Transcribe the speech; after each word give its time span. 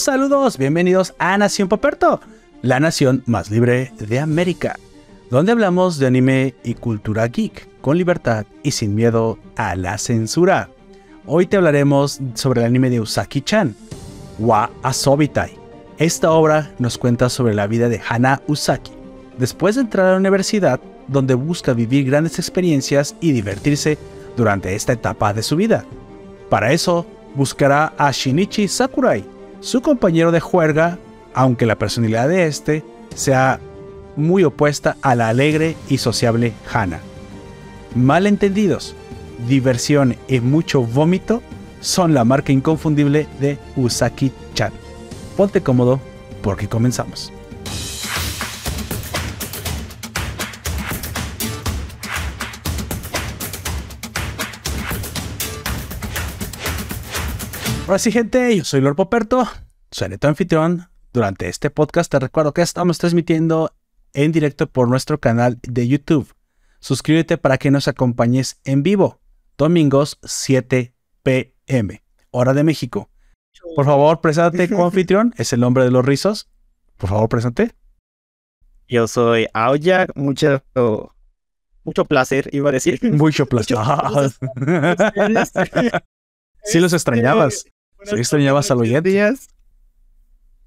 Saludos, 0.00 0.56
bienvenidos 0.56 1.14
a 1.18 1.36
Nación 1.36 1.68
Poperto, 1.68 2.22
la 2.62 2.80
nación 2.80 3.22
más 3.26 3.50
libre 3.50 3.92
de 3.98 4.18
América, 4.18 4.78
donde 5.28 5.52
hablamos 5.52 5.98
de 5.98 6.06
anime 6.06 6.54
y 6.64 6.72
cultura 6.72 7.28
geek 7.28 7.68
con 7.82 7.98
libertad 7.98 8.46
y 8.62 8.70
sin 8.70 8.94
miedo 8.94 9.38
a 9.56 9.76
la 9.76 9.98
censura. 9.98 10.70
Hoy 11.26 11.44
te 11.44 11.58
hablaremos 11.58 12.18
sobre 12.32 12.62
el 12.62 12.68
anime 12.68 12.88
de 12.88 13.02
Usaki-chan, 13.02 13.74
Wa 14.38 14.70
Asobitai. 14.82 15.50
Esta 15.98 16.30
obra 16.30 16.72
nos 16.78 16.96
cuenta 16.96 17.28
sobre 17.28 17.52
la 17.52 17.66
vida 17.66 17.90
de 17.90 18.00
Hana 18.08 18.40
Usaki, 18.46 18.92
después 19.36 19.74
de 19.74 19.82
entrar 19.82 20.06
a 20.06 20.12
la 20.12 20.16
universidad 20.16 20.80
donde 21.08 21.34
busca 21.34 21.74
vivir 21.74 22.06
grandes 22.06 22.38
experiencias 22.38 23.16
y 23.20 23.32
divertirse 23.32 23.98
durante 24.34 24.74
esta 24.74 24.94
etapa 24.94 25.34
de 25.34 25.42
su 25.42 25.56
vida. 25.56 25.84
Para 26.48 26.72
eso, 26.72 27.04
buscará 27.34 27.92
a 27.98 28.10
Shinichi 28.12 28.66
Sakurai, 28.66 29.39
su 29.60 29.82
compañero 29.82 30.32
de 30.32 30.40
juerga, 30.40 30.98
aunque 31.34 31.66
la 31.66 31.78
personalidad 31.78 32.28
de 32.28 32.46
este 32.46 32.84
sea 33.14 33.60
muy 34.16 34.44
opuesta 34.44 34.96
a 35.02 35.14
la 35.14 35.28
alegre 35.28 35.76
y 35.88 35.98
sociable 35.98 36.52
Hana. 36.72 37.00
Malentendidos, 37.94 38.94
diversión 39.48 40.16
y 40.28 40.40
mucho 40.40 40.82
vómito 40.82 41.42
son 41.80 42.14
la 42.14 42.24
marca 42.24 42.52
inconfundible 42.52 43.26
de 43.40 43.58
Usaki-chan. 43.76 44.72
Ponte 45.36 45.62
cómodo 45.62 46.00
porque 46.42 46.68
comenzamos. 46.68 47.32
Ahora 57.90 57.98
sí, 57.98 58.12
gente, 58.12 58.56
yo 58.56 58.62
soy 58.62 58.80
Lord 58.80 58.94
Poperto, 58.94 59.48
soy 59.90 60.16
tu 60.16 60.28
anfitrión. 60.28 60.88
Durante 61.12 61.48
este 61.48 61.70
podcast 61.70 62.08
te 62.08 62.20
recuerdo 62.20 62.54
que 62.54 62.62
estamos 62.62 62.98
transmitiendo 62.98 63.74
en 64.12 64.30
directo 64.30 64.68
por 64.68 64.86
nuestro 64.86 65.18
canal 65.18 65.58
de 65.62 65.88
YouTube. 65.88 66.32
Suscríbete 66.78 67.36
para 67.36 67.58
que 67.58 67.72
nos 67.72 67.88
acompañes 67.88 68.60
en 68.62 68.84
vivo, 68.84 69.20
domingos 69.58 70.20
7 70.22 70.94
pm, 71.24 72.04
hora 72.30 72.54
de 72.54 72.62
México. 72.62 73.10
Por 73.74 73.84
favor, 73.84 74.20
preséntate 74.20 74.68
como 74.70 74.84
anfitrión, 74.84 75.34
es 75.36 75.52
el 75.52 75.58
nombre 75.58 75.82
de 75.82 75.90
los 75.90 76.04
rizos. 76.04 76.48
Por 76.96 77.10
favor, 77.10 77.28
preséntate. 77.28 77.74
Yo 78.86 79.08
soy 79.08 79.48
Aoya, 79.52 80.06
mucho, 80.14 80.62
mucho 81.82 82.04
placer, 82.04 82.50
iba 82.52 82.68
a 82.68 82.72
decir. 82.72 83.00
Mucho 83.12 83.46
placer. 83.48 83.76
sí 86.62 86.78
los 86.78 86.92
extrañabas. 86.92 87.64
Sí 88.04 88.16
extrañabas 88.16 88.70
a 88.70 88.74
los 88.74 88.88
días. 89.02 89.48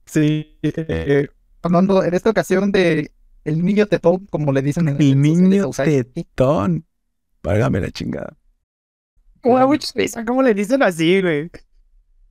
Sí. 0.06 0.58
Eh, 0.62 1.28
hablando 1.62 2.04
en 2.04 2.14
esta 2.14 2.30
ocasión 2.30 2.72
de 2.72 3.12
el 3.44 3.64
niño 3.64 3.88
tetón, 3.88 4.28
como 4.28 4.52
le 4.52 4.62
dicen 4.62 4.88
en 4.88 5.02
el 5.02 5.22
niño 5.22 5.72
tetón. 5.72 6.86
Válgame 7.42 7.82
la 7.82 7.92
chingada. 7.92 8.38
¿Cómo 9.42 10.42
le 10.42 10.54
dicen 10.54 10.84
así, 10.84 11.22
güey? 11.22 11.52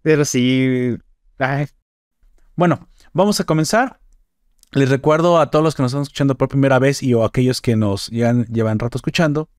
Pero 0.02 0.24
sí. 0.24 0.96
Bueno, 2.56 2.88
vamos 3.12 3.40
a 3.40 3.44
comenzar. 3.44 4.00
Les 4.70 4.88
recuerdo 4.88 5.38
a 5.38 5.50
todos 5.50 5.62
los 5.62 5.74
que 5.74 5.82
nos 5.82 5.92
están 5.92 6.02
escuchando 6.02 6.38
por 6.38 6.48
primera 6.48 6.78
vez 6.78 7.02
y 7.02 7.12
o 7.12 7.24
aquellos 7.24 7.60
que 7.60 7.76
nos 7.76 8.08
llevan, 8.08 8.46
llevan 8.46 8.78
rato 8.78 8.96
escuchando, 8.96 9.50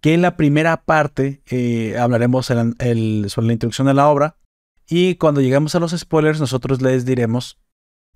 que 0.00 0.12
en 0.12 0.22
la 0.22 0.36
primera 0.36 0.82
parte 0.82 1.42
eh, 1.46 1.96
hablaremos 1.96 2.46
sobre 2.46 3.46
la 3.46 3.52
introducción 3.52 3.86
de 3.86 3.94
la 3.94 4.08
obra 4.08 4.36
y 4.88 5.16
cuando 5.16 5.40
lleguemos 5.40 5.74
a 5.74 5.80
los 5.80 5.92
spoilers, 5.92 6.40
nosotros 6.40 6.80
les 6.80 7.04
diremos 7.04 7.58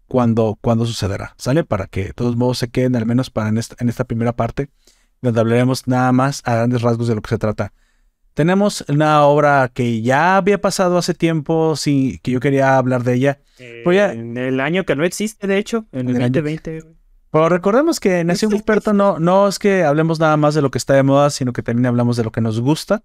cuándo, 0.06 0.58
cuándo 0.60 0.86
sucederá, 0.86 1.34
¿sale? 1.36 1.64
Para 1.64 1.86
que 1.86 2.06
de 2.06 2.12
todos 2.12 2.36
modos 2.36 2.58
se 2.58 2.68
queden, 2.68 2.96
al 2.96 3.06
menos 3.06 3.30
para 3.30 3.48
en 3.48 3.58
esta, 3.58 4.04
primera 4.04 4.34
parte, 4.34 4.68
donde 5.20 5.40
hablaremos 5.40 5.86
nada 5.86 6.12
más 6.12 6.42
a 6.44 6.54
grandes 6.56 6.82
rasgos 6.82 7.08
de 7.08 7.14
lo 7.14 7.22
que 7.22 7.30
se 7.30 7.38
trata. 7.38 7.72
Tenemos 8.34 8.84
una 8.88 9.24
obra 9.24 9.70
que 9.72 10.02
ya 10.02 10.36
había 10.36 10.60
pasado 10.60 10.98
hace 10.98 11.14
tiempo, 11.14 11.76
sí, 11.76 12.20
que 12.22 12.30
yo 12.30 12.40
quería 12.40 12.76
hablar 12.76 13.04
de 13.04 13.14
ella. 13.14 13.40
en 13.58 14.36
el 14.36 14.60
año 14.60 14.84
que 14.84 14.96
no 14.96 15.04
existe, 15.04 15.46
de 15.46 15.58
hecho, 15.58 15.86
en, 15.92 16.08
el 16.08 16.18
2020. 16.18 16.84
Pero 17.32 17.48
recordemos 17.48 18.00
que 18.00 18.24
Nación 18.24 18.52
Experto 18.52 18.92
no, 18.92 19.20
no 19.20 19.46
es 19.46 19.58
que 19.58 19.84
hablemos 19.84 20.18
nada 20.18 20.36
más 20.36 20.54
de 20.54 20.62
lo 20.62 20.70
que 20.70 20.78
está 20.78 20.94
de 20.94 21.04
moda, 21.04 21.30
sino 21.30 21.52
que 21.52 21.62
también 21.62 21.86
hablamos 21.86 22.16
de 22.16 22.24
lo 22.24 22.32
que 22.32 22.40
nos 22.40 22.60
gusta. 22.60 23.02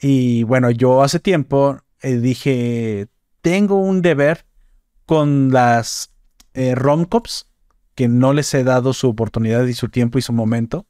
Y 0.00 0.42
bueno, 0.44 0.70
yo 0.70 1.02
hace 1.02 1.20
tiempo 1.20 1.78
eh, 2.02 2.18
dije, 2.18 3.08
tengo 3.40 3.76
un 3.76 4.02
deber 4.02 4.44
con 5.06 5.50
las 5.50 6.12
eh, 6.54 6.74
romcops 6.74 7.48
que 7.94 8.08
no 8.08 8.32
les 8.32 8.52
he 8.54 8.64
dado 8.64 8.92
su 8.92 9.08
oportunidad 9.08 9.64
y 9.66 9.74
su 9.74 9.88
tiempo 9.88 10.18
y 10.18 10.22
su 10.22 10.32
momento. 10.32 10.86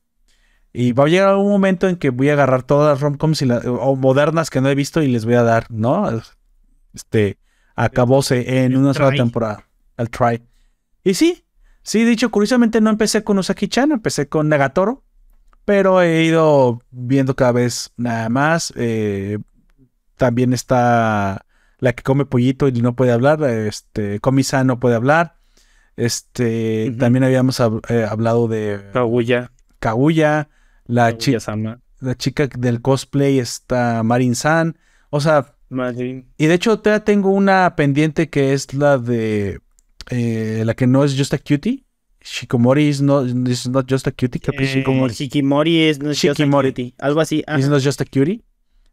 Y 0.73 0.93
va 0.93 1.05
a 1.05 1.09
llegar 1.09 1.37
un 1.37 1.51
momento 1.51 1.89
en 1.89 1.97
que 1.97 2.11
voy 2.11 2.31
a 2.31 2.33
agarrar 2.33 2.63
todas 2.63 2.95
las 2.95 3.01
romcoms 3.01 3.43
o 3.67 3.97
modernas 3.97 4.49
que 4.49 4.61
no 4.61 4.71
he 4.71 4.75
visto 4.75 5.03
y 5.03 5.09
les 5.09 5.25
voy 5.25 5.35
a 5.35 5.43
dar, 5.43 5.67
¿no? 5.71 6.23
Este, 6.95 7.39
acabóse 7.75 8.65
en 8.65 8.77
una 8.77 8.95
sola 8.95 9.11
temporada. 9.11 9.69
Al 9.97 10.09
try. 10.09 10.43
Y 11.05 11.15
sí, 11.15 11.45
sí, 11.83 12.05
dicho, 12.05 12.31
curiosamente 12.31 12.81
no 12.81 12.89
empecé 12.89 13.23
con 13.23 13.39
Usaki-chan, 13.39 13.93
empecé 13.93 14.29
con 14.29 14.49
Nagatoro. 14.49 15.03
Pero 15.65 16.03
he 16.03 16.25
ido 16.25 16.81
viendo 16.91 17.37
cada 17.37 17.53
vez 17.53 17.93
nada 17.97 18.29
más. 18.29 18.73
Eh, 18.77 19.39
también 20.17 20.53
está 20.53 21.45
la 21.79 21.93
que 21.93 22.03
come 22.03 22.25
pollito 22.25 22.69
y 22.69 22.73
no 22.73 22.95
puede 22.95 23.13
hablar. 23.13 23.43
Este, 23.43 24.21
Komisa 24.21 24.65
no 24.65 24.79
puede 24.81 24.95
hablar. 24.95 25.37
Este, 25.97 26.95
también 26.99 27.25
habíamos 27.25 27.61
eh, 27.89 28.07
hablado 28.09 28.49
de 28.49 28.81
Kaguya. 28.93 29.53
Kaguya, 29.79 30.49
la 30.87 31.17
chica 31.19 31.39
la 32.03 32.17
chica 32.17 32.49
del 32.49 32.83
cosplay 32.83 33.39
está 33.39 34.03
Marin 34.03 34.35
San, 34.35 34.77
o 35.11 35.21
sea, 35.21 35.55
y 36.37 36.47
de 36.47 36.55
hecho 36.55 36.79
todavía 36.81 37.05
tengo 37.05 37.31
una 37.31 37.75
pendiente 37.77 38.29
que 38.29 38.53
es 38.53 38.75
la 38.75 38.99
de 38.99 39.61
eh, 40.11 40.63
la 40.67 40.75
que 40.75 40.87
no 40.87 41.05
es 41.05 41.17
Just 41.17 41.33
a 41.33 41.39
Cutie. 41.39 41.85
Shikomori 42.25 42.89
is 42.89 43.01
not, 43.01 43.27
not 43.27 43.89
just 43.89 44.07
a 44.07 44.13
cutie. 44.13 44.41
Eh, 44.53 45.09
Shikimori 45.09 45.89
is 45.89 45.99
not 45.99 46.15
just 46.15 46.39
a 46.39 46.47
cutie. 46.47 46.95
Algo 46.99 47.21
así. 47.21 47.43
Is 47.59 47.69
not 47.69 47.81
just 47.81 48.01
a 48.01 48.05
cutie. 48.05 48.43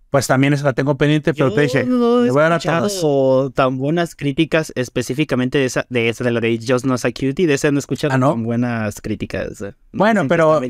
Pues 0.10 0.26
también 0.26 0.54
esa 0.54 0.64
la 0.64 0.74
tengo 0.74 0.98
pendiente, 0.98 1.36
pero 1.36 1.54
te 1.54 1.62
dije, 1.62 1.84
no 1.84 2.22
le 2.22 2.32
voy 2.32 2.42
a 2.42 2.50
dar 2.50 2.62
a 2.66 3.52
tan 3.54 3.78
buenas 3.78 4.16
críticas 4.16 4.74
específicamente 4.76 5.60
de 5.60 5.66
esa, 5.66 5.86
de 5.90 6.10
esa, 6.10 6.24
de 6.24 6.32
la 6.32 6.40
de 6.40 6.58
Just 6.58 6.86
No 6.86 6.96
Cutie, 6.96 7.46
de 7.46 7.54
esa 7.54 7.70
no 7.70 7.78
he 7.78 7.80
escuchado 7.80 8.16
¿Ah, 8.16 8.20
tan 8.20 8.44
buenas 8.44 9.02
críticas. 9.02 9.64
bueno, 9.92 10.28
pero, 10.28 10.62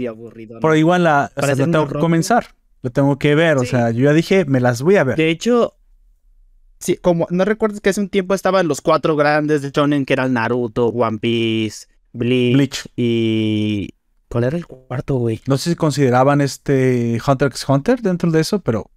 pero 0.61 0.75
igual 0.75 1.05
la, 1.05 1.31
o 1.35 1.41
tengo 1.41 1.87
que 1.87 1.99
comenzar, 1.99 2.47
lo 2.81 2.89
tengo 2.89 3.17
que 3.17 3.33
ver, 3.33 3.57
o 3.57 3.63
sea, 3.63 3.91
yo 3.91 4.05
ya 4.05 4.13
dije, 4.13 4.43
me 4.43 4.59
las 4.59 4.81
voy 4.81 4.97
a 4.97 5.05
ver. 5.05 5.15
De 5.15 5.29
hecho, 5.29 5.75
sí, 6.79 6.97
como 6.97 7.25
no 7.29 7.45
recuerdas 7.45 7.79
que 7.79 7.91
hace 7.91 8.01
un 8.01 8.09
tiempo 8.09 8.33
estaban 8.33 8.67
los 8.67 8.81
cuatro 8.81 9.15
grandes 9.15 9.61
de 9.61 9.71
Shonen, 9.71 10.05
que 10.05 10.13
eran 10.13 10.33
Naruto, 10.33 10.87
One 10.87 11.19
Piece, 11.19 11.87
Bleach, 12.11 12.53
Bleach. 12.55 12.87
y... 12.97 13.89
¿Cuál 14.27 14.43
era 14.43 14.57
el 14.57 14.67
cuarto, 14.67 15.15
güey? 15.15 15.41
No 15.47 15.57
sé 15.57 15.71
si 15.71 15.75
consideraban 15.75 16.39
este 16.39 17.19
Hunter 17.25 17.47
x 17.47 17.67
Hunter 17.67 18.01
dentro 18.01 18.29
de 18.29 18.41
eso, 18.41 18.59
pero 18.59 18.91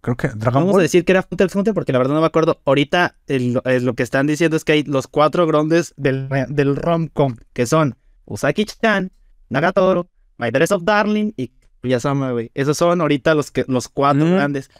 Creo 0.00 0.16
que 0.16 0.28
Dragon 0.28 0.62
Vamos 0.62 0.78
a 0.78 0.82
decir 0.82 1.04
que 1.04 1.12
era 1.12 1.26
Hunter 1.30 1.46
x 1.46 1.56
Hunter 1.56 1.74
porque 1.74 1.92
la 1.92 1.98
verdad 1.98 2.14
no 2.14 2.20
me 2.20 2.26
acuerdo. 2.26 2.60
Ahorita 2.64 3.16
lo 3.28 3.94
que 3.94 4.02
están 4.02 4.26
diciendo 4.26 4.56
es 4.56 4.64
que 4.64 4.72
hay 4.72 4.82
los 4.84 5.06
cuatro 5.06 5.46
grandes 5.46 5.92
del, 5.96 6.28
del 6.48 6.76
rom-com, 6.76 7.36
que 7.52 7.66
son 7.66 7.96
Usaki-chan, 8.24 9.12
Nagatoro, 9.50 10.08
My 10.38 10.50
Dress 10.50 10.72
of 10.72 10.84
Darling 10.84 11.32
y 11.36 11.52
Kuyasama, 11.82 12.32
güey. 12.32 12.50
Esos 12.54 12.76
son 12.76 13.00
ahorita 13.00 13.34
los, 13.34 13.50
que, 13.50 13.64
los 13.68 13.88
cuatro 13.88 14.24
grandes. 14.24 14.70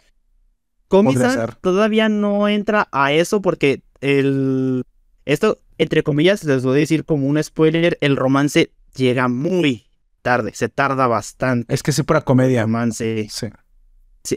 Komi-san 0.87 1.55
todavía 1.61 2.09
no 2.09 2.47
entra 2.47 2.87
a 2.91 3.13
eso 3.13 3.41
porque 3.41 3.83
el... 4.01 4.83
Esto, 5.25 5.59
entre 5.77 6.03
comillas, 6.03 6.43
les 6.43 6.63
voy 6.63 6.77
a 6.77 6.79
decir 6.79 7.05
como 7.05 7.27
un 7.27 7.41
spoiler, 7.41 7.97
el 8.01 8.17
romance 8.17 8.71
llega 8.95 9.27
muy 9.27 9.85
tarde, 10.21 10.51
se 10.53 10.67
tarda 10.67 11.07
bastante. 11.07 11.73
Es 11.73 11.83
que 11.83 11.91
es 11.91 12.03
pura 12.03 12.21
comedia. 12.21 12.63
romance. 12.63 13.27
Sí. 13.29 13.47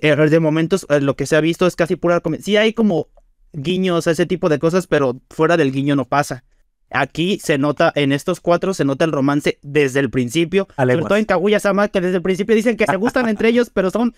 Eh, 0.01 0.17
de 0.17 0.41
momentos 0.41 0.87
eh, 0.89 1.01
lo 1.01 1.15
que 1.17 1.27
se 1.27 1.37
ha 1.37 1.41
visto 1.41 1.67
es 1.67 1.77
casi 1.77 1.97
pura 1.97 2.21
comedia. 2.21 2.45
Sí 2.45 2.57
hay 2.57 2.73
como 2.73 3.09
guiños 3.53 4.07
a 4.07 4.11
ese 4.11 4.27
tipo 4.27 4.49
de 4.49 4.59
cosas, 4.59 4.87
pero 4.87 5.21
fuera 5.31 5.57
del 5.57 5.73
guiño 5.73 5.97
no 5.97 6.05
pasa. 6.05 6.45
Aquí 6.91 7.39
se 7.43 7.59
nota, 7.59 7.93
en 7.97 8.13
estos 8.13 8.41
cuatro 8.41 8.73
se 8.73 8.85
nota 8.85 9.05
el 9.05 9.13
romance 9.13 9.59
desde 9.63 10.01
el 10.01 10.11
principio. 10.11 10.69
Sobre 10.77 10.99
todo 10.99 11.17
en 11.17 11.25
Kaguya-sama, 11.25 11.89
que 11.89 12.01
desde 12.01 12.17
el 12.17 12.23
principio 12.23 12.55
dicen 12.55 12.77
que 12.77 12.87
se 12.87 12.97
gustan 12.97 13.29
entre 13.29 13.49
ellos, 13.49 13.71
pero 13.71 13.91
son 13.91 14.15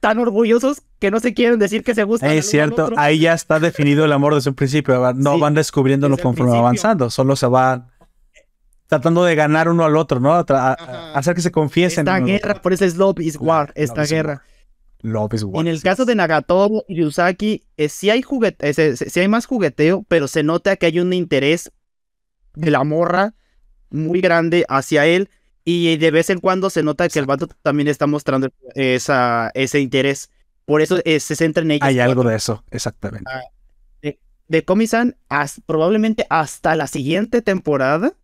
tan 0.00 0.18
orgullosos 0.18 0.82
que 0.98 1.10
no 1.10 1.20
se 1.20 1.34
quieren 1.34 1.58
decir 1.58 1.84
que 1.84 1.94
se 1.94 2.04
gustan. 2.04 2.30
Es 2.30 2.48
cierto, 2.48 2.90
ahí 2.96 3.18
ya 3.18 3.34
está 3.34 3.60
definido 3.60 4.04
el 4.04 4.12
amor 4.12 4.34
desde 4.34 4.50
un 4.50 4.56
principio. 4.56 5.12
No 5.14 5.38
van 5.38 5.54
descubriéndolo 5.54 6.16
conforme 6.16 6.56
avanzando, 6.56 7.10
solo 7.10 7.36
se 7.36 7.46
van 7.46 7.88
tratando 8.86 9.24
de 9.24 9.34
ganar 9.34 9.68
uno 9.68 9.84
al 9.84 9.96
otro, 9.96 10.20
¿no? 10.20 10.32
hacer 10.34 11.34
que 11.34 11.42
se 11.42 11.50
confiesen. 11.50 12.06
Esta 12.06 12.20
guerra, 12.20 12.62
por 12.62 12.72
eso 12.72 12.84
es 12.84 12.96
love 12.96 13.20
is 13.20 13.36
war, 13.38 13.72
esta 13.74 14.04
guerra. 14.04 14.42
Love 15.06 15.34
is 15.34 15.44
War. 15.44 15.60
En 15.60 15.68
el 15.68 15.82
caso 15.82 16.04
de 16.04 16.14
Nagatoro 16.14 16.84
y 16.88 16.96
Ryusaki, 16.96 17.64
eh, 17.76 17.88
sí, 17.88 18.10
hay 18.10 18.22
juguete, 18.22 18.68
eh, 18.68 18.96
sí 18.96 19.20
hay 19.20 19.28
más 19.28 19.46
jugueteo, 19.46 20.04
pero 20.08 20.28
se 20.28 20.42
nota 20.42 20.76
que 20.76 20.86
hay 20.86 20.98
un 20.98 21.12
interés 21.12 21.70
de 22.54 22.70
la 22.70 22.84
morra 22.84 23.34
muy 23.90 24.20
grande 24.20 24.64
hacia 24.68 25.06
él. 25.06 25.30
Y 25.64 25.96
de 25.96 26.10
vez 26.10 26.30
en 26.30 26.40
cuando 26.40 26.70
se 26.70 26.82
nota 26.82 27.08
que 27.08 27.18
el 27.18 27.26
vato 27.26 27.48
también 27.62 27.88
está 27.88 28.06
mostrando 28.06 28.48
esa, 28.74 29.50
ese 29.54 29.80
interés. 29.80 30.30
Por 30.64 30.80
eso 30.80 30.98
eh, 31.04 31.18
se 31.20 31.34
centra 31.36 31.62
en 31.62 31.72
ella. 31.72 31.86
Hay 31.86 31.98
algo 31.98 32.22
de 32.22 32.36
eso, 32.36 32.64
exactamente. 32.70 33.30
Ah, 33.32 33.40
de, 34.02 34.18
de 34.48 34.64
Komi-san, 34.64 35.16
probablemente 35.66 36.26
hasta 36.30 36.76
la 36.76 36.86
siguiente 36.86 37.42
temporada 37.42 38.14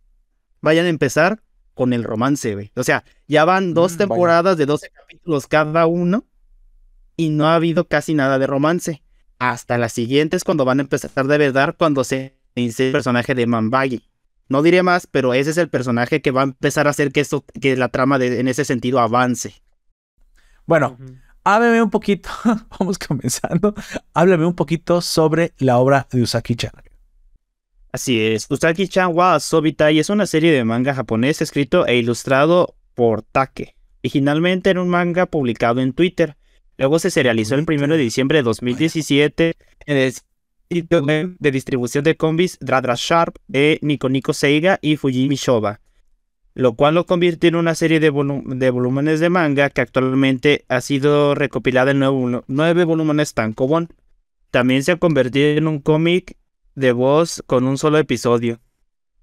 vayan 0.61 0.85
a 0.85 0.89
empezar 0.89 1.41
con 1.73 1.91
el 1.91 2.03
romance, 2.03 2.53
güey. 2.53 2.71
O 2.75 2.83
sea, 2.83 3.03
ya 3.27 3.45
van 3.45 3.73
dos 3.73 3.93
Mm, 3.93 3.97
temporadas 3.97 4.57
de 4.57 4.65
12 4.65 4.89
capítulos 4.89 5.47
cada 5.47 5.85
uno 5.85 6.25
y 7.17 7.29
no 7.29 7.47
ha 7.47 7.55
habido 7.55 7.87
casi 7.87 8.13
nada 8.13 8.39
de 8.39 8.47
romance. 8.47 9.01
Hasta 9.39 9.77
las 9.77 9.93
siguientes 9.93 10.43
cuando 10.43 10.65
van 10.65 10.79
a 10.79 10.83
empezar 10.83 11.27
de 11.27 11.37
verdad 11.37 11.75
cuando 11.77 12.03
se 12.03 12.37
inicie 12.55 12.87
el 12.87 12.91
personaje 12.93 13.35
de 13.35 13.45
Manbagi. 13.47 14.09
No 14.49 14.61
diré 14.61 14.83
más, 14.83 15.07
pero 15.07 15.33
ese 15.33 15.51
es 15.51 15.57
el 15.57 15.69
personaje 15.69 16.21
que 16.21 16.31
va 16.31 16.41
a 16.41 16.45
empezar 16.45 16.87
a 16.87 16.91
hacer 16.91 17.11
que 17.11 17.21
esto, 17.21 17.43
que 17.61 17.75
la 17.75 17.89
trama 17.89 18.19
de- 18.19 18.39
en 18.39 18.47
ese 18.47 18.65
sentido 18.65 18.99
avance. 18.99 19.55
Bueno, 20.65 20.97
háblame 21.43 21.81
un 21.81 21.89
poquito, 21.89 22.29
vamos 22.79 22.97
comenzando. 22.99 23.73
Háblame 24.13 24.45
un 24.45 24.53
poquito 24.55 25.01
sobre 25.01 25.53
la 25.57 25.77
obra 25.79 26.07
de 26.11 26.21
Usaki-chan. 26.21 26.71
Así 27.91 28.19
es, 28.19 28.47
Usagi-chan 28.49 29.11
wa 29.13 29.39
Sobitai 29.39 29.99
es 29.99 30.09
una 30.09 30.25
serie 30.25 30.51
de 30.51 30.63
manga 30.63 30.95
japonés 30.95 31.41
escrito 31.41 31.85
e 31.85 31.97
ilustrado 31.97 32.75
por 32.95 33.21
Take. 33.23 33.75
Originalmente 34.03 34.69
era 34.71 34.81
un 34.81 34.89
manga 34.89 35.25
publicado 35.27 35.79
en 35.81 35.93
Twitter. 35.93 36.35
Luego 36.77 36.99
se 36.99 37.11
serializó 37.11 37.55
el 37.55 37.65
1 37.67 37.87
de 37.87 37.97
diciembre 37.97 38.39
de 38.39 38.43
2017 38.43 39.53
en 39.85 39.97
el 39.97 40.13
sitio 40.71 41.03
web 41.03 41.35
de 41.39 41.51
distribución 41.51 42.03
de 42.03 42.15
combis 42.15 42.57
Dradra 42.59 42.95
Sharp 42.97 43.35
de 43.47 43.79
Nico 43.81 44.09
Nico 44.09 44.33
Seiga 44.33 44.79
y 44.81 44.97
Fujimi 44.97 45.35
Shoba, 45.35 45.81
lo 46.55 46.73
cual 46.73 46.95
lo 46.95 47.05
convirtió 47.05 47.49
en 47.49 47.55
una 47.55 47.75
serie 47.75 47.99
de, 47.99 48.09
volúmenes 48.09 49.19
de 49.19 49.29
manga 49.29 49.69
que 49.69 49.81
actualmente 49.81 50.65
ha 50.67 50.81
sido 50.81 51.35
recopilada 51.35 51.91
en 51.91 51.99
nueve, 51.99 52.43
nueve 52.47 52.83
volúmenes 52.85 53.33
tankobon. 53.33 53.89
También 54.49 54.83
se 54.83 54.93
ha 54.93 54.97
convertido 54.97 55.49
en 55.49 55.67
un 55.67 55.79
cómic 55.79 56.37
de 56.75 56.91
voz 56.91 57.43
con 57.45 57.65
un 57.65 57.77
solo 57.77 57.97
episodio. 57.97 58.59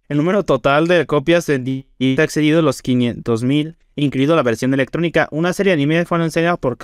El 0.08 0.17
número 0.17 0.44
total 0.44 0.88
de 0.88 1.06
copias 1.06 1.49
ha 1.49 1.55
excedido 1.55 2.62
los 2.62 2.82
500.000, 2.82 3.76
incluido 3.94 4.35
la 4.35 4.43
versión 4.43 4.75
electrónica. 4.75 5.29
Una 5.31 5.52
serie 5.52 5.70
de 5.70 5.75
anime 5.75 6.05
fue 6.05 6.19
anunciada 6.19 6.56
por 6.56 6.79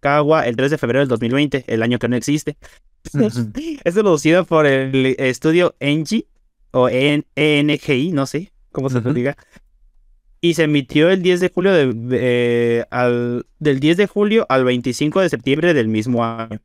Kadokawa 0.00 0.46
el 0.46 0.56
3 0.56 0.70
de 0.70 0.78
febrero 0.78 1.00
del 1.00 1.08
2020, 1.08 1.64
el 1.68 1.82
año 1.82 1.98
que 1.98 2.08
no 2.08 2.16
existe. 2.16 2.56
Es 3.84 3.94
producida 3.94 4.44
por 4.44 4.66
el 4.66 5.14
estudio 5.18 5.74
Engie 5.80 6.26
o 6.72 6.88
EN 6.88 7.24
ENGI, 7.34 8.12
no 8.12 8.26
sé 8.26 8.52
cómo 8.72 8.90
se 8.90 9.00
diga. 9.00 9.36
Y 10.42 10.54
se 10.54 10.64
emitió 10.64 11.10
el 11.10 11.22
10 11.22 11.40
de 11.40 11.48
julio 11.50 11.72
de- 11.72 11.92
de- 11.92 12.86
al, 12.90 13.46
del 13.58 13.80
10 13.80 13.96
de 13.98 14.06
julio 14.06 14.46
al 14.48 14.64
25 14.64 15.20
de 15.20 15.28
septiembre 15.28 15.74
del 15.74 15.88
mismo 15.88 16.24
año. 16.24 16.60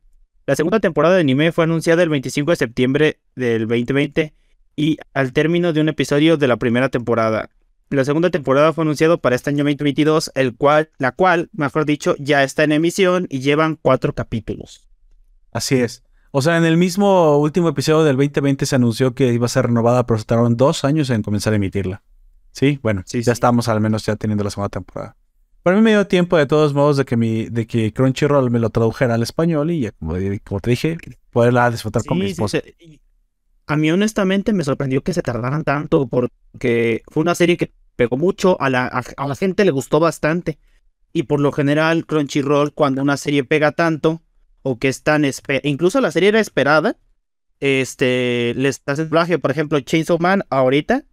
La 0.46 0.56
segunda 0.56 0.78
temporada 0.80 1.14
de 1.16 1.20
anime 1.22 1.52
fue 1.52 1.64
anunciada 1.64 2.02
el 2.02 2.08
25 2.08 2.52
de 2.52 2.56
septiembre 2.56 3.18
del 3.34 3.66
2020 3.66 4.32
y 4.76 4.98
al 5.12 5.32
término 5.32 5.72
de 5.72 5.80
un 5.80 5.88
episodio 5.88 6.36
de 6.36 6.48
la 6.48 6.56
primera 6.56 6.88
temporada. 6.88 7.50
La 7.90 8.04
segunda 8.04 8.30
temporada 8.30 8.72
fue 8.72 8.82
anunciada 8.82 9.16
para 9.16 9.36
este 9.36 9.50
año 9.50 9.62
2022, 9.64 10.32
el 10.34 10.56
cual, 10.56 10.90
la 10.98 11.12
cual, 11.12 11.50
mejor 11.52 11.84
dicho, 11.86 12.16
ya 12.18 12.42
está 12.42 12.64
en 12.64 12.72
emisión 12.72 13.26
y 13.30 13.40
llevan 13.40 13.78
cuatro 13.80 14.12
capítulos. 14.14 14.88
Así 15.52 15.76
es. 15.76 16.02
O 16.32 16.42
sea, 16.42 16.56
en 16.58 16.64
el 16.64 16.76
mismo 16.76 17.38
último 17.38 17.68
episodio 17.68 18.04
del 18.04 18.16
2020 18.16 18.66
se 18.66 18.74
anunció 18.76 19.14
que 19.14 19.32
iba 19.32 19.46
a 19.46 19.48
ser 19.48 19.66
renovada, 19.66 20.04
pero 20.04 20.18
se 20.18 20.24
tardaron 20.24 20.56
dos 20.56 20.84
años 20.84 21.08
en 21.10 21.22
comenzar 21.22 21.52
a 21.52 21.56
emitirla. 21.56 22.02
Sí, 22.50 22.78
bueno, 22.82 23.02
Sí, 23.06 23.18
ya 23.18 23.24
sí. 23.26 23.30
estamos 23.30 23.68
al 23.68 23.80
menos 23.80 24.04
ya 24.04 24.16
teniendo 24.16 24.42
la 24.44 24.50
segunda 24.50 24.68
temporada. 24.70 25.16
Pero 25.62 25.76
a 25.76 25.78
mí 25.80 25.84
me 25.84 25.90
dio 25.90 26.06
tiempo 26.06 26.36
de 26.36 26.46
todos 26.46 26.74
modos 26.74 26.96
de 26.96 27.04
que 27.04 27.16
mi, 27.16 27.44
de 27.46 27.66
que 27.66 27.92
Crunchyroll 27.92 28.50
me 28.50 28.58
lo 28.58 28.70
tradujera 28.70 29.14
al 29.14 29.22
español 29.22 29.70
y 29.70 29.80
ya 29.80 29.92
como, 29.92 30.14
como 30.44 30.60
te 30.60 30.70
dije, 30.70 30.96
poderla 31.30 31.70
disfrutar 31.70 32.04
con 32.04 32.18
mi 32.18 32.24
Sí, 32.24 32.28
sí, 32.28 32.32
esposa. 32.32 32.58
se- 32.60 32.74
y 32.78 33.00
a 33.66 33.76
mí 33.76 33.90
honestamente 33.90 34.52
me 34.52 34.64
sorprendió 34.64 35.02
que 35.02 35.12
se 35.12 35.22
tardaran 35.22 35.64
tanto 35.64 36.06
porque 36.06 37.02
fue 37.10 37.22
una 37.22 37.34
serie 37.34 37.56
que 37.56 37.72
pegó 37.96 38.16
mucho, 38.16 38.60
a 38.60 38.70
la, 38.70 38.86
a, 38.86 39.26
la 39.26 39.34
gente 39.34 39.64
le 39.64 39.70
gustó 39.70 40.00
bastante. 40.00 40.58
Y 41.12 41.24
por 41.24 41.40
lo 41.40 41.50
general 41.50 42.06
Crunchyroll 42.06 42.72
cuando 42.72 43.02
una 43.02 43.16
serie 43.16 43.42
pega 43.42 43.72
tanto 43.72 44.22
o 44.62 44.78
que 44.78 44.88
es 44.88 45.02
tan 45.02 45.24
incluso 45.62 46.00
la 46.00 46.10
serie 46.10 46.28
era 46.28 46.40
esperada, 46.40 46.96
este 47.60 48.52
les 48.56 48.82
hace 48.86 49.04
doblaje, 49.04 49.38
por 49.38 49.50
ejemplo, 49.50 49.80
Chainsaw 49.80 50.18
Man 50.18 50.44
ahorita 50.50 51.04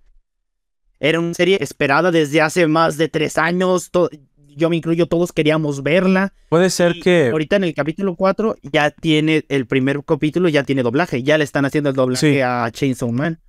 era 1.00 1.20
una 1.20 1.34
serie 1.34 1.58
esperada 1.62 2.12
desde 2.12 2.42
hace 2.42 2.68
más 2.68 2.98
de 2.98 3.10
tres 3.10 3.38
años, 3.38 3.92
yo 4.56 4.70
me 4.70 4.76
incluyo, 4.78 5.08
todos 5.08 5.32
queríamos 5.32 5.84
verla. 5.84 6.34
Puede 6.50 6.70
ser 6.70 6.96
Y 6.98 7.02
que 7.02 7.30
Ahorita 7.32 7.56
en 7.56 7.64
el 7.66 7.74
capítulo 7.74 8.16
4 8.16 8.56
ya 8.64 8.92
tiene 8.92 9.46
el 9.50 9.66
primer 9.68 10.04
capítulo, 10.06 10.50
ya 10.50 10.64
tiene 10.64 10.84
doblaje. 10.84 11.24
Ya 11.24 11.38
le 11.38 11.44
están 11.44 11.66
haciendo 11.66 11.90
el 11.90 11.96
doblaje 11.96 12.34
Sí. 12.36 12.40
a 12.42 12.70
Chainsaw 12.72 13.12
Man. 13.12 13.40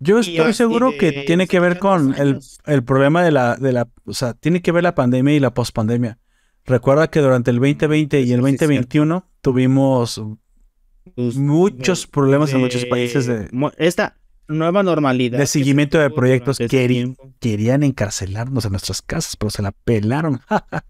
yo 0.00 0.20
estoy 0.20 0.52
seguro 0.52 0.92
que 0.98 1.24
tiene 1.26 1.46
que 1.48 1.58
ver 1.60 1.78
con 1.78 2.14
el, 2.16 2.38
el 2.66 2.84
problema 2.84 3.22
de 3.24 3.32
la, 3.32 3.56
de 3.56 3.72
la, 3.72 3.88
o 4.04 4.14
sea, 4.14 4.34
tiene 4.34 4.62
que 4.62 4.70
ver 4.72 4.82
la 4.84 4.94
pandemia 4.94 5.34
y 5.34 5.40
la 5.40 5.52
pospandemia. 5.54 6.18
Recuerda 6.64 7.08
que 7.08 7.20
durante 7.20 7.50
el 7.50 7.56
2020 7.58 8.20
y 8.20 8.32
el 8.32 8.38
Eso 8.40 8.46
sí 8.48 8.54
es 8.54 8.60
2021 8.60 9.26
tuvimos 9.40 10.20
Pues, 11.14 11.36
muchos 11.36 12.02
de- 12.02 12.08
problemas 12.12 12.52
en 12.52 12.60
muchos 12.60 12.84
países 12.84 13.26
de, 13.26 13.48
Esta 13.78 14.16
nueva 14.48 14.82
normalidad. 14.82 15.38
de 15.38 15.46
seguimiento 15.46 15.98
se 15.98 16.04
de 16.04 16.10
proyectos 16.10 16.58
querían 17.40 17.82
encarcelarnos 17.82 18.64
en 18.64 18.72
nuestras 18.72 19.02
casas, 19.02 19.36
pero 19.36 19.50
se 19.50 19.62
la 19.62 19.72
pelaron. 19.72 20.40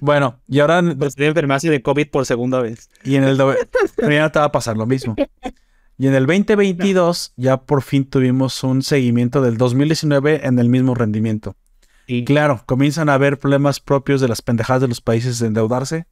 bueno, 0.00 0.40
y 0.48 0.60
ahora 0.60 0.82
Pues 0.98 1.14
de 1.14 1.26
enfermarse 1.26 1.70
de 1.70 1.82
COVID 1.82 2.08
por 2.08 2.26
segunda 2.26 2.60
vez. 2.60 2.88
y 3.04 3.16
en 3.16 3.24
el 3.24 3.36
no 3.36 3.52
te 3.96 4.38
va 4.38 4.44
a 4.44 4.52
pasar 4.52 4.76
lo 4.76 4.86
mismo. 4.86 5.14
Y 5.98 6.06
en 6.06 6.14
el 6.14 6.26
2022 6.26 7.34
ya 7.36 7.58
por 7.58 7.82
fin 7.82 8.08
tuvimos 8.08 8.62
un 8.64 8.82
seguimiento 8.82 9.42
del 9.42 9.58
2019 9.58 10.46
en 10.46 10.58
el 10.58 10.68
mismo 10.70 10.94
rendimiento. 10.94 11.56
Y 12.06 12.24
Claro, 12.24 12.62
comienzan 12.66 13.08
a 13.08 13.14
haber 13.14 13.38
problemas 13.38 13.80
propios 13.80 14.20
de 14.20 14.28
las 14.28 14.40
pendejadas 14.42 14.82
de 14.82 14.88
los 14.88 15.00
países 15.02 15.38
de 15.38 15.48
endeudarse, 15.48 16.06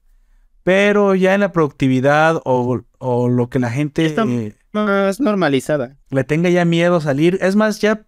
pero 0.62 1.14
ya 1.14 1.34
en 1.34 1.40
la 1.40 1.52
productividad 1.52 2.40
o, 2.44 2.82
o 2.98 3.28
lo 3.28 3.48
que 3.48 3.58
la 3.58 3.70
gente 3.70 4.06
eh, 4.06 4.54
más 4.86 5.20
normalizada. 5.20 5.96
le 6.10 6.24
tenga 6.24 6.48
ya 6.50 6.64
miedo 6.64 7.00
salir. 7.00 7.38
Es 7.40 7.56
más, 7.56 7.80
ya, 7.80 8.06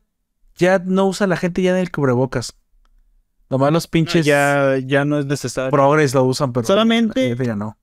ya 0.56 0.78
no 0.84 1.06
usa 1.06 1.26
la 1.26 1.36
gente 1.36 1.62
ya 1.62 1.70
en 1.72 1.76
el 1.78 1.90
cubrebocas. 1.90 2.54
Nomás 3.48 3.72
los 3.72 3.86
pinches 3.88 4.24
Ya, 4.26 4.78
ya 4.84 5.04
no 5.04 5.18
es 5.18 5.26
necesario. 5.26 5.70
progres 5.70 6.14
lo 6.14 6.24
usan, 6.24 6.52
pero 6.52 6.66
Solamente- 6.66 7.36
ya 7.44 7.56
no. 7.56 7.76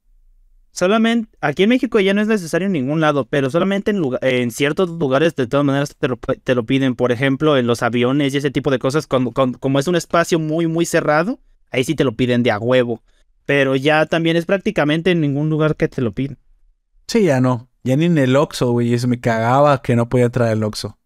Solamente, 0.72 1.36
aquí 1.42 1.64
en 1.64 1.70
México 1.70 2.00
ya 2.00 2.14
no 2.14 2.22
es 2.22 2.28
necesario 2.28 2.68
en 2.68 2.74
ningún 2.74 3.02
lado, 3.02 3.26
pero 3.26 3.50
solamente 3.50 3.90
en, 3.92 3.98
lugar- 3.98 4.24
en 4.24 4.52
ciertos 4.52 4.90
lugares 4.92 5.36
de 5.36 5.48
todas 5.48 5.66
maneras 5.66 5.96
te 5.98 6.08
lo, 6.08 6.18
te 6.18 6.54
lo 6.56 6.66
piden. 6.68 6.96
Por 6.96 7.12
ejemplo, 7.12 7.58
en 7.58 7.66
los 7.66 7.82
aviones 7.82 8.34
y 8.34 8.38
ese 8.38 8.52
tipo 8.52 8.70
de 8.70 8.78
cosas, 8.78 9.08
cuando- 9.08 9.32
cuando- 9.32 9.58
como 9.60 9.80
es 9.80 9.88
un 9.88 9.96
espacio 9.96 10.38
muy, 10.38 10.68
muy 10.68 10.86
cerrado, 10.86 11.40
ahí 11.72 11.84
sí 11.84 11.96
te 11.96 12.04
lo 12.04 12.16
piden 12.16 12.44
de 12.44 12.52
a 12.52 12.60
huevo. 12.60 13.02
Pero 13.48 13.76
ya 13.76 14.06
también 14.06 14.38
es 14.38 14.46
prácticamente 14.46 15.10
en 15.12 15.20
ningún 15.22 15.50
lugar 15.50 15.76
que 15.76 15.88
te 15.88 16.02
lo 16.02 16.12
piden. 16.12 16.38
Sí, 17.08 17.24
ya 17.24 17.42
no. 17.42 17.67
Ya 17.88 17.96
ni 17.96 18.06
en 18.06 18.18
el 18.18 18.36
Oxxo, 18.36 18.72
güey. 18.72 18.94
Eso 18.94 19.08
me 19.08 19.20
cagaba 19.20 19.82
que 19.82 19.96
no 19.96 20.10
podía 20.10 20.30
traer 20.30 20.54
el 20.58 20.64
Oxxo. 20.64 20.98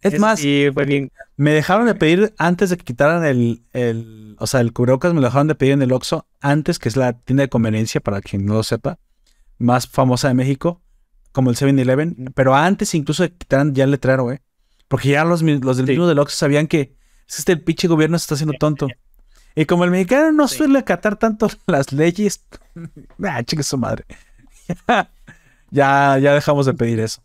Es 0.00 0.18
más, 0.18 0.40
Sí, 0.40 0.66
fue 0.74 0.84
bien. 0.84 1.12
me 1.36 1.52
dejaron 1.52 1.86
de 1.86 1.94
pedir 1.94 2.34
antes 2.36 2.70
de 2.70 2.76
que 2.76 2.82
quitaran 2.84 3.24
el, 3.24 3.62
el 3.72 4.34
o 4.40 4.48
sea, 4.48 4.60
el 4.60 4.72
cubrebocas 4.72 5.14
me 5.14 5.20
lo 5.20 5.26
dejaron 5.28 5.46
de 5.46 5.54
pedir 5.54 5.74
en 5.74 5.82
el 5.82 5.92
Oxxo 5.92 6.26
antes, 6.40 6.80
que 6.80 6.88
es 6.88 6.96
la 6.96 7.12
tienda 7.12 7.42
de 7.42 7.48
conveniencia, 7.48 8.00
para 8.00 8.20
quien 8.20 8.44
no 8.44 8.54
lo 8.54 8.62
sepa, 8.64 8.98
más 9.58 9.86
famosa 9.86 10.26
de 10.26 10.34
México, 10.34 10.82
como 11.30 11.50
el 11.50 11.56
7-Eleven, 11.56 12.32
pero 12.34 12.56
antes 12.56 12.94
incluso 12.96 13.22
de 13.22 13.30
que 13.30 13.36
quitaran 13.38 13.74
ya 13.76 13.84
el 13.84 13.92
letrero, 13.92 14.24
güey. 14.24 14.40
Porque 14.88 15.10
ya 15.10 15.24
los, 15.24 15.40
los 15.42 15.76
del 15.76 15.86
Sí. 15.86 15.92
mismo 15.92 16.08
del 16.08 16.18
Oxxo 16.18 16.36
sabían 16.36 16.66
que 16.66 16.96
es 17.28 17.38
este 17.38 17.52
el 17.52 17.62
pinche 17.62 17.86
gobierno 17.86 18.18
se 18.18 18.24
está 18.24 18.34
haciendo 18.34 18.54
tonto. 18.58 18.88
Y 19.54 19.66
como 19.66 19.84
el 19.84 19.92
mexicano 19.92 20.32
no 20.32 20.48
Sí. 20.48 20.56
suele 20.56 20.80
acatar 20.80 21.14
tanto 21.16 21.48
las 21.68 21.92
leyes, 21.92 22.44
ah, 23.22 23.40
chingue 23.44 23.62
su 23.62 23.78
madre. 23.78 24.04
ya, 25.72 26.16
ya 26.20 26.32
dejamos 26.34 26.66
de 26.66 26.74
pedir 26.74 27.00
eso. 27.00 27.20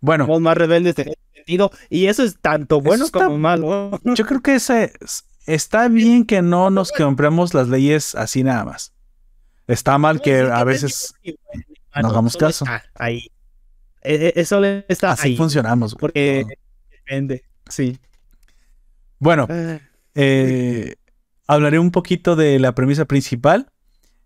Bueno, 0.00 0.24
Somos 0.26 0.40
más 0.40 0.56
rebeldes 0.56 0.96
en 0.98 1.08
ese 1.08 1.18
sentido. 1.34 1.72
Y 1.88 2.06
eso 2.06 2.22
es 2.22 2.38
tanto 2.40 2.80
bueno 2.80 3.04
está- 3.04 3.24
como 3.24 3.36
malo. 3.38 3.98
Yo 4.14 4.24
creo 4.24 4.40
que 4.40 4.54
ese 4.54 4.92
está 5.46 5.88
bien 5.88 6.24
que 6.24 6.40
no 6.42 6.70
nos 6.70 6.92
compremos 6.92 7.52
las 7.54 7.66
leyes 7.68 8.14
así 8.14 8.44
nada 8.44 8.64
más. 8.64 8.92
Está 9.66 9.98
mal 9.98 10.20
que 10.20 10.40
a 10.40 10.62
veces 10.64 11.14
no 12.00 12.08
hagamos 12.08 12.36
caso. 12.36 12.64
Ahí. 12.94 13.30
Eso 14.02 14.60
le 14.60 14.84
está 14.88 15.12
así 15.12 15.28
ahí. 15.28 15.36
funcionamos. 15.36 15.92
güey. 15.94 16.00
Porque 16.00 16.44
depende. 16.90 17.44
Sí. 17.68 17.98
Bueno, 19.18 19.46
Ah, 19.50 19.78
eh, 20.14 20.94
hablaré 21.46 21.78
un 21.78 21.90
poquito 21.90 22.36
de 22.36 22.58
la 22.58 22.74
premisa 22.74 23.04
principal. 23.04 23.70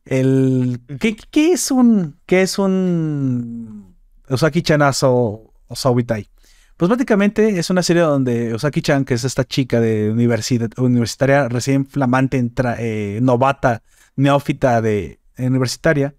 El, 0.04 0.80
¿qué, 1.00 1.16
qué 1.16 1.52
es 1.52 1.70
un 1.70 2.18
qué 2.26 2.42
es 2.42 2.58
un 2.58 3.96
Osaki 4.28 4.62
Chanazo 4.62 5.52
o 5.66 5.76
Saubitai? 5.76 6.28
Pues 6.76 6.88
prácticamente 6.88 7.58
es 7.58 7.70
una 7.70 7.82
serie 7.82 8.02
donde 8.02 8.52
Osaki-chan, 8.52 9.04
que 9.04 9.14
es 9.14 9.22
esta 9.22 9.44
chica 9.44 9.80
de 9.80 10.10
universidad, 10.10 10.70
universitaria 10.76 11.48
recién 11.48 11.86
flamante, 11.86 12.44
eh, 12.78 13.20
novata, 13.22 13.82
neófita 14.16 14.82
de 14.82 15.20
universitaria, 15.38 16.16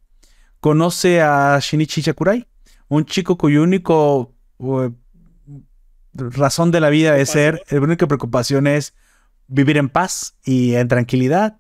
conoce 0.62 1.22
a 1.22 1.60
Shinichi 1.62 2.02
Sakurai, 2.02 2.48
un 2.88 3.06
chico 3.06 3.38
cuyo 3.38 3.64
único 3.64 4.34
razón 6.14 6.72
de 6.72 6.80
la 6.80 6.90
vida 6.90 7.18
es 7.18 7.32
ser, 7.32 7.62
la 7.70 7.82
única 7.82 8.08
preocupación 8.08 8.66
es 8.66 8.94
vivir 9.48 9.76
en 9.76 9.90
paz 9.90 10.36
y 10.46 10.76
en 10.76 10.88
tranquilidad 10.88 11.58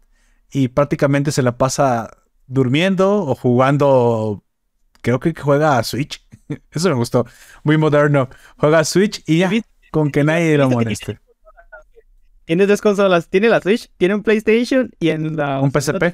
y 0.55 0.69
prácticamente 0.69 1.33
se 1.33 1.41
la 1.41 1.57
pasa 1.57 2.09
durmiendo 2.47 3.25
o 3.25 3.35
jugando, 3.35 4.41
creo 5.01 5.19
que 5.19 5.33
juega 5.35 5.77
a 5.77 5.83
Switch. 5.83 6.25
Eso 6.71 6.87
me 6.87 6.95
gustó, 6.95 7.25
muy 7.63 7.77
moderno. 7.77 8.29
Juega 8.55 8.79
a 8.79 8.85
Switch 8.85 9.21
y 9.27 9.39
ya, 9.39 9.51
con 9.91 10.11
que 10.11 10.23
nadie 10.23 10.57
lo 10.57 10.69
moleste. 10.69 11.19
Tiene 12.45 12.67
dos 12.67 12.79
consolas, 12.79 13.27
tiene 13.27 13.49
la 13.49 13.59
Switch, 13.59 13.91
tiene 13.97 14.15
un 14.15 14.23
PlayStation 14.23 14.91
y 14.97 15.09
en 15.09 15.35
la 15.35 15.59
un 15.59 15.71
PSP. 15.71 16.13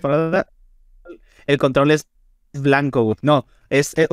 El 1.45 1.57
control 1.59 1.91
es 1.91 2.07
blanco, 2.53 3.15
no, 3.21 3.45
es 3.69 3.95
eh, 3.95 4.07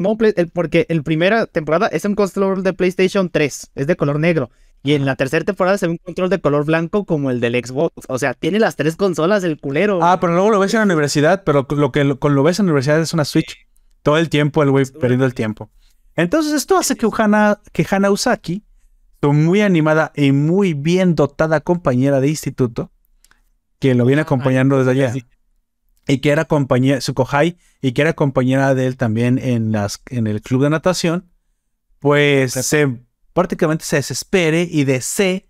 porque 0.52 0.84
el 0.90 1.04
primera 1.04 1.46
temporada 1.46 1.86
es 1.86 2.04
un 2.04 2.14
control 2.14 2.62
de 2.62 2.74
PlayStation 2.74 3.30
3, 3.30 3.70
es 3.74 3.86
de 3.86 3.96
color 3.96 4.20
negro. 4.20 4.50
Y 4.82 4.94
en 4.94 5.04
la 5.04 5.16
tercera 5.16 5.44
temporada 5.44 5.76
se 5.76 5.86
ve 5.86 5.92
un 5.92 5.98
control 5.98 6.30
de 6.30 6.40
color 6.40 6.64
blanco 6.64 7.04
como 7.04 7.30
el 7.30 7.40
del 7.40 7.54
Xbox. 7.54 8.06
O 8.08 8.18
sea, 8.18 8.34
tiene 8.34 8.58
las 8.58 8.76
tres 8.76 8.96
consolas 8.96 9.42
el 9.44 9.58
culero. 9.60 10.00
Ah, 10.02 10.18
pero 10.20 10.34
luego 10.34 10.50
lo 10.50 10.60
ves 10.60 10.72
en 10.74 10.80
la 10.80 10.84
universidad, 10.84 11.42
pero 11.44 11.66
lo 11.68 11.92
que 11.92 12.04
lo, 12.04 12.18
lo 12.20 12.42
ves 12.42 12.60
en 12.60 12.66
la 12.66 12.72
universidad 12.72 13.00
es 13.00 13.12
una 13.12 13.24
Switch. 13.24 13.66
Todo 14.02 14.18
el 14.18 14.28
tiempo 14.28 14.62
el 14.62 14.70
güey 14.70 14.86
perdiendo 14.86 15.26
el 15.26 15.34
tiempo. 15.34 15.70
Entonces 16.14 16.52
esto 16.52 16.78
hace 16.78 16.96
que 16.96 17.08
Hana, 17.16 17.60
que 17.72 17.86
Hana 17.88 18.10
Usaki, 18.10 18.64
su 19.20 19.32
muy 19.32 19.60
animada 19.60 20.12
y 20.14 20.32
muy 20.32 20.74
bien 20.74 21.14
dotada 21.14 21.60
compañera 21.60 22.20
de 22.20 22.28
instituto, 22.28 22.90
que 23.78 23.94
lo 23.94 24.04
viene 24.04 24.20
ah, 24.20 24.24
acompañando 24.24 24.78
desde 24.78 24.90
allá, 24.92 25.14
y 26.06 26.18
que 26.18 26.30
era 26.30 26.46
compañera, 26.46 27.00
su 27.00 27.14
kohai, 27.14 27.58
y 27.80 27.92
que 27.92 28.02
era 28.02 28.14
compañera 28.14 28.74
de 28.74 28.86
él 28.86 28.96
también 28.96 29.38
en, 29.38 29.72
las, 29.72 30.02
en 30.06 30.26
el 30.26 30.40
club 30.40 30.62
de 30.62 30.70
natación, 30.70 31.30
pues 31.98 32.52
se, 32.52 32.98
prácticamente 33.38 33.84
se 33.84 33.94
desespere 33.94 34.66
y 34.68 34.82
desee 34.82 35.48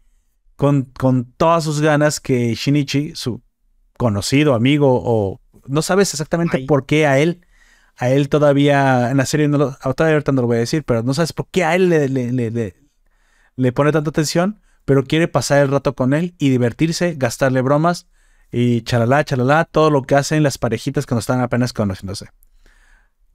con, 0.56 0.84
con 0.84 1.24
todas 1.24 1.64
sus 1.64 1.80
ganas 1.80 2.20
que 2.20 2.54
Shinichi, 2.54 3.14
su 3.14 3.40
conocido 3.96 4.52
amigo, 4.52 5.00
o 5.02 5.40
no 5.66 5.80
sabes 5.80 6.12
exactamente 6.12 6.66
por 6.66 6.84
qué 6.84 7.06
a 7.06 7.18
él, 7.18 7.46
a 7.96 8.10
él 8.10 8.28
todavía 8.28 9.10
en 9.10 9.16
la 9.16 9.24
serie, 9.24 9.48
no 9.48 9.56
lo, 9.56 9.70
todavía 9.94 10.16
ahorita 10.16 10.32
no 10.32 10.42
lo 10.42 10.48
voy 10.48 10.58
a 10.58 10.60
decir, 10.60 10.84
pero 10.84 11.02
no 11.02 11.14
sabes 11.14 11.32
por 11.32 11.48
qué 11.48 11.64
a 11.64 11.76
él 11.76 11.88
le, 11.88 12.10
le, 12.10 12.74
le 13.56 13.72
pone 13.72 13.90
tanta 13.90 14.10
atención, 14.10 14.60
pero 14.84 15.04
quiere 15.04 15.26
pasar 15.26 15.62
el 15.62 15.70
rato 15.70 15.94
con 15.94 16.12
él 16.12 16.34
y 16.36 16.50
divertirse, 16.50 17.14
gastarle 17.16 17.62
bromas 17.62 18.06
y 18.52 18.82
chalala, 18.82 19.24
chalala, 19.24 19.64
todo 19.64 19.88
lo 19.88 20.02
que 20.02 20.14
hacen 20.14 20.42
las 20.42 20.58
parejitas 20.58 21.06
cuando 21.06 21.20
están 21.20 21.40
apenas 21.40 21.72
conociéndose. 21.72 22.26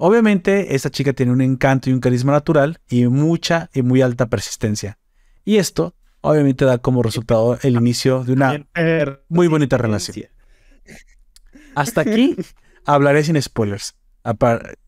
Obviamente, 0.05 0.75
esta 0.75 0.89
chica 0.89 1.13
tiene 1.13 1.31
un 1.31 1.39
encanto 1.39 1.89
y 1.89 1.93
un 1.93 2.01
carisma 2.01 2.33
natural 2.33 2.81
y 2.89 3.07
mucha 3.07 3.69
y 3.73 3.83
muy 3.83 4.01
alta 4.01 4.25
persistencia. 4.27 4.99
Y 5.45 5.59
esto, 5.59 5.95
obviamente, 6.19 6.65
da 6.65 6.77
como 6.79 7.01
resultado 7.01 7.57
el 7.61 7.75
inicio 7.75 8.25
de 8.25 8.33
una 8.33 8.67
muy 9.29 9.47
bonita 9.47 9.77
relación. 9.77 10.27
Hasta 11.73 12.01
aquí 12.01 12.35
hablaré 12.85 13.23
sin 13.23 13.41
spoilers. 13.41 13.95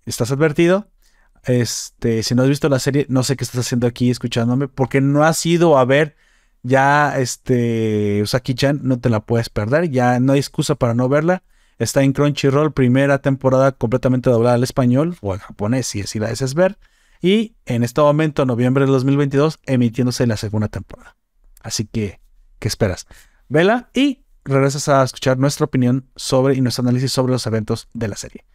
¿Estás 0.06 0.32
advertido? 0.34 0.92
Este, 1.46 2.22
si 2.22 2.36
no 2.36 2.44
has 2.44 2.50
visto 2.50 2.68
la 2.68 2.80
serie, 2.80 3.06
no 3.08 3.24
sé 3.24 3.38
qué 3.38 3.46
estás 3.46 3.62
haciendo 3.62 3.88
aquí 3.88 4.10
escuchándome, 4.10 4.68
porque 4.68 5.00
no 5.00 5.24
has 5.24 5.46
ido 5.46 5.78
a 5.78 5.86
ver 5.86 6.18
ya 6.62 7.18
este 7.18 8.22
Usaki-chan, 8.22 8.82
no 8.84 9.00
te 9.00 9.10
la 9.10 9.22
puedes 9.22 9.48
perder, 9.48 9.90
ya 9.90 10.20
no 10.20 10.34
hay 10.34 10.40
excusa 10.40 10.76
para 10.76 10.94
no 10.94 11.08
verla. 11.08 11.42
Está 11.78 12.04
en 12.04 12.14
Crunchyroll, 12.14 12.74
primera 12.74 13.20
temporada 13.20 13.72
completamente 13.74 14.30
doblada 14.30 14.56
al 14.56 14.64
español 14.64 15.18
o 15.22 15.34
al 15.34 15.40
japonés, 15.40 15.88
si 15.88 16.02
así 16.02 16.20
la 16.20 16.30
deseas 16.30 16.54
ver. 16.54 16.78
Y 17.22 17.56
en 17.66 17.84
este 17.84 18.02
momento, 18.02 18.46
noviembre 18.46 18.86
de 18.86 18.92
2022, 18.92 19.60
emitiéndose 19.66 20.28
la 20.28 20.38
segunda 20.38 20.68
temporada. 20.68 21.16
Así 21.62 21.86
que, 21.86 22.20
¿qué 22.60 22.68
esperas? 22.68 23.08
Vela 23.50 23.90
y 23.94 24.24
regresas 24.44 24.88
a 24.90 25.04
escuchar 25.04 25.38
nuestra 25.38 25.66
opinión 25.66 26.10
sobre 26.16 26.56
y 26.56 26.62
nuestro 26.62 26.84
análisis 26.84 27.12
sobre 27.12 27.34
los 27.34 27.46
eventos 27.48 27.90
de 27.94 28.08
la 28.08 28.16
serie. 28.16 28.46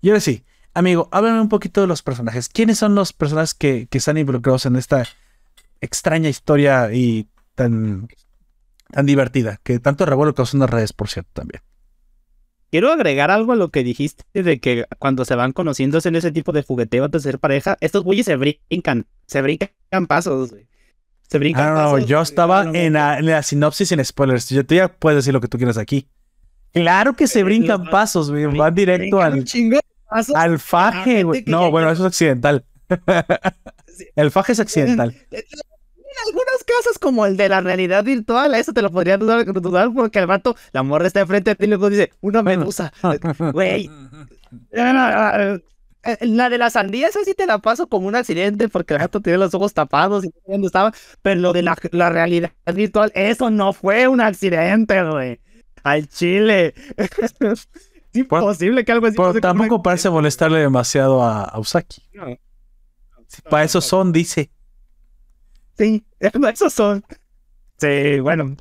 Y 0.00 0.08
ahora 0.08 0.20
sí, 0.20 0.44
amigo, 0.74 1.08
háblame 1.12 1.40
un 1.40 1.48
poquito 1.48 1.80
de 1.80 1.86
los 1.86 2.02
personajes. 2.02 2.48
¿Quiénes 2.48 2.78
son 2.78 2.94
los 2.94 3.12
personajes 3.12 3.54
que, 3.54 3.86
que 3.86 3.98
están 3.98 4.18
involucrados 4.18 4.66
en 4.66 4.76
esta 4.76 5.06
extraña 5.80 6.28
historia 6.28 6.92
y 6.92 7.28
tan, 7.54 8.08
tan 8.90 9.06
divertida, 9.06 9.60
que 9.62 9.78
tanto 9.78 10.06
revuelo 10.06 10.34
causó 10.34 10.56
en 10.56 10.60
las 10.60 10.70
redes, 10.70 10.92
por 10.92 11.08
cierto, 11.08 11.30
también. 11.32 11.62
Quiero 12.70 12.92
agregar 12.92 13.30
algo 13.30 13.52
a 13.52 13.56
lo 13.56 13.70
que 13.70 13.84
dijiste 13.84 14.24
de 14.34 14.60
que 14.60 14.84
cuando 14.98 15.24
se 15.24 15.34
van 15.34 15.52
conociendo 15.52 15.98
en 16.02 16.16
ese 16.16 16.32
tipo 16.32 16.52
de 16.52 16.62
jugueteo 16.62 17.08
de 17.08 17.20
ser 17.20 17.38
pareja, 17.38 17.76
estos 17.80 18.02
güeyes 18.02 18.26
se 18.26 18.36
brincan, 18.36 19.06
se 19.26 19.40
brincan 19.40 19.70
pasos, 20.08 20.54
Se 21.28 21.38
brincan 21.38 21.74
no, 21.74 21.98
yo 21.98 22.20
estaba 22.20 22.64
en 22.72 22.94
la, 22.94 23.42
sinopsis 23.42 23.92
en 23.92 24.04
spoilers. 24.04 24.48
Yo 24.48 24.66
te 24.66 24.76
ya 24.76 24.88
puedes 24.88 25.18
decir 25.18 25.32
lo 25.32 25.40
que 25.40 25.48
tú 25.48 25.58
quieras 25.58 25.78
aquí. 25.78 26.08
Claro 26.72 27.14
que 27.14 27.26
se 27.26 27.42
brincan 27.42 27.84
pasos, 27.84 28.30
güey. 28.30 28.46
Van 28.46 28.74
directo 28.74 29.20
al, 29.20 29.44
al 30.34 30.58
faje, 30.58 31.22
güey. 31.22 31.44
No, 31.46 31.70
bueno, 31.70 31.90
eso 31.90 32.02
es 32.02 32.08
accidental. 32.08 32.64
el 34.16 34.30
faje 34.30 34.52
es 34.52 34.60
accidental 34.60 35.14
algunos 36.26 36.64
casos, 36.64 36.98
como 36.98 37.26
el 37.26 37.36
de 37.36 37.48
la 37.48 37.60
realidad 37.60 38.04
virtual, 38.04 38.54
eso 38.54 38.72
te 38.72 38.82
lo 38.82 38.90
podría 38.90 39.18
dudar, 39.18 39.44
dudar 39.44 39.92
porque 39.92 40.18
el 40.18 40.28
rato, 40.28 40.56
la 40.72 40.82
morra 40.82 41.06
está 41.06 41.20
enfrente 41.20 41.50
de 41.50 41.56
ti 41.56 41.64
y 41.64 41.68
luego 41.68 41.90
dice, 41.90 42.12
una 42.20 42.42
medusa. 42.42 42.92
Güey. 43.52 43.90
La 46.20 46.48
de 46.48 46.58
la 46.58 46.70
sandía, 46.70 47.08
esa 47.08 47.24
sí 47.24 47.34
te 47.34 47.46
la 47.46 47.58
paso 47.58 47.88
como 47.88 48.06
un 48.06 48.14
accidente 48.14 48.68
porque 48.68 48.94
el 48.94 49.00
gato 49.00 49.20
tiene 49.20 49.38
los 49.38 49.52
ojos 49.54 49.74
tapados 49.74 50.24
y 50.24 50.30
no 50.46 50.66
estaba. 50.66 50.92
Pero 51.22 51.40
lo 51.40 51.52
de 51.52 51.62
la, 51.62 51.76
la 51.90 52.10
realidad 52.10 52.52
virtual, 52.72 53.10
eso 53.14 53.50
no 53.50 53.72
fue 53.72 54.06
un 54.06 54.20
accidente, 54.20 55.02
güey. 55.02 55.40
Al 55.82 56.08
chile. 56.08 56.74
es 56.96 57.66
imposible 58.12 58.84
que 58.84 58.92
algo 58.92 59.06
así 59.06 59.16
Pero 59.16 59.34
tampoco 59.34 59.82
parece 59.82 60.08
molestarle 60.08 60.60
demasiado 60.60 61.22
a, 61.22 61.58
Usaki. 61.58 62.02
para 63.50 63.64
eso 63.64 63.80
son, 63.80 64.12
dice. 64.12 64.50
Sí, 65.76 66.04
esos 66.20 66.72
son. 66.72 67.04
Sí, 67.78 68.20
bueno, 68.20 68.56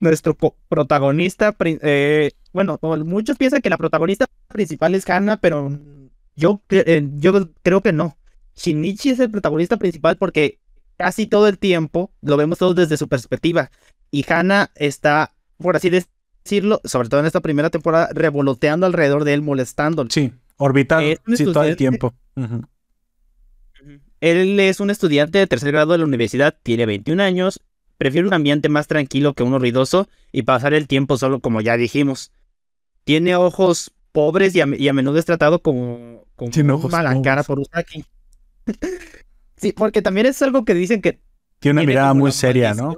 nuestro 0.00 0.36
protagonista, 0.68 1.56
eh, 1.60 2.30
bueno, 2.52 2.78
muchos 3.04 3.36
piensan 3.36 3.62
que 3.62 3.70
la 3.70 3.78
protagonista 3.78 4.26
principal 4.48 4.94
es 4.94 5.08
Hannah, 5.08 5.38
pero 5.38 5.70
yo, 6.36 6.62
eh, 6.70 7.06
yo 7.16 7.50
creo 7.62 7.80
que 7.80 7.92
no. 7.92 8.16
Shinichi 8.56 9.10
es 9.10 9.20
el 9.20 9.30
protagonista 9.30 9.76
principal 9.76 10.16
porque 10.16 10.58
casi 10.96 11.26
todo 11.26 11.48
el 11.48 11.58
tiempo 11.58 12.12
lo 12.20 12.36
vemos 12.36 12.58
todo 12.58 12.74
desde 12.74 12.96
su 12.96 13.08
perspectiva. 13.08 13.70
Y 14.10 14.24
Hannah 14.30 14.70
está, 14.74 15.34
por 15.58 15.76
así 15.76 15.90
decirlo, 15.90 16.80
sobre 16.84 17.08
todo 17.08 17.20
en 17.20 17.26
esta 17.26 17.40
primera 17.40 17.70
temporada, 17.70 18.08
revoloteando 18.12 18.86
alrededor 18.86 19.24
de 19.24 19.34
él, 19.34 19.42
molestándolo. 19.42 20.10
Sí, 20.10 20.32
orbitando 20.56 21.20
sí, 21.36 21.44
todo 21.44 21.64
el 21.64 21.76
tiempo. 21.76 22.14
Él 24.20 24.58
es 24.58 24.80
un 24.80 24.90
estudiante 24.90 25.38
de 25.38 25.46
tercer 25.46 25.72
grado 25.72 25.92
de 25.92 25.98
la 25.98 26.04
universidad, 26.04 26.56
tiene 26.62 26.86
21 26.86 27.22
años, 27.22 27.60
prefiere 27.98 28.26
un 28.26 28.34
ambiente 28.34 28.68
más 28.68 28.86
tranquilo 28.86 29.34
que 29.34 29.42
uno 29.42 29.58
ruidoso 29.58 30.08
y 30.32 30.42
pasar 30.42 30.74
el 30.74 30.86
tiempo 30.86 31.16
solo 31.18 31.40
como 31.40 31.60
ya 31.60 31.76
dijimos. 31.76 32.32
Tiene 33.04 33.36
ojos 33.36 33.92
pobres 34.12 34.54
y 34.54 34.60
a, 34.60 34.66
menudo 34.66 35.18
es 35.18 35.24
tratado 35.24 35.60
como, 35.62 36.24
como 36.36 36.50
mala 36.88 37.20
cara 37.22 37.42
por 37.42 37.60
Usaki. 37.60 38.04
sí, 39.56 39.72
porque 39.72 40.02
también 40.02 40.26
es 40.26 40.40
algo 40.42 40.64
que 40.64 40.74
dicen 40.74 41.00
que... 41.00 41.20
Tiene 41.60 41.80
una 41.80 41.86
mirada 41.86 42.14
muy 42.14 42.32
seria, 42.32 42.74
¿no? 42.74 42.96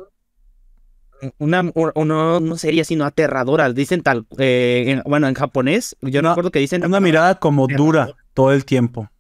Una, 1.39 1.63
no, 1.63 2.41
no 2.41 2.57
seria, 2.57 2.85
sino 2.85 3.05
aterradora. 3.05 3.71
Dicen 3.73 4.03
tal, 4.03 4.27
eh, 4.39 5.03
bueno, 5.05 5.29
en 5.29 5.35
japonés, 5.35 5.97
yo 6.01 6.23
no 6.23 6.31
recuerdo 6.31 6.51
que 6.51 6.59
dicen... 6.59 6.85
Una 6.85 7.01
mirada 7.01 7.35
como 7.37 7.67
dura 7.67 8.15
todo 8.33 8.53
el 8.53 8.65
tiempo. 8.65 9.11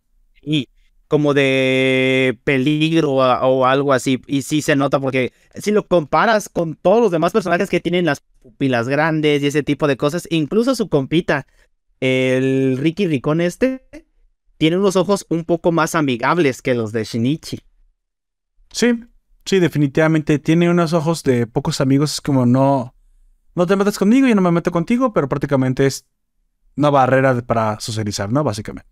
Y 0.42 0.68
como 1.10 1.34
de 1.34 2.38
peligro 2.44 3.14
o, 3.14 3.66
algo 3.66 3.92
así. 3.92 4.22
Y 4.28 4.42
sí 4.42 4.62
se 4.62 4.76
nota 4.76 5.00
porque 5.00 5.32
si 5.54 5.72
lo 5.72 5.88
comparas 5.88 6.48
con 6.48 6.76
todos 6.76 7.02
los 7.02 7.10
demás 7.10 7.32
personajes 7.32 7.68
que 7.68 7.80
tienen 7.80 8.04
las 8.04 8.20
pupilas 8.20 8.88
grandes 8.88 9.42
y 9.42 9.48
ese 9.48 9.64
tipo 9.64 9.88
de 9.88 9.96
cosas, 9.96 10.28
incluso 10.30 10.76
su 10.76 10.88
compita, 10.88 11.48
el 11.98 12.78
Ricky 12.78 13.08
Ricón 13.08 13.40
este, 13.40 13.84
tiene 14.56 14.78
unos 14.78 14.94
ojos 14.94 15.26
un 15.30 15.44
poco 15.44 15.72
más 15.72 15.96
amigables 15.96 16.62
que 16.62 16.74
los 16.74 16.92
de 16.92 17.02
Shinichi. 17.02 17.58
Sí, 18.70 19.02
sí, 19.44 19.58
definitivamente. 19.58 20.38
Tiene 20.38 20.70
unos 20.70 20.92
ojos 20.92 21.24
de 21.24 21.48
pocos 21.48 21.80
amigos, 21.80 22.14
es 22.14 22.20
como 22.20 22.46
no... 22.46 22.94
no 23.56 23.66
te 23.66 23.74
metes 23.74 23.98
conmigo, 23.98 24.28
yo 24.28 24.36
no 24.36 24.42
me 24.42 24.52
meto 24.52 24.70
contigo, 24.70 25.12
pero 25.12 25.28
prácticamente 25.28 25.86
es 25.86 26.06
una 26.76 26.90
barrera 26.90 27.36
para 27.42 27.80
socializar, 27.80 28.30
¿no? 28.30 28.44
Básicamente. 28.44 28.88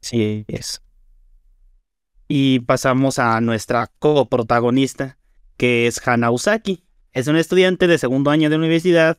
Sí, 0.00 0.44
es. 0.48 0.82
Y 2.32 2.60
pasamos 2.60 3.18
a 3.18 3.40
nuestra 3.40 3.90
coprotagonista, 3.98 5.18
que 5.56 5.88
es 5.88 6.00
Hana 6.06 6.30
Usaki. 6.30 6.84
Es 7.12 7.26
un 7.26 7.34
estudiante 7.34 7.88
de 7.88 7.98
segundo 7.98 8.30
año 8.30 8.48
de 8.48 8.54
universidad 8.54 9.18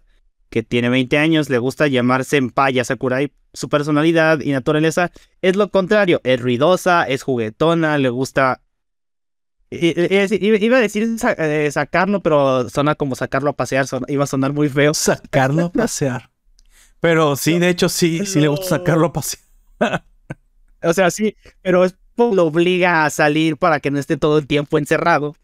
que 0.50 0.64
tiene 0.64 0.88
20 0.88 1.18
años, 1.18 1.50
le 1.50 1.58
gusta 1.58 1.88
llamarse 1.88 2.38
Empaya 2.38 2.86
Sakurai. 2.86 3.34
Su 3.52 3.68
personalidad 3.68 4.40
y 4.40 4.54
naturaleza 4.54 5.12
es 5.42 5.58
lo 5.58 5.70
contrario, 5.72 6.22
es 6.24 6.40
ruidosa, 6.40 7.04
es 7.04 7.24
juguetona, 7.24 7.98
le 7.98 8.08
gusta... 8.08 8.62
Iba 9.72 10.78
a 10.78 10.80
decir 10.80 11.10
eh, 11.38 11.70
sacarlo, 11.70 12.24
pero 12.24 12.70
suena 12.70 12.96
como 12.96 13.16
sacarlo 13.16 13.50
a 13.50 13.58
pasear, 13.58 13.88
iba 14.08 14.24
a 14.24 14.28
sonar 14.28 14.54
muy 14.54 14.70
feo. 14.70 14.94
Sacarlo 14.94 15.66
a 15.66 15.72
pasear. 15.74 16.30
Pero 17.02 17.36
sí, 17.36 17.60
de 17.60 17.68
hecho, 17.68 17.90
sí, 17.90 18.26
sí 18.26 18.40
le 18.40 18.48
gusta 18.48 18.78
sacarlo 18.78 19.08
a 19.08 19.12
pasear. 19.12 19.44
o 20.82 20.94
sea, 20.94 21.12
sí, 21.12 21.36
pero 21.62 21.84
es 21.84 21.98
lo 22.18 22.46
obliga 22.46 23.06
a 23.06 23.10
salir 23.10 23.58
para 23.58 23.80
que 23.80 23.92
no 23.92 24.00
esté 24.00 24.18
todo 24.18 24.38
el 24.38 24.48
tiempo 24.48 24.78
encerrado. 24.78 25.36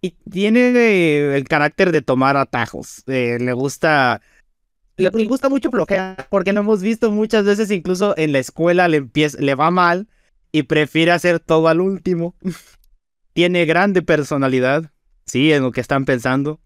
Y 0.00 0.10
tiene 0.30 1.36
el 1.36 1.48
carácter 1.48 1.92
de 1.92 2.02
tomar 2.02 2.36
atajos. 2.36 3.02
Eh, 3.06 3.38
le 3.40 3.52
gusta. 3.52 4.20
Le, 4.96 5.10
gusta 5.26 5.48
mucho 5.48 5.70
bloquear, 5.70 6.26
porque 6.30 6.54
lo 6.54 6.60
hemos 6.60 6.80
visto 6.80 7.10
muchas 7.10 7.44
veces, 7.44 7.70
incluso 7.70 8.14
en 8.16 8.32
la 8.32 8.38
escuela 8.38 8.88
le, 8.88 8.96
empieza, 8.96 9.38
le 9.38 9.54
va 9.54 9.70
mal 9.70 10.08
y 10.52 10.62
prefiere 10.62 11.12
hacer 11.12 11.38
todo 11.38 11.68
al 11.68 11.80
último. 11.80 12.34
tiene 13.34 13.66
grande 13.66 14.00
personalidad, 14.00 14.90
sí, 15.26 15.52
en 15.52 15.62
lo 15.62 15.72
que 15.72 15.82
están 15.82 16.06
pensando. 16.06 16.60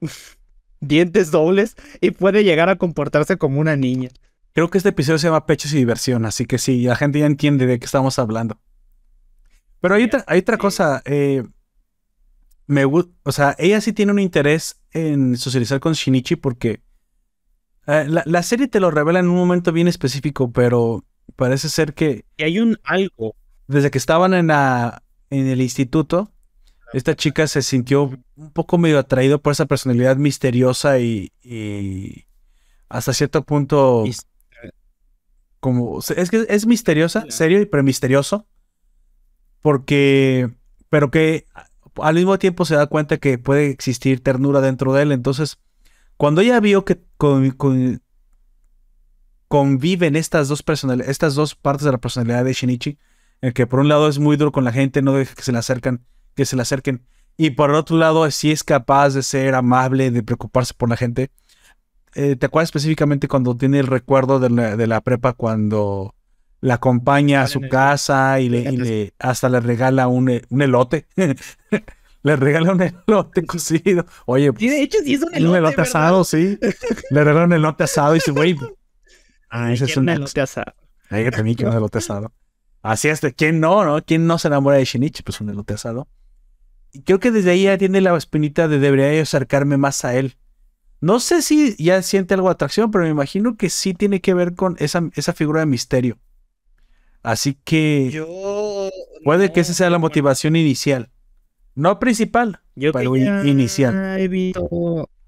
Dientes 0.80 1.32
dobles 1.32 1.76
y 2.00 2.12
puede 2.12 2.44
llegar 2.44 2.68
a 2.68 2.76
comportarse 2.76 3.36
como 3.36 3.60
una 3.60 3.76
niña. 3.76 4.10
Creo 4.54 4.68
que 4.70 4.78
este 4.78 4.90
episodio 4.90 5.18
se 5.18 5.28
llama 5.28 5.46
Pechos 5.46 5.72
y 5.72 5.78
Diversión, 5.78 6.26
así 6.26 6.44
que 6.44 6.58
sí, 6.58 6.82
la 6.82 6.96
gente 6.96 7.18
ya 7.18 7.26
entiende 7.26 7.66
de 7.66 7.78
qué 7.78 7.86
estamos 7.86 8.18
hablando. 8.18 8.60
Pero 9.80 9.94
hay 9.94 10.04
otra, 10.04 10.24
hay 10.26 10.40
otra 10.40 10.58
cosa. 10.58 11.02
Eh, 11.04 11.42
me, 12.66 12.84
o 12.84 13.32
sea, 13.32 13.56
ella 13.58 13.80
sí 13.80 13.92
tiene 13.92 14.12
un 14.12 14.18
interés 14.18 14.80
en 14.92 15.36
socializar 15.36 15.80
con 15.80 15.94
Shinichi 15.94 16.36
porque 16.36 16.80
eh, 17.86 18.06
la, 18.08 18.42
serie 18.42 18.68
te 18.68 18.78
lo 18.78 18.90
revela 18.90 19.18
en 19.18 19.28
un 19.28 19.36
momento 19.36 19.72
bien 19.72 19.88
específico, 19.88 20.52
pero 20.52 21.04
parece 21.34 21.68
ser 21.68 21.94
que... 21.94 22.26
Y 22.36 22.44
hay 22.44 22.60
un 22.60 22.78
algo. 22.84 23.34
Desde 23.66 23.90
que 23.90 23.98
estaban 23.98 24.34
en, 24.34 24.48
la, 24.48 25.02
en 25.30 25.46
el 25.48 25.60
instituto, 25.60 26.30
esta 26.92 27.16
chica 27.16 27.46
se 27.46 27.62
sintió 27.62 28.10
un 28.36 28.52
poco 28.52 28.78
medio 28.78 28.98
atraído 28.98 29.40
por 29.40 29.52
esa 29.52 29.66
personalidad 29.66 30.16
misteriosa 30.16 30.98
y, 30.98 31.32
y 31.42 32.26
hasta 32.88 33.12
cierto 33.14 33.42
punto 33.42 34.04
como 35.62 36.00
es 36.00 36.28
que 36.28 36.44
es 36.48 36.66
misteriosa, 36.66 37.24
serio 37.28 37.62
y 37.62 37.82
misterioso. 37.84 38.48
Porque 39.60 40.50
pero 40.90 41.12
que 41.12 41.46
al 42.00 42.16
mismo 42.16 42.36
tiempo 42.36 42.64
se 42.64 42.74
da 42.74 42.88
cuenta 42.88 43.18
que 43.18 43.38
puede 43.38 43.70
existir 43.70 44.24
ternura 44.24 44.60
dentro 44.60 44.92
de 44.92 45.02
él, 45.02 45.12
entonces 45.12 45.60
cuando 46.16 46.40
ella 46.40 46.58
vio 46.58 46.84
que 46.84 47.00
conviven 49.46 50.16
estas 50.16 50.48
dos 50.48 50.64
personalidades, 50.64 51.12
estas 51.12 51.36
dos 51.36 51.54
partes 51.54 51.84
de 51.84 51.92
la 51.92 51.98
personalidad 51.98 52.44
de 52.44 52.54
Shinichi, 52.54 52.98
en 53.40 53.52
que 53.52 53.68
por 53.68 53.78
un 53.78 53.88
lado 53.88 54.08
es 54.08 54.18
muy 54.18 54.36
duro 54.36 54.50
con 54.50 54.64
la 54.64 54.72
gente, 54.72 55.00
no 55.00 55.12
deja 55.12 55.36
que 55.36 55.42
se 55.42 55.52
le 55.52 55.58
acercan, 55.58 56.04
que 56.34 56.44
se 56.44 56.56
le 56.56 56.62
acerquen, 56.62 57.06
y 57.36 57.50
por 57.50 57.70
el 57.70 57.76
otro 57.76 57.96
lado 57.98 58.28
sí 58.32 58.50
es 58.50 58.64
capaz 58.64 59.10
de 59.10 59.22
ser 59.22 59.54
amable, 59.54 60.10
de 60.10 60.24
preocuparse 60.24 60.74
por 60.74 60.88
la 60.88 60.96
gente. 60.96 61.30
Eh, 62.14 62.36
¿te 62.36 62.46
acuerdas 62.46 62.68
específicamente 62.68 63.28
cuando 63.28 63.56
tiene 63.56 63.78
el 63.78 63.86
recuerdo 63.86 64.38
de 64.38 64.86
la, 64.86 65.00
prepa 65.00 65.32
cuando 65.32 66.14
la 66.60 66.74
acompaña 66.74 67.42
a 67.42 67.46
su 67.46 67.60
casa 67.68 68.38
y 68.40 68.48
le, 68.48 69.14
hasta 69.18 69.48
le 69.48 69.60
regala 69.60 70.08
un, 70.08 70.28
eh, 70.28 70.42
elote? 70.50 71.06
le 72.22 72.36
regala 72.36 72.72
un 72.72 72.82
elote 72.82 73.46
cocido. 73.46 74.06
Oye, 74.26 74.52
pues, 74.52 74.70
de 74.70 74.82
hecho 74.82 74.98
sí 75.04 75.14
es 75.14 75.22
un 75.22 75.34
elote, 75.34 75.50
un 75.50 75.56
elote 75.56 75.80
asado, 75.80 76.24
sí. 76.24 76.58
le 77.10 77.24
regala 77.24 77.46
un 77.46 77.52
elote 77.52 77.84
asado 77.84 78.14
y 78.14 78.18
dice, 78.18 78.30
güey, 78.30 78.56
Ay, 79.48 79.74
ese 79.74 79.84
es 79.84 79.96
un 79.98 80.08
elote 80.08 80.40
asado. 80.40 80.72
Ay, 81.10 81.30
también 81.30 81.56
que 81.56 81.66
un 81.66 81.72
elote 81.76 81.98
asado. 81.98 82.32
Así 82.80 83.08
es, 83.08 83.20
¿quién 83.36 83.60
no, 83.60 83.84
no? 83.84 84.02
¿Quién 84.02 84.26
no 84.26 84.38
se 84.38 84.48
enamora 84.48 84.78
de 84.78 84.84
Shinichi? 84.84 85.22
Pues 85.22 85.40
un 85.40 85.50
elote 85.50 85.74
asado. 85.74 86.08
Y 86.90 87.02
creo 87.02 87.20
que 87.20 87.30
desde 87.30 87.50
ahí 87.50 87.64
ya 87.64 87.78
tiene 87.78 88.00
la 88.00 88.16
espinita 88.16 88.66
de 88.66 88.78
debería 88.78 89.22
acercarme 89.22 89.76
más 89.76 90.04
a 90.04 90.14
él. 90.14 90.36
No 91.02 91.18
sé 91.18 91.42
si 91.42 91.74
ya 91.82 92.00
siente 92.00 92.34
algo 92.34 92.46
de 92.46 92.52
atracción, 92.52 92.92
pero 92.92 93.02
me 93.02 93.10
imagino 93.10 93.56
que 93.56 93.70
sí 93.70 93.92
tiene 93.92 94.20
que 94.20 94.34
ver 94.34 94.54
con 94.54 94.76
esa, 94.78 95.02
esa 95.16 95.32
figura 95.32 95.58
de 95.58 95.66
misterio. 95.66 96.16
Así 97.24 97.58
que 97.64 98.08
yo, 98.10 98.88
puede 99.24 99.52
que 99.52 99.60
esa 99.60 99.74
sea 99.74 99.90
la 99.90 99.98
motivación 99.98 100.54
inicial. 100.54 101.10
No 101.74 101.98
principal, 101.98 102.60
yo 102.76 102.92
pero 102.92 103.16
inicial. 103.16 104.16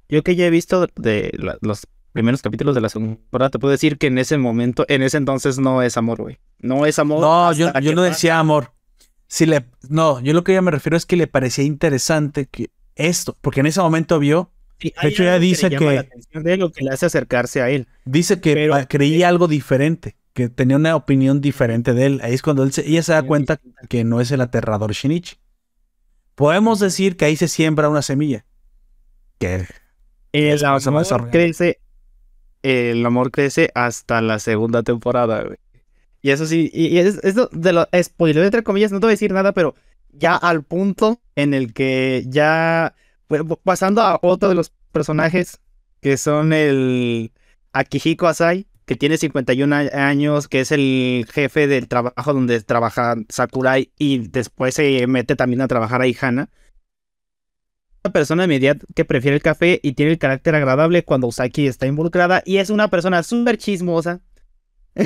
yo 0.08 0.22
que 0.22 0.36
ya 0.36 0.46
he 0.46 0.50
visto 0.50 0.86
de 0.94 1.32
los 1.60 1.88
primeros 2.12 2.40
capítulos 2.40 2.76
de 2.76 2.80
la 2.80 2.88
segunda 2.88 3.16
temporada, 3.16 3.50
te 3.50 3.58
puedo 3.58 3.72
decir 3.72 3.98
que 3.98 4.06
en 4.06 4.18
ese 4.18 4.38
momento, 4.38 4.84
en 4.86 5.02
ese 5.02 5.16
entonces 5.16 5.58
no 5.58 5.82
es 5.82 5.96
amor, 5.96 6.22
güey. 6.22 6.38
No 6.60 6.86
es 6.86 7.00
amor. 7.00 7.20
No, 7.20 7.52
yo, 7.52 7.72
yo 7.80 7.96
no 7.96 8.02
decía 8.02 8.38
amor. 8.38 8.72
Si 9.26 9.44
le, 9.44 9.64
no, 9.88 10.20
yo 10.20 10.34
lo 10.34 10.44
que 10.44 10.52
ya 10.52 10.62
me 10.62 10.70
refiero 10.70 10.96
es 10.96 11.04
que 11.04 11.16
le 11.16 11.26
parecía 11.26 11.64
interesante 11.64 12.46
que 12.46 12.70
esto, 12.94 13.36
porque 13.40 13.58
en 13.58 13.66
ese 13.66 13.80
momento 13.80 14.20
vio 14.20 14.52
de 14.80 15.08
hecho, 15.08 15.22
ella 15.22 15.38
dice 15.38 15.70
que. 15.70 16.08
de 16.32 16.56
lo 16.56 16.70
que 16.70 16.84
le 16.84 16.90
hace 16.90 17.06
acercarse 17.06 17.62
a 17.62 17.70
él. 17.70 17.86
Dice 18.04 18.40
que 18.40 18.86
creía 18.88 19.28
algo 19.28 19.48
diferente, 19.48 20.16
que 20.32 20.48
tenía 20.48 20.76
una 20.76 20.96
opinión 20.96 21.40
diferente 21.40 21.94
de 21.94 22.06
él. 22.06 22.20
Ahí 22.22 22.34
es 22.34 22.42
cuando 22.42 22.64
ella 22.64 23.02
se 23.02 23.12
da 23.12 23.22
cuenta 23.22 23.60
que 23.88 24.04
no 24.04 24.20
es 24.20 24.30
el 24.30 24.40
aterrador 24.40 24.92
Shinichi. 24.92 25.36
Podemos 26.34 26.80
decir 26.80 27.16
que 27.16 27.26
ahí 27.26 27.36
se 27.36 27.48
siembra 27.48 27.88
una 27.88 28.02
semilla. 28.02 28.44
Que 29.38 29.66
el 30.32 30.64
amor 30.64 31.30
crece. 31.30 31.78
El 32.62 33.04
amor 33.04 33.30
crece 33.30 33.70
hasta 33.74 34.20
la 34.20 34.38
segunda 34.38 34.82
temporada, 34.82 35.44
Y 36.22 36.30
eso 36.30 36.46
sí, 36.46 36.70
y, 36.72 36.96
es, 36.98 37.20
eso 37.22 37.48
de 37.52 37.72
lo 37.74 37.86
spoiler 38.02 38.44
entre 38.44 38.62
comillas, 38.62 38.90
no 38.90 39.00
te 39.00 39.06
voy 39.06 39.12
a 39.12 39.18
decir 39.18 39.32
nada, 39.32 39.52
pero 39.52 39.74
ya 40.12 40.34
al 40.34 40.62
punto 40.62 41.20
en 41.36 41.52
el 41.52 41.74
que 41.74 42.24
ya 42.26 42.94
pasando 43.62 44.02
a 44.02 44.18
otro 44.22 44.48
de 44.48 44.54
los 44.54 44.72
personajes 44.92 45.60
que 46.00 46.16
son 46.16 46.52
el 46.52 47.32
Akihiko 47.72 48.26
Asai, 48.26 48.66
que 48.84 48.96
tiene 48.96 49.16
51 49.16 49.74
años, 49.92 50.48
que 50.48 50.60
es 50.60 50.70
el 50.72 51.26
jefe 51.32 51.66
del 51.66 51.88
trabajo 51.88 52.34
donde 52.34 52.60
trabaja 52.60 53.16
Sakurai 53.28 53.90
y 53.98 54.18
después 54.28 54.74
se 54.74 55.06
mete 55.06 55.36
también 55.36 55.62
a 55.62 55.68
trabajar 55.68 56.02
a 56.02 56.06
Ihana. 56.06 56.50
Una 58.04 58.12
persona 58.12 58.46
media 58.46 58.76
que 58.94 59.06
prefiere 59.06 59.36
el 59.36 59.42
café 59.42 59.80
y 59.82 59.92
tiene 59.92 60.12
el 60.12 60.18
carácter 60.18 60.54
agradable 60.54 61.04
cuando 61.04 61.26
Usaki 61.26 61.66
está 61.66 61.86
involucrada 61.86 62.42
y 62.44 62.58
es 62.58 62.68
una 62.68 62.88
persona 62.88 63.22
súper 63.22 63.56
chismosa 63.56 64.20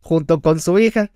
junto 0.00 0.42
con 0.42 0.60
su 0.60 0.78
hija. 0.78 1.10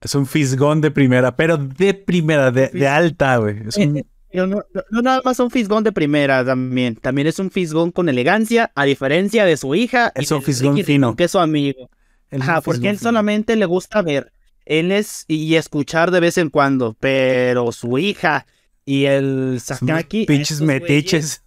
Es 0.00 0.14
un 0.14 0.26
fisgón 0.26 0.80
de 0.80 0.90
primera, 0.90 1.36
pero 1.36 1.58
de 1.58 1.92
primera, 1.92 2.50
de, 2.50 2.88
alta, 2.88 3.36
güey. 3.36 3.68
Es 3.68 3.76
un... 3.76 4.06
No, 4.32 4.46
no, 4.46 4.62
nada 5.02 5.22
más 5.24 5.40
un 5.40 5.50
fisgón 5.50 5.84
de 5.84 5.92
primera 5.92 6.44
también. 6.44 6.96
También 6.96 7.26
es 7.26 7.38
un 7.38 7.50
fisgón 7.50 7.90
con 7.90 8.08
elegancia, 8.08 8.70
a 8.74 8.84
diferencia 8.84 9.44
de 9.44 9.56
su 9.56 9.74
hija. 9.74 10.12
Es 10.14 10.30
un 10.30 10.42
fisgón 10.42 10.76
fino. 10.84 11.16
Que 11.16 11.24
es 11.24 11.30
su 11.30 11.38
amigo. 11.38 11.90
Ajá, 12.30 12.60
porque 12.60 12.90
él 12.90 12.98
solamente 12.98 13.56
le 13.56 13.64
gusta 13.66 14.02
ver. 14.02 14.32
Él 14.66 14.92
es 14.92 15.24
y 15.28 15.54
escuchar 15.54 16.10
de 16.10 16.20
vez 16.20 16.36
en 16.36 16.50
cuando. 16.50 16.94
Pero 17.00 17.72
su 17.72 17.98
hija 17.98 18.46
y 18.84 19.06
el 19.06 19.58
Sakaki. 19.60 20.26
Pinches 20.26 20.60
metiches. 20.60 21.42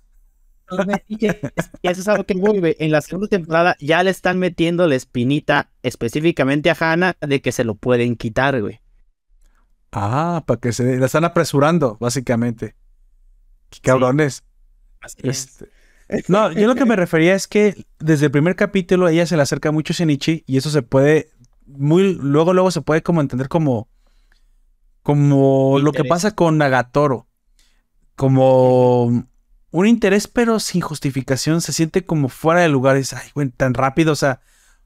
Y 1.07 1.25
eso 1.25 2.01
es 2.01 2.07
algo 2.07 2.23
que 2.23 2.33
vuelve. 2.33 2.77
En 2.79 2.91
la 2.91 3.01
segunda 3.01 3.27
temporada 3.27 3.75
ya 3.79 4.01
le 4.03 4.09
están 4.09 4.39
metiendo 4.39 4.87
la 4.87 4.95
espinita 4.95 5.69
específicamente 5.83 6.69
a 6.71 6.77
Hannah 6.79 7.15
de 7.19 7.41
que 7.41 7.51
se 7.51 7.63
lo 7.63 7.75
pueden 7.75 8.15
quitar, 8.15 8.59
güey. 8.59 8.80
Ah, 9.91 10.43
para 10.45 10.59
que 10.59 10.71
se 10.71 10.97
la 10.97 11.05
están 11.05 11.25
apresurando, 11.25 11.97
básicamente. 11.99 12.75
Qué 13.69 13.79
cabrones. 13.81 14.43
Este, 15.23 15.69
no, 16.27 16.51
yo 16.51 16.67
lo 16.67 16.75
que 16.75 16.85
me 16.85 16.95
refería 16.97 17.35
es 17.35 17.47
que 17.47 17.85
desde 17.99 18.25
el 18.25 18.31
primer 18.31 18.55
capítulo 18.55 19.07
ella 19.07 19.25
se 19.25 19.35
le 19.35 19.41
acerca 19.41 19.71
mucho 19.71 19.93
a 19.93 19.95
Shinichi 19.95 20.43
y 20.45 20.57
eso 20.57 20.69
se 20.69 20.81
puede 20.81 21.31
muy 21.65 22.15
luego 22.15 22.53
luego 22.53 22.69
se 22.69 22.81
puede 22.81 23.01
como 23.01 23.21
entender 23.21 23.47
como 23.47 23.87
como 25.03 25.79
lo 25.79 25.91
que 25.91 26.05
pasa 26.05 26.35
con 26.35 26.57
Nagatoro. 26.57 27.27
Como 28.15 29.25
un 29.71 29.87
interés 29.87 30.27
pero 30.27 30.59
sin 30.59 30.81
justificación, 30.81 31.61
se 31.61 31.73
siente 31.73 32.05
como 32.05 32.29
fuera 32.29 32.61
de 32.61 32.69
lugar, 32.69 32.97
es 32.97 33.13
ay, 33.13 33.29
güey, 33.33 33.49
tan 33.49 33.73
rápido, 33.73 34.11
o 34.11 34.15
sea, 34.15 34.41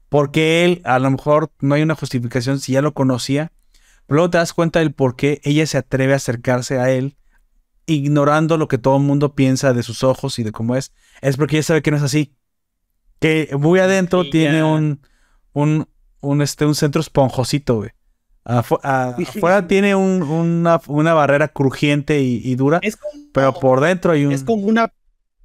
porque 0.08 0.64
él 0.64 0.80
a 0.84 0.98
lo 0.98 1.10
mejor 1.10 1.52
no 1.60 1.74
hay 1.74 1.82
una 1.82 1.94
justificación 1.94 2.60
si 2.60 2.72
ya 2.72 2.82
lo 2.82 2.94
conocía 2.94 3.52
pero 4.06 4.16
luego 4.16 4.30
te 4.30 4.38
das 4.38 4.52
cuenta 4.52 4.78
del 4.78 4.92
por 4.92 5.16
qué 5.16 5.40
ella 5.44 5.66
se 5.66 5.78
atreve 5.78 6.12
a 6.12 6.16
acercarse 6.16 6.78
a 6.78 6.90
él 6.90 7.16
ignorando 7.86 8.58
lo 8.58 8.68
que 8.68 8.78
todo 8.78 8.96
el 8.96 9.02
mundo 9.02 9.34
piensa 9.34 9.72
de 9.72 9.82
sus 9.82 10.02
ojos 10.02 10.38
y 10.38 10.42
de 10.42 10.52
cómo 10.52 10.76
es, 10.76 10.92
es 11.22 11.36
porque 11.36 11.56
ella 11.56 11.62
sabe 11.62 11.82
que 11.82 11.90
no 11.90 11.96
es 11.96 12.02
así. 12.02 12.34
Que 13.20 13.48
muy 13.58 13.78
adentro 13.78 14.28
tiene 14.28 14.62
un, 14.62 15.00
un, 15.52 15.88
un, 16.20 16.42
este, 16.42 16.66
un 16.66 16.74
centro 16.74 17.00
esponjosito, 17.00 17.76
güey. 17.76 17.90
afuera 18.44 19.66
tiene 19.66 19.94
una, 19.94 20.80
una, 20.86 21.14
barrera 21.14 21.48
crujiente 21.48 22.20
y, 22.20 22.54
dura, 22.56 22.80
pero 23.32 23.54
por 23.54 23.80
dentro 23.80 24.12
hay 24.12 24.26
un... 24.26 24.32
Es 24.32 24.44
como 24.44 24.66
una, 24.66 24.92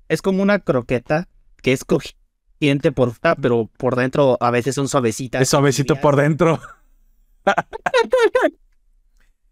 es 0.09 0.21
como 0.21 0.43
una 0.43 0.59
croqueta 0.59 1.29
que 1.61 1.71
es 1.71 1.85
crujiente 1.85 2.91
por 2.91 3.11
fuera, 3.11 3.35
pero 3.35 3.69
por 3.77 3.95
dentro 3.95 4.37
a 4.41 4.51
veces 4.51 4.75
son 4.75 4.87
suavecitas. 4.89 5.41
Es 5.41 5.49
suavecito 5.49 5.95
por 5.95 6.15
dentro. 6.15 6.59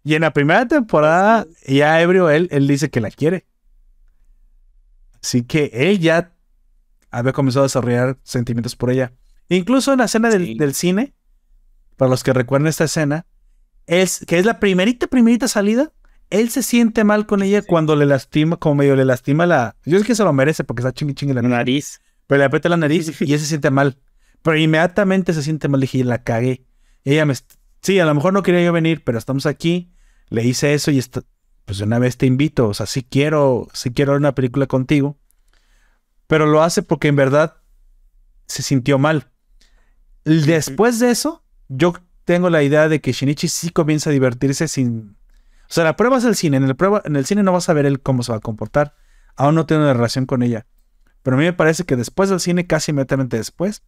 Y 0.03 0.15
en 0.15 0.21
la 0.21 0.33
primera 0.33 0.67
temporada, 0.67 1.45
ya 1.67 2.01
ebrio, 2.01 2.29
él, 2.29 2.47
él 2.51 2.67
dice 2.67 2.89
que 2.89 3.01
la 3.01 3.11
quiere. 3.11 3.45
Así 5.21 5.43
que 5.43 5.69
él 5.73 5.99
ya 5.99 6.33
había 7.11 7.33
comenzado 7.33 7.63
a 7.63 7.67
desarrollar 7.67 8.17
sentimientos 8.23 8.75
por 8.75 8.91
ella. 8.91 9.13
Incluso 9.49 9.91
en 9.91 9.99
la 9.99 10.05
escena 10.05 10.29
del, 10.29 10.73
cine, 10.73 11.13
para 11.97 12.09
los 12.09 12.23
que 12.23 12.33
recuerden 12.33 12.67
esta 12.67 12.83
escena, 12.83 13.25
es 13.87 14.23
que 14.27 14.37
es 14.37 14.45
la 14.45 14.59
primerita, 14.59 15.07
primerita 15.07 15.47
salida. 15.47 15.91
Él 16.29 16.51
se 16.51 16.61
siente 16.61 17.03
mal 17.03 17.25
con 17.25 17.41
ella 17.41 17.63
cuando 17.63 17.95
le 17.95 18.05
lastima, 18.05 18.57
como 18.57 18.75
medio 18.75 18.95
le 18.95 19.05
lastima 19.05 19.47
la. 19.47 19.75
Yo 19.83 19.97
sé 19.97 20.05
que 20.05 20.13
se 20.13 20.23
lo 20.23 20.31
merece 20.31 20.63
porque 20.63 20.81
está 20.81 20.93
chingui 20.93 21.15
chingue 21.15 21.33
la 21.33 21.41
nariz. 21.41 21.99
Pero 22.27 22.37
le 22.37 22.45
aprieta 22.45 22.69
la 22.69 22.77
nariz 22.77 23.19
y 23.19 23.33
él 23.33 23.39
se 23.39 23.47
siente 23.47 23.71
mal. 23.71 23.97
Pero 24.43 24.55
inmediatamente 24.55 25.33
se 25.33 25.41
siente 25.41 25.67
mal. 25.67 25.81
Dije, 25.81 26.03
la 26.03 26.23
cagué. 26.23 26.63
ella 27.03 27.25
me. 27.25 27.33
Sí, 27.81 27.99
a 27.99 28.05
lo 28.05 28.13
mejor 28.13 28.33
no 28.33 28.43
quería 28.43 28.63
yo 28.63 28.73
venir, 28.73 29.03
pero 29.03 29.17
estamos 29.17 29.45
aquí. 29.45 29.93
Le 30.29 30.43
hice 30.43 30.73
eso 30.73 30.91
y 30.91 30.99
está, 30.99 31.23
pues 31.65 31.79
una 31.81 31.99
vez 31.99 32.17
te 32.17 32.25
invito. 32.25 32.67
O 32.67 32.73
sea, 32.73 32.85
sí 32.85 33.03
quiero, 33.03 33.67
sí 33.73 33.91
quiero 33.91 34.13
ver 34.13 34.19
una 34.19 34.35
película 34.35 34.67
contigo. 34.67 35.17
Pero 36.27 36.45
lo 36.45 36.61
hace 36.61 36.83
porque 36.83 37.07
en 37.07 37.15
verdad 37.15 37.57
se 38.47 38.63
sintió 38.63 38.99
mal. 38.99 39.31
Después 40.25 40.99
de 40.99 41.11
eso, 41.11 41.43
yo 41.67 41.93
tengo 42.25 42.49
la 42.49 42.61
idea 42.61 42.89
de 42.89 43.01
que 43.01 43.11
Shinichi 43.11 43.47
sí 43.47 43.69
comienza 43.71 44.09
a 44.09 44.13
divertirse 44.13 44.67
sin. 44.67 45.17
O 45.63 45.73
sea, 45.73 45.83
la 45.83 45.95
prueba 45.95 46.17
es 46.17 46.25
el 46.25 46.35
cine. 46.35 46.57
En 46.57 46.65
el, 46.65 46.75
prueba, 46.75 47.01
en 47.05 47.15
el 47.15 47.25
cine 47.25 47.43
no 47.43 47.53
vas 47.53 47.69
a 47.69 47.73
ver 47.73 47.85
él 47.85 48.01
cómo 48.01 48.23
se 48.23 48.31
va 48.31 48.37
a 48.37 48.41
comportar. 48.41 48.95
Aún 49.35 49.55
no 49.55 49.65
tiene 49.65 49.83
una 49.83 49.93
relación 49.93 50.25
con 50.25 50.43
ella. 50.43 50.67
Pero 51.23 51.35
a 51.35 51.39
mí 51.39 51.45
me 51.45 51.53
parece 51.53 51.83
que 51.83 51.95
después 51.95 52.29
del 52.29 52.39
cine, 52.39 52.67
casi 52.67 52.91
inmediatamente 52.91 53.37
después, 53.37 53.83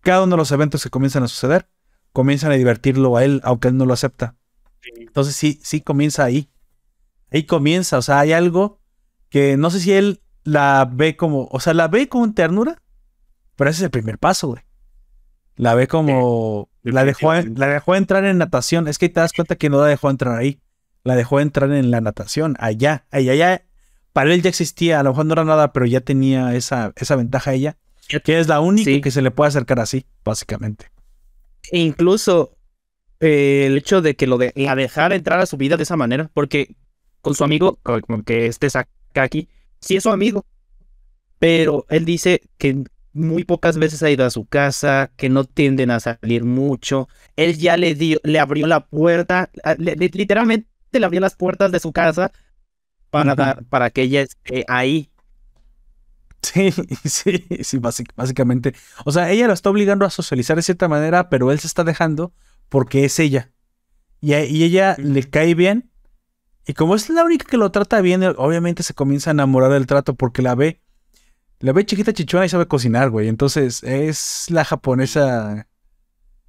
cada 0.00 0.22
uno 0.22 0.32
de 0.32 0.38
los 0.38 0.52
eventos 0.52 0.82
que 0.82 0.90
comienzan 0.90 1.22
a 1.22 1.28
suceder, 1.28 1.68
comienzan 2.12 2.52
a 2.52 2.56
divertirlo 2.56 3.16
a 3.16 3.24
él, 3.24 3.40
aunque 3.44 3.68
él 3.68 3.76
no 3.76 3.86
lo 3.86 3.94
acepta. 3.94 4.36
Entonces 4.96 5.36
sí, 5.36 5.60
sí 5.62 5.80
comienza 5.80 6.24
ahí. 6.24 6.50
Ahí 7.30 7.44
comienza. 7.44 7.98
O 7.98 8.02
sea, 8.02 8.20
hay 8.20 8.32
algo 8.32 8.80
que 9.28 9.56
no 9.56 9.70
sé 9.70 9.80
si 9.80 9.92
él 9.92 10.22
la 10.44 10.88
ve 10.90 11.16
como. 11.16 11.48
O 11.50 11.60
sea, 11.60 11.74
la 11.74 11.88
ve 11.88 12.08
con 12.08 12.34
ternura. 12.34 12.82
Pero 13.56 13.70
ese 13.70 13.80
es 13.80 13.84
el 13.84 13.90
primer 13.90 14.18
paso, 14.18 14.48
güey. 14.48 14.62
La 15.56 15.74
ve 15.74 15.86
como. 15.86 16.68
la, 16.82 17.04
dejó, 17.04 17.34
la 17.34 17.66
dejó 17.66 17.94
entrar 17.94 18.24
en 18.24 18.38
natación. 18.38 18.88
Es 18.88 18.98
que 18.98 19.08
te 19.08 19.20
das 19.20 19.32
cuenta 19.32 19.56
que 19.56 19.70
no 19.70 19.80
la 19.80 19.86
dejó 19.86 20.10
entrar 20.10 20.36
ahí. 20.38 20.60
La 21.04 21.14
dejó 21.14 21.40
entrar 21.40 21.70
en 21.72 21.90
la 21.90 22.00
natación. 22.00 22.56
Allá. 22.58 23.06
Allá, 23.10 23.32
allá. 23.32 23.64
Para 24.12 24.32
él 24.32 24.42
ya 24.42 24.48
existía. 24.48 25.00
A 25.00 25.02
lo 25.02 25.10
mejor 25.10 25.26
no 25.26 25.34
era 25.34 25.44
nada, 25.44 25.72
pero 25.72 25.86
ya 25.86 26.00
tenía 26.00 26.54
esa, 26.54 26.92
esa 26.96 27.16
ventaja 27.16 27.52
ella. 27.52 27.76
Que 28.24 28.40
es 28.40 28.48
la 28.48 28.58
única 28.60 29.00
que 29.00 29.10
se 29.12 29.22
le 29.22 29.30
puede 29.30 29.48
acercar 29.48 29.78
así, 29.78 30.04
básicamente. 30.24 30.90
E 31.70 31.78
incluso 31.78 32.56
eh, 33.20 33.66
el 33.66 33.76
hecho 33.76 34.02
de 34.02 34.16
que 34.16 34.26
lo 34.26 34.38
de 34.38 34.52
la 34.56 34.74
dejara 34.74 35.14
entrar 35.14 35.40
a 35.40 35.46
su 35.46 35.56
vida 35.56 35.76
de 35.76 35.82
esa 35.82 35.96
manera. 35.96 36.30
Porque 36.32 36.74
con 37.20 37.34
su 37.34 37.44
amigo, 37.44 37.78
como 37.82 38.22
que 38.22 38.46
este 38.46 38.68
aquí, 39.14 39.48
sí 39.80 39.96
es 39.96 40.02
su 40.02 40.10
amigo. 40.10 40.44
Pero 41.38 41.86
él 41.88 42.04
dice 42.04 42.42
que 42.58 42.84
muy 43.12 43.44
pocas 43.44 43.78
veces 43.78 44.02
ha 44.02 44.10
ido 44.10 44.24
a 44.24 44.30
su 44.30 44.46
casa, 44.46 45.10
que 45.16 45.28
no 45.28 45.44
tienden 45.44 45.90
a 45.90 46.00
salir 46.00 46.44
mucho. 46.44 47.08
Él 47.36 47.58
ya 47.58 47.76
le 47.76 47.94
dio, 47.94 48.20
le 48.22 48.38
abrió 48.38 48.66
la 48.66 48.86
puerta, 48.86 49.50
literalmente 49.78 50.68
le 50.92 51.04
abrió 51.04 51.20
las 51.20 51.36
puertas 51.36 51.72
de 51.72 51.80
su 51.80 51.92
casa 51.92 52.32
para, 53.10 53.56
para 53.68 53.90
que 53.90 54.02
ella 54.02 54.22
esté 54.22 54.64
ahí. 54.68 55.09
Sí, 56.42 56.72
sí, 57.04 57.46
sí, 57.62 57.78
básicamente. 57.78 58.74
O 59.04 59.12
sea, 59.12 59.30
ella 59.30 59.46
lo 59.46 59.52
está 59.52 59.68
obligando 59.68 60.06
a 60.06 60.10
socializar 60.10 60.56
de 60.56 60.62
cierta 60.62 60.88
manera, 60.88 61.28
pero 61.28 61.52
él 61.52 61.60
se 61.60 61.66
está 61.66 61.84
dejando 61.84 62.32
porque 62.70 63.04
es 63.04 63.18
ella. 63.18 63.52
Y, 64.22 64.34
y 64.34 64.64
ella 64.64 64.96
le 64.98 65.22
cae 65.28 65.54
bien. 65.54 65.90
Y 66.66 66.72
como 66.72 66.94
es 66.94 67.10
la 67.10 67.24
única 67.24 67.44
que 67.44 67.58
lo 67.58 67.70
trata 67.70 68.00
bien, 68.00 68.22
obviamente 68.38 68.82
se 68.82 68.94
comienza 68.94 69.30
a 69.30 69.32
enamorar 69.32 69.70
del 69.70 69.86
trato 69.86 70.14
porque 70.14 70.40
la 70.40 70.54
ve 70.54 70.80
la 71.60 71.72
ve 71.72 71.84
chiquita 71.84 72.12
chichona 72.12 72.46
y 72.46 72.48
sabe 72.48 72.66
cocinar, 72.66 73.10
güey. 73.10 73.28
Entonces 73.28 73.82
es 73.82 74.46
la 74.50 74.64
japonesa. 74.64 75.68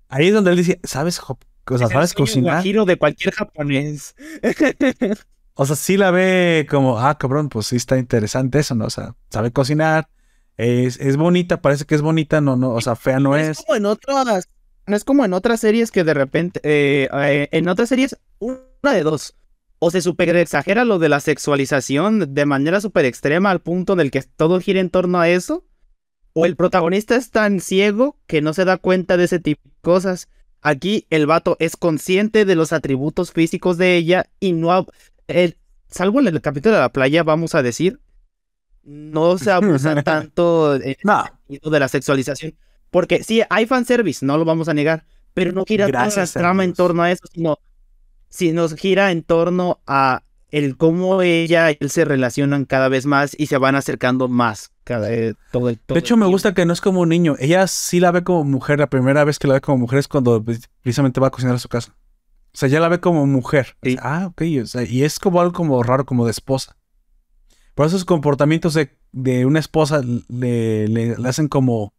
Ahí 0.08 0.28
es 0.28 0.34
donde 0.34 0.52
él 0.52 0.58
dice, 0.58 0.80
¿sabes, 0.84 1.20
o 1.20 1.38
sea, 1.78 1.88
¿sabes 1.88 2.14
cocinar? 2.14 2.64
giro 2.64 2.86
de 2.86 2.98
cualquier 2.98 3.34
japonés. 3.34 4.16
o 5.62 5.66
sea, 5.68 5.76
sí 5.76 5.96
la 5.96 6.10
ve 6.10 6.66
como, 6.68 6.98
ah, 6.98 7.20
cabrón, 7.20 7.50
pues 7.50 7.68
sí 7.68 7.76
está 7.76 8.00
interesante 8.00 8.58
eso, 8.58 8.74
¿no? 8.74 8.86
O 8.86 8.90
sea, 8.90 9.16
sabe 9.30 9.52
cocinar, 9.52 10.10
es, 10.58 11.00
es 11.00 11.18
bonita, 11.18 11.62
parece 11.62 11.86
que 11.86 11.94
es 11.94 12.02
bonita, 12.02 12.42
no, 12.42 12.56
no, 12.56 12.72
o 12.72 12.82
sea, 12.82 12.96
fea 12.96 13.20
no, 13.20 13.38
es. 13.38 13.60
Es 13.60 13.66
como 13.66 13.76
en 13.76 13.86
otras, 13.86 14.50
no 14.88 14.96
es 14.96 15.04
como 15.04 15.24
en 15.24 15.34
otras 15.34 15.60
series 15.60 15.92
que 15.92 16.04
de 16.04 16.16
repente, 16.16 16.60
eh, 16.64 17.08
eh, 17.14 17.48
en 17.52 17.70
otras 17.70 17.90
series, 17.90 18.18
una 18.40 18.60
de 18.92 19.04
dos 19.04 19.36
o 19.78 19.92
se 19.92 20.02
super 20.02 20.36
exagera 20.36 20.84
lo 20.84 20.98
de 20.98 21.10
la 21.10 21.20
sexualización 21.20 22.34
de 22.34 22.46
manera 22.48 22.82
súper 22.82 23.06
extrema 23.06 23.52
al 23.52 23.62
punto 23.62 23.96
del 23.96 24.10
que 24.10 24.24
todo 24.24 24.60
gira 24.60 24.80
en 24.80 24.90
torno 24.90 25.20
a 25.20 25.30
eso, 25.30 25.64
o 26.34 26.48
el 26.48 26.56
protagonista 26.56 27.16
es 27.16 27.30
tan 27.30 27.60
ciego 27.60 28.18
que 28.26 28.42
no 28.42 28.54
se 28.56 28.66
da 28.66 28.78
cuenta 28.78 29.16
de 29.16 29.26
ese 29.26 29.38
tipo 29.38 29.62
de 29.64 29.76
cosas. 29.82 30.28
Aquí 30.62 31.06
el 31.12 31.28
vato 31.28 31.58
es 31.60 31.78
consciente 31.78 32.46
de 32.46 32.56
los 32.56 32.74
atributos 32.74 33.32
físicos 33.32 33.78
de 33.78 33.98
ella 33.98 34.26
y 34.40 34.54
no... 34.54 34.88
salvo 35.88 36.20
en 36.20 36.28
el 36.28 36.42
capítulo 36.42 36.76
de 36.76 36.82
la 36.82 36.92
playa, 36.92 37.24
vamos 37.24 37.56
a 37.56 37.64
decir, 37.64 38.00
no 38.84 39.38
se 39.38 39.52
abusa 39.52 40.02
tanto 40.04 40.78
de, 40.78 40.98
de 41.48 41.80
la 41.80 41.88
sexualización. 41.88 42.56
Porque 42.90 43.24
sí, 43.24 43.42
hay 43.50 43.66
fanservice, 43.66 44.26
no 44.26 44.38
lo 44.38 44.46
vamos 44.46 44.68
a 44.68 44.74
negar, 44.74 45.06
pero 45.34 45.52
no 45.52 45.64
gira 45.66 45.88
toda 45.88 46.08
la 46.08 46.28
trama 46.28 46.64
en 46.64 46.74
torno 46.74 47.04
a 47.04 47.12
eso, 47.12 47.24
sino 47.32 47.58
si 48.30 48.52
nos 48.52 48.76
gira 48.76 49.12
en 49.12 49.24
torno 49.24 49.82
a 49.88 50.24
el 50.52 50.76
cómo 50.76 51.22
ella 51.22 51.72
y 51.72 51.78
él 51.80 51.90
se 51.90 52.04
relacionan 52.04 52.66
cada 52.66 52.90
vez 52.90 53.06
más 53.06 53.36
y 53.38 53.48
se 53.48 53.58
van 53.58 53.76
acercando 53.76 54.28
más 54.28 54.72
cada, 54.84 55.12
eh, 55.14 55.36
todo 55.52 55.70
el 55.70 55.80
De 55.88 56.00
hecho, 56.00 56.18
me 56.18 56.26
gusta 56.26 56.54
que 56.54 56.66
no 56.66 56.74
es 56.74 56.82
como 56.82 57.02
un 57.02 57.10
niño. 57.10 57.36
Ella 57.40 57.68
sí 57.68 58.00
la 58.00 58.12
ve 58.12 58.24
como 58.24 58.44
mujer. 58.44 58.80
La 58.80 58.90
primera 58.90 59.24
vez 59.24 59.40
que 59.40 59.48
la 59.48 59.56
ve 59.56 59.62
como 59.62 59.78
mujer 59.78 60.00
es 60.00 60.08
cuando 60.08 60.44
pues, 60.44 60.70
precisamente 60.82 61.22
va 61.22 61.28
a 61.28 61.32
cocinar 61.32 61.56
a 61.56 61.60
su 61.60 61.70
casa. 61.70 61.96
O 62.54 62.58
sea, 62.58 62.68
ya 62.68 62.80
la 62.80 62.90
ve 62.90 63.00
como 63.00 63.26
mujer. 63.26 63.78
ah, 64.02 64.28
ok. 64.28 64.42
y 64.42 65.04
es 65.04 65.20
como 65.20 65.40
algo 65.40 65.54
como 65.54 65.82
raro, 65.84 66.06
como 66.06 66.26
de 66.26 66.32
esposa. 66.32 66.78
Por 67.76 67.88
esos 67.88 68.04
comportamientos 68.04 68.74
de, 68.74 68.98
de 69.12 69.46
una 69.46 69.60
esposa 69.60 70.02
le, 70.28 70.88
le, 70.88 71.16
hacen 71.28 71.48
como... 71.48 71.94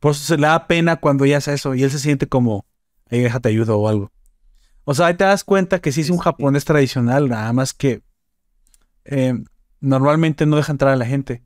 Por 0.00 0.12
eso 0.12 0.24
se 0.24 0.36
le 0.36 0.46
da 0.46 0.66
pena 0.66 0.96
cuando 0.96 1.24
ella 1.24 1.38
hace 1.38 1.54
eso 1.54 1.74
y 1.74 1.82
él 1.82 1.90
se 1.90 1.98
siente 1.98 2.26
como, 2.28 2.66
hey, 3.08 3.20
déjate 3.20 3.48
ayudo 3.50 3.78
o 3.78 3.88
algo. 3.88 4.12
O 4.84 4.94
sea, 4.94 5.06
ahí 5.06 5.14
te 5.14 5.24
das 5.24 5.44
cuenta 5.44 5.80
que 5.80 5.92
sí 5.92 6.02
es 6.02 6.10
un 6.10 6.18
japonés 6.18 6.64
tradicional, 6.64 7.28
nada 7.28 7.52
más 7.54 7.72
que 7.72 8.02
eh, 9.04 9.34
normalmente 9.80 10.46
no 10.46 10.56
deja 10.56 10.72
entrar 10.72 10.92
a 10.92 10.96
la 10.96 11.06
gente. 11.06 11.42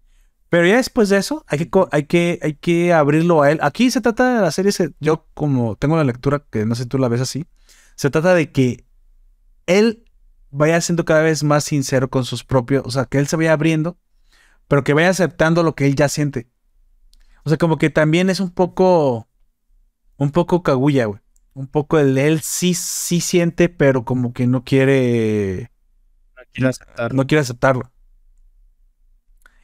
Pero 0.48 0.66
ya 0.66 0.76
después 0.76 1.08
de 1.08 1.18
eso, 1.18 1.44
hay 1.46 1.58
que, 1.58 1.70
hay 1.92 2.04
que, 2.04 2.38
hay 2.42 2.54
que 2.54 2.92
abrirlo 2.92 3.42
a 3.42 3.50
él. 3.50 3.58
Aquí 3.62 3.90
se 3.90 4.00
trata 4.00 4.36
de 4.36 4.40
la 4.40 4.50
serie, 4.50 4.72
yo 4.98 5.26
como 5.34 5.76
tengo 5.76 5.96
la 5.96 6.04
lectura, 6.04 6.44
que 6.50 6.64
no 6.64 6.74
sé 6.74 6.84
si 6.84 6.88
tú 6.88 6.98
la 6.98 7.08
ves 7.08 7.20
así, 7.20 7.44
se 7.98 8.08
trata 8.08 8.32
de 8.34 8.50
que 8.50 8.86
él 9.66 10.04
vaya 10.50 10.80
siendo 10.80 11.04
cada 11.04 11.20
vez 11.20 11.44
más 11.44 11.64
sincero 11.64 12.08
con 12.08 12.24
sus 12.24 12.44
propios, 12.44 12.82
o 12.86 12.90
sea, 12.90 13.04
que 13.04 13.18
él 13.18 13.26
se 13.26 13.36
vaya 13.36 13.52
abriendo, 13.52 13.98
pero 14.68 14.84
que 14.84 14.94
vaya 14.94 15.10
aceptando 15.10 15.62
lo 15.62 15.74
que 15.74 15.84
él 15.84 15.94
ya 15.94 16.08
siente. 16.08 16.48
O 17.44 17.50
sea, 17.50 17.58
como 17.58 17.76
que 17.76 17.90
también 17.90 18.30
es 18.30 18.40
un 18.40 18.50
poco, 18.50 19.28
un 20.16 20.30
poco 20.30 20.62
cagulla, 20.62 21.04
güey 21.04 21.20
un 21.58 21.66
poco 21.66 21.98
el 21.98 22.16
él 22.18 22.40
sí, 22.40 22.72
sí 22.72 23.20
siente, 23.20 23.68
pero 23.68 24.04
como 24.04 24.32
que 24.32 24.46
no 24.46 24.62
quiere. 24.62 25.72
No 26.36 26.42
quiere 26.52 26.68
aceptarlo. 26.68 27.16
No 27.16 27.26
quiere 27.26 27.40
aceptarlo. 27.40 27.92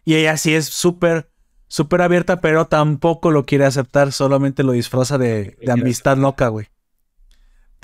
Y 0.05 0.17
ella 0.17 0.37
sí 0.37 0.55
es 0.55 0.67
súper, 0.67 1.31
súper 1.69 2.03
abierta, 2.03 2.41
pero 2.41 2.67
tampoco 2.67 3.31
lo 3.31 3.47
quiere 3.47 3.65
aceptar, 3.65 4.11
solamente 4.11 4.65
lo 4.65 4.73
disfraza 4.73 5.19
de, 5.19 5.57
amistad 5.71 6.17
loca, 6.19 6.49
güey. 6.49 6.67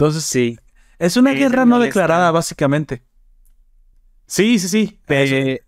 Entonces, 0.01 0.25
sí. 0.25 0.59
Es 0.99 1.17
una 1.19 1.33
guerra 1.41 1.65
no 1.67 1.79
declarada, 1.79 2.31
básicamente. 2.31 3.03
Sí, 4.27 4.59
sí, 4.59 4.69
sí. 4.69 4.99
Eh, 5.09 5.61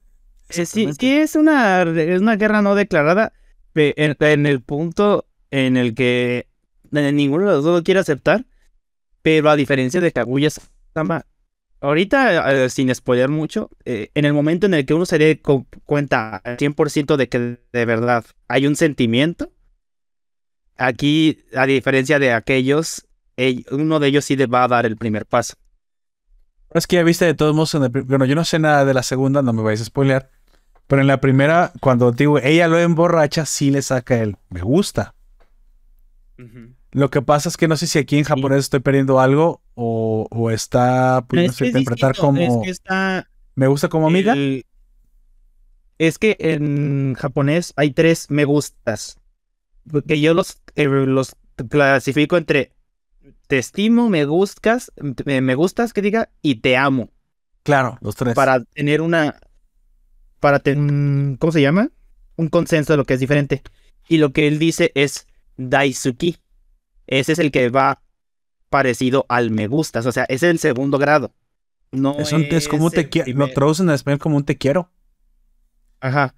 sí, 0.65 0.87
sí, 0.99 1.17
es 1.17 1.35
una, 1.37 1.83
es 1.83 2.21
una 2.21 2.37
guerra 2.37 2.63
no 2.63 2.75
declarada 2.75 3.33
en 3.75 4.47
el 4.47 4.61
punto 4.63 5.27
en 5.51 5.77
el 5.77 5.95
que 5.95 6.47
ninguno 6.91 7.47
de 7.47 7.53
los 7.57 7.65
dos 7.65 7.79
lo 7.79 7.85
quiere 7.85 8.01
aceptar, 8.01 8.47
pero 9.23 9.51
a 9.51 9.57
diferencia 9.57 10.01
de 10.01 10.13
Kaguya-sama, 10.13 11.27
ahorita, 11.81 12.53
eh, 12.65 12.71
sin 12.71 12.95
spoiler 12.95 13.29
mucho, 13.29 13.71
eh, 13.85 14.11
en 14.15 14.25
el 14.25 14.33
momento 14.33 14.67
en 14.67 14.75
el 14.75 14.87
que 14.87 14.95
uno 14.95 15.07
se 15.07 15.19
dé 15.19 15.41
cu- 15.41 15.67
cuenta 15.85 16.37
al 16.37 16.59
100% 16.59 17.17
de 17.17 17.29
que 17.29 17.59
de 17.73 17.85
verdad 17.85 18.25
hay 18.49 18.67
un 18.67 18.77
sentimiento, 18.77 19.53
aquí, 20.77 21.45
a 21.55 21.67
diferencia 21.67 22.19
de 22.19 22.33
aquellos, 22.33 23.07
ell- 23.07 23.12
uno 23.71 24.01
de 24.01 24.09
ellos 24.09 24.25
sí 24.25 24.37
le 24.37 24.47
va 24.47 24.65
a 24.65 24.69
dar 24.69 24.87
el 24.87 24.97
primer 24.97 25.27
paso. 25.27 25.55
Es 26.73 26.87
que 26.87 26.97
ya 26.97 27.03
viste 27.03 27.25
de 27.27 27.35
todos 27.35 27.55
modos 27.55 27.75
en 27.75 27.85
el 27.85 27.91
Bueno, 27.91 28.25
yo 28.25 28.35
no 28.35 28.45
sé 28.45 28.59
nada 28.59 28.85
de 28.85 28.95
la 28.95 29.03
segunda, 29.03 29.43
no 29.43 29.53
me 29.53 29.63
vais 29.63 29.81
a 29.81 29.85
spoilear. 29.85 30.31
Pero 30.87 31.03
en 31.03 31.09
la 31.09 31.21
primera, 31.21 31.73
cuando 31.81 32.13
digo 32.13 32.39
ella 32.39 32.69
lo 32.69 32.79
emborracha, 32.79 33.47
sí 33.47 33.71
le 33.71 33.83
saca 33.83 34.19
el 34.23 34.37
me 34.51 34.63
gusta. 34.63 35.15
Lo 36.93 37.11
que 37.11 37.23
pasa 37.23 37.49
es 37.49 37.57
que 37.57 37.69
no 37.69 37.77
sé 37.77 37.87
si 37.87 37.99
aquí 37.99 38.19
en 38.19 38.25
japonés 38.25 38.61
estoy 38.61 38.81
perdiendo 38.81 39.21
algo 39.21 39.63
o, 39.75 40.27
o 40.31 40.51
está 40.51 41.25
pudiendo 41.27 41.53
Es 41.53 41.59
que 41.59 41.65
es 41.65 41.75
interpretar 41.75 42.15
distinto, 42.15 42.21
como 42.21 42.41
es 42.43 42.65
que 42.65 42.71
está 42.71 43.29
me 43.55 43.67
gusta 43.67 43.89
como 43.89 44.09
amiga. 44.09 44.33
el- 44.35 44.67
es 45.99 46.19
que 46.19 46.37
en 46.41 47.15
japonés 47.15 47.73
hay 47.77 47.93
tres 47.93 48.31
me 48.31 48.45
gustas. 48.45 49.19
Que 50.07 50.21
yo 50.21 50.35
los, 50.35 50.61
eh, 50.75 50.87
los 50.87 51.37
clasifico 51.71 52.37
entre 52.37 52.73
te 53.47 53.59
estimo, 53.59 54.09
me 54.09 54.25
gustas, 54.25 54.93
me 55.25 55.41
me 55.41 55.55
gustas 55.55 55.93
que 55.93 56.03
diga 56.03 56.31
y 56.43 56.57
te 56.57 56.77
amo. 56.77 57.11
Claro, 57.63 57.99
los 58.01 58.17
tres. 58.17 58.35
Para 58.35 58.61
tener 58.65 59.01
una. 59.01 59.39
Para 60.41 60.59
tener. 60.59 61.39
¿Cómo 61.39 61.53
se 61.53 61.63
llama? 61.63 61.91
Un 62.37 62.49
consenso 62.49 62.93
de 62.93 62.97
lo 62.97 63.05
que 63.05 63.15
es 63.15 63.21
diferente. 63.21 63.63
Y 64.09 64.19
lo 64.19 64.33
que 64.33 64.49
él 64.49 64.59
dice 64.59 64.91
es 64.95 65.27
Daisuki. 65.57 66.39
Ese 67.07 67.33
es 67.33 67.39
el 67.39 67.51
que 67.53 67.69
va 67.69 68.03
parecido 68.69 69.27
al 69.29 69.51
me 69.51 69.67
gustas. 69.69 70.07
O 70.07 70.13
sea, 70.13 70.25
ese 70.25 70.47
es 70.47 70.51
el 70.53 70.59
segundo 70.59 70.99
grado. 70.99 71.33
No 71.93 72.19
es, 72.19 72.33
un- 72.33 72.43
es 72.51 72.69
como 72.69 72.87
un 72.87 72.91
te 72.91 73.09
quiero. 73.09 73.31
Lo 73.33 73.49
traducen 73.53 73.89
en 73.89 73.95
español 73.95 74.19
como 74.19 74.37
un 74.37 74.45
te 74.45 74.57
quiero. 74.57 74.91
Ajá. 76.01 76.35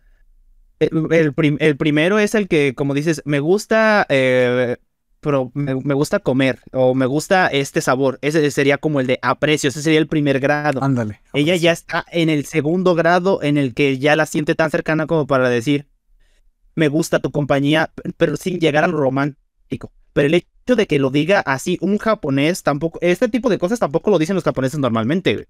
El, 0.81 1.07
el 1.13 1.33
prim- 1.33 1.57
el 1.61 1.77
primero 1.77 2.19
es 2.19 2.35
el 2.35 2.49
que, 2.49 2.75
como 2.75 2.93
dices, 2.95 3.23
me 3.25 3.41
gusta, 3.41 4.05
eh, 4.09 4.77
pero 5.25 5.51
me, 5.55 5.75
me 5.75 5.95
gusta 5.95 6.21
comer 6.21 6.61
o 6.73 6.95
me 6.95 7.07
gusta 7.07 7.49
este 7.49 7.81
sabor. 7.81 8.19
Ese 8.23 8.49
sería 8.53 8.79
como 8.79 9.01
el 9.01 9.09
de 9.09 9.19
aprecio, 9.23 9.71
ese 9.71 9.83
sería 9.83 9.99
el 9.99 10.07
primer 10.07 10.39
grado. 10.39 10.85
Ándale. 10.85 11.21
Ella 11.33 11.57
ya 11.57 11.73
está 11.73 12.05
en 12.13 12.29
el 12.29 12.45
segundo 12.45 12.95
grado 12.95 13.43
en 13.43 13.59
el 13.59 13.75
que 13.75 13.99
ya 13.99 14.15
la 14.15 14.27
siente 14.27 14.55
tan 14.55 14.71
cercana 14.71 15.07
como 15.09 15.27
para 15.27 15.49
decir, 15.49 15.89
me 16.77 16.89
gusta 16.89 17.19
tu 17.19 17.31
compañía, 17.33 17.91
pero 18.17 18.37
sin 18.37 18.61
llegar 18.61 18.85
al 18.85 18.93
romántico. 18.93 19.91
Pero 20.13 20.27
el 20.29 20.35
hecho 20.35 20.77
de 20.77 20.87
que 20.87 20.99
lo 21.01 21.11
diga 21.11 21.41
así 21.41 21.79
un 21.81 21.99
japonés 21.99 22.63
tampoco, 22.63 22.99
este 23.03 23.29
tipo 23.29 23.49
de 23.51 23.59
cosas 23.59 23.79
tampoco 23.81 24.11
lo 24.11 24.19
dicen 24.19 24.35
los 24.37 24.45
japoneses 24.45 24.79
normalmente. 24.79 25.49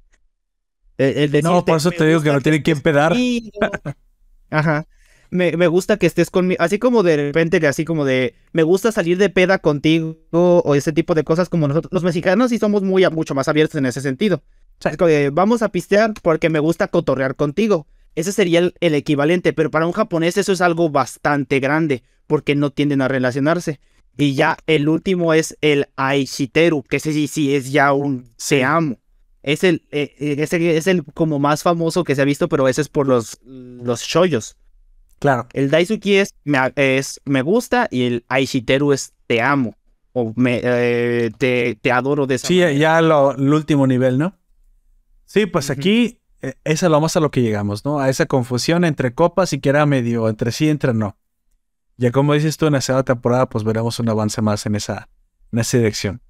El- 0.96 1.42
No, 1.42 1.64
por 1.64 1.76
eso 1.78 1.90
"Me 1.90 1.96
te 1.96 2.06
digo 2.06 2.22
que 2.22 2.32
no 2.32 2.40
tiene 2.40 2.62
quien 2.62 2.80
pedar. 2.80 3.12
conmigo". 3.12 3.50
Ajá. 4.50 4.86
Me, 5.30 5.56
me 5.56 5.66
gusta 5.66 5.96
que 5.96 6.06
estés 6.06 6.30
conmigo. 6.30 6.62
Así 6.62 6.78
como 6.78 7.02
de 7.02 7.16
repente, 7.16 7.64
así 7.66 7.84
como 7.84 8.04
de. 8.04 8.34
Me 8.52 8.62
gusta 8.62 8.92
salir 8.92 9.18
de 9.18 9.30
peda 9.30 9.58
contigo. 9.58 10.16
O 10.30 10.74
ese 10.74 10.92
tipo 10.92 11.14
de 11.14 11.24
cosas 11.24 11.48
como 11.48 11.68
nosotros. 11.68 11.92
Los 11.92 12.04
mexicanos 12.04 12.50
sí 12.50 12.58
somos 12.58 12.82
muy, 12.82 13.08
mucho 13.10 13.34
más 13.34 13.48
abiertos 13.48 13.76
en 13.76 13.86
ese 13.86 14.00
sentido. 14.00 14.42
Es 14.84 14.96
como 14.96 15.08
de, 15.08 15.30
vamos 15.30 15.62
a 15.62 15.70
pistear 15.70 16.14
porque 16.22 16.50
me 16.50 16.58
gusta 16.58 16.88
cotorrear 16.88 17.36
contigo. 17.36 17.86
Ese 18.14 18.32
sería 18.32 18.60
el, 18.60 18.74
el 18.80 18.94
equivalente. 18.94 19.52
Pero 19.52 19.70
para 19.70 19.86
un 19.86 19.92
japonés 19.92 20.36
eso 20.36 20.52
es 20.52 20.60
algo 20.60 20.90
bastante 20.90 21.60
grande. 21.60 22.02
Porque 22.26 22.54
no 22.54 22.70
tienden 22.70 23.02
a 23.02 23.08
relacionarse. 23.08 23.80
Y 24.16 24.34
ya 24.34 24.56
el 24.66 24.88
último 24.88 25.34
es 25.34 25.56
el 25.60 25.88
Aishiteru. 25.96 26.82
Que 26.82 26.96
ese 26.96 27.12
sí, 27.12 27.26
sí 27.26 27.54
es 27.54 27.72
ya 27.72 27.92
un 27.92 28.30
se 28.36 28.64
amo. 28.64 28.98
Es 29.44 29.62
el, 29.62 29.82
eh, 29.90 30.14
eh, 30.18 30.36
es 30.38 30.86
el 30.86 31.04
como 31.04 31.38
más 31.38 31.62
famoso 31.62 32.02
que 32.02 32.14
se 32.14 32.22
ha 32.22 32.24
visto, 32.24 32.48
pero 32.48 32.66
ese 32.66 32.80
es 32.80 32.88
por 32.88 33.06
los, 33.06 33.38
los 33.44 34.00
shoyos. 34.00 34.56
Claro. 35.24 35.46
El 35.54 35.70
Daisuki 35.70 36.16
es 36.16 36.34
me, 36.44 36.58
es 36.76 37.18
me 37.24 37.40
gusta 37.40 37.88
y 37.90 38.02
el 38.02 38.24
Aishiteru 38.28 38.92
es 38.92 39.14
te 39.26 39.40
amo. 39.40 39.74
O 40.12 40.34
me, 40.36 40.60
eh, 40.62 41.30
te, 41.38 41.76
te 41.80 41.90
adoro 41.90 42.26
de 42.26 42.34
esa 42.34 42.46
Sí, 42.46 42.58
ya, 42.58 42.66
manera. 42.66 42.78
ya 42.78 43.00
lo, 43.00 43.34
el 43.34 43.54
último 43.54 43.86
nivel, 43.86 44.18
¿no? 44.18 44.36
Sí, 45.24 45.46
pues 45.46 45.70
aquí 45.70 46.20
eh, 46.42 46.52
es 46.64 46.82
a 46.82 46.90
lo 46.90 47.00
más 47.00 47.16
a 47.16 47.20
lo 47.20 47.30
que 47.30 47.40
llegamos, 47.40 47.86
¿no? 47.86 48.00
A 48.00 48.10
esa 48.10 48.26
confusión 48.26 48.84
entre 48.84 49.14
copas 49.14 49.54
y 49.54 49.60
que 49.60 49.70
era 49.70 49.86
medio 49.86 50.28
entre 50.28 50.52
sí 50.52 50.68
entre 50.68 50.92
no. 50.92 51.16
Ya 51.96 52.10
como 52.10 52.34
dices 52.34 52.58
tú, 52.58 52.66
en 52.66 52.74
la 52.74 52.82
segunda 52.82 53.04
temporada, 53.04 53.48
pues 53.48 53.64
veremos 53.64 53.98
un 54.00 54.10
avance 54.10 54.42
más 54.42 54.66
en 54.66 54.74
esa, 54.76 55.08
en 55.52 55.58
esa 55.58 55.78
dirección. 55.78 56.20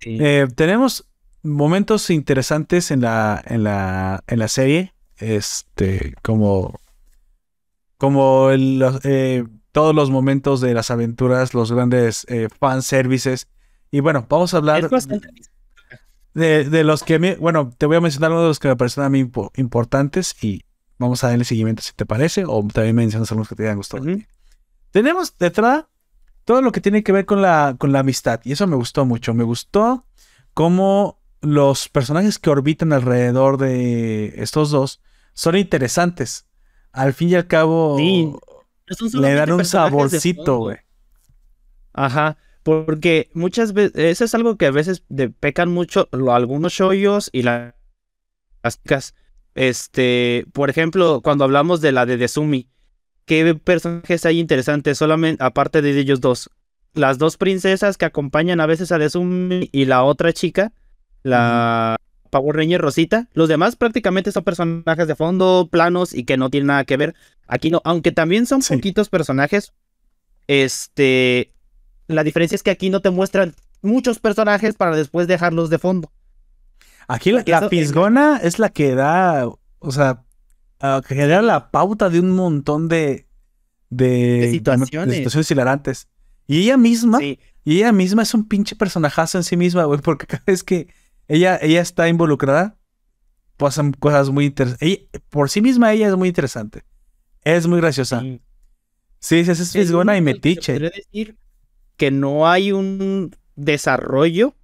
Sí. 0.00 0.18
Eh, 0.20 0.48
tenemos 0.56 1.06
momentos 1.44 2.10
interesantes 2.10 2.90
en 2.90 3.02
la, 3.02 3.40
en 3.46 3.62
la, 3.62 4.24
en 4.26 4.40
la 4.40 4.48
serie. 4.48 4.94
Este, 5.16 6.14
como, 6.22 6.80
como 8.02 8.50
el- 8.50 8.84
eh, 9.04 9.44
todos 9.70 9.94
los 9.94 10.10
momentos 10.10 10.60
de 10.60 10.74
las 10.74 10.90
aventuras, 10.90 11.54
los 11.54 11.70
grandes 11.70 12.26
eh, 12.28 12.48
fan 12.58 12.82
services. 12.82 13.46
Y 13.92 14.00
bueno, 14.00 14.26
vamos 14.28 14.52
a 14.54 14.56
hablar 14.56 14.82
de, 16.34 16.64
de 16.68 16.82
los 16.82 17.04
que, 17.04 17.20
me- 17.20 17.36
bueno, 17.36 17.70
te 17.78 17.86
voy 17.86 17.96
a 17.96 18.00
mencionar 18.00 18.32
uno 18.32 18.42
de 18.42 18.48
los 18.48 18.58
que 18.58 18.66
me 18.66 18.74
parecen 18.74 19.04
a 19.04 19.08
mí 19.08 19.22
impo- 19.22 19.52
importantes 19.56 20.34
y 20.42 20.64
vamos 20.98 21.22
a 21.22 21.28
darle 21.28 21.44
seguimiento 21.44 21.80
si 21.80 21.92
te 21.92 22.04
parece, 22.04 22.44
o 22.44 22.66
también 22.72 22.96
mencionas 22.96 23.30
algunos 23.30 23.48
que 23.48 23.54
te 23.54 23.62
hayan 23.62 23.76
gustado. 23.76 24.02
Tenemos 24.90 25.38
detrás 25.38 25.84
todo 26.44 26.60
lo 26.60 26.72
que 26.72 26.80
tiene 26.80 27.04
que 27.04 27.12
ver 27.12 27.24
con 27.24 27.40
la, 27.40 27.76
con 27.78 27.92
la 27.92 28.00
amistad, 28.00 28.40
y 28.42 28.50
eso 28.50 28.66
me 28.66 28.74
gustó 28.74 29.04
mucho. 29.06 29.32
Me 29.32 29.44
gustó 29.44 30.06
cómo 30.54 31.20
los 31.40 31.88
personajes 31.88 32.40
que 32.40 32.50
orbitan 32.50 32.92
alrededor 32.92 33.58
de 33.58 34.34
estos 34.42 34.72
dos 34.72 35.00
son 35.34 35.56
interesantes. 35.56 36.46
Al 36.92 37.12
fin 37.14 37.30
y 37.30 37.34
al 37.34 37.46
cabo, 37.46 37.96
Sí, 37.98 38.24
No 38.26 38.96
son 39.08 39.22
le 39.22 39.34
dan 39.34 39.52
un 39.52 39.64
saborcito, 39.64 40.58
güey. 40.58 40.76
Ajá, 41.94 42.36
porque 42.62 43.30
muchas 43.34 43.72
veces, 43.72 43.92
eso 43.96 44.24
es 44.24 44.34
algo 44.34 44.56
que 44.56 44.66
a 44.66 44.70
veces 44.70 45.04
de- 45.08 45.30
pecan 45.30 45.70
mucho 45.70 46.08
lo- 46.12 46.32
algunos 46.34 46.72
shoyos 46.72 47.28
y 47.32 47.42
la- 47.42 47.74
las 48.62 48.80
chicas. 48.82 49.14
Este, 49.54 50.46
por 50.52 50.70
ejemplo, 50.70 51.20
cuando 51.22 51.44
hablamos 51.44 51.80
de 51.80 51.92
la 51.92 52.06
de 52.06 52.16
Desumi, 52.16 52.68
¿qué 53.26 53.54
personajes 53.54 54.24
hay 54.24 54.38
interesantes? 54.38 54.98
Solamente, 54.98 55.42
aparte 55.44 55.82
de 55.82 55.98
ellos 55.98 56.20
dos. 56.20 56.50
Las 56.94 57.18
dos 57.18 57.36
princesas 57.36 57.96
que 57.98 58.04
acompañan 58.04 58.60
a 58.60 58.66
veces 58.66 58.92
a 58.92 58.98
Desumi 58.98 59.68
y 59.72 59.84
la 59.86 60.04
otra 60.04 60.32
chica, 60.32 60.72
la 61.22 61.96
Power 62.32 62.56
Ranger 62.56 62.80
Rosita. 62.80 63.28
Los 63.34 63.50
demás 63.50 63.76
prácticamente 63.76 64.32
son 64.32 64.42
personajes 64.42 65.06
de 65.06 65.14
fondo, 65.14 65.68
planos 65.70 66.14
y 66.14 66.24
que 66.24 66.38
no 66.38 66.48
tienen 66.48 66.68
nada 66.68 66.84
que 66.84 66.96
ver. 66.96 67.14
Aquí 67.46 67.70
no, 67.70 67.82
aunque 67.84 68.10
también 68.10 68.46
son 68.46 68.62
Sí. 68.62 68.72
poquitos 68.74 69.10
personajes, 69.10 69.74
este, 70.48 71.52
la 72.08 72.24
diferencia 72.24 72.56
es 72.56 72.62
que 72.62 72.70
aquí 72.70 72.88
no 72.88 73.00
te 73.00 73.10
muestran 73.10 73.54
muchos 73.82 74.18
personajes 74.18 74.74
para 74.76 74.96
después 74.96 75.28
dejarlos 75.28 75.68
de 75.68 75.78
fondo. 75.78 76.10
Aquí 77.06 77.32
la, 77.32 77.44
la 77.46 77.68
fisgona 77.68 78.38
es 78.42 78.58
la 78.58 78.70
que 78.70 78.94
da, 78.94 79.46
o 79.78 79.92
sea, 79.92 80.22
que 80.80 81.14
genera 81.14 81.42
la 81.42 81.70
pauta 81.70 82.08
de 82.08 82.18
un 82.20 82.30
montón 82.30 82.88
de, 82.88 83.26
de, 83.90 84.06
De 84.40 84.50
situaciones. 84.52 85.08
de 85.10 85.16
situaciones 85.16 85.50
hilarantes. 85.50 86.08
Y 86.46 86.62
ella 86.62 86.78
misma, 86.78 87.18
Sí, 87.18 87.38
y 87.64 87.76
ella 87.78 87.92
misma 87.92 88.22
es 88.22 88.32
un 88.32 88.48
pinche 88.48 88.74
personajazo 88.74 89.36
en 89.36 89.44
sí 89.44 89.58
misma, 89.58 89.84
güey, 89.84 90.00
porque 90.00 90.26
cada 90.26 90.42
vez 90.46 90.64
que 90.64 90.88
ella, 91.32 91.58
ella 91.62 91.80
está 91.80 92.08
involucrada, 92.08 92.76
pasan 93.56 93.92
cosas 93.92 94.28
muy 94.28 94.44
interesantes. 94.46 94.98
Por 95.30 95.48
sí 95.48 95.62
misma 95.62 95.92
ella 95.92 96.08
es 96.08 96.16
muy 96.16 96.28
interesante. 96.28 96.82
Es 97.42 97.66
muy 97.66 97.80
graciosa. 97.80 98.20
sí. 98.20 98.40
Sí, 99.18 99.44
sí, 99.44 99.50
es 99.52 99.72
fisgona 99.72 100.16
y 100.16 100.20
metiche. 100.20 100.72
podría 100.72 100.90
decir 100.90 101.36
que 101.96 102.10
no 102.10 102.50
hay 102.50 102.72
un 102.72 103.34
desarrollo 103.54 104.56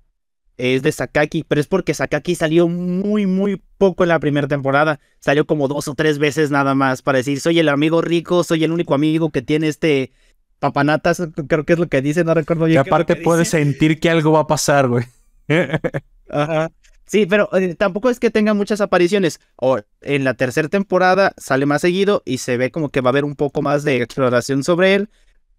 es 0.58 0.82
de 0.82 0.90
Sakaki, 0.90 1.44
pero 1.44 1.60
es 1.60 1.68
porque 1.68 1.94
Sakaki 1.94 2.34
salió 2.34 2.66
muy, 2.68 3.26
muy 3.26 3.62
poco 3.78 4.02
en 4.02 4.08
la 4.08 4.18
primera 4.18 4.48
temporada. 4.48 4.98
Salió 5.20 5.46
como 5.46 5.68
dos 5.68 5.86
o 5.88 5.94
tres 5.94 6.18
veces 6.18 6.50
nada 6.50 6.74
más 6.74 7.00
para 7.00 7.18
decir, 7.18 7.40
soy 7.40 7.60
el 7.60 7.68
amigo 7.68 8.02
rico, 8.02 8.42
soy 8.44 8.64
el 8.64 8.72
único 8.72 8.94
amigo 8.94 9.30
que 9.30 9.40
tiene 9.40 9.68
este 9.68 10.10
papanatas, 10.58 11.22
creo 11.46 11.64
que 11.64 11.74
es 11.74 11.78
lo 11.78 11.88
que 11.88 12.02
dice, 12.02 12.24
no 12.24 12.34
recuerdo 12.34 12.66
Y 12.66 12.70
bien. 12.72 12.78
lo 12.78 12.82
aparte 12.82 13.14
puedes 13.16 13.48
sentir 13.48 14.00
que 14.00 14.10
algo 14.10 14.32
va 14.32 14.40
a 14.40 14.46
pasar, 14.48 14.88
güey. 14.88 15.04
Ajá. 16.30 16.70
Sí, 17.06 17.24
pero 17.24 17.48
eh, 17.56 17.74
tampoco 17.74 18.10
es 18.10 18.20
que 18.20 18.30
tenga 18.30 18.52
muchas 18.54 18.80
apariciones. 18.80 19.40
O 19.56 19.78
en 20.02 20.24
la 20.24 20.34
tercera 20.34 20.68
temporada 20.68 21.32
sale 21.38 21.64
más 21.66 21.80
seguido 21.80 22.22
y 22.26 22.38
se 22.38 22.56
ve 22.58 22.70
como 22.70 22.90
que 22.90 23.00
va 23.00 23.08
a 23.08 23.12
haber 23.12 23.24
un 23.24 23.34
poco 23.34 23.62
más 23.62 23.82
de 23.84 24.02
exploración 24.02 24.62
sobre 24.62 24.94
él. 24.94 25.10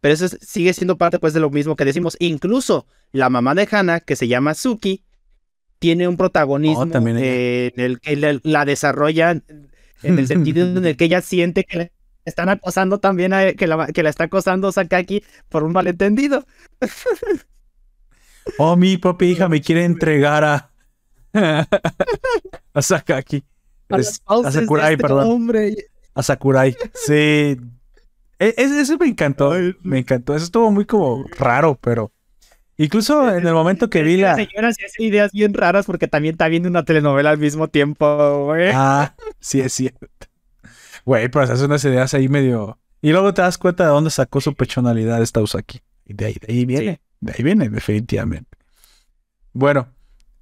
Pero 0.02 0.14
eso 0.14 0.26
es- 0.26 0.38
sigue 0.42 0.74
siendo 0.74 0.98
parte 0.98 1.20
pues 1.20 1.34
de 1.34 1.40
lo 1.40 1.50
mismo 1.50 1.76
que 1.76 1.86
decimos. 1.86 2.16
Incluso 2.20 2.86
la 3.12 3.30
mamá 3.30 3.56
de 3.56 3.68
Hannah, 3.70 4.00
que 4.00 4.16
se 4.16 4.28
llama 4.28 4.54
Suki, 4.54 5.04
tiene 5.80 6.08
un 6.08 6.18
protagonismo 6.18 6.82
Oh, 6.84 6.88
también 6.88 7.18
eh, 7.20 7.72
en 7.76 7.82
el 7.84 8.00
que 8.00 8.16
la, 8.16 8.40
la 8.44 8.66
desarrolla 8.66 9.32
en 9.32 9.70
el 10.04 10.28
sentido 10.28 10.68
en 10.68 10.86
el 10.86 10.98
que 10.98 11.06
ella 11.06 11.22
siente 11.22 11.64
que 11.64 11.78
le 11.78 11.92
están 12.26 12.50
acosando 12.50 13.00
también 13.00 13.34
a 13.34 13.54
que 13.54 13.68
la, 13.68 13.88
que 13.88 14.04
la 14.04 14.10
está 14.10 14.26
acosando 14.26 14.72
Sakaki 14.72 15.24
por 15.50 15.64
un 15.64 15.74
malentendido. 15.74 16.46
Oh, 18.58 18.76
mi 18.76 18.98
papi 18.98 19.26
hija 19.32 19.48
me 19.50 19.62
quiere 19.62 19.86
entregar 19.86 20.44
a. 20.44 20.72
A 22.74 22.82
Sakaki. 22.82 23.44
A, 23.90 23.98
Es- 23.98 24.22
a 24.26 24.52
Sakurai, 24.52 24.94
este 24.94 25.02
perdón. 25.02 25.30
hombre. 25.32 25.76
A 26.14 26.24
Sakurai. 26.24 26.76
Sí. 26.94 27.14
E- 27.14 28.54
ese, 28.58 28.82
ese 28.82 28.98
me 28.98 29.08
encantó. 29.08 29.54
Me 29.82 30.00
encantó. 30.00 30.36
Eso 30.36 30.46
estuvo 30.46 30.72
muy 30.72 30.86
como 30.86 31.26
raro, 31.38 31.78
pero. 31.82 32.12
Incluso 32.78 33.30
en 33.36 33.46
el 33.46 33.54
momento 33.54 33.90
que 33.90 34.04
vi 34.04 34.16
La 34.18 34.30
la. 34.30 34.36
señora 34.36 34.72
sí 34.74 34.86
hace 34.86 35.04
ideas 35.04 35.34
bien 35.34 35.54
raras 35.54 35.86
porque 35.86 36.08
también 36.08 36.36
está 36.36 36.48
viendo 36.48 36.70
una 36.70 36.86
telenovela 36.86 37.32
al 37.32 37.38
mismo 37.38 37.68
tiempo, 37.68 38.46
güey. 38.46 38.72
Ah, 38.74 39.16
sí 39.42 39.60
es 39.60 39.74
cierto. 39.74 40.08
Güey, 41.04 41.28
pero 41.28 41.46
se 41.46 41.54
hace 41.54 41.66
unas 41.66 41.84
ideas 41.84 42.14
ahí 42.14 42.30
medio. 42.30 42.80
Y 43.02 43.12
luego 43.12 43.34
te 43.34 43.42
das 43.42 43.58
cuenta 43.58 43.84
de 43.84 43.90
dónde 43.90 44.10
sacó 44.12 44.40
su 44.40 44.56
personalidad 44.56 45.22
esta 45.22 45.42
Usaki. 45.42 45.82
Y 46.06 46.14
de 46.14 46.26
ahí, 46.28 46.36
de 46.40 46.54
ahí 46.54 46.66
viene. 46.66 47.02
De 47.22 47.34
ahí 47.34 47.44
viene, 47.44 47.70
definitivamente. 47.70 48.58
Bueno, 49.54 49.90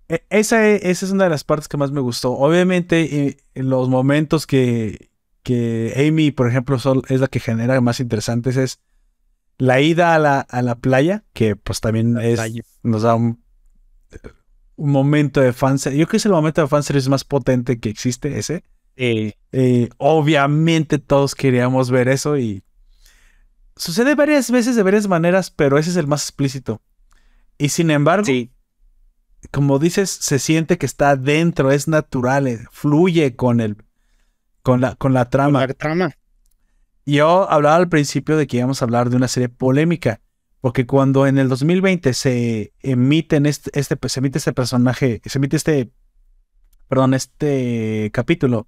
e- 0.09 0.25
esa, 0.29 0.67
e- 0.69 0.89
esa 0.91 1.05
es 1.05 1.11
una 1.11 1.25
de 1.25 1.29
las 1.29 1.43
partes 1.43 1.67
que 1.67 1.77
más 1.77 1.91
me 1.91 2.01
gustó. 2.01 2.33
Obviamente, 2.33 3.27
eh, 3.27 3.37
en 3.55 3.69
los 3.69 3.89
momentos 3.89 4.47
que, 4.47 5.11
que 5.43 5.93
Amy, 6.07 6.31
por 6.31 6.49
ejemplo, 6.49 6.79
sol- 6.79 7.03
es 7.09 7.19
la 7.21 7.27
que 7.27 7.39
genera 7.39 7.79
más 7.81 7.99
interesantes 7.99 8.57
es 8.57 8.79
la 9.57 9.81
ida 9.81 10.15
a 10.15 10.19
la, 10.19 10.41
a 10.41 10.61
la 10.61 10.75
playa, 10.75 11.25
que 11.33 11.55
pues 11.55 11.81
también 11.81 12.13
La 12.15 12.25
es, 12.25 12.35
playa. 12.37 12.63
nos 12.83 13.03
da 13.03 13.15
un, 13.15 13.43
un 14.75 14.91
momento 14.91 15.41
de 15.41 15.53
fanservice. 15.53 15.99
Yo 15.99 16.05
creo 16.05 16.11
que 16.11 16.17
es 16.17 16.25
el 16.25 16.31
momento 16.31 16.61
de 16.61 16.67
fanservice 16.67 17.09
más 17.09 17.23
potente 17.23 17.79
que 17.79 17.89
existe 17.89 18.37
ese. 18.37 18.63
Eh, 18.95 19.33
obviamente 19.97 20.97
todos 20.97 21.35
queríamos 21.35 21.91
ver 21.91 22.07
eso 22.07 22.37
y 22.37 22.63
sucede 23.77 24.15
varias 24.15 24.51
veces 24.51 24.75
de 24.75 24.83
varias 24.83 25.07
maneras, 25.07 25.51
pero 25.51 25.77
ese 25.77 25.89
es 25.91 25.95
el 25.95 26.07
más 26.07 26.23
explícito. 26.23 26.81
Y 27.57 27.69
sin 27.69 27.89
embargo, 27.91 28.25
Sí. 28.25 28.51
como 29.51 29.79
dices, 29.79 30.09
se 30.09 30.39
siente 30.39 30.77
que 30.77 30.85
está 30.85 31.15
dentro, 31.15 31.71
es 31.71 31.87
natural, 31.87 32.47
eh, 32.47 32.59
fluye 32.71 33.35
con 33.35 33.59
el 33.61 33.77
con 34.61 34.81
la 34.81 34.95
con 34.95 35.13
la 35.13 35.29
trama. 35.29 35.65
La 35.65 35.73
trama. 35.73 36.11
Yo 37.05 37.49
hablaba 37.49 37.77
al 37.77 37.87
principio 37.87 38.35
de 38.35 38.47
que 38.47 38.57
íbamos 38.57 38.81
a 38.81 38.85
hablar 38.85 39.09
de 39.09 39.15
una 39.15 39.29
serie 39.29 39.47
polémica, 39.47 40.19
porque 40.59 40.85
cuando 40.85 41.25
en 41.25 41.37
el 41.37 41.47
2020 41.47 42.13
se 42.13 42.73
emiten 42.81 43.45
este, 43.45 43.71
este 43.79 43.97
se 44.09 44.19
emite 44.19 44.39
este 44.39 44.51
personaje, 44.53 45.21
se 45.25 45.37
emite 45.37 45.55
este 45.55 45.91
perdón, 46.89 47.13
este 47.13 48.09
capítulo 48.13 48.67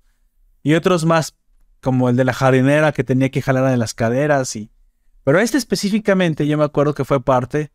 y 0.64 0.74
otros 0.74 1.06
más 1.06 1.36
como 1.82 2.10
el 2.10 2.16
de 2.18 2.26
la 2.26 2.34
jardinera 2.34 2.92
que 2.92 3.04
tenía 3.04 3.30
que 3.30 3.42
jalar 3.42 3.70
de 3.70 3.78
las 3.78 3.94
caderas 3.94 4.56
y 4.56 4.72
pero 5.30 5.42
este 5.42 5.60
específicamente 5.60 6.48
yo 6.48 6.58
me 6.58 6.64
acuerdo 6.64 6.96
que 6.96 7.06
fue 7.06 7.24
parte 7.24 7.70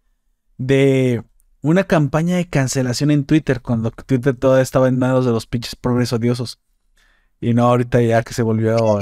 de 0.59 1.23
una 1.61 1.85
campaña 1.85 2.35
de 2.35 2.49
cancelación 2.49 3.13
en 3.13 3.25
Twitter 3.25 3.61
cuando 3.61 3.93
Twitter 3.93 4.35
todavía 4.35 4.65
estaba 4.65 4.89
en 4.89 4.99
manos 4.99 5.25
de 5.25 5.31
los 5.31 5.47
pinches 5.47 5.77
progresos 5.77 6.19
odiosos. 6.19 6.59
Y 7.41 7.55
no 7.55 7.63
ahorita 7.67 8.03
ya 8.03 8.25
que 8.25 8.35
se 8.35 8.43
volvió. 8.43 8.99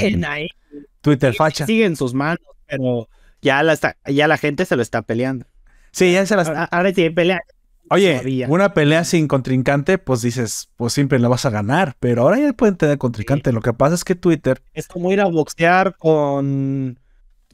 Twitter 1.00 1.32
facha. 1.32 1.64
Sigue 1.64 1.86
en 1.86 1.96
sus 1.96 2.12
manos, 2.12 2.44
pero 2.66 3.08
ya 3.40 3.62
la, 3.62 3.72
está, 3.72 3.96
ya 4.04 4.28
la 4.28 4.36
gente 4.36 4.66
se 4.66 4.76
lo 4.76 4.82
está 4.82 5.00
peleando. 5.00 5.46
Sí, 5.90 6.12
ya 6.12 6.26
se 6.26 6.36
las... 6.36 6.48
Ahora, 6.48 6.64
ahora 6.64 6.92
sí 6.92 7.08
pelea. 7.08 7.40
Oye, 7.88 8.16
todavía. 8.16 8.48
una 8.50 8.74
pelea 8.74 9.04
sin 9.04 9.28
contrincante, 9.28 9.96
pues 9.96 10.20
dices, 10.20 10.68
pues 10.76 10.92
siempre 10.92 11.18
la 11.18 11.28
vas 11.28 11.46
a 11.46 11.50
ganar. 11.50 11.96
Pero 12.00 12.20
ahora 12.20 12.38
ya 12.38 12.52
pueden 12.52 12.76
tener 12.76 12.98
contrincante. 12.98 13.50
Lo 13.50 13.62
que 13.62 13.72
pasa 13.72 13.94
es 13.94 14.04
que 14.04 14.14
Twitter... 14.14 14.62
Es 14.74 14.88
como 14.88 15.10
ir 15.10 15.22
a 15.22 15.24
boxear 15.24 15.96
con, 15.96 16.98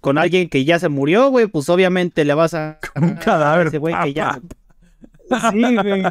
con 0.01 0.19
alguien 0.19 0.49
que 0.49 0.65
ya 0.65 0.79
se 0.79 0.89
murió, 0.89 1.29
güey. 1.31 1.47
Pues 1.47 1.69
obviamente 1.69 2.25
le 2.25 2.35
vas 2.35 2.55
a. 2.55 2.79
Un 3.01 3.15
cadáver, 3.15 3.67
a 3.67 3.69
Ese 3.69 3.79
güey 3.79 3.95
que 4.03 4.13
ya. 4.15 4.41
Sí, 5.51 5.77
güey. 5.77 6.03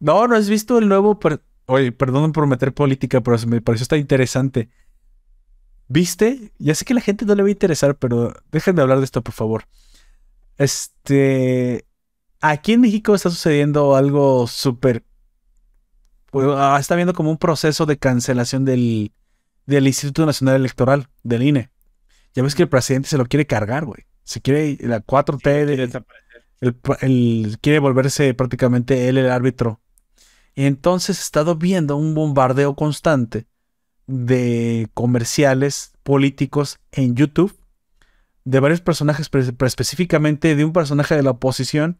No, 0.00 0.26
¿no 0.28 0.36
has 0.36 0.48
visto 0.48 0.78
el 0.78 0.88
nuevo... 0.88 1.18
per- 1.18 1.42
Oye, 1.66 1.90
perdón 1.90 2.32
por 2.32 2.46
meter 2.46 2.72
política, 2.74 3.20
pero 3.22 3.36
me 3.46 3.60
pareció 3.60 3.82
está 3.84 3.96
interesante. 3.96 4.68
¿Viste? 5.88 6.52
Ya 6.58 6.74
sé 6.74 6.84
que 6.84 6.92
a 6.92 6.96
la 6.96 7.00
gente 7.00 7.24
no 7.24 7.34
le 7.34 7.42
va 7.42 7.48
a 7.48 7.52
interesar, 7.52 7.96
pero 7.96 8.34
dejen 8.52 8.76
de 8.76 8.82
hablar 8.82 8.98
de 8.98 9.04
esto, 9.04 9.22
por 9.22 9.34
favor. 9.34 9.64
Este... 10.58 11.84
Aquí 12.40 12.74
en 12.74 12.82
México 12.82 13.14
está 13.14 13.30
sucediendo 13.30 13.96
algo 13.96 14.46
súper... 14.46 15.04
pues, 16.30 16.46
ah, 16.50 16.76
está 16.78 16.94
habiendo 16.94 17.14
como 17.14 17.30
un 17.30 17.38
proceso 17.38 17.86
de 17.86 17.96
cancelación 17.98 18.64
del, 18.64 19.12
del 19.66 19.86
Instituto 19.86 20.26
Nacional 20.26 20.56
Electoral, 20.56 21.08
del 21.22 21.42
INE. 21.42 21.70
Ya 22.36 22.42
ves 22.42 22.54
que 22.54 22.62
el 22.62 22.68
presidente 22.68 23.08
se 23.08 23.18
lo 23.18 23.26
quiere 23.26 23.46
cargar, 23.46 23.84
güey. 23.86 24.06
Se 24.24 24.40
quiere 24.40 24.76
la 24.80 25.00
4T, 25.00 25.64
de- 25.66 25.74
el, 26.60 26.76
el- 27.00 27.58
quiere 27.60 27.78
volverse 27.80 28.32
prácticamente 28.34 29.08
él 29.08 29.18
el 29.18 29.30
árbitro. 29.30 29.80
Y 30.54 30.64
entonces 30.66 31.18
he 31.18 31.22
estado 31.22 31.56
viendo 31.56 31.96
un 31.96 32.14
bombardeo 32.14 32.76
constante 32.76 33.46
de 34.06 34.88
comerciales 34.94 35.92
políticos 36.02 36.78
en 36.92 37.14
YouTube 37.16 37.58
de 38.44 38.60
varios 38.60 38.80
personajes, 38.80 39.28
pero 39.28 39.44
pero 39.56 39.66
específicamente 39.66 40.54
de 40.54 40.64
un 40.64 40.72
personaje 40.72 41.16
de 41.16 41.22
la 41.22 41.30
oposición, 41.32 41.98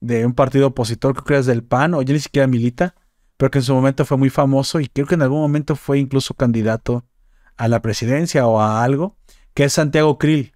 de 0.00 0.26
un 0.26 0.34
partido 0.34 0.68
opositor, 0.68 1.14
creo 1.14 1.24
que 1.24 1.34
era 1.34 1.42
del 1.42 1.62
PAN, 1.64 1.94
o 1.94 2.02
ya 2.02 2.12
ni 2.14 2.20
siquiera 2.20 2.46
milita, 2.46 2.94
pero 3.36 3.50
que 3.50 3.58
en 3.58 3.64
su 3.64 3.74
momento 3.74 4.04
fue 4.04 4.16
muy 4.16 4.30
famoso 4.30 4.80
y 4.80 4.88
creo 4.88 5.06
que 5.06 5.14
en 5.16 5.22
algún 5.22 5.40
momento 5.40 5.76
fue 5.76 5.98
incluso 5.98 6.34
candidato 6.34 7.04
a 7.56 7.68
la 7.68 7.82
presidencia 7.82 8.46
o 8.46 8.60
a 8.60 8.82
algo, 8.84 9.16
que 9.54 9.64
es 9.64 9.72
Santiago 9.72 10.18
Krill. 10.18 10.52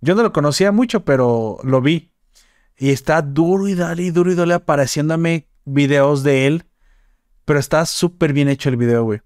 Yo 0.00 0.14
no 0.14 0.22
lo 0.22 0.32
conocía 0.32 0.72
mucho, 0.72 1.04
pero 1.04 1.58
lo 1.62 1.80
vi. 1.80 2.12
Y 2.76 2.90
está 2.90 3.22
duro 3.22 3.68
y 3.68 3.74
dale 3.74 4.10
duro 4.10 4.32
y 4.32 4.34
dale 4.34 4.54
apareciéndome 4.54 5.48
videos 5.64 6.22
de 6.22 6.46
él. 6.46 6.64
Pero 7.44 7.58
está 7.58 7.84
súper 7.86 8.32
bien 8.32 8.48
hecho 8.48 8.68
el 8.68 8.76
video, 8.76 9.04
güey. 9.04 9.20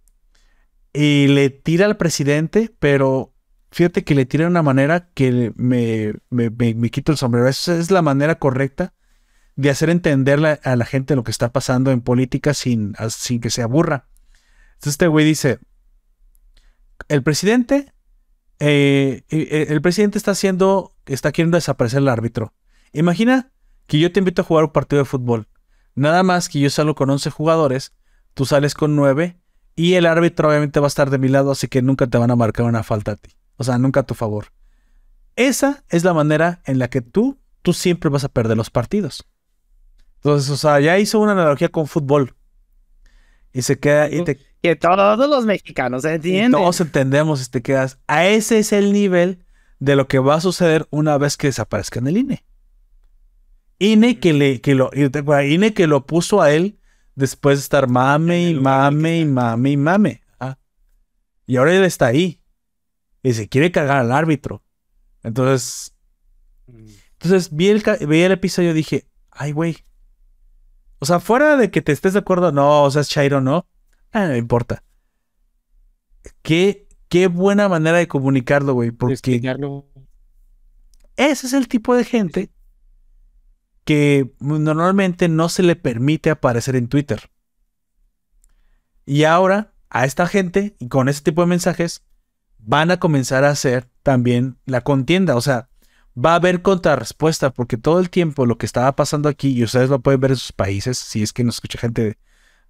Y 0.93 1.29
le 1.29 1.51
tira 1.51 1.87
al 1.87 1.97
presidente, 1.97 2.75
pero 2.79 3.35
fíjate 3.71 4.05
que 4.05 4.15
le 4.15 4.25
tira 4.25 4.45
de 4.45 4.51
una 4.51 4.63
manera 4.63 5.11
que 5.13 5.53
me, 5.57 6.15
me, 6.31 6.51
me- 6.51 6.75
me 6.75 6.91
quito 6.91 7.13
el 7.13 7.19
sombrero. 7.19 7.49
Esa 7.49 7.77
es 7.79 7.91
la 7.91 8.03
manera 8.03 8.39
correcta 8.39 8.95
de 9.57 9.71
hacer 9.71 9.89
entender 9.91 10.61
a 10.63 10.77
la 10.77 10.85
gente 10.85 11.17
lo 11.17 11.25
que 11.25 11.31
está 11.31 11.53
pasando 11.53 11.91
en 11.91 12.03
política 12.03 12.53
sin, 12.55 12.95
sin 13.11 13.41
que 13.41 13.49
se 13.51 13.63
aburra. 13.63 14.09
Entonces 14.75 14.93
este 14.93 15.07
güey 15.07 15.25
dice, 15.25 15.59
el 17.09 17.23
presidente, 17.23 17.93
eh, 18.59 19.23
eh, 19.29 19.67
el 19.69 19.83
presidente 19.83 20.19
está 20.19 20.33
haciendo, 20.33 20.95
está 21.07 21.33
queriendo 21.33 21.57
desaparecer 21.57 21.99
al 21.99 22.09
árbitro. 22.09 22.55
Imagina 22.93 23.51
que 23.87 23.99
yo 23.99 24.13
te 24.13 24.21
invito 24.21 24.43
a 24.43 24.45
jugar 24.45 24.65
un 24.65 24.73
partido 24.73 25.03
de 25.03 25.07
fútbol. 25.07 25.49
Nada 25.95 26.23
más 26.23 26.49
que 26.49 26.61
yo 26.61 26.71
salgo 26.71 26.95
con 26.95 27.11
11 27.11 27.31
jugadores, 27.31 27.93
tú 28.35 28.45
sales 28.45 28.75
con 28.75 28.97
9 28.97 29.39
y 29.77 29.95
el 29.95 30.07
árbitro 30.07 30.49
obviamente 30.49 30.81
va 30.81 30.87
a 30.87 30.89
estar 30.89 31.11
de 31.11 31.19
mi 31.19 31.29
lado, 31.29 31.51
así 31.51 31.69
que 31.69 31.83
nunca 31.83 32.07
te 32.07 32.19
van 32.19 32.31
a 32.31 32.37
marcar 32.37 32.67
una 32.67 32.83
falta 32.83 33.13
a 33.13 33.17
ti. 33.17 33.31
O 33.57 33.65
sea, 33.65 33.79
nunca 33.79 34.01
a 34.01 34.07
tu 34.07 34.15
favor. 34.15 34.47
Esa 35.37 35.85
es 35.89 36.05
la 36.05 36.15
manera 36.15 36.61
en 36.65 36.79
la 36.79 36.89
que 36.89 37.03
tú, 37.03 37.39
tú 37.63 37.73
siempre 37.73 38.11
vas 38.11 38.25
a 38.25 38.29
perder 38.29 38.57
los 38.57 38.71
partidos. 38.71 39.27
Entonces, 40.17 40.51
o 40.51 40.57
sea, 40.57 40.81
ya 40.81 40.99
hizo 40.99 41.21
una 41.21 41.33
analogía 41.33 41.69
con 41.69 41.87
fútbol. 41.87 42.35
Y 43.57 43.63
se 43.63 43.79
queda, 43.79 44.11
y 44.11 44.23
te, 44.23 44.39
Que 44.63 44.77
todos 44.77 45.31
los 45.31 45.47
mexicanos 45.47 46.05
y 46.05 46.09
entienden. 46.09 46.53
todos 46.53 46.79
entendemos 46.83 47.47
y 47.47 47.51
te 47.51 47.63
quedas. 47.63 47.99
A 48.07 48.27
ese 48.27 48.59
es 48.59 48.71
el 48.73 48.93
nivel 48.93 49.47
de 49.79 49.97
lo 49.97 50.09
que 50.09 50.19
va 50.19 50.35
a 50.35 50.41
suceder 50.43 50.87
una 50.91 51.17
vez 51.17 51.39
que 51.39 51.47
desaparezca 51.47 51.99
en 51.99 52.07
el 52.09 52.19
INE. 52.19 52.45
INE 53.79 54.21
que 54.21 54.35
le, 54.35 54.61
que 54.61 54.75
lo, 54.75 54.91
y 54.93 55.09
te 55.09 55.21
acuerdas, 55.21 55.47
INE 55.47 55.73
que 55.73 55.87
lo 55.87 56.05
puso 56.05 56.43
a 56.43 56.53
él 56.53 56.79
después 57.15 57.59
de 57.59 57.63
estar 57.63 57.89
mame 57.89 58.51
y 58.51 58.55
mame 58.55 59.21
y 59.21 59.25
mame 59.25 59.71
y 59.71 59.77
mame. 59.79 60.23
Ah. 60.39 60.59
Y 61.47 61.57
ahora 61.57 61.75
él 61.75 61.85
está 61.85 62.09
ahí. 62.09 62.43
Y 63.23 63.33
se 63.33 63.49
quiere 63.49 63.73
cargar 63.73 63.97
al 63.97 64.13
árbitro. 64.13 64.63
Entonces, 65.23 65.95
entonces 66.67 67.55
vi 67.57 67.69
el, 67.69 67.83
vi 68.07 68.21
el 68.21 68.33
episodio 68.33 68.73
y 68.73 68.75
dije, 68.75 69.07
ay, 69.31 69.53
güey. 69.53 69.79
O 70.99 71.07
sea, 71.07 71.21
fuera 71.21 71.57
de 71.57 71.71
que 71.71 71.83
te 71.83 71.93
estés 71.93 72.15
de 72.15 72.21
acuerdo, 72.21 72.53
no, 72.53 72.85
o 72.85 72.91
sea, 72.91 73.03
es 73.03 73.09
Chairo, 73.09 73.41
no. 73.41 73.67
Ah, 74.13 74.27
no 74.27 74.37
importa. 74.37 74.83
Qué, 76.43 76.89
qué 77.09 77.27
buena 77.27 77.69
manera 77.69 77.99
de 77.99 78.09
comunicarlo, 78.09 78.75
güey. 78.75 78.91
Porque 78.91 79.15
explicarlo. 79.15 79.87
ese 81.17 81.47
es 81.47 81.53
el 81.53 81.69
tipo 81.69 81.95
de 81.95 82.05
gente 82.05 82.51
que 83.85 84.35
normalmente 84.41 85.29
no 85.29 85.49
se 85.49 85.63
le 85.63 85.77
permite 85.77 86.31
aparecer 86.31 86.75
en 86.77 86.89
Twitter. 86.89 87.31
Y 89.05 89.25
ahora, 89.25 89.75
a 89.91 90.05
esta 90.05 90.27
gente, 90.27 90.75
y 90.81 90.89
con 90.89 91.09
ese 91.09 91.23
tipo 91.23 91.43
de 91.43 91.47
mensajes, 91.47 92.03
van 92.59 92.91
a 92.91 92.99
comenzar 92.99 93.45
a 93.45 93.51
hacer 93.51 93.89
también 94.03 94.59
la 94.65 94.81
contienda. 94.81 95.37
O 95.37 95.41
sea, 95.41 95.69
va 96.19 96.33
a 96.33 96.37
haber 96.37 96.63
contrarrespuesta, 96.63 97.51
porque 97.53 97.77
todo 97.77 98.01
el 98.01 98.11
tiempo 98.11 98.47
lo 98.47 98.59
que 98.59 98.67
estaba 98.67 98.95
pasando 98.97 99.29
aquí, 99.29 99.51
y 99.51 99.63
ustedes 99.65 99.91
lo 99.91 100.01
pueden 100.01 100.21
ver 100.21 100.31
en 100.33 100.37
sus 100.39 100.53
países, 100.53 100.99
si 100.99 101.23
es 101.23 101.33
que 101.33 101.45
nos 101.45 101.57
escucha 101.57 101.79
gente 101.79 102.03
de, 102.03 102.19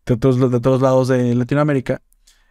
de 0.06 0.16
todos, 0.16 0.50
de 0.50 0.60
todos 0.60 0.82
lados 0.82 1.08
de 1.08 1.34
Latinoamérica, 1.34 2.02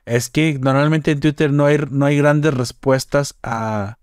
es 0.06 0.30
que 0.30 0.58
normalmente 0.60 1.12
en 1.12 1.20
Twitter 1.20 1.52
no 1.52 1.66
hay, 1.66 1.80
no 1.90 2.06
hay 2.06 2.18
grandes 2.18 2.54
respuestas 2.54 3.36
a, 3.44 3.98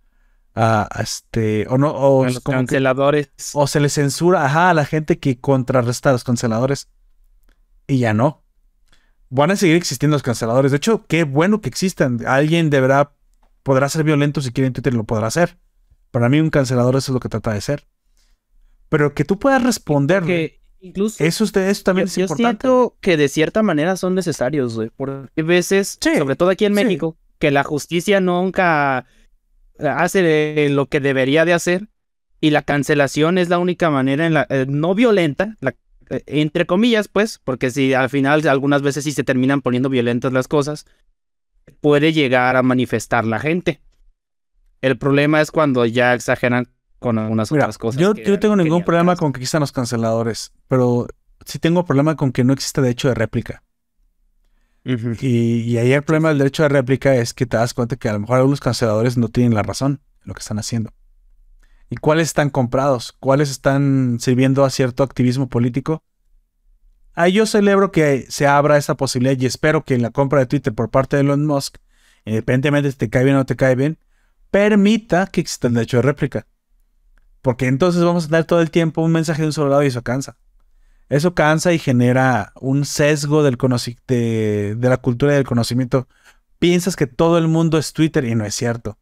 a, 0.55 0.88
a 0.90 1.03
este, 1.03 1.66
o 1.68 1.78
no, 1.78 1.90
o 1.93 2.24
a 2.24 2.26
los 2.30 2.40
como 2.40 2.59
que- 2.59 2.66
canceladores. 2.66 3.30
o 3.55 3.66
se 3.66 3.80
le 3.80 3.88
censura 3.88 4.45
ajá, 4.45 4.70
a 4.70 4.74
la 4.74 4.84
gente 4.84 5.18
que 5.18 5.38
contrarresta 5.40 6.11
a 6.11 6.12
los 6.12 6.24
canceladores. 6.24 6.88
Y 7.86 7.99
ya 7.99 8.14
no. 8.14 8.43
van 9.30 9.51
a 9.51 9.57
seguir 9.57 9.76
existiendo 9.76 10.14
los 10.14 10.22
canceladores. 10.22 10.70
De 10.72 10.76
hecho, 10.76 11.05
qué 11.09 11.24
bueno 11.24 11.61
que 11.61 11.68
existan. 11.68 12.20
Alguien 12.26 12.68
deberá, 12.70 13.12
podrá 13.62 13.88
ser 13.88 14.05
violento 14.05 14.40
si 14.40 14.53
quiere 14.53 14.66
en 14.68 14.72
Twitter, 14.72 14.95
lo 14.95 15.05
podrá 15.05 15.28
hacer. 15.28 15.59
Para 16.12 16.28
mí 16.28 16.38
un 16.38 16.50
cancelador 16.50 16.94
eso 16.94 17.10
es 17.10 17.14
lo 17.14 17.20
que 17.20 17.28
trata 17.28 17.52
de 17.52 17.60
ser. 17.60 17.84
Pero 18.88 19.14
que 19.14 19.24
tú 19.24 19.38
puedas 19.40 19.62
responder. 19.64 20.22
Que 20.22 20.60
incluso 20.80 21.24
eso, 21.24 21.42
es- 21.44 21.56
eso 21.56 21.82
también 21.82 22.06
yo, 22.06 22.10
es 22.10 22.14
yo 22.16 22.22
importante. 22.22 22.66
siento 22.68 22.96
que 23.00 23.16
de 23.16 23.28
cierta 23.28 23.62
manera 23.64 23.96
son 23.96 24.14
necesarios, 24.14 24.74
güey. 24.76 24.90
Porque 24.96 25.30
hay 25.36 25.42
veces, 25.42 25.98
Sí, 26.00 26.16
sobre 26.16 26.36
todo 26.36 26.50
aquí 26.50 26.66
en 26.66 26.76
sí. 26.76 26.84
México, 26.84 27.16
que 27.40 27.50
la 27.50 27.64
justicia 27.64 28.20
nunca 28.20 29.06
hace 29.78 30.68
lo 30.68 30.86
que 30.86 31.00
debería 31.00 31.44
de 31.44 31.54
hacer 31.54 31.88
y 32.40 32.50
la 32.50 32.62
cancelación 32.62 33.38
es 33.38 33.48
la 33.48 33.58
única 33.58 33.90
manera 33.90 34.26
en 34.26 34.34
la 34.34 34.46
eh, 34.50 34.66
no 34.68 34.94
violenta, 34.94 35.56
la- 35.60 35.74
eh, 36.10 36.22
entre 36.26 36.66
comillas, 36.66 37.08
pues, 37.08 37.40
porque 37.42 37.70
si 37.70 37.94
al 37.94 38.10
final 38.10 38.46
algunas 38.46 38.82
veces 38.82 39.04
sí 39.04 39.12
se 39.12 39.24
terminan 39.24 39.62
poniendo 39.62 39.88
violentas 39.88 40.32
las 40.32 40.46
cosas, 40.46 40.84
puede 41.80 42.12
llegar 42.12 42.56
a 42.56 42.62
manifestar 42.62 43.24
la 43.24 43.38
gente. 43.40 43.80
El 44.83 44.99
problema 44.99 45.41
es 45.41 45.51
cuando 45.51 45.87
ya 45.87 46.12
exageran 46.12 46.68
con 46.99 47.18
algunas 47.18 47.51
Mira, 47.51 47.64
otras 47.64 47.78
cosas. 47.78 48.01
yo, 48.01 48.14
que 48.14 48.24
yo 48.24 48.33
no 48.33 48.39
tengo 48.39 48.57
ningún 48.57 48.85
problema 48.85 49.16
con 49.16 49.33
que 49.33 49.39
existan 49.39 49.61
los 49.61 49.72
canceladores, 49.72 50.53
pero 50.68 51.07
sí 51.47 51.59
tengo 51.59 51.85
problema 51.85 52.16
con 52.16 52.33
que 52.33 52.45
no 52.45 52.53
exista 52.53 52.83
derecho 52.83 53.09
de 53.09 53.14
réplica. 53.14 53.62
Y, 54.85 55.61
y 55.61 55.78
ahí 55.78 55.93
el 55.93 56.03
problema 56.03 56.30
del 56.30 56.39
derecho 56.39 56.64
de 56.64 56.68
réplica 56.68 57.14
es 57.14 57.33
que 57.33 57.47
te 57.47 57.57
das 57.57 57.72
cuenta 57.72 57.97
que 57.97 58.09
a 58.09 58.12
lo 58.12 58.20
mejor 58.20 58.39
algunos 58.39 58.61
canceladores 58.61 59.16
no 59.16 59.28
tienen 59.28 59.55
la 59.55 59.62
razón 59.62 60.01
en 60.22 60.28
lo 60.28 60.35
que 60.35 60.41
están 60.41 60.59
haciendo. 60.59 60.93
¿Y 61.89 61.97
cuáles 61.97 62.28
están 62.28 62.51
comprados? 62.51 63.12
¿Cuáles 63.20 63.51
están 63.51 64.18
sirviendo 64.18 64.64
a 64.64 64.70
cierto 64.70 65.05
activismo 65.05 65.49
político? 65.49 66.03
Ahí 67.14 67.33
yo 67.33 67.47
celebro 67.47 67.93
que 67.93 68.26
se 68.28 68.47
abra 68.47 68.78
esa 68.78 68.97
posibilidad 68.97 69.39
y 69.39 69.47
espero 69.47 69.85
que 69.85 69.95
en 69.95 70.03
la 70.03 70.11
compra 70.11 70.41
de 70.41 70.47
Twitter 70.47 70.74
por 70.74 70.91
parte 70.91 71.16
de 71.16 71.22
Elon 71.22 71.47
Musk, 71.47 71.76
independientemente 72.24 72.91
si 72.91 72.97
te 72.97 73.11
cae 73.11 73.24
bien 73.24 73.37
o 73.37 73.41
no 73.41 73.47
te 73.47 73.57
cae 73.57 73.76
bien, 73.76 73.99
permita 74.53 75.26
que 75.26 75.40
exista 75.40 75.66
el 75.66 75.74
derecho 75.74 75.96
de 75.96 76.03
réplica. 76.03 76.46
Porque 77.40 77.66
entonces 77.66 78.05
vamos 78.05 78.26
a 78.26 78.28
tener 78.28 78.44
todo 78.44 78.61
el 78.61 78.70
tiempo 78.70 79.03
un 79.03 79.11
mensaje 79.11 79.42
de 79.42 79.46
un 79.48 79.53
solo 79.53 79.70
lado 79.70 79.82
y 79.82 79.88
eso 79.88 80.03
cansa. 80.03 80.36
Eso 81.09 81.34
cansa 81.34 81.72
y 81.72 81.78
genera 81.80 82.53
un 82.61 82.84
sesgo 82.84 83.42
del 83.42 83.59
de, 84.07 84.76
de 84.78 84.88
la 84.88 84.98
cultura 84.98 85.32
y 85.32 85.36
del 85.36 85.46
conocimiento. 85.46 86.07
Piensas 86.61 86.94
que 86.94 87.09
todo 87.09 87.38
el 87.38 87.48
mundo 87.48 87.78
es 87.78 87.92
Twitter 87.92 88.24
y 88.24 88.34
no 88.36 88.44
es 88.44 88.55
cierto. 88.55 88.98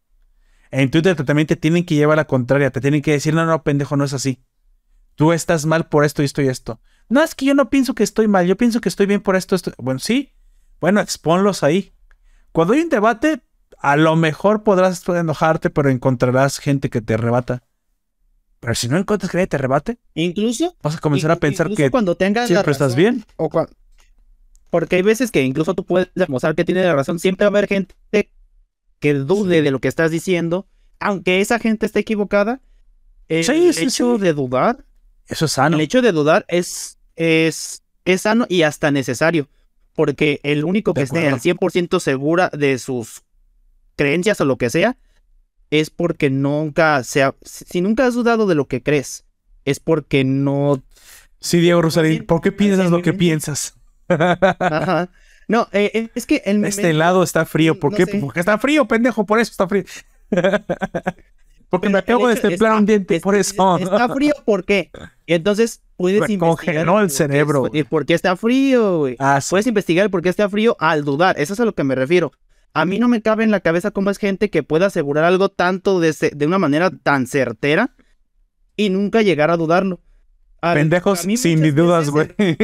En 0.70 0.90
Twitter 0.90 1.16
te- 1.16 1.24
también 1.24 1.46
te 1.46 1.57
tienen 1.57 1.84
que 1.84 1.96
llevar 1.96 2.18
a 2.18 2.22
la 2.22 2.26
contraria, 2.26 2.70
te 2.70 2.80
tienen 2.80 3.03
que 3.03 3.12
decir, 3.12 3.34
no, 3.34 3.44
no, 3.44 3.62
pendejo, 3.62 3.96
no 3.96 4.05
es 4.05 4.14
así. 4.14 4.42
Tú 5.16 5.32
estás 5.32 5.66
mal 5.66 5.88
por 5.88 6.05
esto 6.05 6.22
y 6.22 6.24
esto 6.26 6.40
y 6.42 6.48
esto. 6.48 6.80
No, 7.09 7.22
es 7.22 7.34
que 7.34 7.44
yo 7.44 7.55
no 7.55 7.68
pienso 7.70 7.94
que 7.94 8.05
estoy 8.05 8.28
mal, 8.28 8.46
yo 8.46 8.57
pienso 8.57 8.80
que 8.80 8.88
estoy 8.88 9.07
bien 9.07 9.20
por 9.20 9.36
esto, 9.36 9.57
esto. 9.57 9.72
Bueno, 9.78 9.98
sí. 9.98 10.32
Bueno, 10.80 11.01
exponlos 11.01 11.62
ahí. 11.64 11.92
Cuando 12.53 12.74
hay 12.74 12.80
un 12.80 12.88
debate, 12.88 13.42
a 13.81 13.97
lo 13.97 14.14
mejor 14.16 14.62
podrás 14.62 15.07
enojarte, 15.09 15.70
pero 15.70 15.89
encontrarás 15.91 16.59
gente 16.59 16.91
que 16.91 17.01
te 17.01 17.16
rebata. 17.16 17.62
Pero 18.61 18.74
si 18.74 18.89
no 18.89 18.99
encuentras 18.99 19.31
que 19.31 19.39
nadie 19.39 19.47
te 19.47 19.59
rebate, 19.59 19.99
Incluso 20.14 20.76
vas 20.83 20.97
a 20.97 20.99
comenzar 20.99 21.31
a 21.31 21.37
pensar 21.37 21.70
que 21.74 21.91
cuando 21.91 22.14
tengas 22.14 22.47
siempre 22.49 22.72
estás 22.72 22.95
bien. 22.95 23.24
o 23.37 23.49
porque 24.68 24.97
hay 24.97 25.03
veces 25.03 25.31
que 25.33 25.43
incluso 25.43 25.74
tú 25.74 25.85
puedes 25.85 26.09
demostrar 26.14 26.55
que 26.55 26.64
tiene 26.64 26.85
la 26.85 26.95
razón. 26.95 27.18
Siempre 27.18 27.45
va 27.45 27.49
a 27.49 27.59
haber 27.59 27.68
gente 27.68 27.95
que 29.01 29.14
dude 29.14 29.62
de 29.62 29.70
lo 29.70 29.81
que 29.81 29.89
estás 29.89 30.11
diciendo, 30.11 30.66
aunque 31.01 31.41
esa 31.41 31.59
gente 31.59 31.87
esté 31.87 32.01
equivocada. 32.01 32.61
El 33.28 33.45
Sí, 33.45 33.72
sí, 33.72 33.85
hecho 33.85 34.16
sí. 34.16 34.22
de 34.22 34.33
dudar, 34.33 34.85
Eso 35.26 35.47
es 35.47 35.53
sano. 35.53 35.76
el 35.76 35.83
hecho 35.83 36.03
de 36.03 36.12
dudar 36.12 36.45
es, 36.49 36.99
es, 37.16 37.83
es 38.05 38.20
sano 38.22 38.47
y 38.49 38.62
hasta 38.62 38.91
necesario. 38.91 39.49
Porque 39.95 40.39
el 40.45 40.64
único 40.64 40.95
que 40.95 41.03
esté 41.03 41.26
al 41.28 41.41
100% 41.41 41.99
segura 41.99 42.51
de 42.57 42.78
sus 42.78 43.22
creencias 44.01 44.40
o 44.40 44.46
lo 44.46 44.57
que 44.57 44.70
sea, 44.70 44.96
es 45.70 45.90
porque 45.90 46.30
nunca 46.30 47.05
sea, 47.05 47.34
si 47.42 47.82
nunca 47.82 48.07
has 48.07 48.14
dudado 48.14 48.46
de 48.46 48.55
lo 48.55 48.66
que 48.66 48.82
crees, 48.82 49.24
es 49.66 49.78
porque 49.78 50.24
no 50.24 50.82
Sí, 51.38 51.61
Diego 51.61 51.82
Rosarín, 51.82 52.24
¿por 52.24 52.40
qué 52.40 52.51
piensas 52.53 52.90
lo 52.90 53.03
que 53.03 53.12
100%. 53.12 53.18
piensas? 53.18 53.74
Ajá. 54.09 55.11
No, 55.48 55.68
eh, 55.72 55.90
eh, 55.94 56.09
es 56.14 56.24
que 56.26 56.42
el 56.46 56.64
Este 56.64 56.90
helado 56.90 57.22
está 57.22 57.44
frío. 57.44 57.78
¿Por 57.78 57.92
no 57.92 57.96
qué? 57.98 58.07
sé. 58.07 58.18
Porque 58.20 58.40
está 58.40 58.57
frío, 58.59 58.86
pendejo, 58.88 59.26
por 59.26 59.38
eso 59.38 59.51
está 59.51 59.66
frío. 59.68 59.84
Porque 61.70 61.88
me 61.88 61.98
acabo 61.98 62.26
de 62.26 62.34
está- 62.34 62.74
un 62.76 62.84
diente, 62.86 63.16
es- 63.16 63.22
por 63.22 63.34
eso. 63.36 63.78
Está 63.78 64.09
frío, 64.09 64.34
¿por 64.44 64.64
qué? 64.64 64.90
Y 65.26 65.34
entonces 65.34 65.82
puedes 65.96 66.20
Me 66.20 66.32
investigar. 66.34 66.84
congeló 66.84 67.01
el 67.01 67.11
cerebro, 67.11 67.70
es- 67.72 67.84
¿Por 67.84 68.07
qué 68.07 68.14
está 68.14 68.34
frío, 68.36 68.98
güey? 68.98 69.16
Ah, 69.20 69.40
sí. 69.40 69.51
Puedes 69.51 69.66
investigar 69.68 70.11
por 70.11 70.20
qué 70.20 70.28
está 70.30 70.48
frío 70.48 70.76
al 70.80 71.05
dudar. 71.05 71.38
Eso 71.38 71.53
es 71.55 71.61
a 71.61 71.64
lo 71.64 71.74
que 71.74 71.84
me 71.84 71.94
refiero. 71.94 72.32
A 72.72 72.84
mí 72.84 72.98
no 72.98 73.08
me 73.08 73.22
cabe 73.22 73.44
en 73.44 73.50
la 73.50 73.60
cabeza 73.60 73.90
cómo 73.90 74.10
es 74.10 74.18
gente 74.18 74.50
que 74.50 74.62
pueda 74.62 74.86
asegurar 74.86 75.24
algo 75.24 75.48
tanto 75.48 76.00
de, 76.00 76.14
de 76.34 76.46
una 76.46 76.58
manera 76.58 76.90
tan 76.90 77.26
certera 77.26 77.94
y 78.76 78.90
nunca 78.90 79.22
llegar 79.22 79.50
a 79.50 79.56
dudarlo. 79.56 80.00
Pendejos 80.60 81.26
a 81.26 81.36
sin 81.36 81.74
dudas, 81.74 82.10
güey. 82.10 82.28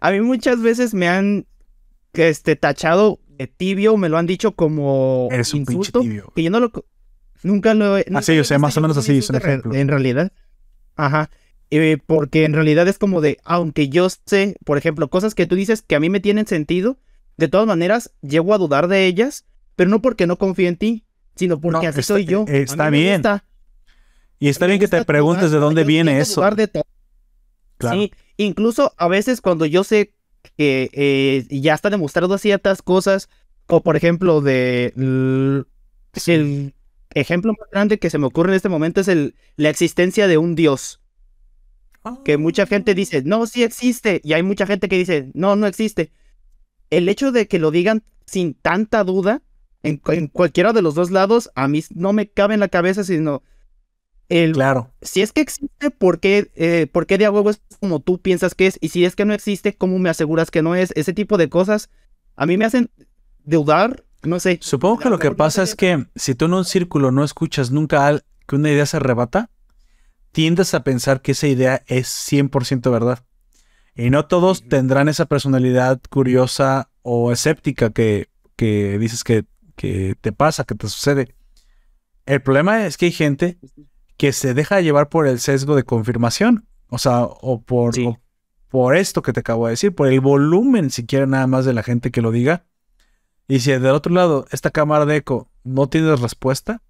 a 0.00 0.10
mí 0.10 0.20
muchas 0.20 0.60
veces 0.60 0.94
me 0.94 1.08
han 1.08 1.46
este, 2.12 2.56
tachado 2.56 3.20
de 3.28 3.46
tibio, 3.46 3.96
me 3.96 4.08
lo 4.08 4.18
han 4.18 4.26
dicho 4.26 4.52
como 4.52 5.28
Eres 5.30 5.54
un 5.54 5.60
pinche 5.64 5.74
insulto, 5.74 6.00
tibio. 6.00 6.32
que 6.34 6.42
yo 6.42 6.50
no 6.50 6.60
lo... 6.60 6.72
Nunca 7.42 7.74
lo 7.74 7.98
he... 7.98 8.04
nunca 8.06 8.20
Así, 8.20 8.38
o 8.38 8.44
sea, 8.44 8.58
más 8.58 8.76
o 8.76 8.80
menos 8.80 8.96
así, 8.96 9.18
es 9.18 9.30
un 9.30 9.36
ejemplo. 9.36 9.74
En 9.74 9.88
realidad. 9.88 10.32
Ajá. 10.96 11.30
Eh, 11.70 11.98
porque 12.04 12.44
en 12.44 12.54
realidad 12.54 12.88
es 12.88 12.98
como 12.98 13.20
de, 13.20 13.38
aunque 13.44 13.88
yo 13.88 14.08
sé, 14.08 14.56
por 14.64 14.78
ejemplo, 14.78 15.08
cosas 15.08 15.34
que 15.34 15.46
tú 15.46 15.54
dices 15.54 15.82
que 15.82 15.96
a 15.96 16.00
mí 16.00 16.10
me 16.10 16.20
tienen 16.20 16.46
sentido, 16.46 16.98
de 17.36 17.48
todas 17.48 17.66
maneras, 17.66 18.12
llego 18.22 18.54
a 18.54 18.58
dudar 18.58 18.88
de 18.88 19.06
ellas, 19.06 19.44
pero 19.74 19.90
no 19.90 20.00
porque 20.00 20.26
no 20.26 20.36
confíe 20.36 20.68
en 20.68 20.76
ti, 20.76 21.04
sino 21.34 21.60
porque 21.60 21.72
No, 21.86 21.88
así 21.90 22.00
está- 22.00 22.14
soy 22.14 22.24
yo. 22.24 22.44
está 22.48 22.88
bien. 22.90 23.16
gusta- 23.22 23.44
Y 24.38 24.48
está 24.48 24.66
bien 24.66 24.78
que 24.80 24.88
te 24.88 25.04
preguntes 25.04 25.44
dudar, 25.50 25.54
de 25.54 25.58
dónde 25.64 25.84
viene 25.84 26.18
eso. 26.20 26.40
dudar 26.40 26.56
de. 26.56 26.70
Claro. 27.78 27.96
Sí, 27.98 28.12
incluso 28.38 28.92
a 28.96 29.08
veces 29.08 29.40
cuando 29.40 29.66
yo 29.66 29.84
sé 29.84 30.12
que 30.56 30.88
eh, 30.92 31.46
ya 31.50 31.74
está 31.74 31.90
demostrado 31.90 32.38
ciertas 32.38 32.80
cosas, 32.82 33.28
o 33.66 33.82
por 33.82 33.96
ejemplo 33.96 34.40
de 34.40 34.92
el 34.96 36.74
ejemplo 37.14 37.52
más 37.58 37.70
grande 37.70 37.98
que 37.98 38.10
se 38.10 38.18
me 38.18 38.26
ocurre 38.26 38.50
en 38.52 38.56
este 38.56 38.68
momento 38.68 39.00
es 39.00 39.08
el, 39.08 39.34
la 39.56 39.70
existencia 39.70 40.26
de 40.26 40.38
un 40.38 40.54
dios, 40.54 41.00
que 42.24 42.36
mucha 42.38 42.66
gente 42.66 42.94
dice, 42.94 43.22
no, 43.24 43.46
sí 43.46 43.64
existe, 43.64 44.20
y 44.22 44.32
hay 44.34 44.42
mucha 44.42 44.66
gente 44.66 44.88
que 44.88 44.96
dice, 44.98 45.30
no, 45.34 45.56
no 45.56 45.66
existe. 45.66 46.10
El 46.90 47.08
hecho 47.08 47.32
de 47.32 47.48
que 47.48 47.58
lo 47.58 47.70
digan 47.70 48.02
sin 48.26 48.54
tanta 48.54 49.04
duda, 49.04 49.42
en, 49.82 49.96
cu- 49.98 50.12
en 50.12 50.26
cualquiera 50.28 50.72
de 50.72 50.82
los 50.82 50.94
dos 50.94 51.10
lados, 51.10 51.50
a 51.54 51.68
mí 51.68 51.82
no 51.94 52.12
me 52.12 52.28
cabe 52.28 52.54
en 52.54 52.60
la 52.60 52.68
cabeza, 52.68 53.04
sino 53.04 53.42
el, 54.28 54.52
Claro. 54.52 54.90
si 55.02 55.22
es 55.22 55.32
que 55.32 55.40
existe, 55.40 55.90
¿por 55.90 56.18
qué, 56.18 56.50
eh, 56.56 56.88
¿por 56.90 57.06
qué 57.06 57.16
de 57.18 57.28
huevo 57.28 57.50
es 57.50 57.60
como 57.80 58.00
tú 58.00 58.20
piensas 58.20 58.54
que 58.56 58.66
es? 58.66 58.78
Y 58.80 58.88
si 58.88 59.04
es 59.04 59.14
que 59.14 59.24
no 59.24 59.34
existe, 59.34 59.74
¿cómo 59.76 59.98
me 60.00 60.08
aseguras 60.10 60.50
que 60.50 60.62
no 60.62 60.74
es? 60.74 60.92
Ese 60.96 61.12
tipo 61.12 61.36
de 61.38 61.48
cosas 61.48 61.90
a 62.34 62.44
mí 62.46 62.56
me 62.56 62.64
hacen 62.64 62.90
dudar, 63.44 64.04
no 64.24 64.40
sé. 64.40 64.58
Supongo 64.60 64.98
que 64.98 65.08
lo 65.10 65.18
que 65.18 65.30
pasa 65.30 65.62
es 65.62 65.74
que 65.76 66.06
si 66.16 66.34
tú 66.34 66.46
en 66.46 66.54
un 66.54 66.64
círculo 66.64 67.12
no 67.12 67.22
escuchas 67.24 67.70
nunca 67.70 68.06
al- 68.06 68.24
que 68.48 68.56
una 68.56 68.70
idea 68.70 68.86
se 68.86 68.96
arrebata, 68.96 69.50
tiendes 70.32 70.74
a 70.74 70.82
pensar 70.84 71.22
que 71.22 71.32
esa 71.32 71.46
idea 71.46 71.82
es 71.86 72.08
100% 72.08 72.90
verdad. 72.90 73.24
Y 73.96 74.10
no 74.10 74.26
todos 74.26 74.68
tendrán 74.68 75.08
esa 75.08 75.24
personalidad 75.26 76.00
curiosa 76.10 76.90
o 77.02 77.32
escéptica 77.32 77.90
que, 77.90 78.28
que 78.56 78.98
dices 78.98 79.24
que, 79.24 79.44
que 79.74 80.14
te 80.20 80.32
pasa, 80.32 80.64
que 80.64 80.74
te 80.74 80.88
sucede. 80.88 81.34
El 82.26 82.42
problema 82.42 82.86
es 82.86 82.96
que 82.96 83.06
hay 83.06 83.12
gente 83.12 83.58
que 84.16 84.32
se 84.32 84.54
deja 84.54 84.80
llevar 84.80 85.08
por 85.08 85.26
el 85.26 85.40
sesgo 85.40 85.76
de 85.76 85.84
confirmación. 85.84 86.66
O 86.88 86.98
sea, 86.98 87.24
o 87.24 87.62
por, 87.62 87.94
Sí. 87.94 88.06
o 88.06 88.20
por 88.68 88.96
esto 88.96 89.22
que 89.22 89.32
te 89.32 89.40
acabo 89.40 89.66
de 89.66 89.72
decir, 89.72 89.94
por 89.94 90.08
el 90.08 90.20
volumen 90.20 90.90
siquiera 90.90 91.26
nada 91.26 91.46
más 91.46 91.64
de 91.64 91.72
la 91.72 91.82
gente 91.82 92.10
que 92.10 92.22
lo 92.22 92.30
diga. 92.32 92.66
Y 93.48 93.60
si 93.60 93.70
del 93.70 93.86
otro 93.86 94.12
lado, 94.12 94.46
esta 94.50 94.70
cámara 94.70 95.06
de 95.06 95.16
eco 95.16 95.50
no 95.64 95.88
tiene 95.88 96.14
respuesta, 96.16 96.82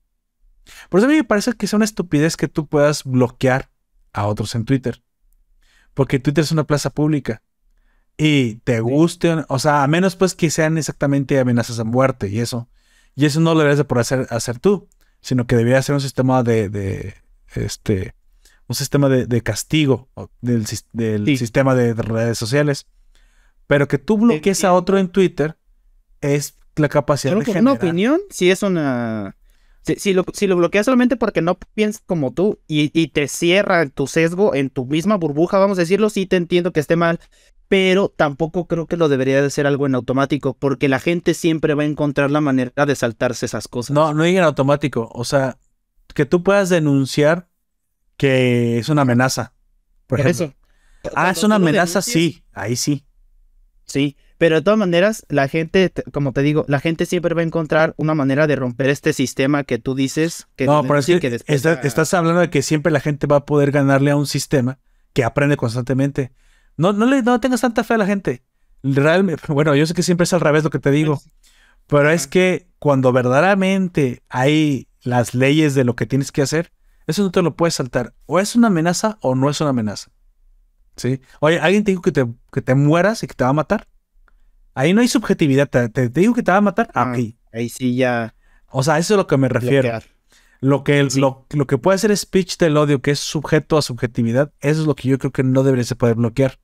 por 0.88 0.98
eso 1.00 1.07
a 1.07 1.11
mí 1.11 1.16
me 1.16 1.24
parece 1.24 1.52
que 1.52 1.66
es 1.66 1.72
una 1.72 1.84
estupidez 1.84 2.36
que 2.36 2.48
tú 2.48 2.66
puedas 2.66 3.04
bloquear 3.04 3.70
a 4.12 4.26
otros 4.26 4.54
en 4.54 4.64
Twitter. 4.64 5.02
Porque 5.97 6.18
Twitter 6.20 6.44
es 6.44 6.53
una 6.53 6.64
plaza 6.64 6.90
pública. 6.90 7.40
Y 8.18 8.57
te 8.64 8.80
guste, 8.80 9.34
o 9.49 9.59
sea, 9.59 9.82
a 9.82 9.86
menos 9.86 10.14
pues 10.14 10.34
que 10.34 10.51
sean 10.51 10.76
exactamente 10.76 11.38
amenazas 11.40 11.78
a 11.80 11.84
muerte 11.84 12.28
y 12.28 12.38
eso. 12.40 12.68
Y 13.14 13.24
eso 13.24 13.40
no 13.40 13.55
lo 13.55 13.61
deberías 13.61 13.78
de 13.78 13.84
por 13.84 13.99
hacer, 13.99 14.26
hacer 14.28 14.59
tú, 14.59 14.88
sino 15.22 15.47
que 15.47 15.57
debería 15.57 15.80
ser 15.80 15.94
un 15.94 16.03
sistema 16.03 16.42
de, 16.42 16.68
de 16.68 17.14
este, 17.55 18.14
un 18.68 18.76
sistema 18.76 19.09
de, 19.09 19.26
de 19.26 19.40
castigo 19.42 20.11
del, 20.42 20.66
sis- 20.66 20.84
del 20.92 21.24
Sí. 21.24 21.38
sistema 21.38 21.74
de 21.74 21.94
redes 21.94 22.36
sociales. 22.36 22.86
Pero 23.66 23.88
que 23.88 23.97
tú 23.97 24.18
bloquees 24.18 24.64
a 24.64 24.74
otro 24.74 24.99
en 24.99 25.09
Twitter 25.09 25.57
es 26.20 26.57
la 26.76 26.90
capacidad 26.90 27.32
Pero 27.32 27.44
de 27.44 27.51
una 27.53 27.59
generar. 27.72 27.76
opinión, 27.78 28.20
si 28.28 28.51
es 28.51 28.62
una... 28.62 29.34
Si, 29.87 29.95
si 29.97 30.12
lo, 30.14 30.24
si 30.32 30.47
lo 30.49 30.57
bloqueas 30.57 30.84
solamente 30.87 31.16
porque 31.16 31.43
no 31.43 31.57
piensas 31.74 32.03
como 32.05 32.32
tú 32.32 32.59
y, 32.66 32.91
y 32.99 33.09
te 33.09 33.28
cierra 33.28 33.89
tu 33.89 34.07
sesgo 34.09 34.55
en 34.55 34.68
tu 34.70 34.84
misma 34.84 35.16
burbuja, 35.16 35.59
vamos 35.59 35.78
a 35.78 35.82
decirlo, 35.82 36.11
sí 36.11 36.26
te 36.26 36.37
entiendo 36.37 36.72
que 36.72 36.80
esté 36.80 36.97
mal. 36.97 37.20
pero 37.68 38.09
tampoco 38.16 38.66
creo 38.68 38.87
que 38.87 38.97
lo 38.97 39.09
debería 39.09 39.43
de 39.43 39.51
ser 39.51 39.66
algo 39.66 39.87
en 39.87 39.95
automático, 39.97 40.55
porque 40.55 40.89
la 40.89 41.01
gente 41.01 41.34
siempre 41.34 41.74
va 41.74 41.82
a 41.82 41.87
encontrar 41.87 42.30
la 42.30 42.41
manera 42.41 42.87
de 42.87 42.95
saltarse 42.97 43.47
esas 43.47 43.66
cosas. 43.68 43.93
No, 43.95 44.14
no 44.14 44.22
diga 44.24 44.39
en 44.41 44.45
automático. 44.45 45.09
O 45.12 45.24
sea, 45.24 45.59
que 46.14 46.26
tú 46.26 46.43
puedas 46.45 46.68
denunciar 46.68 47.49
que 48.16 48.78
es 48.78 48.89
una 48.89 49.03
amenaza. 49.03 49.53
Por, 50.07 50.18
Por 50.18 50.20
ejemplo. 50.28 50.47
eso. 50.47 51.11
Ah, 51.16 51.30
es 51.30 51.43
una 51.45 51.57
amenaza, 51.57 52.01
denuncias- 52.01 52.12
sí. 52.12 52.45
Ahí 52.53 52.76
sí. 52.76 53.05
Sí, 53.84 54.16
pero 54.39 54.57
de 54.57 54.62
todas 54.62 54.78
maneras, 54.78 55.24
la 55.28 55.49
gente, 55.49 55.89
te- 55.89 56.03
como 56.11 56.32
te 56.32 56.43
digo, 56.43 56.64
la 56.68 56.80
gente 56.80 57.07
siempre 57.07 57.34
va 57.34 57.41
a 57.41 57.45
encontrar 57.45 57.95
una 57.97 58.14
manera 58.14 58.47
de 58.47 58.57
romper 58.57 58.89
este 58.91 59.12
sistema 59.12 59.64
que 59.64 59.78
tú 59.78 59.95
dices 59.95 60.47
que 60.57 60.66
No, 60.66 60.82
pero 60.82 60.99
es 60.99 61.07
que, 61.07 61.18
después 61.30 61.57
está- 61.57 61.80
estás 61.82 62.12
hablando 62.14 62.41
de 62.41 62.51
que 62.51 62.62
siempre 62.62 62.93
la 62.93 63.01
gente 63.01 63.26
va 63.26 63.37
a 63.37 63.47
poder 63.47 63.70
ganarle 63.70 64.11
a 64.11 64.16
un 64.16 64.26
sistema 64.26 64.78
que 65.12 65.24
aprende 65.24 65.57
constantemente. 65.57 66.32
No, 66.76 66.93
no 66.93 67.07
le 67.07 67.22
no 67.22 67.41
tengas 67.41 67.62
tanta 67.62 67.84
fe 67.84 67.95
a 67.95 67.99
la 67.99 68.07
gente. 68.07 68.43
Realmente, 68.82 69.43
bueno, 69.53 69.74
yo 69.74 69.87
sé 69.87 69.95
que 69.95 70.03
siempre 70.03 70.24
es 70.24 70.32
al 70.32 70.41
revés 70.43 70.62
lo 70.64 70.70
que 70.70 70.78
te 70.78 70.91
digo, 70.91 71.20
pero 71.87 72.11
es 72.11 72.26
que 72.26 72.66
cuando 72.78 73.12
verdaderamente 73.12 74.22
hay 74.28 74.89
las 75.03 75.34
leyes 75.34 75.74
de 75.74 75.84
lo 75.84 75.97
que 75.97 76.05
tienes 76.07 76.32
que 76.32 76.43
hacer, 76.43 76.72
eso 77.07 77.22
no 77.22 77.30
te 77.30 77.41
lo 77.43 77.57
puedes 77.57 77.74
saltar. 77.74 78.12
O 78.26 78.39
es 78.41 78.55
una 78.57 78.66
amenaza 78.66 79.16
o 79.22 79.34
no 79.34 79.49
es 79.49 79.61
una 79.61 79.70
amenaza. 79.70 80.11
¿Sí? 80.97 81.20
Oye, 81.41 81.61
¿alguien 81.61 81.84
te 81.84 81.93
dijo 81.93 82.03
que 82.03 82.12
te, 82.12 82.26
que 82.53 82.62
te 82.62 82.74
mueras 82.74 83.22
y 83.22 83.26
que 83.26 83.34
te 83.34 83.45
va 83.45 83.51
a 83.51 83.55
matar? 83.55 83.87
Ahí 84.76 84.92
no 84.92 85.00
hay 85.00 85.08
subjetividad. 85.08 85.68
Te, 85.68 86.08
digo 86.10 86.34
que 86.34 86.42
te 86.42 86.52
va 86.52 86.58
a 86.58 86.60
matar. 86.60 86.88
Ah, 86.94 87.04
Ah, 87.06 87.12
ok. 87.12 87.34
Ahí 87.52 87.68
sí 87.70 87.96
ya 87.96 88.34
O 88.70 88.82
sea, 88.82 88.98
eso 88.98 89.14
es 89.14 89.16
a 89.16 89.22
lo 89.22 89.26
que 89.26 89.36
me 89.38 89.48
refiero. 89.48 89.82
bloquear. 89.88 90.04
Lo 90.60 90.84
que, 90.84 91.08
Sí. 91.10 91.18
lo, 91.20 91.46
lo 91.50 91.66
que 91.66 91.78
puede 91.78 91.96
ser 91.98 92.14
speech 92.16 92.58
del 92.58 92.76
odio, 92.76 93.00
que 93.00 93.10
es 93.12 93.18
sujeto 93.18 93.78
a 93.78 93.82
subjetividad, 93.82 94.52
eso 94.60 94.82
es 94.82 94.86
lo 94.86 94.94
que 94.94 95.08
yo 95.08 95.18
creo 95.18 95.32
que 95.32 95.42
no 95.42 95.62
debería 95.62 95.84
se 95.84 95.96
poder 95.96 96.16
bloquear. 96.16 96.58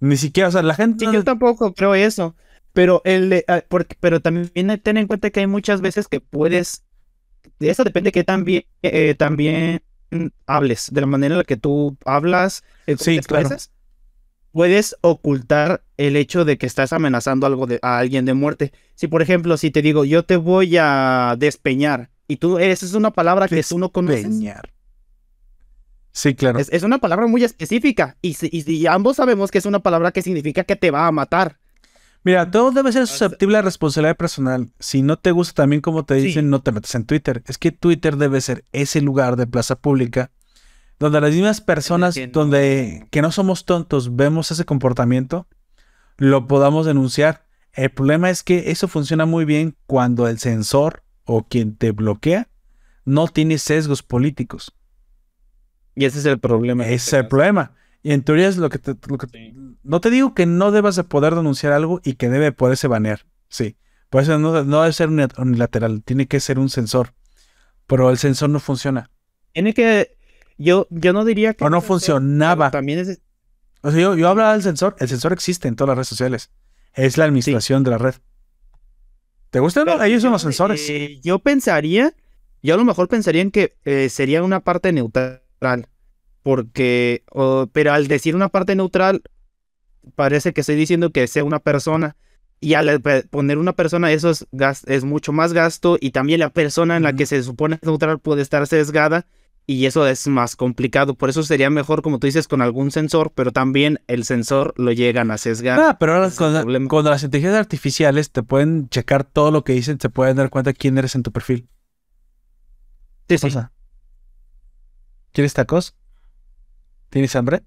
Ni 0.00 0.16
siquiera, 0.16 0.48
o 0.48 0.52
sea, 0.52 0.62
la 0.62 0.74
gente. 0.74 1.00
Sí, 1.00 1.06
no- 1.06 1.12
yo 1.14 1.24
tampoco 1.24 1.72
creo 1.74 1.94
eso. 1.94 2.34
Pero 2.72 3.02
el 3.04 3.28
de- 3.30 3.44
ah, 3.48 3.62
porque, 3.68 3.96
pero 4.00 4.20
también 4.20 4.50
ten 4.82 4.96
en 4.96 5.06
cuenta 5.06 5.30
que 5.30 5.40
hay 5.40 5.46
muchas 5.46 5.80
veces 5.80 6.08
que 6.08 6.20
puedes. 6.20 6.84
De 7.58 7.70
eso 7.70 7.84
depende 7.84 8.12
que 8.12 8.24
también, 8.24 8.64
eh, 8.82 9.14
también 9.14 9.82
hables, 10.46 10.88
de 10.92 11.00
la 11.00 11.06
manera 11.06 11.34
en 11.34 11.38
la 11.38 11.44
que 11.44 11.56
tú 11.56 11.96
hablas, 12.04 12.62
eh, 12.86 12.96
Sí, 12.98 13.16
te 13.16 13.22
claro. 13.22 13.46
expresas. 13.46 13.70
Puedes 14.52 14.96
ocultar 15.00 15.82
el 15.96 16.16
hecho 16.16 16.44
de 16.44 16.58
que 16.58 16.66
estás 16.66 16.92
amenazando 16.92 17.46
algo 17.46 17.66
de, 17.66 17.78
a 17.82 17.98
alguien 17.98 18.24
de 18.26 18.34
muerte. 18.34 18.72
Si, 18.94 19.08
por 19.08 19.22
ejemplo, 19.22 19.56
si 19.56 19.70
te 19.70 19.82
digo, 19.82 20.04
yo 20.04 20.24
te 20.24 20.36
voy 20.36 20.76
a 20.78 21.34
despeñar, 21.38 22.10
y 22.28 22.36
tú, 22.36 22.58
esa 22.58 22.86
es 22.86 22.94
una 22.94 23.10
palabra 23.10 23.48
que 23.48 23.62
tú 23.62 23.78
no 23.78 23.90
conoces. 23.90 24.24
Peñar. 24.24 24.70
Sí, 26.12 26.34
claro. 26.34 26.58
Es, 26.58 26.68
es 26.70 26.82
una 26.82 26.98
palabra 26.98 27.26
muy 27.26 27.42
específica. 27.44 28.16
Y, 28.20 28.36
y 28.50 28.62
si 28.62 28.86
ambos 28.86 29.16
sabemos 29.16 29.50
que 29.50 29.58
es 29.58 29.66
una 29.66 29.80
palabra 29.80 30.12
que 30.12 30.22
significa 30.22 30.64
que 30.64 30.76
te 30.76 30.90
va 30.90 31.06
a 31.06 31.12
matar. 31.12 31.58
Mira, 32.24 32.50
todo 32.50 32.70
debe 32.70 32.92
ser 32.92 33.06
susceptible 33.06 33.58
a 33.58 33.62
responsabilidad 33.62 34.16
personal. 34.16 34.70
Si 34.78 35.02
no 35.02 35.18
te 35.18 35.32
gusta 35.32 35.62
también 35.62 35.80
como 35.80 36.04
te 36.04 36.20
Sí. 36.20 36.26
dicen, 36.26 36.50
no 36.50 36.62
te 36.62 36.70
metas 36.70 36.94
en 36.94 37.04
Twitter. 37.04 37.42
Es 37.46 37.58
que 37.58 37.72
Twitter 37.72 38.16
debe 38.16 38.40
ser 38.40 38.64
ese 38.72 39.00
lugar 39.00 39.36
de 39.36 39.46
plaza 39.46 39.76
pública 39.76 40.30
donde 41.02 41.20
las 41.20 41.32
mismas 41.32 41.60
personas, 41.60 42.14
que 42.14 42.26
no- 42.26 42.32
donde 42.32 43.06
que 43.10 43.22
no 43.22 43.30
somos 43.32 43.64
tontos, 43.64 44.14
vemos 44.16 44.50
ese 44.50 44.64
comportamiento, 44.64 45.46
lo 46.16 46.46
podamos 46.46 46.86
denunciar. 46.86 47.44
El 47.72 47.90
problema 47.90 48.30
es 48.30 48.42
que 48.42 48.70
eso 48.70 48.86
funciona 48.88 49.26
muy 49.26 49.44
bien 49.44 49.76
cuando 49.86 50.28
el 50.28 50.38
censor 50.38 51.02
o 51.24 51.46
quien 51.48 51.76
te 51.76 51.90
bloquea 51.90 52.48
no 53.04 53.26
tiene 53.28 53.58
sesgos 53.58 54.02
políticos. 54.02 54.74
Y 55.94 56.04
ese 56.04 56.18
es 56.20 56.26
el 56.26 56.38
problema. 56.38 56.84
Ese 56.84 56.94
es 56.94 57.12
el 57.14 57.28
problema. 57.28 57.72
Y 58.02 58.12
en 58.12 58.22
teoría 58.22 58.48
es 58.48 58.56
lo 58.56 58.68
que, 58.70 58.78
te, 58.78 58.94
lo 59.08 59.18
que- 59.18 59.26
Sí. 59.26 59.54
No 59.82 60.00
te 60.00 60.10
digo 60.10 60.34
que 60.34 60.46
no 60.46 60.70
debas 60.70 60.96
de 60.96 61.04
poder 61.04 61.34
denunciar 61.34 61.72
algo 61.72 62.00
y 62.04 62.14
que 62.14 62.28
debe 62.28 62.52
poderse 62.52 62.88
banear. 62.88 63.26
Sí. 63.48 63.76
Por 64.10 64.22
eso 64.22 64.38
no, 64.38 64.64
no 64.64 64.80
debe 64.82 64.92
ser 64.92 65.08
uni- 65.08 65.26
unilateral. 65.38 66.02
Tiene 66.04 66.26
que 66.26 66.40
ser 66.40 66.58
un 66.58 66.68
sensor. 66.68 67.14
Pero 67.86 68.10
el 68.10 68.18
sensor 68.18 68.50
no 68.50 68.60
funciona. 68.60 69.10
Tiene 69.52 69.74
que. 69.74 70.16
Yo, 70.62 70.86
yo 70.90 71.12
no 71.12 71.24
diría 71.24 71.54
que. 71.54 71.64
O 71.64 71.70
no 71.70 71.80
sensor, 71.80 71.88
funcionaba. 71.88 72.70
También 72.70 72.98
es. 73.00 73.20
O 73.82 73.90
sea, 73.90 74.00
yo, 74.00 74.14
yo 74.16 74.28
hablaba 74.28 74.52
del 74.52 74.62
sensor. 74.62 74.96
El 74.98 75.08
sensor 75.08 75.32
existe 75.32 75.68
en 75.68 75.76
todas 75.76 75.88
las 75.88 75.96
redes 75.98 76.08
sociales. 76.08 76.50
Es 76.94 77.16
la 77.18 77.24
administración 77.24 77.82
de 77.82 77.90
la 77.90 77.98
red. 77.98 78.14
¿Te 79.50 79.60
gusta 79.60 79.82
o 79.82 79.84
no? 79.84 79.92
pero 79.92 80.04
Ellos 80.04 80.22
son 80.22 80.32
los 80.32 80.42
sensores. 80.42 80.88
eh, 80.88 81.20
yo 81.22 81.38
pensaría. 81.40 82.14
Yo 82.62 82.74
a 82.74 82.76
lo 82.76 82.84
mejor 82.84 83.08
pensaría 83.08 83.42
en 83.42 83.50
que 83.50 83.76
eh, 83.84 84.08
sería 84.08 84.42
una 84.42 84.60
parte 84.60 84.92
neutral. 84.92 85.42
Porque. 86.42 87.24
o- 87.30 87.68
pero 87.72 87.92
al 87.92 88.08
decir 88.08 88.34
una 88.36 88.48
parte 88.48 88.74
neutral. 88.74 89.22
Parece 90.16 90.52
que 90.52 90.62
estoy 90.62 90.74
diciendo 90.76 91.10
que 91.10 91.26
sea 91.28 91.44
una 91.44 91.60
persona. 91.60 92.16
Y 92.60 92.74
al 92.74 92.88
eh, 92.88 93.00
poner 93.30 93.58
una 93.58 93.72
persona, 93.72 94.12
eso 94.12 94.30
es, 94.30 94.46
gas- 94.52 94.84
es 94.86 95.04
mucho 95.04 95.32
más 95.32 95.52
gasto. 95.52 95.96
Y 96.00 96.10
también 96.12 96.40
la 96.40 96.50
persona 96.50 96.96
en 96.96 97.02
la 97.02 97.12
que 97.12 97.26
se 97.26 97.42
supone 97.42 97.78
neutral 97.82 98.18
puede 98.20 98.42
estar 98.42 98.66
sesgada. 98.66 99.26
Y 99.66 99.86
eso 99.86 100.06
es 100.06 100.26
más 100.26 100.56
complicado. 100.56 101.14
Por 101.14 101.30
eso 101.30 101.42
sería 101.42 101.70
mejor, 101.70 102.02
como 102.02 102.18
tú 102.18 102.26
dices, 102.26 102.48
con 102.48 102.62
algún 102.62 102.90
sensor. 102.90 103.32
Pero 103.34 103.52
también 103.52 104.00
el 104.08 104.24
sensor 104.24 104.74
lo 104.76 104.92
llegan 104.92 105.30
a 105.30 105.38
sesgar. 105.38 105.78
Ah, 105.78 105.98
pero 105.98 106.14
ahora 106.14 106.30
con, 106.30 106.52
problema. 106.52 106.88
con 106.88 107.04
las 107.04 107.22
inteligencias 107.22 107.60
artificiales 107.60 108.32
te 108.32 108.42
pueden 108.42 108.88
checar 108.88 109.24
todo 109.24 109.50
lo 109.50 109.62
que 109.62 109.72
dicen, 109.72 109.98
te 109.98 110.10
pueden 110.10 110.36
dar 110.36 110.50
cuenta 110.50 110.72
quién 110.72 110.98
eres 110.98 111.14
en 111.14 111.22
tu 111.22 111.30
perfil. 111.32 111.68
Sí, 113.28 113.38
sí. 113.38 113.50
Sea, 113.50 113.72
¿Quieres 115.32 115.54
tacos? 115.54 115.96
¿Tienes 117.08 117.34
hambre? 117.36 117.62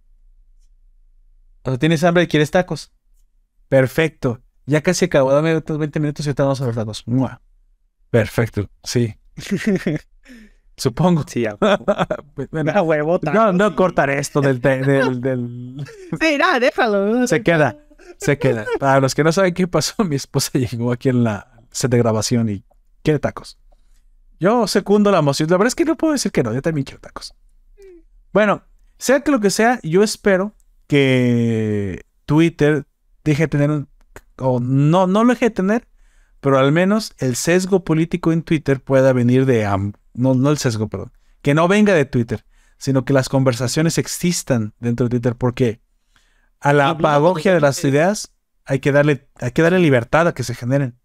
O 1.63 1.71
sea, 1.71 1.79
¿tienes 1.79 2.03
hambre 2.03 2.23
y 2.23 2.27
quieres 2.27 2.51
tacos? 2.51 2.91
Perfecto. 3.69 4.41
Ya 4.65 4.81
casi 4.81 5.05
acabó. 5.05 5.31
Dame 5.31 5.55
otros 5.55 5.79
20 5.79 5.99
minutos 5.99 6.25
y 6.25 6.29
ahorita 6.29 6.43
vamos 6.43 6.61
a 6.61 6.65
los 6.65 6.75
tacos. 6.75 7.07
¡Mua! 7.07 7.41
Perfecto. 8.11 8.69
Sí. 8.83 9.15
Supongo. 10.77 11.23
Sí, 11.27 11.45
a 11.45 11.57
Bueno, 12.51 12.71
a 12.73 12.81
huevo, 12.81 13.19
no, 13.33 13.53
no 13.53 13.75
cortaré 13.75 14.19
esto 14.19 14.41
del, 14.41 14.59
del, 14.59 15.21
del- 15.21 15.85
Sí, 16.21 16.37
nada, 16.37 16.59
déjalo. 16.59 17.25
Se 17.27 17.41
queda. 17.43 17.77
Se 18.17 18.37
queda. 18.37 18.65
Para 18.79 18.99
los 18.99 19.15
que 19.15 19.23
no 19.23 19.31
saben 19.31 19.53
qué 19.53 19.67
pasó, 19.67 20.03
mi 20.03 20.15
esposa 20.15 20.51
llegó 20.59 20.91
aquí 20.91 21.09
en 21.09 21.23
la 21.23 21.51
set 21.71 21.91
de 21.91 21.97
grabación 21.97 22.49
y 22.49 22.63
quiere 23.03 23.19
tacos. 23.19 23.57
Yo 24.39 24.67
secundo 24.67 25.11
la 25.11 25.19
emoción. 25.19 25.49
La 25.49 25.57
verdad 25.57 25.67
es 25.69 25.75
que 25.75 25.85
no 25.85 25.95
puedo 25.97 26.13
decir 26.13 26.31
que 26.31 26.43
no. 26.43 26.53
Yo 26.53 26.61
también 26.61 26.83
quiero 26.83 26.99
tacos. 26.99 27.33
Bueno, 28.33 28.63
sea 28.97 29.21
que 29.21 29.31
lo 29.31 29.39
que 29.39 29.49
sea, 29.49 29.79
yo 29.81 30.03
espero 30.03 30.53
que 30.87 32.05
Twitter 32.25 32.85
deje 33.23 33.43
de 33.43 33.47
tener 33.47 33.71
un... 33.71 33.87
O 34.37 34.59
no, 34.59 35.07
no 35.07 35.23
lo 35.23 35.33
deje 35.33 35.45
de 35.45 35.51
tener, 35.51 35.87
pero 36.41 36.57
al 36.59 36.71
menos 36.73 37.13
el 37.17 37.35
sesgo 37.37 37.83
político 37.85 38.33
en 38.33 38.43
Twitter 38.43 38.81
pueda 38.81 39.13
venir 39.13 39.45
de... 39.45 39.65
no, 40.15 40.33
no 40.33 40.49
el 40.49 40.57
sesgo, 40.57 40.87
perdón. 40.87 41.11
Que 41.41 41.53
no 41.53 41.67
venga 41.67 41.93
de 41.93 42.05
Twitter, 42.05 42.45
sino 42.77 43.05
que 43.05 43.13
las 43.13 43.29
conversaciones 43.29 43.97
existan 43.97 44.73
dentro 44.79 45.05
de 45.05 45.11
Twitter, 45.11 45.35
porque 45.35 45.81
a 46.59 46.73
la 46.73 46.89
Incluso 46.89 47.07
apagogia 47.07 47.53
de 47.53 47.61
las 47.61 47.83
ideas 47.83 48.33
hay 48.65 48.79
que 48.79 48.91
darle, 48.91 49.27
hay 49.35 49.51
que 49.51 49.61
darle 49.61 49.79
libertad 49.79 50.27
a 50.27 50.33
que 50.33 50.43
se 50.43 50.55
generen. 50.55 50.97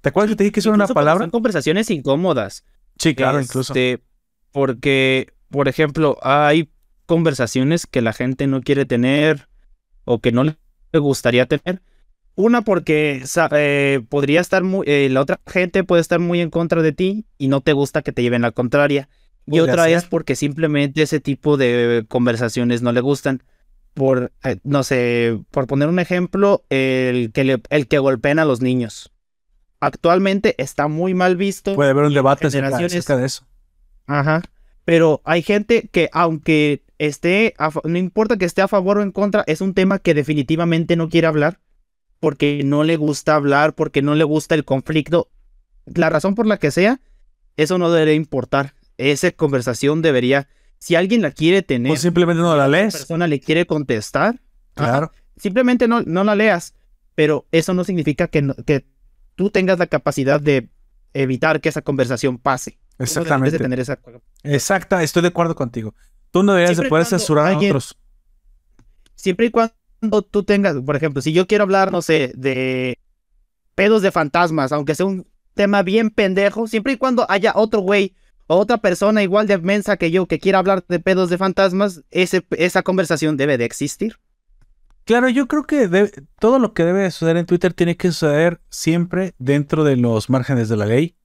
¿Te 0.00 0.10
acuerdas 0.10 0.30
que 0.30 0.36
te 0.36 0.44
dije 0.44 0.52
que 0.52 0.60
eso 0.60 0.68
era 0.68 0.74
una 0.74 0.84
Incluso 0.84 0.94
palabra? 0.94 1.24
Son 1.24 1.30
conversaciones 1.30 1.90
incómodas. 1.90 2.64
Sí, 2.98 3.14
claro, 3.14 3.40
incluso. 3.40 3.72
Este, 3.72 4.04
Porque, 4.52 5.32
por 5.50 5.68
ejemplo, 5.68 6.18
hay 6.22 6.70
conversaciones 7.06 7.86
que 7.86 8.02
la 8.02 8.12
gente 8.12 8.46
no 8.46 8.60
quiere 8.60 8.84
tener 8.84 9.48
o 10.04 10.20
que 10.20 10.32
no 10.32 10.44
le 10.44 10.56
gustaría 10.92 11.46
tener. 11.46 11.82
Una 12.36 12.60
porque 12.62 13.24
eh, 13.52 14.00
podría 14.08 14.40
estar 14.42 14.62
muy, 14.62 14.86
eh, 14.86 15.08
la 15.10 15.22
otra 15.22 15.40
gente 15.46 15.84
puede 15.84 16.02
estar 16.02 16.20
muy 16.20 16.40
en 16.40 16.50
contra 16.50 16.82
de 16.82 16.92
ti 16.92 17.24
y 17.38 17.48
no 17.48 17.62
te 17.62 17.72
gusta 17.72 18.02
que 18.02 18.12
te 18.12 18.22
lleven 18.22 18.42
la 18.42 18.52
contraria. 18.52 19.08
Y 19.46 19.60
otra 19.60 19.88
es 19.88 20.04
porque 20.04 20.36
simplemente 20.36 21.02
ese 21.02 21.18
tipo 21.20 21.56
de 21.56 22.04
conversaciones 22.08 22.82
no 22.82 22.92
le 22.92 23.00
gustan. 23.00 23.42
Por, 23.94 24.32
eh, 24.44 24.58
no 24.64 24.82
sé, 24.82 25.38
por 25.50 25.66
poner 25.66 25.88
un 25.88 25.98
ejemplo, 25.98 26.64
el 26.68 27.32
que, 27.32 27.44
le- 27.44 27.62
el 27.70 27.86
que 27.88 27.98
golpean 27.98 28.38
a 28.38 28.44
los 28.44 28.60
niños. 28.60 29.10
Actualmente 29.80 30.54
está 30.62 30.88
muy 30.88 31.14
mal 31.14 31.36
visto. 31.36 31.74
Puede 31.74 31.90
haber 31.90 32.04
un 32.04 32.12
debate 32.14 32.46
acerca, 32.48 32.66
generaciones- 32.66 32.92
acerca 32.98 33.16
de 33.16 33.26
eso. 33.26 33.46
Ajá. 34.06 34.42
Pero 34.84 35.22
hay 35.24 35.42
gente 35.42 35.88
que 35.90 36.10
aunque 36.12 36.82
esté, 36.98 37.54
a 37.58 37.70
no 37.84 37.96
importa 37.98 38.36
que 38.36 38.44
esté 38.44 38.60
a 38.62 38.68
favor 38.68 38.98
o 38.98 39.02
en 39.02 39.12
contra, 39.12 39.42
es 39.46 39.60
un 39.62 39.72
tema 39.72 39.98
que 39.98 40.12
definitivamente 40.12 40.96
no 40.96 41.08
quiere 41.08 41.26
hablar 41.26 41.60
porque 42.20 42.62
no 42.64 42.84
le 42.84 42.96
gusta 42.96 43.34
hablar, 43.34 43.74
porque 43.74 44.02
no 44.02 44.14
le 44.14 44.24
gusta 44.24 44.54
el 44.54 44.64
conflicto. 44.64 45.28
La 45.86 46.10
razón 46.10 46.34
por 46.34 46.46
la 46.46 46.58
que 46.58 46.70
sea, 46.70 47.00
eso 47.56 47.78
no 47.78 47.90
debería 47.90 48.14
importar. 48.14 48.74
Esa 48.98 49.30
conversación 49.32 50.02
debería, 50.02 50.48
si 50.78 50.94
alguien 50.94 51.22
la 51.22 51.30
quiere 51.30 51.62
tener, 51.62 51.92
O 51.92 51.96
simplemente 51.96 52.42
no 52.42 52.56
la 52.56 52.66
si 52.66 52.72
lees. 52.72 52.96
persona 52.96 53.26
le 53.26 53.40
quiere 53.40 53.66
contestar, 53.66 54.40
ajá, 54.74 54.90
Claro. 54.90 55.12
simplemente 55.36 55.86
no, 55.88 56.02
no 56.02 56.24
la 56.24 56.34
leas. 56.34 56.74
Pero 57.14 57.46
eso 57.52 57.72
no 57.74 57.84
significa 57.84 58.28
que, 58.28 58.42
no- 58.42 58.54
que 58.54 58.86
tú 59.36 59.50
tengas 59.50 59.78
la 59.78 59.86
capacidad 59.86 60.40
de 60.40 60.68
evitar 61.14 61.60
que 61.60 61.68
esa 61.70 61.82
conversación 61.82 62.36
pase. 62.38 62.72
No 62.98 63.04
debes 63.04 63.14
de 63.14 63.20
Exactamente. 63.20 63.58
tener 63.58 63.80
esa 63.80 63.98
Exacta, 64.42 65.02
estoy 65.02 65.22
de 65.22 65.28
acuerdo 65.28 65.54
contigo. 65.54 65.94
Tú 66.30 66.42
no 66.42 66.52
deberías 66.52 66.70
de 66.70 66.74
Siempre 66.76 66.90
poder 66.90 67.06
censurar 67.06 67.52
a 67.52 67.58
otros. 67.58 67.96
siempre 69.14 69.46
y 69.46 69.50
cuando 69.50 69.74
tú 70.30 70.42
tengas, 70.44 70.76
por 70.76 70.96
ejemplo, 70.96 71.22
si 71.22 71.32
yo 71.32 71.46
quiero 71.46 71.64
hablar, 71.64 71.92
no 71.92 72.02
sé, 72.02 72.32
de 72.36 72.98
pedos 73.74 74.02
de 74.02 74.10
fantasmas, 74.10 74.72
aunque 74.72 74.94
sea 74.94 75.06
un 75.06 75.26
tema 75.54 75.82
bien 75.82 76.10
pendejo, 76.10 76.66
siempre 76.66 76.94
y 76.94 76.96
cuando 76.96 77.30
haya 77.30 77.52
otro 77.54 77.80
güey 77.80 78.14
o 78.46 78.56
otra 78.56 78.78
persona 78.78 79.22
igual 79.22 79.46
de 79.46 79.58
mensa 79.58 79.96
que 79.96 80.10
yo 80.10 80.26
que 80.26 80.38
quiera 80.38 80.58
hablar 80.58 80.84
de 80.88 81.00
pedos 81.00 81.30
de 81.30 81.38
fantasmas, 81.38 82.02
ese, 82.10 82.46
esa 82.50 82.82
conversación 82.82 83.36
debe 83.36 83.58
de 83.58 83.64
existir. 83.64 84.18
Claro, 85.04 85.28
yo 85.28 85.46
creo 85.46 85.64
que 85.64 86.10
todo 86.40 86.58
lo 86.58 86.74
que 86.74 86.84
debe 86.84 87.08
suceder 87.12 87.36
en 87.36 87.46
Twitter 87.46 87.72
tiene 87.72 87.96
que 87.96 88.10
suceder 88.10 88.60
siempre 88.70 89.34
dentro 89.38 89.84
de 89.84 89.96
los 89.96 90.28
márgenes 90.28 90.68
de 90.68 90.76
la 90.76 90.86
ley. 90.86 91.16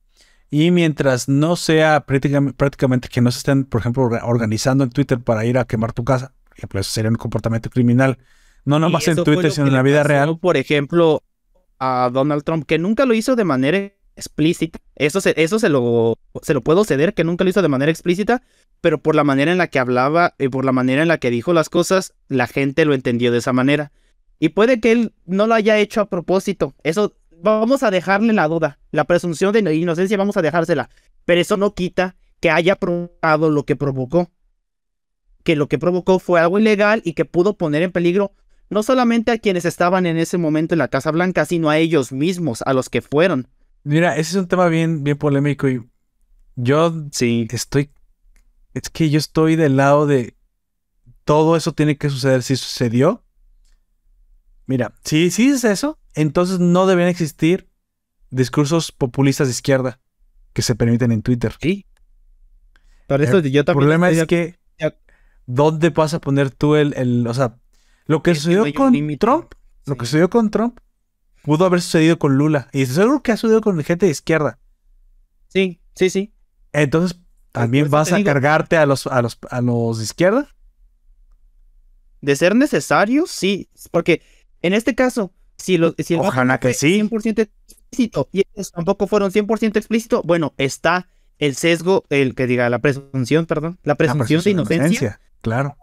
Y 0.51 0.69
mientras 0.69 1.29
no 1.29 1.55
sea 1.55 2.05
prácticamente, 2.05 3.07
que 3.07 3.21
no 3.21 3.31
se 3.31 3.39
estén, 3.39 3.63
por 3.63 3.79
ejemplo, 3.79 4.03
organizando 4.23 4.83
en 4.83 4.91
Twitter 4.91 5.19
para 5.19 5.45
ir 5.45 5.57
a 5.57 5.65
quemar 5.65 5.93
tu 5.93 6.03
casa, 6.03 6.33
por 6.47 6.57
ejemplo, 6.57 6.79
eso 6.79 6.91
sería 6.91 7.09
un 7.09 7.15
comportamiento 7.15 7.69
criminal. 7.71 8.19
No 8.65 8.79
nomás 8.79 9.07
en 9.07 9.23
Twitter, 9.23 9.51
sino 9.51 9.67
en 9.67 9.73
la 9.73 9.81
vida 9.81 10.03
real. 10.03 10.37
Por 10.39 10.57
ejemplo, 10.57 11.23
a 11.79 12.09
Donald 12.13 12.43
Trump, 12.43 12.65
que 12.65 12.77
nunca 12.77 13.05
lo 13.05 13.13
hizo 13.13 13.35
de 13.35 13.43
manera 13.43 13.91
explícita. 14.15 14.79
Eso 14.95 15.19
se, 15.21 15.33
eso 15.37 15.57
se 15.57 15.69
lo, 15.69 16.17
se 16.41 16.53
lo 16.53 16.61
puedo 16.61 16.83
ceder, 16.83 17.13
que 17.13 17.23
nunca 17.23 17.43
lo 17.43 17.49
hizo 17.49 17.61
de 17.61 17.67
manera 17.67 17.91
explícita, 17.91 18.43
pero 18.81 19.01
por 19.01 19.15
la 19.15 19.23
manera 19.23 19.51
en 19.51 19.57
la 19.57 19.67
que 19.67 19.79
hablaba 19.79 20.35
y 20.37 20.49
por 20.49 20.65
la 20.65 20.71
manera 20.71 21.01
en 21.01 21.07
la 21.07 21.17
que 21.17 21.31
dijo 21.31 21.53
las 21.53 21.69
cosas, 21.69 22.13
la 22.27 22.47
gente 22.47 22.85
lo 22.85 22.93
entendió 22.93 23.31
de 23.31 23.39
esa 23.39 23.53
manera. 23.53 23.91
Y 24.39 24.49
puede 24.49 24.79
que 24.79 24.91
él 24.91 25.13
no 25.25 25.47
lo 25.47 25.53
haya 25.53 25.77
hecho 25.77 26.01
a 26.01 26.09
propósito. 26.09 26.73
Eso 26.83 27.15
vamos 27.41 27.83
a 27.83 27.91
dejarle 27.91 28.33
la 28.33 28.47
duda. 28.47 28.79
La 28.91 29.05
presunción 29.05 29.53
de 29.53 29.75
inocencia 29.75 30.17
vamos 30.17 30.37
a 30.37 30.41
dejársela. 30.41 30.89
Pero 31.25 31.41
eso 31.41 31.57
no 31.57 31.73
quita 31.73 32.15
que 32.39 32.49
haya 32.49 32.75
provocado 32.75 33.49
lo 33.49 33.65
que 33.65 33.75
provocó. 33.75 34.31
Que 35.43 35.55
lo 35.55 35.67
que 35.67 35.77
provocó 35.77 36.19
fue 36.19 36.39
algo 36.39 36.59
ilegal 36.59 37.01
y 37.05 37.13
que 37.13 37.25
pudo 37.25 37.55
poner 37.55 37.83
en 37.83 37.91
peligro 37.91 38.31
no 38.71 38.81
solamente 38.81 39.31
a 39.31 39.37
quienes 39.37 39.65
estaban 39.65 40.05
en 40.05 40.17
ese 40.17 40.37
momento 40.37 40.73
en 40.73 40.79
la 40.79 40.87
Casa 40.87 41.11
Blanca, 41.11 41.45
sino 41.45 41.69
a 41.69 41.77
ellos 41.77 42.11
mismos, 42.11 42.63
a 42.65 42.73
los 42.73 42.89
que 42.89 43.01
fueron. 43.01 43.47
Mira, 43.83 44.13
ese 44.15 44.31
es 44.31 44.35
un 44.35 44.47
tema 44.47 44.67
bien, 44.67 45.03
bien 45.03 45.17
polémico 45.17 45.69
y 45.69 45.87
yo 46.55 46.93
sí 47.11 47.47
estoy 47.51 47.91
es 48.73 48.89
que 48.89 49.09
yo 49.09 49.19
estoy 49.19 49.55
del 49.55 49.77
lado 49.77 50.07
de 50.07 50.35
todo 51.25 51.55
eso 51.55 51.73
tiene 51.73 51.97
que 51.97 52.09
suceder. 52.09 52.43
Si 52.43 52.55
sucedió, 52.55 53.23
mira, 54.65 54.93
si, 55.03 55.29
si 55.29 55.49
es 55.49 55.63
eso, 55.63 55.99
entonces 56.13 56.59
no 56.59 56.87
deben 56.87 57.07
existir 57.07 57.69
discursos 58.29 58.91
populistas 58.91 59.47
de 59.47 59.51
izquierda 59.51 59.99
que 60.53 60.61
se 60.61 60.75
permiten 60.75 61.11
en 61.11 61.21
Twitter. 61.21 61.55
Sí. 61.59 61.85
Por 63.07 63.21
eso 63.21 63.39
el 63.39 63.65
problema 63.65 64.09
es 64.09 64.25
que 64.25 64.57
¿dónde 65.45 65.89
vas 65.89 66.13
a 66.13 66.21
poner 66.21 66.49
tú 66.49 66.75
el, 66.75 66.93
el 66.95 67.27
o 67.27 67.33
sea, 67.33 67.57
lo 68.05 68.23
que 68.23 68.35
sucedió 68.35 68.71
con 68.73 68.93
Trump, 69.17 69.53
lo 69.85 69.95
que 69.95 70.05
sucedió 70.05 70.29
con 70.29 70.49
Trump 70.51 70.79
pudo 71.43 71.65
haber 71.65 71.81
sucedido 71.81 72.19
con 72.19 72.37
Lula 72.37 72.69
y 72.71 72.85
seguro 72.85 73.23
que 73.23 73.31
ha 73.31 73.37
sucedido 73.37 73.61
con 73.61 73.81
gente 73.83 74.05
de 74.05 74.11
izquierda. 74.11 74.59
Sí, 75.47 75.81
sí, 75.95 76.09
sí. 76.09 76.33
Entonces, 76.71 77.19
¿También 77.51 77.89
vas 77.89 78.13
a 78.13 78.23
cargarte 78.23 78.77
a 78.77 78.85
los, 78.85 79.07
a 79.07 79.21
los, 79.21 79.37
a 79.49 79.61
los 79.61 79.97
de 79.97 80.03
izquierda? 80.05 80.47
De 82.21 82.35
ser 82.35 82.55
necesario, 82.55 83.25
sí. 83.27 83.69
Porque 83.91 84.21
en 84.61 84.73
este 84.73 84.95
caso, 84.95 85.33
si, 85.57 85.77
lo, 85.77 85.93
si 85.97 86.13
el 86.13 86.21
Ojalá 86.21 86.59
que 86.59 86.73
sí. 86.73 87.01
100% 87.01 87.39
explícito 87.39 88.29
y 88.31 88.43
ellos 88.53 88.71
tampoco 88.71 89.07
fueron 89.07 89.31
100% 89.31 89.77
explícito, 89.77 90.21
bueno, 90.23 90.53
está 90.57 91.09
el 91.39 91.55
sesgo, 91.55 92.05
el 92.09 92.35
que 92.35 92.47
diga 92.47 92.69
la 92.69 92.79
presunción, 92.79 93.45
perdón, 93.47 93.79
la 93.83 93.95
presunción, 93.95 94.43
de 94.43 94.51
inocencia. 94.51 95.19
Claro. 95.41 95.75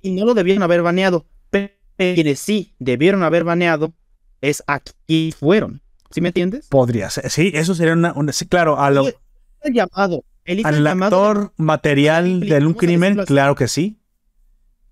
Y, 0.00 0.10
no 0.12 0.24
lo 0.24 0.34
debieron 0.34 0.62
haber 0.62 0.82
baneado. 0.82 1.26
Pero 1.50 1.70
quienes 1.96 2.40
sí 2.40 2.74
debieron 2.78 3.22
haber 3.22 3.44
baneado 3.44 3.92
es 4.40 4.62
aquí 4.66 5.34
fueron. 5.38 5.82
¿Sí 6.10 6.20
me 6.20 6.28
entiendes? 6.28 6.68
Podría 6.68 7.08
ser. 7.10 7.30
Sí, 7.30 7.52
eso 7.54 7.74
sería 7.74 7.94
una. 7.94 8.32
sí, 8.32 8.46
claro, 8.46 8.78
a 8.78 8.90
lo. 8.90 9.06
llamado 9.64 10.24
¿Al 10.64 10.86
actor 10.86 11.52
material 11.56 12.40
de 12.40 12.66
un 12.66 12.74
crimen? 12.74 13.24
Claro 13.26 13.54
que 13.54 13.68
sí. 13.68 14.00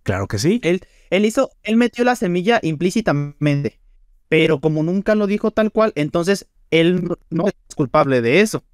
Claro 0.02 0.28
que 0.28 0.38
sí. 0.38 0.60
Él, 0.62 0.80
él 1.10 1.24
hizo, 1.24 1.50
él 1.62 1.76
metió 1.76 2.04
la 2.04 2.16
semilla 2.16 2.60
implícitamente, 2.62 3.80
pero 4.28 4.60
como 4.60 4.82
nunca 4.82 5.14
lo 5.14 5.26
dijo 5.26 5.50
tal 5.50 5.72
cual, 5.72 5.92
entonces 5.96 6.48
él 6.70 7.16
no 7.30 7.48
es 7.48 7.74
culpable 7.74 8.22
de 8.22 8.40
eso. 8.40 8.64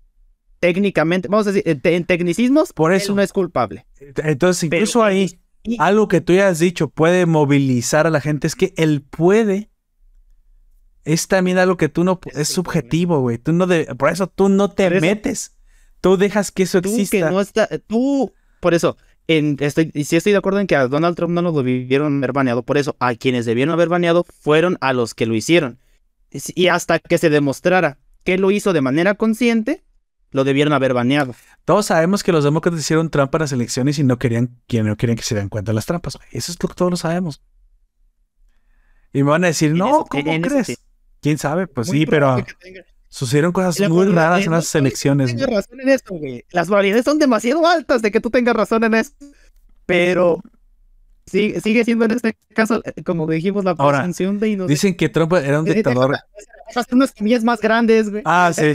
Técnicamente, 0.60 1.28
vamos 1.28 1.46
a 1.46 1.52
decir, 1.52 1.80
en 1.82 2.04
tecnicismos, 2.04 2.72
por 2.72 2.92
eso 2.92 3.14
no 3.14 3.22
es 3.22 3.32
culpable. 3.32 3.86
Entonces, 3.98 4.64
incluso 4.64 5.02
ahí, 5.02 5.38
algo 5.78 6.08
que 6.08 6.20
tú 6.20 6.32
ya 6.32 6.48
has 6.48 6.58
dicho 6.58 6.88
puede 6.88 7.26
movilizar 7.26 8.06
a 8.06 8.10
la 8.10 8.20
gente, 8.20 8.46
es 8.46 8.54
que 8.54 8.72
él 8.76 9.02
puede. 9.02 9.70
Es 11.04 11.28
también 11.28 11.58
algo 11.58 11.76
que 11.76 11.88
tú 11.88 12.02
no, 12.02 12.18
es, 12.34 12.48
subjetivo, 12.48 13.20
güey. 13.20 13.38
Tú 13.38 13.52
no 13.52 13.68
por 13.96 14.10
eso 14.10 14.26
tú 14.26 14.48
no 14.48 14.70
te 14.70 15.00
metes. 15.00 15.56
Tú 16.00 16.16
dejas 16.16 16.50
que 16.50 16.64
eso 16.64 16.78
exista. 16.78 17.16
Que 17.16 17.22
no 17.22 17.40
está, 17.40 17.68
tú, 17.86 18.32
por 18.60 18.74
eso, 18.74 18.96
en, 19.28 19.56
estoy, 19.60 19.92
sí 20.04 20.16
estoy 20.16 20.32
de 20.32 20.38
acuerdo 20.38 20.60
en 20.60 20.66
que 20.66 20.76
a 20.76 20.88
Donald 20.88 21.16
Trump 21.16 21.32
no 21.32 21.42
lo 21.42 21.52
debieron 21.52 22.18
haber 22.18 22.32
baneado. 22.32 22.64
Por 22.64 22.78
eso, 22.78 22.96
a 22.98 23.14
quienes 23.14 23.46
debieron 23.46 23.72
haber 23.72 23.88
baneado 23.88 24.24
fueron 24.40 24.78
a 24.80 24.92
los 24.92 25.14
que 25.14 25.26
lo 25.26 25.34
hicieron. 25.34 25.78
Y 26.30 26.66
hasta 26.68 26.98
que 26.98 27.18
se 27.18 27.30
demostrara 27.30 27.98
que 28.24 28.36
lo 28.36 28.50
hizo 28.50 28.72
de 28.72 28.82
manera 28.82 29.14
consciente, 29.14 29.84
lo 30.30 30.44
debieron 30.44 30.72
haber 30.72 30.94
baneado. 30.94 31.34
Todos 31.64 31.86
sabemos 31.86 32.22
que 32.22 32.32
los 32.32 32.44
demócratas 32.44 32.80
hicieron 32.80 33.10
trampa 33.10 33.38
en 33.38 33.42
las 33.42 33.52
elecciones 33.52 33.98
y 33.98 34.04
no 34.04 34.18
querían, 34.18 34.60
no 34.70 34.96
querían 34.96 35.16
que 35.16 35.22
se 35.22 35.34
den 35.34 35.48
cuenta 35.48 35.72
de 35.72 35.74
las 35.74 35.86
trampas. 35.86 36.18
Eso 36.30 36.52
es 36.52 36.62
lo 36.62 36.68
que 36.68 36.74
todos 36.74 36.90
lo 36.90 36.96
sabemos. 36.96 37.42
Y 39.12 39.22
me 39.22 39.30
van 39.30 39.44
a 39.44 39.48
decir, 39.48 39.72
no, 39.72 40.04
¿cómo 40.04 40.40
crees? 40.40 40.78
¿Quién 41.20 41.38
sabe? 41.38 41.66
Pues 41.66 41.88
sí, 41.88 42.06
pero... 42.06 42.36
Sucedieron 43.08 43.52
cosas 43.52 43.88
muy 43.88 44.06
raras 44.08 44.44
en 44.44 44.52
las 44.52 44.74
elecciones. 44.74 45.28
Tienes 45.34 45.46
razón 45.46 45.80
en 45.80 45.88
esto, 45.88 46.14
güey. 46.14 46.44
Las 46.50 46.68
variedades 46.68 47.04
son 47.04 47.18
demasiado 47.18 47.66
altas 47.66 48.02
de 48.02 48.10
que 48.10 48.20
tú 48.20 48.28
tengas 48.28 48.54
razón 48.54 48.84
en 48.84 48.94
esto. 48.94 49.24
Pero 49.86 50.42
sigue, 51.24 51.60
sigue 51.60 51.84
siendo 51.84 52.04
en 52.04 52.10
este 52.10 52.36
caso, 52.52 52.82
eh, 52.84 53.02
como 53.04 53.26
dijimos, 53.26 53.64
la 53.64 53.74
presunción 53.74 54.38
de 54.38 54.48
inocencia. 54.50 54.74
Dicen 54.74 54.96
que 54.96 55.08
Trump 55.08 55.32
era 55.32 55.60
un 55.60 55.64
dictador. 55.64 56.18
Unas 56.92 57.10
semillas 57.10 57.44
más 57.44 57.60
grandes, 57.60 58.10
güey. 58.10 58.22
Ah, 58.24 58.50
sí. 58.54 58.74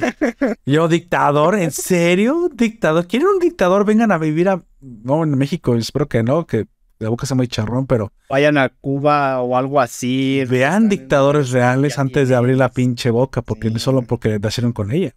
Yo, 0.66 0.88
dictador, 0.88 1.56
¿en 1.56 1.72
serio? 1.72 2.50
¿Dictador? 2.54 3.08
¿Quieren 3.08 3.28
un 3.28 3.40
dictador? 3.40 3.86
Vengan 3.86 4.12
a 4.12 4.18
vivir 4.18 4.50
a. 4.50 4.64
No, 4.80 5.24
en 5.24 5.38
México, 5.38 5.76
espero 5.76 6.08
que 6.08 6.24
no, 6.24 6.46
que 6.46 6.68
la 7.00 7.10
boca 7.10 7.26
sea 7.26 7.36
muy 7.36 7.48
charrón, 7.48 7.88
pero. 7.88 8.12
Vayan 8.30 8.58
a 8.58 8.70
Cuba 8.70 9.42
o 9.42 9.58
algo 9.58 9.80
así. 9.80 10.44
Vean 10.48 10.90
dictadores 10.90 11.52
reales 11.52 11.98
antes 12.00 12.30
de 12.30 12.36
abrir 12.36 12.58
la 12.58 12.70
pinche 12.70 13.10
boca, 13.10 13.42
porque 13.42 13.78
solo 13.80 14.04
porque 14.04 14.40
nacieron 14.40 14.72
con 14.72 14.92
ella. 14.92 15.14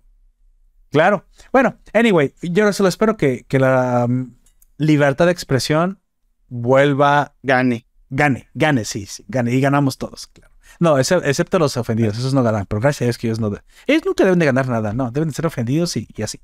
Claro. 0.90 1.24
Bueno, 1.52 1.76
anyway, 1.92 2.32
yo 2.40 2.72
solo 2.72 2.88
espero 2.88 3.16
que, 3.16 3.44
que 3.48 3.58
la 3.58 4.06
mm, 4.08 4.34
libertad 4.78 5.26
de 5.26 5.32
expresión 5.32 6.00
vuelva. 6.48 7.34
Gane. 7.42 7.86
Gane, 8.10 8.48
gane, 8.54 8.84
sí, 8.84 9.06
sí, 9.06 9.24
gane. 9.26 9.52
Y 9.52 9.60
ganamos 9.60 9.98
todos, 9.98 10.28
claro. 10.28 10.53
No, 10.80 10.98
excepto 10.98 11.58
los 11.58 11.76
ofendidos, 11.76 12.18
esos 12.18 12.34
no 12.34 12.42
ganan, 12.42 12.66
pero 12.66 12.80
gracias 12.80 13.02
a 13.02 13.04
Dios 13.06 13.18
que 13.18 13.26
ellos 13.28 13.40
no. 13.40 13.52
Ellos 13.86 14.02
nunca 14.04 14.24
deben 14.24 14.38
de 14.38 14.46
ganar 14.46 14.68
nada, 14.68 14.92
no, 14.92 15.10
deben 15.10 15.28
de 15.28 15.34
ser 15.34 15.46
ofendidos 15.46 15.96
y 15.96 16.22
así. 16.22 16.40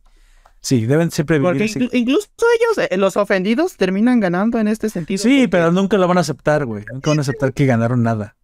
Sí, 0.62 0.86
deben 0.86 1.10
siempre 1.10 1.38
vivir. 1.38 1.52
Porque 1.52 1.96
incluso 1.96 2.28
ellos, 2.38 2.88
eh, 2.90 2.96
los 2.98 3.16
ofendidos, 3.16 3.76
terminan 3.76 4.20
ganando 4.20 4.58
en 4.58 4.68
este 4.68 4.90
sentido. 4.90 5.22
Sí, 5.22 5.48
pero 5.48 5.72
nunca 5.72 5.96
lo 5.96 6.06
van 6.06 6.18
a 6.18 6.20
aceptar, 6.20 6.66
güey. 6.66 6.84
Nunca 6.92 7.10
van 7.10 7.18
a 7.18 7.22
aceptar 7.22 7.54
que 7.54 7.64
ganaron 7.66 8.02
nada. 8.02 8.36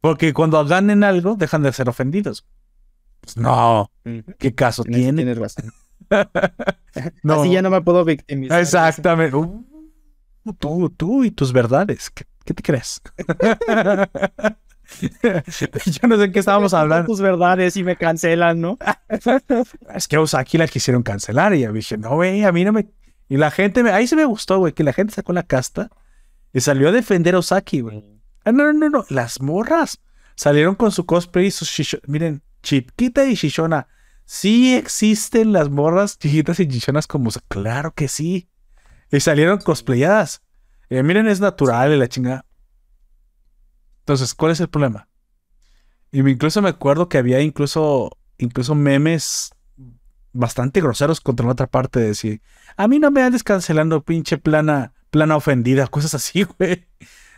Porque 0.00 0.32
cuando 0.32 0.64
ganen 0.64 1.02
algo, 1.02 1.34
dejan 1.34 1.62
de 1.62 1.72
ser 1.72 1.88
ofendidos. 1.88 2.46
Pues 3.20 3.36
no. 3.36 3.90
¿Qué 4.38 4.54
caso 4.54 4.84
tiene? 4.84 5.24
Tienes 5.24 5.38
razón. 5.38 5.72
no. 7.22 7.42
Así 7.42 7.50
ya 7.50 7.62
no 7.62 7.70
me 7.70 7.82
puedo 7.82 8.04
victimizar. 8.04 8.60
Exactamente. 8.60 9.36
Uh, 9.36 9.64
tú, 10.58 10.88
tú 10.96 11.24
y 11.24 11.32
tus 11.32 11.52
verdades. 11.52 12.10
qué 12.10 12.54
te 12.54 12.62
crees? 12.62 13.02
Yo 15.02 16.08
no 16.08 16.16
sé 16.16 16.24
en 16.24 16.32
qué 16.32 16.38
estábamos 16.40 16.74
hablando. 16.74 17.06
Tus 17.06 17.20
verdades 17.20 17.76
y 17.76 17.84
me 17.84 17.96
cancelan, 17.96 18.60
¿no? 18.60 18.78
es 19.94 20.08
que 20.08 20.18
Osaki 20.18 20.58
la 20.58 20.68
quisieron 20.68 21.02
cancelar 21.02 21.54
y 21.54 21.60
yo 21.60 21.72
dije, 21.72 21.96
no, 21.96 22.16
güey, 22.16 22.44
a 22.44 22.52
mí 22.52 22.64
no 22.64 22.72
me. 22.72 22.88
Y 23.28 23.36
la 23.36 23.50
gente, 23.50 23.82
me... 23.82 23.90
ahí 23.90 24.06
se 24.06 24.16
me 24.16 24.24
gustó, 24.24 24.58
güey, 24.58 24.72
que 24.72 24.84
la 24.84 24.92
gente 24.92 25.14
sacó 25.14 25.32
la 25.32 25.42
casta 25.42 25.90
y 26.52 26.60
salió 26.60 26.88
a 26.88 26.92
defender 26.92 27.34
a 27.34 27.38
Osaki, 27.38 27.80
güey. 27.80 28.04
Ah, 28.44 28.52
no, 28.52 28.72
no, 28.72 28.90
no, 28.90 29.04
las 29.08 29.40
morras 29.40 30.00
salieron 30.34 30.74
con 30.74 30.90
su 30.90 31.06
cosplay 31.06 31.46
y 31.46 31.50
sus 31.50 31.68
shishona. 31.68 32.02
Miren, 32.06 32.42
Chiquita 32.62 33.26
y 33.26 33.34
Shishona. 33.34 33.88
Sí 34.24 34.74
existen 34.76 35.52
las 35.52 35.70
morras 35.70 36.18
chiquitas 36.18 36.60
y 36.60 36.68
chichonas 36.68 37.06
como. 37.06 37.30
Claro 37.48 37.92
que 37.94 38.08
sí. 38.08 38.48
Y 39.10 39.20
salieron 39.20 39.58
cosplayadas. 39.58 40.42
Y 40.88 41.02
miren, 41.02 41.26
es 41.26 41.40
natural 41.40 41.92
y 41.92 41.96
la 41.96 42.08
chingada. 42.08 42.44
Entonces, 44.10 44.34
¿cuál 44.34 44.50
es 44.50 44.58
el 44.58 44.68
problema? 44.68 45.08
Y 46.10 46.18
incluso 46.28 46.60
me 46.60 46.68
acuerdo 46.68 47.08
que 47.08 47.16
había 47.16 47.40
incluso, 47.42 48.18
incluso 48.38 48.74
memes 48.74 49.52
bastante 50.32 50.80
groseros 50.80 51.20
contra 51.20 51.46
la 51.46 51.52
otra 51.52 51.68
parte 51.68 52.00
de 52.00 52.06
decir, 52.08 52.42
a 52.76 52.88
mí 52.88 52.98
no 52.98 53.12
me 53.12 53.22
andes 53.22 53.44
cancelando 53.44 54.02
pinche 54.02 54.36
plana, 54.36 54.94
plana 55.10 55.36
ofendida, 55.36 55.86
cosas 55.86 56.14
así, 56.14 56.42
güey. 56.58 56.88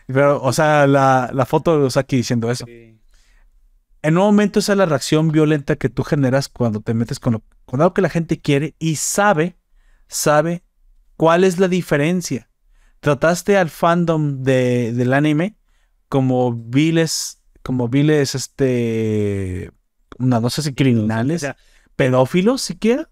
Pero, 0.07 0.43
o 0.43 0.51
sea, 0.55 0.87
la, 0.87 1.29
la 1.35 1.45
foto 1.45 1.79
de 1.79 1.85
Usaki 1.85 2.17
diciendo 2.17 2.51
eso. 2.51 2.65
En 4.01 4.17
un 4.17 4.25
momento 4.25 4.59
esa 4.61 4.73
es 4.73 4.79
la 4.79 4.87
reacción 4.87 5.31
violenta 5.31 5.77
que 5.77 5.91
tú 5.91 6.05
generas 6.05 6.49
cuando 6.49 6.81
te 6.81 6.95
metes 6.95 7.21
con, 7.21 7.35
lo- 7.35 7.43
con 7.67 7.83
algo 7.83 7.93
que 7.93 8.01
la 8.01 8.09
gente 8.09 8.41
quiere 8.41 8.75
y 8.79 8.97
sabe, 8.97 9.59
sabe 10.09 10.65
cuál 11.19 11.45
es 11.45 11.59
la 11.59 11.69
diferencia. 11.69 12.49
Trataste 13.01 13.59
al 13.59 13.69
fandom 13.69 14.43
de, 14.43 14.95
del 14.95 15.13
anime 15.13 15.57
como 16.13 16.53
viles, 16.53 17.41
como 17.63 17.89
viles, 17.89 18.35
este, 18.35 19.71
no, 20.19 20.43
no 20.43 20.51
sé 20.51 20.61
si 20.61 20.75
criminales, 20.75 21.37
O 21.37 21.47
sea, 21.47 21.57
pedófilos 21.97 22.61
siquiera, 22.61 23.09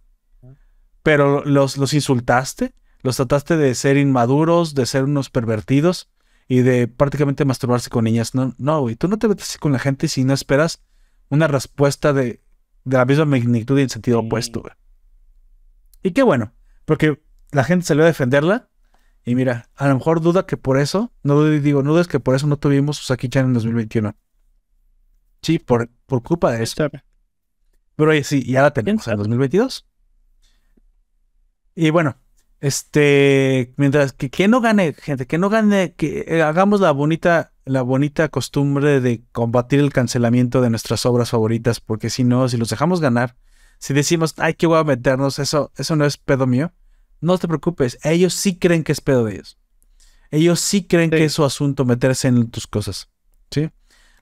pero 1.03 1.43
los, 1.47 1.79
los 1.79 1.95
insultaste, 1.95 2.75
los 3.01 3.17
trataste 3.17 3.57
de 3.57 3.75
ser 3.75 3.97
inmaduros, 3.97 4.75
de 4.75 4.85
ser 4.85 5.05
unos 5.05 5.31
pervertidos 5.31 6.11
y 6.47 6.59
de 6.61 6.89
prácticamente 6.89 7.47
masturbarse 7.47 7.89
con 7.89 8.05
niñas. 8.05 8.35
No, 8.35 8.55
no, 8.59 8.83
güey, 8.83 8.97
tú 8.97 9.09
no 9.09 9.19
te 9.19 9.29
metes 9.29 9.49
así 9.49 9.59
con 9.59 9.73
la 9.73 9.79
gente 9.79 10.07
si 10.07 10.25
no 10.25 10.35
esperas 10.35 10.83
una 11.31 11.47
respuesta 11.47 12.13
de, 12.13 12.43
de 12.85 12.97
la 12.99 13.07
misma 13.07 13.25
magnitud 13.25 13.79
y 13.79 13.83
en 13.83 13.89
sentido 13.89 14.21
Sí. 14.21 14.27
opuesto, 14.27 14.61
güey. 14.61 14.75
Y 16.03 16.11
qué 16.11 16.23
bueno, 16.23 16.53
porque 16.85 17.23
la 17.51 17.65
gente 17.65 17.87
salió 17.87 18.03
a 18.05 18.09
defenderla 18.09 18.69
y 19.25 19.35
mira, 19.35 19.69
a 19.77 19.89
lo 19.89 19.95
mejor 19.95 20.21
duda 20.21 20.47
que 20.47 20.57
por 20.57 20.79
eso, 20.79 21.13
no 21.23 21.45
digo, 21.45 21.83
no 21.83 21.93
dudes 21.93 22.09
que 22.09 22.21
por 22.21 22.35
eso 22.35 22.47
no 22.47 22.59
tuvimos 22.59 23.01
Usaki-chan 23.03 23.47
en 23.47 23.53
2021. 23.53 24.17
Sí, 25.43 25.59
por, 25.59 25.91
por 26.07 26.23
culpa 26.23 26.53
de 26.53 26.63
eso. 26.63 26.89
Pero 27.97 28.11
oye, 28.11 28.25
sí, 28.25 28.43
ya 28.45 28.63
la 28.63 28.73
tenemos 28.73 29.07
en 29.07 29.13
sabe? 29.13 29.19
2022. 29.19 29.87
Y 31.75 31.91
bueno, 31.91 32.17
este, 32.61 33.73
mientras 33.77 34.13
que, 34.13 34.31
que 34.31 34.49
no 34.49 34.61
gane, 34.61 34.95
gente, 34.95 35.27
que 35.27 35.39
no 35.39 35.49
gane, 35.49 35.95
que 35.95 36.25
eh, 36.29 36.43
hagamos 36.43 36.81
la 36.81 36.91
bonita, 36.93 37.53
la 37.65 37.83
bonita 37.83 38.29
costumbre 38.29 39.01
de 39.01 39.23
combatir 39.33 39.81
el 39.81 39.93
cancelamiento 39.93 40.61
de 40.61 40.71
nuestras 40.71 41.07
obras 41.07 41.31
favoritas, 41.31 41.81
porque 41.81 42.11
si 42.11 42.25
no, 42.25 42.49
si 42.49 42.57
los 42.57 42.69
dejamos 42.69 43.01
ganar, 43.01 43.37
si 43.79 43.95
decimos, 43.95 44.35
ay, 44.37 44.55
que 44.55 44.67
voy 44.67 44.79
a 44.79 44.85
meternos, 44.85 45.39
eso, 45.39 45.73
eso 45.77 45.97
no 45.97 46.05
es 46.05 46.19
pedo 46.19 46.47
mío, 46.47 46.73
no 47.21 47.39
te 47.39 47.47
preocupes, 47.49 47.99
ellos 48.03 48.35
sí 48.35 48.57
creen 48.59 48.85
que 48.85 48.93
es 48.93 49.01
pedo 49.01 49.25
de 49.25 49.35
ellos. 49.35 49.59
Ellos 50.31 50.61
sí 50.61 50.85
creen 50.85 51.11
Sí. 51.11 51.17
que 51.17 51.25
es 51.25 51.33
su 51.33 51.45
asunto 51.45 51.85
meterse 51.85 52.29
en 52.29 52.51
tus 52.51 52.67
cosas, 52.67 53.09
¿sí? 53.51 53.71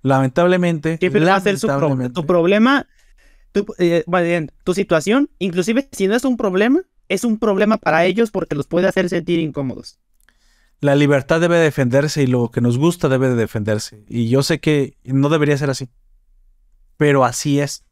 Lamentablemente, 0.03 0.99
¿Qué 0.99 1.11
va 1.11 1.35
a 1.37 1.41
ser 1.41 1.59
su 1.59 1.67
pro- 1.67 1.77
lamentablemente- 1.81 2.15
tu 2.15 2.27
problema? 2.27 2.87
Tu, 3.53 3.67
eh, 3.79 4.05
bien, 4.07 4.53
tu 4.65 4.75
situación, 4.75 5.31
inclusive 5.39 5.89
si 5.93 6.07
no 6.07 6.15
es 6.15 6.25
un 6.25 6.37
problema, 6.37 6.81
es 7.09 7.25
un 7.25 7.39
problema 7.39 7.77
para 7.79 8.05
ellos 8.05 8.31
porque 8.31 8.55
los 8.55 8.67
puede 8.67 8.89
hacer 8.89 9.09
sentir 9.09 9.39
incómodos. 9.39 9.99
La 10.81 10.95
libertad 10.95 11.41
debe 11.41 11.57
defenderse 11.59 12.23
y 12.23 12.27
lo 12.27 12.51
que 12.51 12.61
nos 12.61 12.79
gusta 12.79 13.09
debe 13.09 13.29
de 13.29 13.35
defenderse. 13.35 14.05
Y 14.09 14.29
yo 14.29 14.43
sé 14.43 14.61
que 14.61 14.97
no 15.05 15.29
debería 15.29 15.57
ser 15.59 15.71
así. 15.71 15.89
Pero 16.97 17.25
así 17.25 17.59
es. 17.61 17.85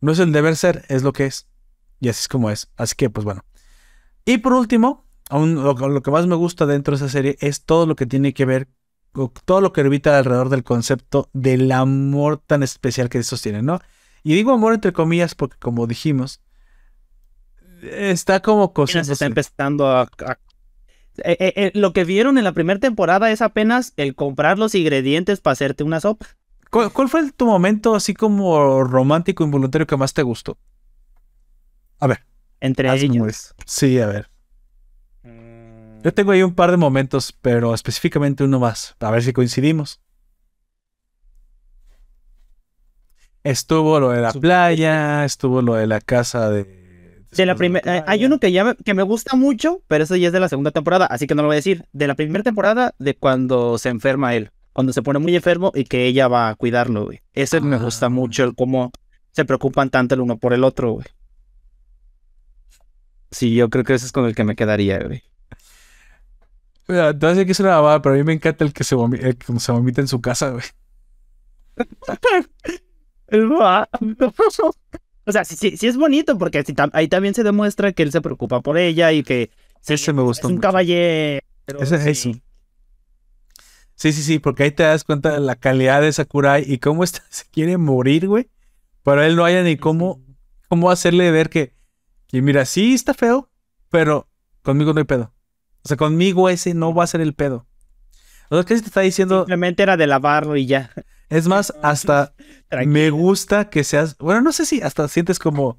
No 0.00 0.12
es 0.12 0.18
el 0.18 0.32
deber 0.32 0.56
ser, 0.56 0.84
es 0.88 1.02
lo 1.02 1.12
que 1.12 1.24
es. 1.26 1.46
Y 2.00 2.08
así 2.10 2.20
es 2.22 2.28
como 2.28 2.50
es. 2.50 2.68
Así 2.76 2.94
que, 2.96 3.08
pues 3.08 3.24
bueno. 3.24 3.44
Y 4.24 4.38
por 4.38 4.52
último, 4.52 5.04
aún 5.30 5.54
lo, 5.56 5.74
lo 5.74 6.02
que 6.02 6.10
más 6.10 6.26
me 6.26 6.36
gusta 6.36 6.66
dentro 6.66 6.92
de 6.96 7.04
esa 7.04 7.08
serie 7.12 7.36
es 7.40 7.64
todo 7.64 7.86
lo 7.86 7.96
que 7.96 8.06
tiene 8.06 8.32
que 8.34 8.44
ver, 8.44 8.68
con 9.12 9.32
todo 9.44 9.60
lo 9.60 9.72
que 9.72 9.80
orbita 9.80 10.16
alrededor 10.16 10.48
del 10.48 10.64
concepto 10.64 11.28
del 11.32 11.70
amor 11.72 12.38
tan 12.38 12.62
especial 12.62 13.08
que 13.08 13.18
estos 13.18 13.42
tienen, 13.42 13.66
¿no? 13.66 13.80
Y 14.22 14.34
digo 14.34 14.52
amor 14.52 14.74
entre 14.74 14.92
comillas 14.92 15.34
porque, 15.34 15.56
como 15.58 15.86
dijimos, 15.86 16.40
está 17.82 18.40
como 18.40 18.62
Apenas 18.62 18.74
cosiéndose. 18.74 19.12
está 19.12 19.26
empezando 19.26 19.86
a... 19.88 20.02
a- 20.02 20.38
Eh, 21.24 21.36
eh, 21.40 21.52
eh, 21.56 21.72
lo 21.74 21.92
que 21.92 22.04
vieron 22.04 22.38
en 22.38 22.44
la 22.44 22.52
primera 22.52 22.80
temporada 22.80 23.30
es 23.30 23.42
apenas 23.42 23.92
el 23.98 24.14
comprar 24.14 24.58
los 24.58 24.74
ingredientes 24.74 25.40
para 25.40 25.52
hacerte 25.52 25.84
una 25.84 26.00
sopa. 26.00 26.26
¿Cuál, 26.70 26.90
cuál 26.90 27.08
fue 27.10 27.30
tu 27.32 27.44
momento 27.44 27.94
así 27.94 28.14
como 28.14 28.82
romántico 28.82 29.44
involuntario 29.44 29.86
que 29.86 29.96
más 29.98 30.14
te 30.14 30.22
gustó? 30.22 30.56
A 32.00 32.06
ver, 32.06 32.24
Entre 32.62 32.88
un- 32.88 32.94
ellos. 32.96 33.54
Sí, 33.66 33.98
a 34.00 34.06
ver. 34.06 34.30
Mm, 35.24 36.02
Yo 36.02 36.14
tengo 36.14 36.32
ahí 36.32 36.42
un 36.42 36.54
par 36.54 36.70
de 36.70 36.76
momentos, 36.76 37.32
pero 37.42 37.74
específicamente 37.74 38.42
uno 38.44 38.58
más. 38.60 38.96
A 39.00 39.10
ver 39.10 39.22
si 39.22 39.32
coincidimos. 39.32 40.00
Estuvo 43.44 43.98
lo 43.98 44.10
de 44.10 44.20
la 44.20 44.32
playa, 44.32 45.24
estuvo 45.24 45.62
lo 45.62 45.74
de 45.74 45.86
la 45.86 46.00
casa 46.00 46.48
de... 46.50 46.80
De 47.32 47.46
la 47.46 47.54
primera, 47.56 48.04
hay 48.06 48.24
uno 48.26 48.38
que 48.38 48.52
ya 48.52 48.62
me, 48.62 48.76
que 48.76 48.92
me 48.94 49.02
gusta 49.02 49.36
mucho, 49.36 49.82
pero 49.88 50.04
eso 50.04 50.14
ya 50.16 50.26
es 50.26 50.32
de 50.34 50.40
la 50.40 50.50
segunda 50.50 50.70
temporada, 50.70 51.06
así 51.06 51.26
que 51.26 51.34
no 51.34 51.40
lo 51.42 51.48
voy 51.48 51.54
a 51.54 51.56
decir. 51.56 51.86
De 51.92 52.06
la 52.06 52.14
primera 52.14 52.44
temporada, 52.44 52.94
de 52.98 53.14
cuando 53.16 53.78
se 53.78 53.88
enferma 53.88 54.34
él, 54.34 54.50
cuando 54.74 54.92
se 54.92 55.00
pone 55.02 55.18
muy 55.18 55.34
enfermo 55.34 55.72
y 55.74 55.84
que 55.84 56.04
ella 56.06 56.28
va 56.28 56.50
a 56.50 56.54
cuidarlo, 56.56 57.06
güey. 57.06 57.20
Ese 57.32 57.60
me 57.62 57.76
Ah. 57.76 57.78
gusta 57.78 58.10
mucho, 58.10 58.44
el 58.44 58.54
cómo 58.54 58.92
se 59.32 59.46
preocupan 59.46 59.88
tanto 59.88 60.14
el 60.14 60.20
uno 60.20 60.36
por 60.36 60.52
el 60.52 60.62
otro, 60.62 60.92
güey. 60.92 61.06
Sí, 63.32 63.54
yo 63.56 63.68
creo 63.68 63.82
que 63.84 63.94
ese 63.94 64.06
es 64.06 64.12
con 64.12 64.26
el 64.26 64.34
que 64.36 64.44
me 64.44 64.54
quedaría, 64.54 65.00
güey. 65.00 65.24
Mira, 66.88 67.12
te 67.12 67.18
voy 67.18 67.28
a 67.28 67.30
decir 67.34 67.46
que 67.46 67.52
es 67.52 67.60
una 67.60 67.70
babada, 67.70 68.02
pero 68.02 68.14
a 68.14 68.18
mí 68.18 68.24
me 68.24 68.32
encanta 68.34 68.64
el 68.64 68.72
que 68.72 68.84
se, 68.84 68.94
vomi- 68.96 69.20
el 69.22 69.36
que 69.36 69.58
se 69.58 69.72
vomita 69.72 70.00
en 70.00 70.08
su 70.08 70.20
casa, 70.20 70.50
güey. 70.50 70.64
o 75.24 75.32
sea, 75.32 75.44
sí, 75.44 75.56
sí, 75.56 75.76
sí 75.76 75.86
es 75.86 75.96
bonito 75.96 76.36
porque 76.38 76.62
sí 76.64 76.74
tam- 76.74 76.90
ahí 76.92 77.08
también 77.08 77.34
se 77.34 77.42
demuestra 77.42 77.92
que 77.92 78.02
él 78.02 78.12
se 78.12 78.20
preocupa 78.20 78.60
por 78.60 78.78
ella 78.78 79.12
y 79.12 79.22
que 79.22 79.50
sí, 79.80 79.94
Ese 79.94 80.12
me 80.12 80.22
gustó 80.22 80.48
es 80.48 80.50
un 80.50 80.56
mucho. 80.56 80.68
caballero. 80.68 81.40
Ese 81.80 81.96
es 81.96 82.18
sí. 82.18 82.30
eso. 82.30 82.40
Sí, 83.94 84.12
sí, 84.12 84.22
sí, 84.22 84.38
porque 84.38 84.64
ahí 84.64 84.70
te 84.72 84.82
das 84.82 85.04
cuenta 85.04 85.32
de 85.32 85.40
la 85.40 85.54
calidad 85.54 86.00
de 86.02 86.12
Sakurai 86.12 86.64
y 86.66 86.78
cómo 86.78 87.04
está, 87.04 87.22
se 87.30 87.44
quiere 87.50 87.78
morir, 87.78 88.26
güey. 88.28 88.48
Pero 89.04 89.22
él 89.22 89.36
no 89.36 89.44
haya 89.44 89.62
ni 89.62 89.76
cómo, 89.76 90.20
cómo 90.68 90.90
hacerle 90.90 91.30
ver 91.30 91.50
que, 91.50 91.72
que, 92.32 92.42
mira, 92.42 92.64
sí 92.64 92.94
está 92.94 93.14
feo, 93.14 93.48
pero 93.90 94.28
conmigo 94.62 94.92
no 94.92 94.98
hay 94.98 95.04
pedo. 95.04 95.32
O 95.84 95.88
sea, 95.88 95.96
conmigo 95.96 96.48
ese 96.48 96.74
no 96.74 96.94
va 96.94 97.04
a 97.04 97.08
ser 97.08 97.20
el 97.20 97.34
pedo. 97.34 97.66
O 98.50 98.56
sea, 98.56 98.64
que 98.64 98.74
te 98.76 98.86
está 98.86 99.00
diciendo, 99.02 99.40
Simplemente 99.40 99.82
era 99.82 99.96
de 99.96 100.06
lavarlo 100.06 100.56
y 100.56 100.66
ya. 100.66 100.90
es 101.28 101.46
más, 101.48 101.72
hasta 101.82 102.34
me 102.86 103.10
gusta 103.10 103.70
que 103.70 103.84
seas, 103.84 104.16
bueno, 104.18 104.40
no 104.42 104.52
sé 104.52 104.66
si 104.66 104.82
hasta 104.82 105.08
sientes 105.08 105.38
como, 105.38 105.78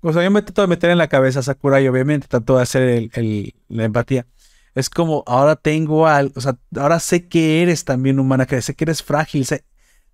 o 0.00 0.12
sea, 0.12 0.22
yo 0.24 0.30
me 0.30 0.42
trato 0.42 0.62
de 0.62 0.68
meter 0.68 0.90
en 0.90 0.98
la 0.98 1.08
cabeza 1.08 1.40
a 1.40 1.42
Sakurai, 1.42 1.86
obviamente, 1.88 2.28
trato 2.28 2.56
de 2.56 2.62
hacer 2.62 2.82
el- 2.82 3.10
el- 3.14 3.54
la 3.68 3.84
empatía. 3.84 4.26
Es 4.74 4.88
como, 4.90 5.24
ahora 5.26 5.56
tengo 5.56 6.06
algo, 6.06 6.32
o 6.36 6.40
sea, 6.40 6.58
ahora 6.76 7.00
sé 7.00 7.28
que 7.28 7.62
eres 7.62 7.84
también 7.84 8.18
humana, 8.20 8.46
que 8.46 8.62
sé 8.62 8.74
que 8.74 8.84
eres 8.84 9.02
frágil, 9.02 9.44
sé- 9.46 9.64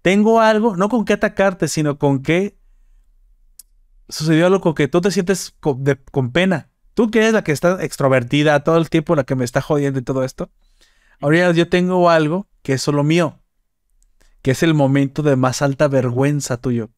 tengo 0.03 0.41
algo, 0.41 0.77
no 0.77 0.89
con 0.89 1.05
qué 1.05 1.14
atacarte, 1.14 1.68
sino 1.68 1.99
con 1.99 2.22
qué 2.22 2.57
sucedió 4.09 4.47
algo 4.47 4.75
que 4.75 4.89
tú 4.89 5.01
te 5.01 5.11
sientes 5.11 5.55
con, 5.61 5.83
de- 5.85 5.97
con 6.13 6.33
pena. 6.33 6.71
Tú 6.95 7.11
que 7.11 7.19
eres 7.21 7.33
la 7.35 7.45
que 7.45 7.53
está 7.53 7.83
extrovertida 7.85 8.65
todo 8.65 8.79
el 8.79 8.89
tiempo, 8.91 9.15
la 9.17 9.25
que 9.25 9.35
me 9.37 9.45
está 9.45 9.61
jodiendo 9.61 9.99
y 9.99 10.03
todo 10.03 10.25
esto. 10.25 10.51
Ahora 11.21 11.53
yo 11.53 11.69
tengo 11.69 12.11
algo 12.11 12.49
que 12.63 12.75
es 12.75 12.83
solo 12.83 13.05
mío, 13.05 13.41
que 14.43 14.53
es 14.53 14.63
el 14.63 14.75
momento 14.75 15.23
de 15.23 15.37
más 15.37 15.63
alta 15.63 15.89
vergüenza 15.89 16.57
tuyo. 16.59 16.91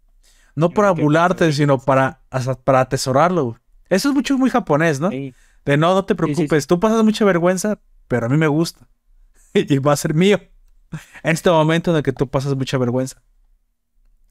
No 0.55 0.71
por 0.71 0.95
burlarte, 0.99 1.53
sí, 1.53 1.59
sino 1.59 1.79
sí. 1.79 1.85
para, 1.87 2.23
hasta 2.31 2.55
para 2.55 2.81
atesorarlo. 2.81 3.59
Eso 3.89 4.09
es 4.11 4.15
mucho, 4.15 4.37
muy 4.39 4.51
japonés, 4.51 5.01
¿no? 5.01 5.11
Sí. 5.11 5.35
De 5.65 5.77
no, 5.77 5.95
no 5.95 6.05
te 6.05 6.15
sí, 6.15 6.17
preocupes, 6.17 6.67
tú 6.67 6.81
pasas 6.81 7.05
mucha 7.05 7.25
vergüenza, 7.25 7.81
pero 8.09 8.27
a 8.27 8.29
mí 8.29 8.37
me 8.37 8.49
gusta. 8.49 8.89
y 9.55 9.79
va 9.79 9.93
a 9.93 9.97
ser 9.97 10.15
mío. 10.15 10.41
En 11.23 11.33
este 11.33 11.51
momento 11.51 11.91
en 11.91 11.99
el 11.99 12.03
que 12.03 12.13
tú 12.13 12.29
pasas 12.29 12.55
mucha 12.57 12.79
vergüenza. 12.79 13.23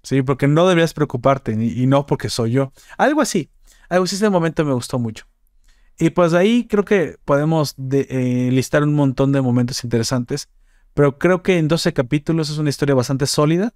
Sí, 0.08 0.22
porque 0.22 0.47
no 0.47 0.66
deberías 0.66 0.93
preocuparte, 0.93 1.51
y, 1.51 1.86
no 1.86 2.05
porque 2.05 2.30
soy 2.30 2.51
yo. 2.51 2.72
Algo 2.97 3.20
así. 3.20 3.51
Algo 3.89 4.05
así, 4.05 4.16
ese 4.16 4.30
momento 4.30 4.64
me 4.64 4.72
gustó 4.72 4.99
mucho. 4.99 5.26
Y 5.99 6.12
pues 6.12 6.34
ahí 6.34 6.68
creo 6.68 6.86
que 6.86 7.18
podemos 7.26 7.76
de- 7.78 8.08
eh, 8.10 8.51
listar 8.51 8.84
un 8.84 8.95
montón 8.95 9.34
de 9.34 9.41
momentos 9.41 9.84
interesantes. 9.84 10.49
Pero 10.93 11.18
creo 11.20 11.43
que 11.43 11.58
en 11.60 11.68
12 11.68 11.93
capítulos 11.93 12.49
es 12.49 12.58
una 12.58 12.70
historia 12.70 12.95
bastante 12.95 13.28
sólida. 13.28 13.74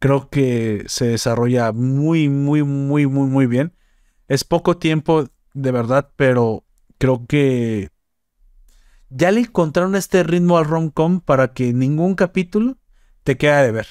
Creo 0.00 0.30
que 0.30 0.84
se 0.88 1.06
desarrolla 1.08 1.72
muy, 1.72 2.28
muy, 2.28 2.64
muy, 2.64 3.06
muy, 3.06 3.28
muy 3.28 3.46
bien. 3.46 3.74
Es 4.28 4.44
poco 4.44 4.78
tiempo, 4.78 5.26
de 5.54 5.72
verdad, 5.72 6.10
pero 6.16 6.64
creo 6.98 7.26
que 7.26 7.90
ya 9.10 9.30
le 9.30 9.40
encontraron 9.40 9.94
este 9.96 10.22
ritmo 10.22 10.58
al 10.58 10.66
rom-com 10.66 11.20
para 11.20 11.52
que 11.52 11.72
ningún 11.72 12.14
capítulo 12.14 12.78
te 13.22 13.36
quede 13.36 13.62
de 13.64 13.72
ver. 13.72 13.86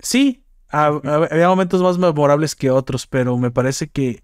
Sí, 0.00 0.43
ha- 0.82 1.26
había 1.30 1.48
momentos 1.48 1.82
más 1.82 1.98
memorables 1.98 2.54
que 2.54 2.70
otros, 2.70 3.06
pero 3.06 3.36
me 3.38 3.50
parece 3.50 3.88
que 3.88 4.20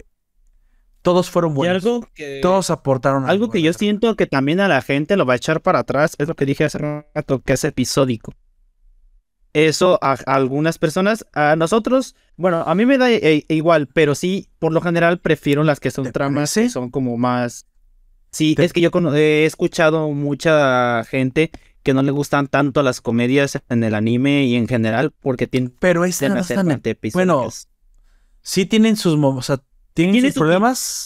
todos 1.03 1.31
fueron 1.31 1.53
Y 1.53 1.55
buenos. 1.55 1.85
algo 1.85 2.07
que, 2.15 2.41
Todos 2.43 2.71
aportaron 2.71 3.29
algo 3.29 3.51
que 3.51 3.63
yo 3.63 3.73
siento 3.73 4.17
que 4.17 4.27
también 4.27 4.61
a 4.61 4.69
la 4.69 4.83
gente 4.83 5.17
lo 5.17 5.25
va 5.27 5.33
a 5.35 5.37
echar 5.37 5.63
para 5.63 5.81
atrás 5.81 6.15
es 6.19 6.29
lo 6.29 6.35
que 6.35 6.45
dije 6.47 6.65
hace 6.65 6.79
rato, 6.79 7.41
que 7.41 7.55
es 7.55 7.65
episódico. 7.65 8.33
Eso 9.53 9.99
a, 10.01 10.13
a 10.13 10.35
algunas 10.35 10.79
personas, 10.79 11.27
a 11.33 11.57
nosotros, 11.57 12.15
bueno, 12.37 12.63
a 12.65 12.75
mí 12.77 12.87
me 12.87 12.99
da 12.99 13.11
eh, 13.11 13.45
igual, 13.49 13.89
pero 13.89 14.15
sí, 14.15 14.49
por 14.61 14.73
lo 14.73 14.81
general 14.81 15.19
prefiero 15.19 15.65
las 15.65 15.81
que 15.81 15.91
son 15.91 16.05
¿Te 16.05 16.13
tramas 16.13 16.55
que 16.55 16.69
son 16.69 16.91
como 16.91 17.17
más... 17.17 17.67
Sí, 18.31 18.55
¿Te- 18.55 18.65
es 18.65 18.73
que 18.73 18.81
yo 18.81 18.91
he 19.17 19.45
escuchado 19.47 20.09
mucha 20.11 21.03
gente 21.05 21.51
que 21.83 21.95
no 21.95 22.03
le 22.03 22.11
gustan 22.11 22.47
tanto 22.49 22.83
las 22.83 23.01
comedias 23.01 23.59
en 23.69 23.85
el 23.85 23.95
anime 23.95 24.45
y 24.45 24.57
en 24.57 24.69
general 24.69 25.13
porque 25.21 25.47
tienen 25.47 25.75
Pero 25.81 26.05
esta 26.05 26.29
no 26.29 26.45
tan- 26.45 26.83
Bueno, 27.15 27.49
sí 28.43 28.67
tienen 28.67 28.97
sus 28.97 29.19
o 29.23 29.43
sea, 29.43 29.61
tienen 29.95 30.13
Tiene 30.15 30.29
sus 30.29 30.35
su- 30.35 30.41
problemas. 30.41 31.05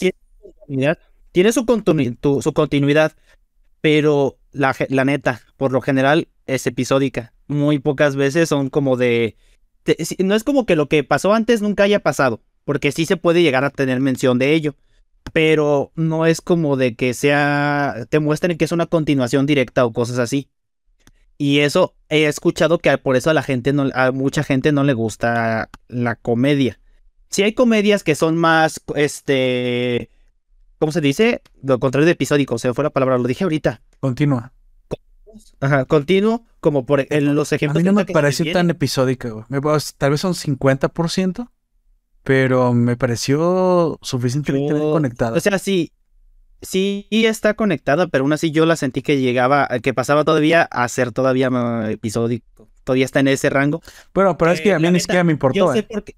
tiene 1.31 1.51
su, 1.51 1.65
continu- 1.65 2.17
tu- 2.19 2.41
su 2.41 2.53
continuidad, 2.53 3.13
pero 3.81 4.37
la, 4.51 4.75
neta, 5.05 5.41
por 5.57 5.71
lo 5.71 5.81
general 5.81 6.27
es 6.45 6.65
episódica. 6.67 7.33
Muy 7.47 7.79
pocas 7.79 8.15
veces 8.15 8.49
son 8.49 8.69
como 8.69 8.97
de, 8.97 9.35
de- 9.85 9.97
No 10.23 10.35
es 10.35 10.43
como 10.43 10.65
que 10.65 10.75
lo 10.75 10.87
que 10.87 11.03
pasó 11.03 11.33
antes 11.33 11.61
nunca 11.61 11.83
haya 11.83 11.99
pasado, 11.99 12.41
porque 12.63 12.91
sí 12.91 13.05
se 13.05 13.17
puede 13.17 13.43
llegar 13.43 13.63
a 13.65 13.69
tener 13.69 13.99
mención 13.99 14.39
de 14.39 14.53
ello, 14.53 14.75
pero 15.33 15.91
no 15.95 16.25
es 16.25 16.41
como 16.41 16.77
de 16.77 16.95
que 16.95 17.13
sea... 17.13 18.05
te 18.09 18.19
muestren 18.19 18.57
que 18.57 18.65
es 18.65 18.71
una 18.71 18.85
continuación 18.85 19.45
directa 19.45 19.85
o 19.85 19.93
cosas 19.93 20.17
así. 20.19 20.49
Y 21.37 21.59
eso 21.59 21.93
he 22.09 22.25
escuchado 22.25 22.77
que 22.79 22.97
por 22.97 23.15
eso 23.15 23.29
a 23.29 23.33
la 23.33 23.43
gente 23.43 23.73
no, 23.73 23.89
a 23.93 24.11
mucha 24.11 24.43
gente 24.43 24.71
no 24.71 24.83
le 24.83 24.93
gusta 24.93 25.69
la 25.87 26.15
comedia. 26.15 26.79
Si 27.29 27.43
hay 27.43 27.53
comedias 27.53 28.03
que 28.03 28.15
son 28.15 28.37
más, 28.37 28.81
este, 28.95 30.09
¿cómo 30.79 30.91
se 30.93 31.01
dice? 31.01 31.41
Lo 31.61 31.79
contrario 31.79 32.05
de 32.05 32.13
episódico, 32.13 32.57
se 32.57 32.69
me 32.69 32.73
fue 32.73 32.83
la 32.85 32.89
palabra, 32.91 33.17
lo 33.17 33.27
dije 33.27 33.43
ahorita. 33.43 33.81
Continúa. 33.99 34.53
Ajá, 35.59 35.83
continuo, 35.83 36.45
como 36.61 36.85
por 36.85 37.05
en 37.09 37.35
los 37.35 37.51
A 37.51 37.55
ejemplos. 37.57 37.83
mí 37.83 37.85
no 37.85 37.91
me 37.93 38.05
pareció 38.05 38.49
tan 38.53 38.69
episódica, 38.69 39.29
güey. 39.29 39.43
Tal 39.97 40.11
vez 40.11 40.21
son 40.21 40.33
50%, 40.33 41.49
pero 42.23 42.73
me 42.73 42.95
pareció 42.95 43.99
suficientemente 44.01 44.73
bien 44.73 44.83
Yo- 44.85 44.91
conectada. 44.93 45.35
O 45.35 45.39
sea, 45.41 45.59
sí, 45.59 45.91
sí 46.65 47.07
está 47.11 47.53
conectada, 47.53 48.07
pero 48.07 48.23
aún 48.23 48.33
así 48.33 48.51
yo 48.51 48.65
la 48.65 48.75
sentí 48.75 49.01
que 49.01 49.19
llegaba, 49.19 49.67
que 49.81 49.93
pasaba 49.93 50.23
todavía 50.23 50.63
a 50.63 50.87
ser 50.87 51.11
todavía 51.11 51.49
episódico. 51.89 52.69
Todavía 52.83 53.05
está 53.05 53.19
en 53.19 53.29
ese 53.29 53.49
rango. 53.49 53.81
bueno, 54.13 54.37
pero 54.37 54.51
es 54.51 54.61
que 54.61 54.69
eh, 54.69 54.73
a 54.73 54.79
mí 54.79 54.89
ni 54.91 54.99
siquiera 54.99 55.23
me 55.23 55.31
Yo 55.31 55.33
importó. 55.33 55.73
sé 55.73 55.79
eh. 55.79 55.83
por 55.83 56.03
qué. 56.03 56.15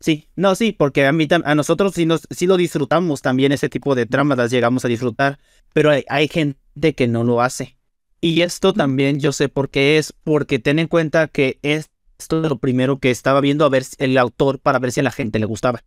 Sí, 0.00 0.28
no, 0.36 0.54
sí, 0.54 0.72
porque 0.72 1.06
a 1.06 1.12
mí 1.12 1.26
a 1.30 1.54
nosotros 1.54 1.94
sí, 1.94 2.04
nos, 2.04 2.26
sí 2.30 2.46
lo 2.46 2.58
disfrutamos 2.58 3.22
también 3.22 3.52
ese 3.52 3.70
tipo 3.70 3.94
de 3.94 4.04
tramas, 4.04 4.36
las 4.36 4.50
llegamos 4.50 4.84
a 4.84 4.88
disfrutar, 4.88 5.38
pero 5.72 5.90
hay, 5.90 6.04
hay 6.10 6.28
gente 6.28 6.94
que 6.94 7.08
no 7.08 7.24
lo 7.24 7.40
hace. 7.40 7.78
Y 8.20 8.42
esto 8.42 8.74
también 8.74 9.18
yo 9.18 9.32
sé 9.32 9.48
por 9.48 9.70
qué 9.70 9.96
es, 9.96 10.12
porque 10.12 10.58
ten 10.58 10.78
en 10.78 10.88
cuenta 10.88 11.28
que 11.28 11.58
esto 11.62 12.42
es 12.42 12.48
lo 12.50 12.58
primero 12.58 12.98
que 12.98 13.10
estaba 13.10 13.40
viendo 13.40 13.64
a 13.64 13.70
ver 13.70 13.84
el 13.98 14.18
autor 14.18 14.58
para 14.58 14.78
ver 14.78 14.92
si 14.92 15.00
a 15.00 15.04
la 15.04 15.10
gente 15.10 15.38
le 15.38 15.46
gustaba. 15.46 15.82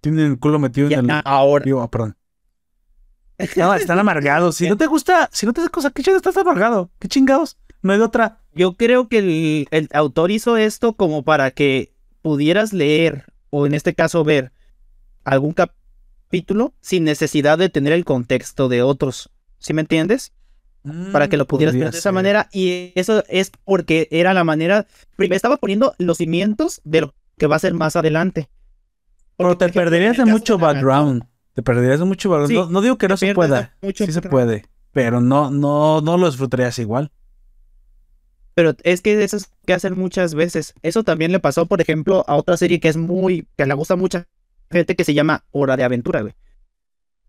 Tienen 0.00 0.24
el 0.26 0.38
culo 0.38 0.58
metido 0.58 0.88
en 0.88 1.10
el. 1.10 1.22
ahora, 1.24 1.64
Digo, 1.64 1.82
ah, 1.82 1.90
perdón. 1.90 2.16
No, 3.56 3.74
están 3.74 3.98
amargados. 3.98 4.56
Si 4.56 4.68
no 4.68 4.76
te 4.76 4.86
gusta, 4.86 5.28
si 5.32 5.46
no 5.46 5.52
te 5.52 5.60
hace 5.60 5.70
cosa, 5.70 5.90
¿qué 5.90 6.02
chingados 6.02 6.26
estás 6.26 6.36
amargado? 6.36 6.90
¿Qué 6.98 7.08
chingados? 7.08 7.58
No 7.82 7.92
hay 7.92 8.00
otra. 8.00 8.40
Yo 8.52 8.76
creo 8.76 9.08
que 9.08 9.18
el, 9.18 9.68
el 9.70 9.88
autor 9.92 10.30
hizo 10.30 10.56
esto 10.56 10.94
como 10.94 11.22
para 11.22 11.50
que 11.50 11.92
pudieras 12.22 12.72
leer, 12.72 13.26
o 13.50 13.66
en 13.66 13.74
este 13.74 13.94
caso 13.94 14.24
ver, 14.24 14.52
algún 15.24 15.52
capítulo 15.52 16.74
sin 16.80 17.04
necesidad 17.04 17.58
de 17.58 17.68
tener 17.68 17.92
el 17.92 18.04
contexto 18.04 18.68
de 18.68 18.82
otros. 18.82 19.30
¿Sí 19.58 19.74
me 19.74 19.82
entiendes? 19.82 20.32
Para 21.12 21.28
que 21.28 21.36
lo 21.36 21.46
pudieras 21.46 21.76
ver 21.76 21.90
de 21.90 21.98
esa 21.98 22.12
manera. 22.12 22.48
Y 22.52 22.92
eso 22.94 23.22
es 23.28 23.52
porque 23.64 24.08
era 24.10 24.32
la 24.32 24.44
manera. 24.44 24.86
Primero 25.16 25.36
estaba 25.36 25.58
poniendo 25.58 25.94
los 25.98 26.16
cimientos 26.16 26.80
de 26.84 27.02
lo 27.02 27.14
que 27.36 27.46
va 27.46 27.56
a 27.56 27.60
ser 27.60 27.74
más 27.74 27.96
adelante. 27.96 28.48
Pero 29.36 29.58
te 29.58 29.68
perderías 29.68 30.16
de 30.16 30.24
mucho 30.24 30.58
background. 30.58 31.24
Te 31.60 31.64
perderías 31.64 31.98
de 31.98 32.06
mucho. 32.06 32.46
Sí, 32.46 32.54
no, 32.54 32.70
no 32.70 32.80
digo 32.80 32.96
que 32.96 33.06
no 33.06 33.18
se 33.18 33.34
pueda. 33.34 33.76
mucho 33.82 34.06
Sí 34.06 34.12
se 34.12 34.22
puede. 34.22 34.64
Pero 34.92 35.20
no, 35.20 35.50
no, 35.50 36.00
no 36.00 36.16
lo 36.16 36.26
disfrutarías 36.26 36.78
igual. 36.78 37.12
Pero 38.54 38.74
es 38.82 39.02
que 39.02 39.22
eso 39.22 39.36
es 39.36 39.50
que 39.66 39.74
hacen 39.74 39.98
muchas 39.98 40.34
veces. 40.34 40.72
Eso 40.80 41.04
también 41.04 41.32
le 41.32 41.38
pasó, 41.38 41.66
por 41.66 41.82
ejemplo, 41.82 42.24
a 42.26 42.36
otra 42.36 42.56
serie 42.56 42.80
que 42.80 42.88
es 42.88 42.96
muy, 42.96 43.46
que 43.58 43.66
le 43.66 43.74
gusta 43.74 43.94
mucha 43.94 44.26
gente 44.70 44.96
que 44.96 45.04
se 45.04 45.12
llama 45.12 45.44
Hora 45.50 45.76
de 45.76 45.84
Aventura, 45.84 46.22
güey. 46.22 46.32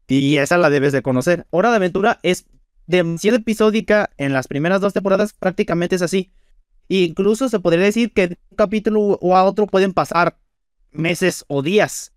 Y 0.08 0.38
esa 0.38 0.58
la 0.58 0.70
debes 0.70 0.94
de 0.94 1.02
conocer. 1.02 1.46
Hora 1.50 1.72
de 1.72 1.76
Aventura 1.76 2.22
es 2.24 2.46
demasiado 2.88 3.36
episódica 3.36 4.12
en 4.16 4.32
las 4.32 4.48
primeras 4.48 4.80
dos 4.80 4.94
temporadas, 4.94 5.34
prácticamente 5.34 5.98
es 5.98 6.04
así. 6.04 6.32
E 6.88 7.00
incluso 7.00 7.50
se 7.50 7.60
podría 7.60 7.84
decir 7.84 8.14
que 8.14 8.30
de 8.30 8.40
un 8.50 8.56
capítulo 8.56 9.02
o 9.22 9.36
a 9.36 9.44
otro 9.44 9.68
pueden 9.68 9.92
pasar 9.92 10.38
meses 10.94 11.44
o 11.50 11.62
días. 11.62 12.14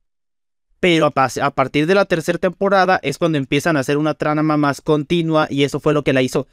Pero 0.84 1.06
a, 1.06 1.50
partir 1.52 1.86
de 1.86 1.94
la 1.94 2.04
tercera 2.04 2.36
temporada 2.36 3.00
es 3.02 3.16
cuando 3.16 3.38
empiezan 3.38 3.78
a 3.78 3.80
hacer 3.80 3.96
una 3.96 4.12
trama 4.12 4.58
más 4.58 4.82
continua 4.82 5.46
y 5.48 5.64
eso 5.64 5.80
fue 5.80 5.94
lo 5.94 6.04
que 6.04 6.12
la 6.12 6.20
hizo 6.20 6.46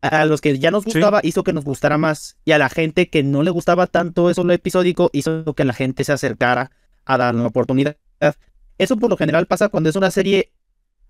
a 0.00 0.24
los 0.24 0.40
que 0.40 0.58
ya 0.58 0.70
nos 0.70 0.84
Sí. 0.84 0.92
gustaba 0.92 1.20
hizo 1.22 1.44
que 1.44 1.52
nos 1.52 1.62
gustara 1.62 1.98
más 1.98 2.38
y 2.46 2.52
a 2.52 2.58
la 2.58 2.70
gente 2.70 3.10
que 3.10 3.22
no 3.22 3.42
le 3.42 3.50
gustaba 3.50 3.86
tanto 3.86 4.30
eso 4.30 4.44
lo 4.44 4.54
episódico 4.54 5.10
hizo 5.12 5.52
que 5.52 5.66
la 5.66 5.74
gente 5.74 6.04
se 6.04 6.12
acercara 6.12 6.70
a 7.04 7.18
dar 7.18 7.34
una 7.34 7.48
oportunidad. 7.48 7.98
Eso 8.78 8.96
por 8.96 9.10
lo 9.10 9.18
general 9.18 9.44
pasa 9.44 9.68
cuando 9.68 9.90
es 9.90 9.96
una 9.96 10.10
serie 10.10 10.52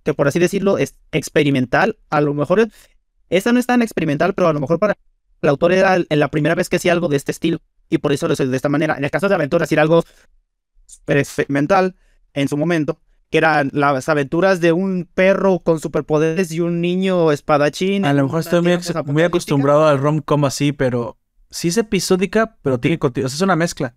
que 0.02 0.12
por 0.12 0.26
así 0.26 0.40
decirlo 0.40 0.76
es 0.76 0.96
experimental. 1.12 1.98
A 2.10 2.20
lo 2.20 2.34
mejor 2.34 2.66
esta 3.30 3.52
no 3.52 3.60
es 3.60 3.66
tan 3.66 3.80
experimental, 3.80 4.34
pero 4.34 4.48
a 4.48 4.52
lo 4.52 4.58
mejor 4.58 4.80
para 4.80 4.98
el 5.40 5.48
autor 5.48 5.72
era 5.72 5.98
la 6.10 6.28
primera 6.32 6.56
vez 6.56 6.68
que 6.68 6.78
hacía 6.78 6.90
algo 6.90 7.06
de 7.06 7.16
este 7.16 7.30
estilo 7.30 7.60
y 7.88 7.98
por 7.98 8.12
eso 8.12 8.26
lo 8.26 8.34
hizo 8.34 8.44
de 8.44 8.56
esta 8.56 8.68
manera. 8.68 8.96
En 8.98 9.04
el 9.04 9.10
caso 9.12 9.28
de 9.28 9.36
Aventura, 9.36 9.62
decir 9.62 9.78
algo 9.78 10.02
experimental 11.06 11.94
en 12.36 12.46
su 12.48 12.56
momento, 12.56 13.00
que 13.30 13.38
eran 13.38 13.70
las 13.72 14.08
aventuras 14.08 14.60
de 14.60 14.72
un 14.72 15.08
perro 15.12 15.58
con 15.58 15.80
superpoderes 15.80 16.52
y 16.52 16.60
un 16.60 16.80
niño 16.80 17.32
espadachín. 17.32 18.04
A 18.04 18.12
lo 18.12 18.22
mejor 18.24 18.40
estoy 18.40 18.62
muy, 18.62 19.22
acostumbrado 19.24 19.86
al 19.88 19.98
rom-com 19.98 20.44
así, 20.44 20.70
pero 20.72 21.18
sí 21.50 21.68
es 21.68 21.76
episódica, 21.78 22.56
pero 22.62 22.78
tiene 22.78 22.98
continuidad. 23.00 23.26
O 23.26 23.30
sea, 23.30 23.36
es 23.36 23.42
una 23.42 23.56
mezcla. 23.56 23.96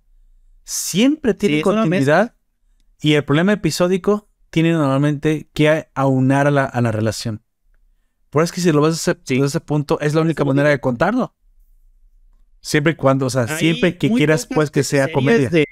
Siempre 0.64 1.34
tiene 1.36 1.58
Sí, 1.58 1.62
continuidad. 1.62 2.34
Y 3.02 3.14
el 3.14 3.24
problema 3.24 3.54
episódico 3.54 4.28
tiene 4.50 4.72
normalmente 4.72 5.48
que 5.54 5.90
aunar 5.94 6.48
a 6.48 6.52
la, 6.52 6.66
a 6.66 6.82
la 6.82 6.92
relación. 6.92 7.44
Por 8.30 8.44
eso 8.44 8.52
es 8.52 8.56
que 8.56 8.62
si 8.62 8.72
lo 8.72 8.82
ves 8.82 8.96
desde 8.96 9.12
ese, 9.12 9.22
Sí. 9.26 9.36
desde 9.36 9.48
ese 9.48 9.60
punto, 9.60 10.00
es 10.00 10.14
la 10.16 10.22
única 10.22 10.44
manera 10.46 10.70
de 10.70 10.80
contarlo. 10.80 11.36
Siempre 12.62 12.94
y 12.94 12.96
cuando, 12.96 13.26
o 13.26 13.30
sea, 13.30 13.44
Hay 13.44 13.58
siempre 13.58 13.98
que 13.98 14.12
quieras, 14.12 14.46
pues, 14.46 14.70
que 14.72 14.84
sea 14.84 15.12
comedia. 15.12 15.50
de 15.50 15.66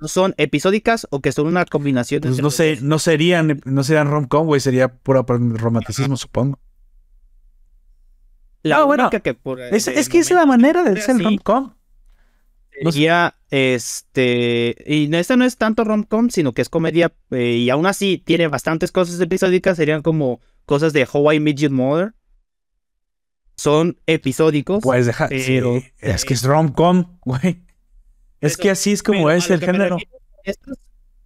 no 0.00 0.08
son 0.08 0.34
episódicas 0.38 1.06
o 1.10 1.20
que 1.20 1.32
son 1.32 1.46
una 1.46 1.64
combinación 1.66 2.22
Pues 2.22 2.40
no 2.40 2.50
sé, 2.50 2.78
no 2.80 2.98
serían, 2.98 3.60
no 3.64 3.84
serían 3.84 4.08
rom-com, 4.08 4.46
güey, 4.46 4.60
sería 4.60 4.88
puro 4.88 5.24
romanticismo, 5.26 6.16
supongo. 6.16 6.58
La 8.62 8.84
bueno, 8.84 9.04
única 9.04 9.20
que 9.20 9.34
por, 9.34 9.60
Es, 9.60 9.88
es 9.88 10.08
que 10.08 10.18
es 10.18 10.30
la 10.30 10.46
manera 10.46 10.82
de 10.82 11.00
ser 11.00 11.18
rom-com. 11.18 11.74
no 12.82 12.92
sería, 12.92 13.36
este, 13.50 14.76
y 14.86 15.14
esta 15.14 15.36
no 15.36 15.44
es 15.44 15.56
tanto 15.56 15.84
rom-com, 15.84 16.30
sino 16.30 16.52
que 16.52 16.62
es 16.62 16.68
comedia, 16.68 17.12
eh, 17.30 17.56
y 17.56 17.70
aún 17.70 17.86
así 17.86 18.18
tiene 18.18 18.48
bastantes 18.48 18.92
cosas 18.92 19.20
episódicas, 19.20 19.76
serían 19.76 20.02
como 20.02 20.40
cosas 20.66 20.92
de 20.92 21.06
How 21.10 21.32
I 21.32 21.40
Met 21.40 21.56
Your 21.56 21.72
Mother. 21.72 22.14
Son 23.56 23.98
episódicos. 24.06 24.82
Puedes 24.82 25.04
dejar. 25.04 25.28
Pero- 25.28 25.80
sí, 25.80 25.86
es 25.98 26.24
que 26.24 26.32
es 26.32 26.42
rom-com, 26.44 27.18
güey. 27.20 27.62
Es 28.40 28.56
Pero- 28.56 28.62
que 28.62 28.70
así 28.70 28.92
es 28.92 29.02
como 29.02 29.30
es 29.30 29.50
el 29.50 29.60
género. 29.60 29.98
estos 30.44 30.78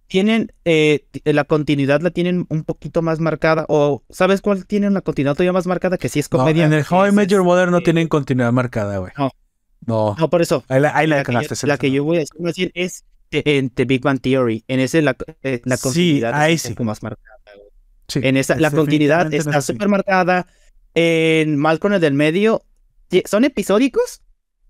tienen, 0.07 0.51
eh, 0.65 1.05
la 1.25 1.45
continuidad 1.45 2.01
la 2.01 2.11
tienen 2.11 2.45
un 2.49 2.63
poquito 2.63 3.01
más 3.01 3.19
marcada, 3.19 3.65
o 3.69 4.03
¿sabes 4.09 4.39
cuál 4.41 4.65
tiene 4.67 4.87
una 4.87 5.01
continuidad 5.01 5.33
todavía 5.33 5.51
más 5.53 5.65
marcada? 5.65 5.97
Que 5.97 6.09
sí 6.09 6.19
es 6.19 6.31
No, 6.31 6.39
comedia. 6.39 6.65
en 6.65 6.73
el 6.73 6.85
How 6.87 7.05
I 7.05 7.07
es 7.09 7.13
Met 7.15 7.29
Your 7.29 7.43
Mother 7.43 7.69
no 7.71 7.77
este- 7.77 7.85
tienen 7.85 8.07
continuidad 8.07 8.51
marcada, 8.51 8.97
güey. 8.99 9.11
No. 9.17 9.31
No. 9.87 10.15
No, 10.17 10.29
por 10.29 10.41
eso. 10.41 10.63
Ahí 10.67 10.79
la, 10.79 10.95
ahí 10.95 11.07
la 11.07 11.17
la, 11.17 11.23
que 11.23 11.31
yo, 11.31 11.39
la 11.39 11.47
que 11.47 11.55
Celso. 11.55 11.87
yo 11.87 12.03
voy 12.03 12.17
a 12.17 12.23
decir, 12.39 12.71
es 12.75 13.03
en 13.31 13.69
The 13.71 13.85
Big 13.85 14.01
Bang 14.01 14.19
Theory. 14.21 14.63
En 14.67 14.79
ese 14.79 15.01
la, 15.01 15.15
eh, 15.43 15.61
la 15.65 15.77
Sí, 15.77 15.83
continuidad 15.83 16.33
ahí 16.35 16.53
está 16.53 16.67
sí. 16.67 16.71
un 16.71 16.75
poco 16.75 16.83
más 16.85 17.01
marcada. 17.03 17.29
Sí, 18.07 18.19
En 18.23 18.37
esa, 18.37 18.53
es 18.53 18.61
la 18.61 18.69
continuidad 18.71 19.33
está 19.33 19.51
no 19.51 19.57
es 19.57 19.65
súper 19.65 19.87
marcada. 19.89 20.45
En 20.93 21.57
Malcolm 21.57 21.95
el 21.95 22.01
del 22.01 22.13
medio, 22.13 22.63
son 23.25 23.43
episódicos, 23.43 24.21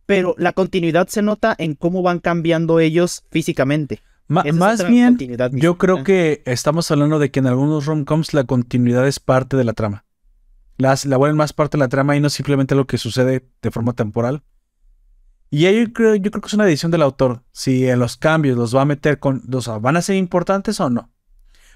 pero 0.06 0.36
la 0.38 0.54
continuidad 0.54 1.08
se 1.08 1.22
nota 1.22 1.56
en 1.58 1.76
cómo 1.76 2.02
van 2.02 2.20
cambiando 2.20 2.80
ellos 2.80 3.24
físicamente. 3.32 4.02
Ma- 4.28 4.42
Esa 4.42 4.50
es 4.50 4.56
más 4.56 4.88
bien, 4.88 5.18
yo 5.54 5.78
creo 5.78 5.98
distinta. 5.98 6.04
que 6.04 6.44
estamos 6.46 6.90
hablando 6.92 7.20
de 7.20 7.30
que 7.32 7.40
en 7.40 7.48
algunos 7.48 7.86
rom-coms 7.86 8.34
la 8.34 8.44
continuidad 8.44 9.08
es 9.08 9.20
parte 9.20 9.56
de 9.58 9.64
la 9.64 9.74
trama. 9.74 10.06
Las, 10.78 11.06
la 11.06 11.18
vuelven 11.18 11.38
más 11.38 11.54
parte 11.54 11.78
de 11.78 11.84
la 11.84 11.88
trama 11.90 12.16
y 12.16 12.20
no 12.20 12.30
simplemente 12.30 12.76
lo 12.76 12.86
que 12.88 12.98
sucede 12.98 13.48
de 13.62 13.72
forma 13.72 13.94
temporal. 13.94 14.44
Y 15.52 15.68
ahí 15.68 15.80
yo 15.86 15.94
creo, 15.94 16.16
yo 16.16 16.32
creo 16.32 16.42
que 16.42 16.48
es 16.48 16.54
una 16.54 16.66
decisión 16.66 16.92
del 16.92 17.04
autor. 17.04 17.44
Si 17.52 17.88
en 17.88 18.00
los 18.00 18.18
cambios 18.18 18.58
los 18.58 18.76
va 18.76 18.82
a 18.82 18.86
meter 18.86 19.20
con. 19.20 19.42
Sea, 19.62 19.78
¿van 19.78 19.96
a 19.96 20.02
ser 20.02 20.16
importantes 20.18 20.80
o 20.80 20.90
no? 20.90 21.12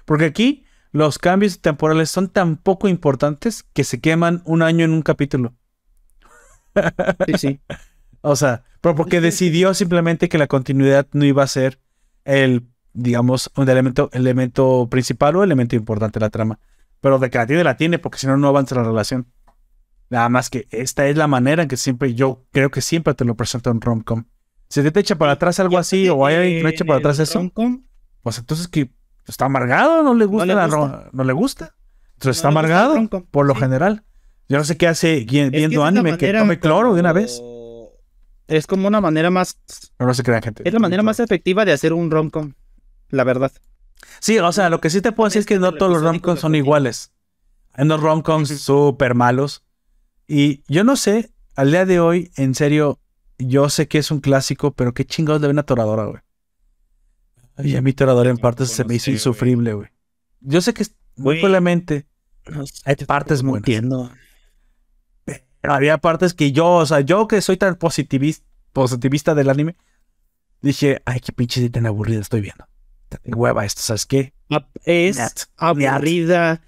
Porque 0.04 0.24
aquí 0.26 0.64
los 0.92 1.18
cambios 1.18 1.60
temporales 1.60 2.10
son 2.10 2.28
tan 2.28 2.56
poco 2.56 2.88
importantes 2.88 3.62
que 3.72 3.84
se 3.84 4.00
queman 4.00 4.42
un 4.44 4.60
año 4.62 4.84
en 4.84 4.90
un 4.92 5.02
capítulo. 5.02 5.54
Sí, 7.26 7.32
sí. 7.38 7.60
O 8.22 8.36
sea, 8.36 8.62
pero 8.80 8.94
porque 8.94 9.20
decidió 9.20 9.72
simplemente 9.74 10.28
que 10.28 10.38
la 10.38 10.46
continuidad 10.46 11.06
no 11.12 11.24
iba 11.24 11.42
a 11.42 11.46
ser 11.46 11.78
el, 12.24 12.66
digamos, 12.92 13.50
un 13.56 13.68
elemento, 13.68 14.10
elemento 14.12 14.88
principal 14.90 15.36
o 15.36 15.42
elemento 15.44 15.76
importante 15.76 16.18
de 16.18 16.26
la 16.26 16.30
trama. 16.30 16.58
Pero 17.00 17.18
de 17.18 17.30
que 17.30 17.38
la 17.38 17.46
tiene, 17.46 17.64
la 17.64 17.76
tiene, 17.76 17.98
porque 17.98 18.18
si 18.18 18.26
no, 18.26 18.36
no 18.36 18.48
avanza 18.48 18.74
la 18.74 18.82
relación. 18.84 19.26
Nada 20.10 20.28
más 20.28 20.50
que 20.50 20.66
esta 20.70 21.06
es 21.06 21.16
la 21.16 21.28
manera 21.28 21.62
en 21.62 21.68
que 21.68 21.76
siempre, 21.76 22.14
yo 22.14 22.44
creo 22.52 22.70
que 22.70 22.80
siempre 22.80 23.14
te 23.14 23.24
lo 23.24 23.36
presento 23.36 23.70
en 23.70 23.80
romcom. 23.80 24.24
Si 24.68 24.82
te 24.88 25.00
echa 25.00 25.16
para 25.16 25.32
atrás 25.32 25.58
algo 25.60 25.78
así, 25.78 26.08
o 26.08 26.26
hay 26.26 26.36
alguien 26.36 26.58
que 26.58 26.64
le 26.64 26.70
echa 26.70 26.84
para 26.84 26.98
atrás 26.98 27.18
eso, 27.18 27.50
pues 28.22 28.38
entonces 28.38 28.68
que 28.68 28.90
está 29.26 29.46
amargado, 29.46 30.02
no 30.02 30.14
le 30.14 30.24
gusta, 30.26 30.46
le 30.46 30.54
la 30.54 30.66
gusta. 30.66 30.78
ro- 31.04 31.10
no 31.12 31.24
le 31.24 31.32
gusta. 31.32 31.74
Entonces 32.14 32.36
está 32.36 32.48
No 32.50 32.54
le 32.54 32.58
amargado, 32.68 33.08
por 33.30 33.46
lo 33.46 33.54
sí. 33.54 33.60
general. 33.60 34.04
Yo 34.48 34.58
no 34.58 34.64
sé 34.64 34.76
qué 34.76 34.88
hace 34.88 35.18
Es 35.18 35.26
que 35.26 35.48
viendo 35.50 35.74
es 35.76 35.78
la 35.80 35.86
anime, 36.00 36.18
que 36.18 36.32
tome 36.32 36.58
cloro 36.58 36.92
de 36.94 37.00
una 37.00 37.12
vez. 37.12 37.40
Es 38.50 38.66
como 38.66 38.88
una 38.88 39.00
manera 39.00 39.30
más. 39.30 39.58
No 39.98 40.12
se 40.12 40.24
crean, 40.24 40.42
gente. 40.42 40.62
Es 40.66 40.72
la 40.74 40.80
manera 40.80 41.04
más 41.04 41.20
efectiva 41.20 41.64
de 41.64 41.72
hacer 41.72 41.92
un 41.92 42.10
romcom. 42.10 42.52
La 43.08 43.22
verdad. 43.22 43.52
Sí, 44.18 44.38
o 44.38 44.52
sea, 44.52 44.68
lo 44.70 44.80
que 44.80 44.90
sí 44.90 45.00
te 45.00 45.12
puedo 45.12 45.28
decir 45.28 45.40
es 45.40 45.46
que 45.46 45.58
no 45.60 45.72
todos 45.72 45.92
los 45.92 46.02
romcoms 46.02 46.40
son 46.40 46.54
iguales. 46.56 47.12
Hay 47.72 47.84
unos 47.84 48.00
romcoms 48.00 48.48
súper 48.60 49.14
malos. 49.14 49.62
Y 50.26 50.62
yo 50.66 50.82
no 50.82 50.96
sé, 50.96 51.30
al 51.54 51.70
día 51.70 51.86
de 51.86 52.00
hoy, 52.00 52.32
en 52.36 52.56
serio, 52.56 52.98
yo 53.38 53.68
sé 53.68 53.86
que 53.86 53.98
es 53.98 54.10
un 54.10 54.18
clásico, 54.20 54.72
pero 54.72 54.94
qué 54.94 55.04
chingados 55.04 55.40
le 55.40 55.46
ven 55.46 55.58
a 55.60 55.62
Toradora, 55.62 56.04
güey. 56.06 56.20
Y 57.62 57.76
a 57.76 57.82
mí 57.82 57.92
Toradora 57.92 58.30
en 58.30 58.38
partes 58.38 58.70
se 58.70 58.84
me 58.84 58.96
hizo 58.96 59.10
insufrible, 59.12 59.74
güey. 59.74 59.88
Yo 60.40 60.60
sé 60.60 60.74
que 60.74 60.86
muy 61.16 61.36
probablemente 61.36 62.06
hay 62.84 62.96
partes 62.96 63.42
No 63.44 63.50
buenas. 63.50 63.68
entiendo. 63.68 64.10
Pero 65.60 65.74
había 65.74 65.98
partes 65.98 66.34
que 66.34 66.52
yo, 66.52 66.66
o 66.76 66.86
sea, 66.86 67.00
yo 67.00 67.28
que 67.28 67.40
soy 67.40 67.56
tan 67.56 67.76
positivista, 67.76 68.46
positivista 68.72 69.34
del 69.34 69.50
anime, 69.50 69.76
dije, 70.62 71.02
ay, 71.04 71.20
qué 71.20 71.32
pinche 71.32 71.68
tan 71.70 71.86
aburrida 71.86 72.20
estoy 72.20 72.40
viendo. 72.40 72.66
Qué 73.22 73.32
hueva 73.34 73.64
esto, 73.64 73.82
¿sabes 73.82 74.06
qué? 74.06 74.32
Ah, 74.50 74.66
Es 74.84 75.18
aburrida. 75.56 76.60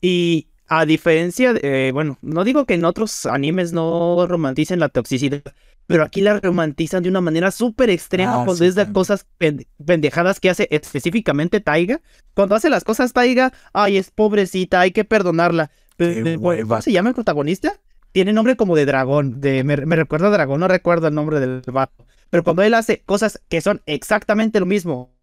Y 0.00 0.48
a 0.68 0.86
diferencia 0.86 1.52
de, 1.54 1.88
eh, 1.88 1.92
bueno, 1.92 2.18
no 2.22 2.44
digo 2.44 2.66
que 2.66 2.74
en 2.74 2.84
otros 2.84 3.26
animes 3.26 3.72
no 3.72 4.26
romanticen 4.26 4.78
la 4.80 4.88
toxicidad, 4.88 5.42
pero 5.86 6.04
aquí 6.04 6.20
la 6.20 6.38
romantizan 6.40 7.02
de 7.02 7.08
una 7.08 7.20
manera 7.20 7.50
súper 7.50 7.90
extrema 7.90 8.42
Ah, 8.42 8.44
cuando 8.44 8.56
sí, 8.56 8.66
es 8.66 8.74
de 8.74 8.92
cosas 8.92 9.26
pen- 9.38 9.66
pendejadas 9.84 10.40
que 10.40 10.50
hace 10.50 10.68
específicamente 10.70 11.60
Taiga. 11.60 12.00
Cuando 12.34 12.54
hace 12.54 12.70
las 12.70 12.84
cosas 12.84 13.12
Taiga, 13.12 13.52
ay, 13.72 13.96
es 13.96 14.10
pobrecita, 14.10 14.80
hay 14.80 14.92
que 14.92 15.04
perdonarla. 15.04 15.70
¿Cómo 15.98 16.82
se 16.82 16.92
llama 16.92 17.10
el 17.10 17.14
protagonista? 17.14 17.80
Tiene 18.12 18.32
nombre 18.32 18.56
como 18.56 18.74
de 18.74 18.86
dragón, 18.86 19.40
de, 19.40 19.64
me, 19.64 19.76
me 19.76 19.96
recuerda 19.96 20.28
a 20.28 20.30
dragón, 20.30 20.60
no 20.60 20.68
recuerdo 20.68 21.08
el 21.08 21.14
nombre 21.14 21.40
del 21.40 21.60
vato. 21.66 22.06
Pero 22.30 22.42
cuando 22.44 22.62
él 22.62 22.74
hace 22.74 23.02
cosas 23.02 23.40
que 23.48 23.60
son 23.60 23.82
exactamente 23.86 24.60
lo 24.60 24.66
mismo 24.66 25.14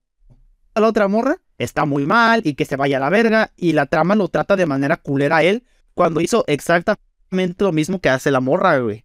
a 0.73 0.79
la 0.81 0.87
otra 0.87 1.07
morra, 1.07 1.37
está 1.57 1.85
muy 1.85 2.05
mal 2.05 2.41
y 2.43 2.53
que 2.53 2.65
se 2.65 2.75
vaya 2.75 2.97
a 2.97 2.99
la 2.99 3.09
verga. 3.09 3.51
Y 3.55 3.73
la 3.73 3.85
trama 3.87 4.15
lo 4.15 4.27
trata 4.27 4.55
de 4.55 4.65
manera 4.65 4.97
culera 4.97 5.37
a 5.37 5.43
él 5.43 5.63
cuando 5.93 6.21
hizo 6.21 6.43
exactamente 6.47 7.63
lo 7.63 7.71
mismo 7.71 7.99
que 7.99 8.09
hace 8.09 8.29
la 8.31 8.39
morra, 8.39 8.77
güey. 8.79 9.03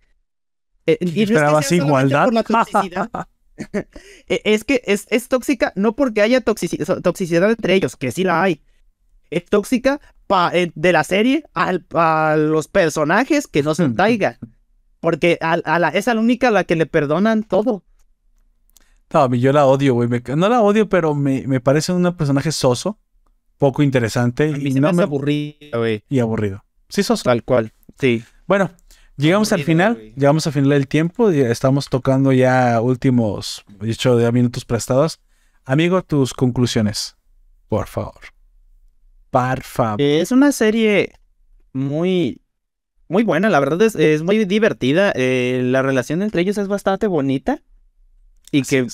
Eh, 0.86 0.98
y 1.00 1.04
no 1.04 1.10
es 1.10 1.14
que 1.16 1.22
¿Esperabas 1.22 1.72
igualdad? 1.72 2.24
por 2.26 2.34
la 2.34 2.42
toxicidad. 2.42 3.10
Eh, 4.28 4.40
es 4.44 4.64
que 4.64 4.80
es, 4.86 5.06
es 5.10 5.28
tóxica 5.28 5.72
no 5.76 5.94
porque 5.94 6.22
haya 6.22 6.42
toxici- 6.42 6.82
so- 6.84 7.02
toxicidad 7.02 7.50
entre 7.50 7.74
ellos, 7.74 7.96
que 7.96 8.10
sí 8.10 8.24
la 8.24 8.42
hay. 8.42 8.62
Es 9.30 9.44
tóxica 9.46 10.00
pa- 10.26 10.50
eh, 10.54 10.72
de 10.74 10.92
la 10.92 11.04
serie 11.04 11.44
al- 11.54 11.86
a 11.94 12.36
los 12.38 12.68
personajes 12.68 13.46
que 13.46 13.62
no 13.62 13.74
son 13.74 13.94
Taiga. 13.96 14.38
Porque 15.00 15.38
a, 15.40 15.52
a 15.54 15.78
la, 15.78 15.88
es 15.88 16.08
a 16.08 16.14
la 16.14 16.20
única 16.20 16.48
a 16.48 16.50
la 16.50 16.64
que 16.64 16.76
le 16.76 16.86
perdonan 16.86 17.42
todo. 17.42 17.82
No, 19.12 19.34
yo 19.34 19.52
la 19.52 19.66
odio, 19.66 19.94
güey. 19.94 20.08
No 20.36 20.48
la 20.48 20.60
odio, 20.60 20.88
pero 20.88 21.14
me, 21.14 21.46
me 21.46 21.60
parece 21.60 21.92
un 21.92 22.14
personaje 22.16 22.52
soso, 22.52 22.98
poco 23.58 23.82
interesante 23.82 24.50
A 24.50 24.56
mí 24.56 24.68
y, 24.68 24.72
se 24.72 24.80
no 24.80 24.92
me- 24.92 25.02
aburrido, 25.02 25.78
güey. 25.80 26.04
y 26.08 26.20
aburrido. 26.20 26.64
Sí, 26.88 27.02
soso. 27.02 27.24
Tal 27.24 27.42
cual. 27.42 27.72
Sí. 27.98 28.22
Bueno, 28.46 28.70
llegamos 29.16 29.52
al 29.52 29.62
final, 29.64 29.94
güey. 29.94 30.12
llegamos 30.14 30.46
al 30.46 30.52
final 30.52 30.70
del 30.70 30.86
tiempo, 30.86 31.32
y 31.32 31.40
estamos 31.40 31.88
tocando 31.88 32.32
ya 32.32 32.80
últimos, 32.80 33.64
de 33.80 33.90
hecho, 33.90 34.20
ya 34.20 34.30
minutos 34.32 34.64
prestados. 34.64 35.20
Amigo, 35.64 36.02
tus 36.02 36.32
conclusiones, 36.32 37.16
por 37.68 37.86
favor. 37.86 38.20
Por 39.30 39.62
favor. 39.62 40.00
Es 40.00 40.32
una 40.32 40.52
serie 40.52 41.12
muy, 41.72 42.40
muy 43.08 43.22
buena, 43.22 43.48
la 43.50 43.60
verdad 43.60 43.82
es, 43.82 43.94
es 43.94 44.22
muy 44.22 44.44
divertida. 44.44 45.12
eh, 45.14 45.60
la 45.64 45.82
relación 45.82 46.22
entre 46.22 46.42
ellos 46.42 46.58
es 46.58 46.68
bastante 46.68 47.06
bonita 47.06 47.62
y 48.52 48.62
Así 48.62 48.76
que 48.76 48.86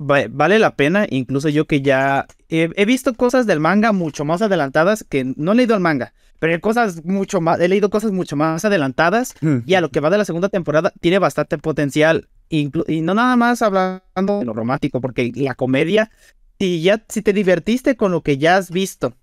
va- 0.00 0.26
vale 0.30 0.58
la 0.58 0.74
pena. 0.74 1.06
Incluso 1.08 1.48
yo 1.48 1.66
que 1.66 1.80
ya 1.82 2.26
he, 2.48 2.70
he 2.74 2.84
visto 2.84 3.14
cosas 3.14 3.46
del 3.46 3.60
manga 3.60 3.92
mucho 3.92 4.24
más 4.24 4.42
adelantadas 4.42 5.04
que 5.08 5.32
no 5.36 5.52
he 5.52 5.54
leído 5.54 5.74
el 5.74 5.80
manga, 5.80 6.12
pero 6.40 6.52
hay 6.52 6.60
cosas 6.60 7.04
mucho 7.04 7.40
más, 7.40 7.60
he 7.60 7.68
leído 7.68 7.90
cosas 7.90 8.10
mucho 8.12 8.34
más 8.36 8.64
adelantadas 8.64 9.34
y 9.66 9.74
a 9.74 9.80
lo 9.80 9.90
que 9.90 10.00
va 10.00 10.10
de 10.10 10.18
la 10.18 10.24
segunda 10.24 10.48
temporada 10.48 10.92
tiene 11.00 11.18
bastante 11.18 11.58
potencial. 11.58 12.28
inclu- 12.50 12.84
y 12.88 13.00
no 13.02 13.14
nada 13.14 13.36
más 13.36 13.60
hablando 13.62 14.38
de 14.40 14.44
lo 14.44 14.54
romántico, 14.54 15.00
porque 15.00 15.30
la 15.34 15.54
comedia, 15.54 16.10
si 16.58 16.80
ya, 16.82 17.04
si 17.08 17.22
te 17.22 17.32
divertiste 17.32 17.94
con 17.96 18.10
lo 18.10 18.22
que 18.22 18.38
ya 18.38 18.56
has 18.56 18.70
visto, 18.70 19.14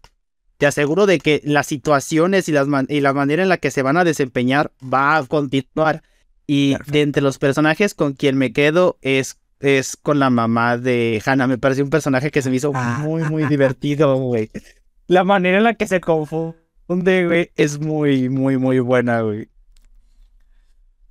te 0.58 0.66
aseguro 0.66 1.06
de 1.06 1.20
que 1.20 1.42
las 1.44 1.68
situaciones 1.68 2.48
y, 2.50 2.52
las 2.52 2.68
y 2.90 3.02
la 3.02 3.14
manera 3.14 3.44
en 3.44 3.50
la 3.50 3.58
que 3.58 3.72
se 3.72 3.82
van 3.82 3.98
a 3.98 4.04
desempeñar 4.04 4.72
va 4.82 5.18
a 5.18 5.26
continuar. 5.26 6.04
Y 6.48 6.72
Perfecto. 6.74 6.92
de 6.92 7.02
entre 7.02 7.24
los 7.24 7.38
personajes 7.40 7.94
con 7.94 8.14
quien 8.14 8.38
me 8.38 8.54
quedo 8.54 8.98
es, 9.02 9.40
es 9.60 9.98
con 9.98 10.20
la 10.20 10.30
mamá 10.30 10.78
de 10.78 11.22
Hannah. 11.26 11.48
Me 11.48 11.58
pareció 11.58 11.84
un 11.84 11.90
personaje 11.90 12.30
que 12.32 12.42
se 12.42 12.50
me 12.50 12.58
hizo 12.58 12.72
Ah. 12.76 13.00
muy, 13.02 13.24
muy 13.24 13.46
divertido, 13.50 14.16
güey. 14.18 14.50
La 15.08 15.24
manera 15.24 15.58
en 15.58 15.64
la 15.64 15.74
que 15.74 15.88
se 15.88 16.00
confunde, 16.02 16.56
güey, 17.26 17.52
es 17.56 17.80
muy, 17.80 18.30
muy, 18.30 18.58
muy 18.58 18.80
buena, 18.80 19.22
güey. 19.22 19.50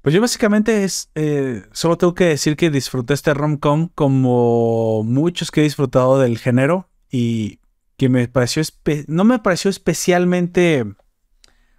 Pues 0.02 0.14
yo 0.14 0.20
básicamente 0.20 0.84
es, 0.84 1.10
eh, 1.14 1.62
solo 1.72 1.96
tengo 1.96 2.14
que 2.14 2.24
decir 2.26 2.56
que 2.56 2.70
disfruté 2.70 3.14
este 3.14 3.32
rom-com 3.32 3.88
como 3.94 5.02
muchos 5.02 5.50
que 5.50 5.60
he 5.60 5.64
disfrutado 5.64 6.18
del 6.18 6.36
género 6.38 6.90
y 7.10 7.58
que 7.96 8.08
me 8.08 8.26
pareció, 8.28 8.62
no 9.06 9.24
me 9.24 9.38
pareció 9.38 9.70
especialmente 9.70 10.84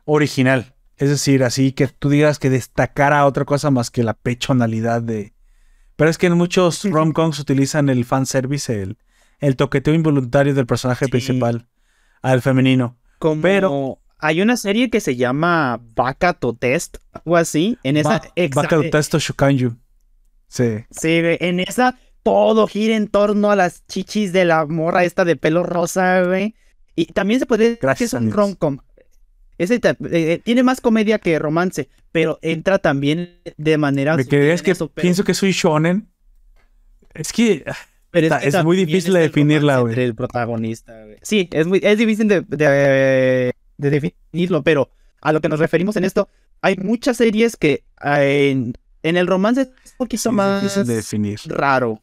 original. 0.05 0.73
Es 0.97 1.09
decir, 1.09 1.43
así 1.43 1.71
que 1.73 1.87
tú 1.87 2.09
digas 2.09 2.39
que 2.39 2.49
destacara 2.49 3.25
otra 3.25 3.43
cosa 3.45 3.69
más 3.71 3.91
que 3.91 4.03
la 4.03 4.13
pechonalidad 4.13 5.01
de... 5.01 5.33
Pero 5.97 6.09
es 6.09 6.17
que 6.17 6.27
en 6.27 6.33
muchos 6.37 6.83
rom-coms 6.89 7.39
utilizan 7.39 7.89
el 7.89 8.05
fanservice, 8.05 8.81
el, 8.81 8.97
el 9.39 9.55
toqueteo 9.55 9.93
involuntario 9.93 10.53
del 10.53 10.65
personaje 10.65 11.05
Sí. 11.05 11.11
principal 11.11 11.67
al 12.21 12.41
femenino. 12.41 12.97
Como 13.19 13.41
Pero- 13.41 13.99
hay 14.17 14.41
una 14.41 14.55
serie 14.57 14.89
que 14.89 15.01
se 15.01 15.17
llama 15.17 15.79
Bakato 15.93 16.55
Test, 16.55 16.97
o 17.25 17.35
así. 17.35 17.77
En 17.83 17.97
esa, 17.97 18.09
Ba- 18.09 18.21
exa- 18.35 18.55
Baka 18.55 18.77
eh, 18.77 18.89
Testo 18.89 19.19
Shukanju. 19.19 19.75
Sí. 20.47 20.85
sí, 20.89 21.19
en 21.21 21.59
esa 21.59 21.99
todo 22.25 22.65
gira 22.65 22.95
en 22.95 23.07
torno 23.07 23.51
a 23.51 23.55
las 23.55 23.85
chichis 23.85 24.33
de 24.33 24.45
la 24.45 24.65
morra 24.65 25.03
esta 25.03 25.23
de 25.25 25.35
pelo 25.35 25.61
rosa, 25.61 26.23
güey. 26.23 26.55
Y 26.95 27.05
también 27.05 27.39
se 27.39 27.45
puede 27.45 27.75
decir 27.75 27.89
que 27.97 28.03
es 28.05 28.13
un 28.13 28.31
rom-com. 28.31 28.79
Ese 29.59 29.79
ta- 29.79 29.95
eh, 30.11 30.41
tiene 30.43 30.63
más 30.63 30.81
comedia 30.81 31.19
que 31.19 31.37
romance, 31.37 31.87
pero 32.11 32.39
entra 32.41 32.79
también 32.79 33.37
de 33.57 33.77
manera. 33.77 34.17
Me 34.17 34.25
crees 34.25 34.63
que 34.63 34.71
eso, 34.71 34.89
pero- 34.89 35.03
pienso 35.03 35.23
que 35.23 35.35
soy 35.35 35.51
shonen. 35.51 36.09
Es 37.13 37.31
que 37.31 37.63
pero 38.09 38.25
está- 38.25 38.39
que 38.39 38.47
es 38.47 38.63
muy 38.63 38.75
difícil 38.77 39.13
de 39.13 39.19
definirla, 39.19 39.79
güey. 39.81 39.91
entre 39.91 40.05
El 40.05 40.15
protagonista, 40.15 40.99
güey. 41.05 41.17
Sí, 41.21 41.47
es 41.51 41.67
muy, 41.67 41.79
es 41.83 41.97
difícil 41.99 42.27
de, 42.27 42.41
de- 42.41 43.53
de 43.77 43.89
definirlo, 43.91 44.63
pero 44.63 44.89
a 45.21 45.31
lo 45.31 45.41
que 45.41 45.47
nos 45.49 45.59
referimos 45.59 45.95
en 45.95 46.05
esto, 46.05 46.27
hay 46.61 46.75
muchas 46.77 47.17
series 47.17 47.55
que 47.55 47.83
eh, 48.03 48.49
en, 48.51 48.73
en 49.03 49.15
el 49.15 49.27
romance 49.27 49.61
es 49.61 49.67
un 49.91 49.97
poquito 49.99 50.29
sí, 50.31 50.35
más 50.35 50.63
difícil 50.63 50.87
de 50.87 50.95
definir. 50.95 51.39
raro. 51.45 52.01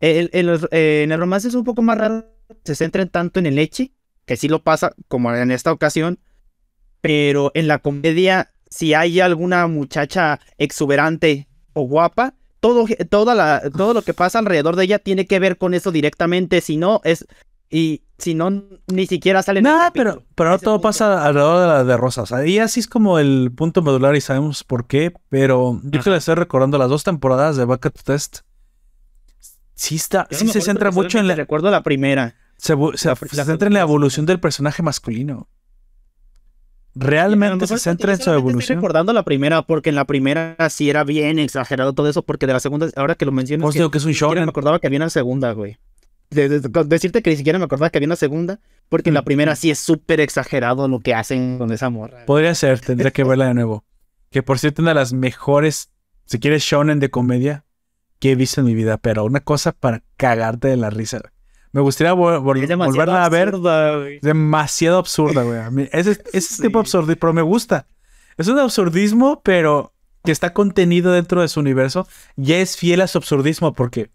El- 0.00 0.30
el- 0.32 0.68
eh, 0.70 1.02
en 1.04 1.12
el 1.12 1.20
romance 1.20 1.48
es 1.48 1.54
un 1.54 1.64
poco 1.64 1.82
más 1.82 1.98
raro, 1.98 2.26
se 2.64 2.74
centran 2.74 3.08
tanto 3.10 3.38
en 3.38 3.46
el 3.46 3.58
echi, 3.58 3.94
que 4.26 4.36
sí 4.36 4.48
lo 4.48 4.62
pasa 4.62 4.92
como 5.08 5.34
en 5.34 5.50
esta 5.50 5.72
ocasión, 5.72 6.18
pero 7.00 7.50
en 7.54 7.68
la 7.68 7.78
comedia, 7.78 8.50
si 8.68 8.94
hay 8.94 9.20
alguna 9.20 9.66
muchacha 9.66 10.40
exuberante 10.58 11.48
o 11.72 11.82
guapa, 11.82 12.34
todo, 12.60 12.86
toda 13.08 13.34
la, 13.34 13.62
todo 13.76 13.94
lo 13.94 14.02
que 14.02 14.12
pasa 14.14 14.38
alrededor 14.38 14.76
de 14.76 14.84
ella 14.84 14.98
tiene 14.98 15.26
que 15.26 15.38
ver 15.38 15.56
con 15.56 15.74
eso 15.74 15.92
directamente, 15.92 16.60
si 16.60 16.76
no 16.76 17.00
es... 17.04 17.26
Y 17.72 18.02
si 18.18 18.34
no, 18.34 18.64
ni 18.88 19.06
siquiera 19.06 19.44
sale 19.44 19.62
capítulo. 19.62 19.92
pero, 19.92 20.26
pero 20.34 20.50
no 20.50 20.58
todo 20.58 20.74
punto. 20.74 20.88
pasa 20.88 21.24
alrededor 21.24 21.60
de 21.60 21.66
la 21.68 21.84
de 21.84 21.96
Rosas. 21.96 22.32
Ahí 22.32 22.58
así 22.58 22.80
es 22.80 22.88
como 22.88 23.20
el 23.20 23.52
punto 23.56 23.80
medular 23.80 24.16
y 24.16 24.20
sabemos 24.20 24.64
por 24.64 24.88
qué. 24.88 25.12
Pero 25.28 25.80
yo 25.84 25.90
que 25.92 25.98
Ajá. 25.98 26.10
le 26.10 26.16
estoy 26.16 26.34
recordando 26.34 26.78
las 26.78 26.88
dos 26.88 27.04
temporadas 27.04 27.56
de 27.56 27.64
Bucket 27.66 27.96
Test. 28.02 28.40
Sí, 29.80 29.96
está, 29.96 30.28
Yo 30.30 30.36
sí 30.36 30.48
se 30.48 30.60
centra 30.60 30.90
mucho 30.90 31.18
en 31.18 31.26
la, 31.26 31.34
Recuerdo 31.34 31.70
la 31.70 31.82
primera. 31.82 32.34
se, 32.58 32.74
se- 32.96 33.08
la- 33.08 33.16
se 33.16 33.34
la- 33.36 33.44
centra 33.46 33.66
en 33.68 33.72
la 33.72 33.80
evolución 33.80 34.26
del 34.26 34.38
personaje 34.38 34.82
masculino. 34.82 35.48
Realmente 36.94 37.66
se 37.66 37.78
centra 37.78 38.12
en 38.12 38.18
su 38.18 38.24
solamente 38.24 38.40
estoy 38.48 38.50
evolución. 38.50 38.76
recordando 38.78 39.12
la 39.14 39.22
primera, 39.24 39.62
porque 39.62 39.88
en 39.88 39.94
la 39.94 40.04
primera 40.06 40.56
sí 40.68 40.90
era 40.90 41.02
bien 41.04 41.38
exagerado 41.38 41.94
todo 41.94 42.10
eso, 42.10 42.22
porque 42.22 42.46
de 42.46 42.52
la 42.52 42.60
segunda, 42.60 42.88
ahora 42.94 43.14
que 43.14 43.24
lo 43.24 43.32
mencionas, 43.32 43.62
Pues 43.62 43.72
que 43.72 43.78
digo 43.78 43.90
que 43.90 43.96
es 43.96 44.04
un 44.04 44.12
shonen. 44.12 44.44
me 44.44 44.50
acordaba 44.50 44.80
que 44.80 44.86
había 44.86 44.98
una 44.98 45.08
segunda, 45.10 45.52
güey. 45.52 45.78
de- 46.30 46.48
de- 46.48 46.60
de- 46.60 46.84
decirte 46.84 47.22
que 47.22 47.30
ni 47.30 47.36
siquiera 47.36 47.58
me 47.58 47.64
acordaba 47.64 47.90
que 47.90 47.98
había 47.98 48.06
una 48.06 48.14
segunda, 48.16 48.60
porque 48.88 49.10
en 49.10 49.14
la 49.14 49.22
Mm. 49.22 49.24
primera 49.24 49.56
sí 49.56 49.68
es 49.70 49.80
súper 49.80 50.20
exagerado 50.20 50.86
lo 50.86 51.00
que 51.00 51.12
hacen 51.12 51.58
con 51.58 51.72
esa 51.72 51.90
morra. 51.90 52.24
Podría 52.26 52.54
ser, 52.54 52.78
tendría 52.80 53.10
que 53.10 53.24
verla 53.24 53.46
de 53.46 53.54
nuevo. 53.54 53.84
Que 54.30 54.40
por 54.44 54.58
cierto, 54.60 54.80
una 54.82 54.92
de 54.92 54.94
las 54.96 55.12
mejores, 55.12 55.90
si 56.26 56.38
quieres, 56.38 56.62
shonen 56.62 57.00
de 57.00 57.10
comedia 57.10 57.64
que 58.20 58.30
he 58.32 58.34
visto 58.36 58.60
en 58.60 58.66
mi 58.68 58.74
vida, 58.74 58.96
pero 58.98 59.24
una 59.24 59.40
cosa 59.40 59.72
para 59.72 60.02
cagarte 60.16 60.68
de 60.68 60.76
la 60.76 60.90
risa. 60.90 61.20
Me 61.72 61.80
gustaría 61.80 62.12
vol- 62.14 62.40
vol- 62.42 62.76
volverla 62.76 63.24
a 63.24 63.28
ver. 63.28 63.48
absurda, 63.48 63.96
güey. 63.96 64.18
Demasiado 64.22 64.98
absurda, 64.98 65.42
güey. 65.42 65.88
Ese, 65.92 66.20
ese 66.32 66.40
Sí. 66.56 66.62
tipo 66.62 66.78
de 66.78 66.82
absurdismo, 66.82 67.16
pero 67.20 67.32
me 67.32 67.42
gusta. 67.42 67.86
Es 68.36 68.48
un 68.48 68.58
absurdismo, 68.58 69.40
pero 69.42 69.92
que 70.24 70.32
está 70.32 70.52
contenido 70.52 71.12
dentro 71.12 71.40
de 71.40 71.48
su 71.48 71.60
universo. 71.60 72.06
Ya 72.36 72.58
es 72.58 72.76
fiel 72.76 73.00
a 73.00 73.06
su 73.06 73.18
absurdismo, 73.18 73.72
porque 73.72 74.10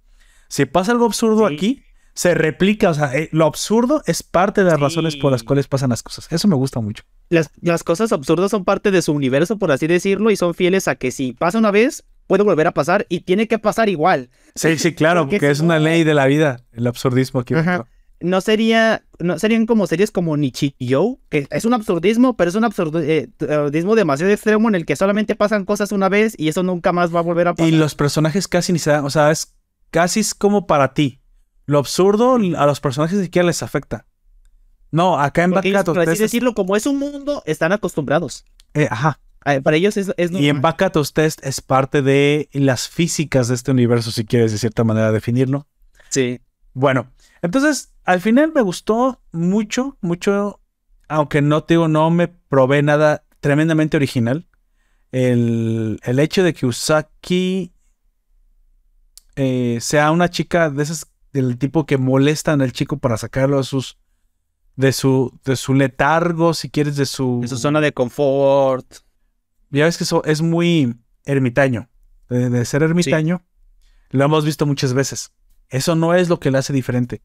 si 0.49 0.66
pasa 0.66 0.91
algo 0.91 1.06
absurdo 1.06 1.47
Sí. 1.47 1.53
aquí, 1.56 1.84
se 2.14 2.34
replica. 2.34 2.89
O 2.89 2.93
sea, 2.93 3.16
eh, 3.16 3.30
lo 3.32 3.45
absurdo 3.45 4.03
es 4.06 4.22
parte 4.22 4.64
de 4.64 4.70
las 4.70 4.78
Sí. 4.78 4.84
razones 4.84 5.16
por 5.16 5.32
las 5.32 5.43
cuales 5.43 5.68
pasan 5.68 5.89
las 5.89 6.03
cosas. 6.03 6.28
Eso 6.32 6.47
me 6.47 6.56
gusta 6.56 6.80
mucho. 6.82 7.03
Las, 7.30 7.49
las 7.62 7.84
cosas 7.84 8.12
absurdas 8.12 8.51
son 8.51 8.66
parte 8.66 8.91
de 8.91 9.01
su 9.01 9.14
universo, 9.14 9.58
por 9.58 9.72
así 9.72 9.88
decirlo, 9.88 10.30
y 10.30 10.36
son 10.36 10.53
fieles 10.53 10.88
a 10.88 10.95
que 10.95 11.12
si 11.12 11.34
pasa 11.34 11.58
una 11.58 11.72
vez, 11.72 12.03
puede 12.28 12.44
volver 12.44 12.68
a 12.68 12.74
pasar 12.74 13.06
y 13.10 13.22
tiene 13.22 13.48
que 13.48 13.60
pasar 13.60 13.90
igual. 13.90 14.30
Sí, 14.56 14.78
sí, 14.78 14.94
claro, 14.94 15.22
Porque 15.22 15.38
porque 15.38 15.52
es 15.52 15.60
una 15.60 15.80
ley 15.80 16.04
de 16.04 16.14
la 16.14 16.26
vida, 16.26 16.62
el 16.74 16.88
absurdismo 16.88 17.42
aquí. 17.42 17.54
Ajá. 17.54 17.86
No 18.22 18.40
sería, 18.42 19.04
no 19.20 19.38
serían 19.38 19.66
como 19.66 19.88
series 19.88 20.10
como 20.10 20.38
Nichijou, 20.38 21.20
que 21.30 21.48
es 21.52 21.66
un 21.66 21.74
absurdismo, 21.74 22.38
pero 22.38 22.50
es 22.50 22.56
un 22.56 22.64
eh, 22.64 23.28
absurdismo 23.40 23.96
demasiado 23.96 24.32
extremo 24.32 24.70
en 24.70 24.76
el 24.76 24.86
que 24.86 24.96
solamente 24.96 25.36
pasan 25.36 25.66
cosas 25.66 25.92
una 25.92 26.08
vez 26.10 26.34
y 26.38 26.48
eso 26.48 26.64
nunca 26.64 26.94
más 26.94 27.14
va 27.14 27.20
a 27.20 27.24
volver 27.24 27.50
a 27.50 27.54
pasar. 27.54 27.72
Y 27.72 27.76
los 27.76 27.94
personajes 27.94 28.48
casi 28.48 28.72
ni 28.72 28.80
se 28.80 28.92
dan, 28.92 29.06
o 29.06 29.10
sea, 29.10 29.32
es 29.32 29.54
casi 29.92 30.22
es 30.22 30.34
como 30.34 30.66
para 30.66 30.94
ti. 30.94 31.20
Lo 31.66 31.80
absurdo 31.80 32.36
a 32.36 32.66
los 32.66 32.80
personajes 32.80 33.18
ni 33.18 33.26
siquiera 33.26 33.46
les 33.48 33.62
afecta. 33.62 34.06
No, 34.92 35.20
acá 35.20 35.44
en 35.44 35.52
Baccato 35.52 35.94
por 35.94 36.08
así 36.08 36.22
decirlo, 36.22 36.54
como 36.54 36.76
es 36.78 36.86
un 36.86 36.98
mundo, 36.98 37.44
están 37.46 37.74
acostumbrados. 37.74 38.46
eh, 38.74 38.88
ajá. 38.90 39.20
Eh, 39.46 39.62
Para 39.62 39.78
ellos 39.78 39.96
es, 39.98 40.12
es 40.18 40.32
Y 40.32 40.36
en 40.36 40.43
normal. 40.56 40.62
Baccatos 40.62 41.14
Test 41.14 41.46
es 41.46 41.62
parte 41.62 42.02
de 42.02 42.50
las 42.54 42.88
físicas 42.88 43.48
de 43.48 43.56
este 43.56 43.72
universo, 43.72 44.12
si 44.12 44.26
quieres 44.26 44.52
de 44.52 44.58
cierta 44.58 44.84
manera 44.84 45.12
definirlo. 45.12 45.68
Sí. 46.10 46.41
Bueno, 46.74 47.12
entonces 47.41 47.93
al 48.04 48.22
final 48.22 48.52
me 48.54 48.62
gustó 48.62 49.22
mucho, 49.32 49.98
mucho, 50.02 50.62
aunque 51.08 51.41
no 51.41 51.64
te 51.64 51.76
digo, 51.76 51.88
no 51.88 52.10
me 52.10 52.28
probé 52.28 52.82
nada 52.82 53.24
tremendamente 53.39 53.98
original. 53.98 54.48
El, 55.12 56.00
el 56.04 56.20
hecho 56.20 56.43
de 56.43 56.54
que 56.54 56.66
Usaki 56.66 57.72
eh, 59.36 59.78
sea 59.82 60.12
una 60.12 60.30
chica 60.30 60.70
de 60.70 60.84
esas 60.84 61.08
del 61.32 61.58
tipo 61.58 61.86
que 61.86 61.98
molestan 61.98 62.62
al 62.62 62.72
chico 62.72 62.98
para 62.98 63.18
sacarlo 63.18 63.58
de 63.58 63.64
sus 63.64 63.98
de 64.76 64.91
su 64.91 65.38
de 65.46 65.56
su 65.56 65.74
letargo, 65.74 66.54
si 66.54 66.70
quieres, 66.70 66.96
de 66.96 67.06
su 67.06 67.39
En 67.43 67.48
su 67.48 67.58
zona 67.58 67.80
de 67.82 67.93
confort. 67.93 69.05
Ya 69.80 69.86
ves 69.86 69.98
que 69.98 70.04
eso 70.04 70.24
es 70.26 70.42
muy 70.42 70.96
ermitaño. 71.26 71.90
De, 72.30 72.50
de 72.50 72.66
ser 72.66 72.82
ermitaño, 72.84 73.46
lo 74.10 74.26
hemos 74.26 74.46
visto 74.46 74.66
muchas 74.66 74.94
veces. 74.94 75.32
Eso 75.70 75.96
no 75.96 76.14
es 76.16 76.28
lo 76.30 76.40
que 76.40 76.50
la 76.52 76.60
hace 76.60 76.74
diferente, 76.74 77.22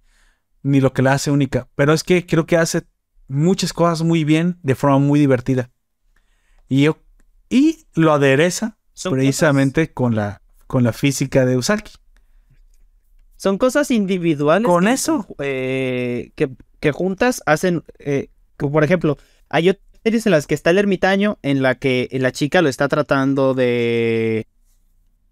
ni 0.63 0.81
lo 0.81 0.93
que 0.93 1.03
la 1.03 1.13
hace 1.15 1.31
única. 1.31 1.69
Pero 1.75 1.93
es 1.93 2.05
que 2.05 2.27
creo 2.27 2.47
que 2.47 2.57
hace 2.59 2.83
muchas 3.29 3.73
cosas 3.73 4.03
muy 4.03 4.25
bien, 4.25 4.59
de 4.63 4.75
forma 4.75 4.99
muy 4.99 5.19
divertida. 5.21 5.71
Y, 6.69 6.83
yo, 6.85 6.99
y 7.49 7.87
lo 7.95 8.13
adereza 8.13 8.77
precisamente 9.11 9.93
con 9.93 10.15
la, 10.15 10.43
con 10.67 10.83
la 10.85 10.93
física 10.93 11.47
de 11.47 11.57
Usaki. 11.57 11.93
Son 13.37 13.57
cosas 13.57 13.91
individuales. 13.91 14.67
Con 14.67 14.85
que- 14.85 14.93
eso. 14.93 15.27
eh, 15.39 16.33
que, 16.35 16.51
que 16.79 16.93
juntas 16.93 17.43
hacen. 17.47 17.85
eh, 17.99 18.29
que, 18.59 18.67
por 18.69 18.85
ejemplo, 18.85 19.17
hay 19.49 19.79
series 20.05 20.27
en 20.27 20.33
las 20.33 20.47
que 20.47 20.55
está 20.55 20.71
el 20.71 20.79
ermitaño, 20.79 21.39
en 21.43 21.63
la 21.63 21.75
que 21.77 22.09
la 22.13 22.33
chica 22.33 22.63
lo 22.63 22.69
está 22.69 22.89
tratando 22.89 23.55
de. 23.55 24.47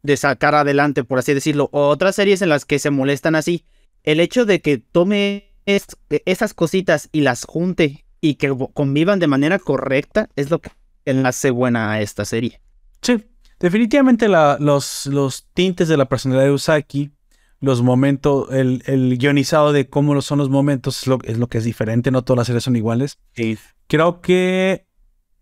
de 0.02 0.16
sacar 0.16 0.54
adelante, 0.54 1.04
por 1.04 1.18
así 1.18 1.34
decirlo. 1.34 1.68
Otras 1.72 2.14
series 2.16 2.42
en 2.42 2.48
las 2.48 2.64
que 2.64 2.78
se 2.78 2.90
molestan 2.90 3.34
así. 3.34 3.64
El 4.04 4.20
hecho 4.20 4.44
de 4.46 4.60
que 4.60 4.78
tome 4.78 5.52
es- 5.66 5.86
esas 6.24 6.54
cositas 6.54 7.08
y 7.12 7.20
las 7.22 7.44
junte 7.44 8.04
y 8.20 8.34
que 8.36 8.54
convivan 8.72 9.18
de 9.18 9.26
manera 9.26 9.58
correcta 9.58 10.28
es 10.36 10.50
lo 10.50 10.60
que 10.60 10.70
hace 11.24 11.50
buena 11.50 11.92
a 11.92 12.00
esta 12.00 12.24
serie. 12.24 12.60
Sí, 13.02 13.24
definitivamente 13.60 14.28
la- 14.28 14.56
los, 14.60 15.06
los 15.06 15.46
tintes 15.52 15.88
de 15.88 15.96
la 15.96 16.06
personalidad 16.08 16.46
de 16.46 16.52
Usaki, 16.52 17.10
los 17.60 17.82
momentos, 17.82 18.48
el, 18.52 18.82
el 18.86 19.18
guionizado 19.18 19.72
de 19.72 19.88
cómo 19.88 20.20
son 20.22 20.38
los 20.38 20.48
momentos 20.50 21.02
es 21.02 21.06
lo, 21.08 21.18
es 21.24 21.38
lo 21.38 21.48
que 21.48 21.58
es 21.58 21.64
diferente, 21.64 22.10
no 22.10 22.22
todas 22.22 22.38
las 22.38 22.46
series 22.46 22.64
son 22.64 22.76
iguales. 22.76 23.18
Creo 23.88 24.20
que 24.20 24.86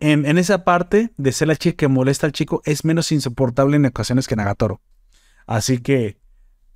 en, 0.00 0.24
en 0.26 0.38
esa 0.38 0.64
parte 0.64 1.10
de 1.16 1.32
ser 1.32 1.48
la 1.48 1.56
chica 1.56 1.76
que 1.76 1.88
molesta 1.88 2.26
al 2.26 2.32
chico 2.32 2.62
es 2.64 2.84
menos 2.84 3.12
insoportable 3.12 3.76
en 3.76 3.86
ocasiones 3.86 4.26
que 4.28 4.36
Nagatoro. 4.36 4.80
Así 5.46 5.78
que 5.78 6.18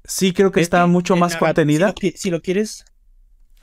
sí 0.05 0.33
creo 0.33 0.51
que 0.53 0.61
está 0.61 0.87
mucho 0.87 1.17
más 1.17 1.37
contenida. 1.37 1.93
Si 1.99 2.07
lo, 2.07 2.11
qui- 2.11 2.17
si 2.17 2.31
lo 2.31 2.41
quieres. 2.43 2.85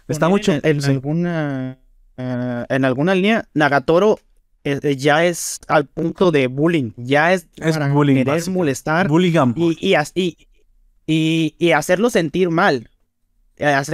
Está 0.08 0.30
mucho... 0.30 0.54
En, 0.54 0.62
en 0.64 0.82
sí. 0.82 0.92
alguna. 0.92 1.80
eh, 2.18 2.66
en 2.70 2.86
alguna 2.86 3.14
línea, 3.14 3.48
Nagatoro 3.54 4.20
eh, 4.64 4.80
eh, 4.82 4.96
ya 4.96 5.26
es 5.26 5.60
al 5.68 5.86
punto 5.86 6.32
de 6.32 6.48
bullying. 6.48 6.92
Ya 6.98 7.34
es, 7.34 7.48
Es 7.58 7.78
para 7.78 7.92
bullying, 7.92 8.16
querer 8.24 8.50
molestar 8.50 9.08
Bullying. 9.08 9.54
y, 9.56 9.94
y, 9.94 9.96
y, 10.16 10.38
y- 11.08 11.56
y 11.58 11.72
hacerlo 11.72 12.10
sentir 12.12 12.50
mal. 12.52 12.90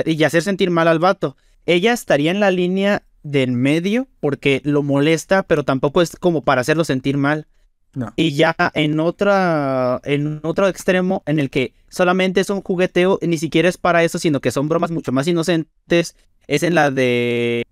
Y 0.06 0.24
hacer 0.26 0.42
sentir 0.44 0.72
mal 0.72 0.90
al 0.90 1.00
vato. 1.00 1.38
Ella 1.66 1.94
estaría 1.94 2.32
en 2.32 2.42
la 2.42 2.52
línea 2.52 3.04
del 3.24 3.54
medio 3.54 4.08
porque 4.20 4.62
lo 4.66 4.84
molesta, 4.84 5.44
pero 5.44 5.64
tampoco 5.64 6.02
es 6.02 6.18
como 6.18 6.42
para 6.42 6.60
hacerlo 6.60 6.84
sentir 6.84 7.16
mal. 7.16 7.48
No. 7.94 8.12
Y 8.18 8.34
ya 8.34 8.56
en 8.74 9.00
otra, 9.00 10.02
en 10.04 10.42
otro 10.44 10.68
extremo 10.68 11.24
en 11.28 11.40
el 11.40 11.50
que 11.50 11.74
solamente 11.90 12.42
es 12.42 12.50
un 12.50 12.62
jugueteo, 12.62 13.20
ni 13.22 13.38
siquiera 13.38 13.70
es 13.70 13.78
para 13.78 14.04
eso, 14.04 14.18
sino 14.20 14.42
que 14.42 14.52
son 14.52 14.68
bromas 14.68 14.90
mucho 14.92 15.12
más 15.12 15.28
inocentes, 15.28 16.16
es 16.48 16.64
en 16.64 16.74
la 16.76 16.90
de 16.92 17.64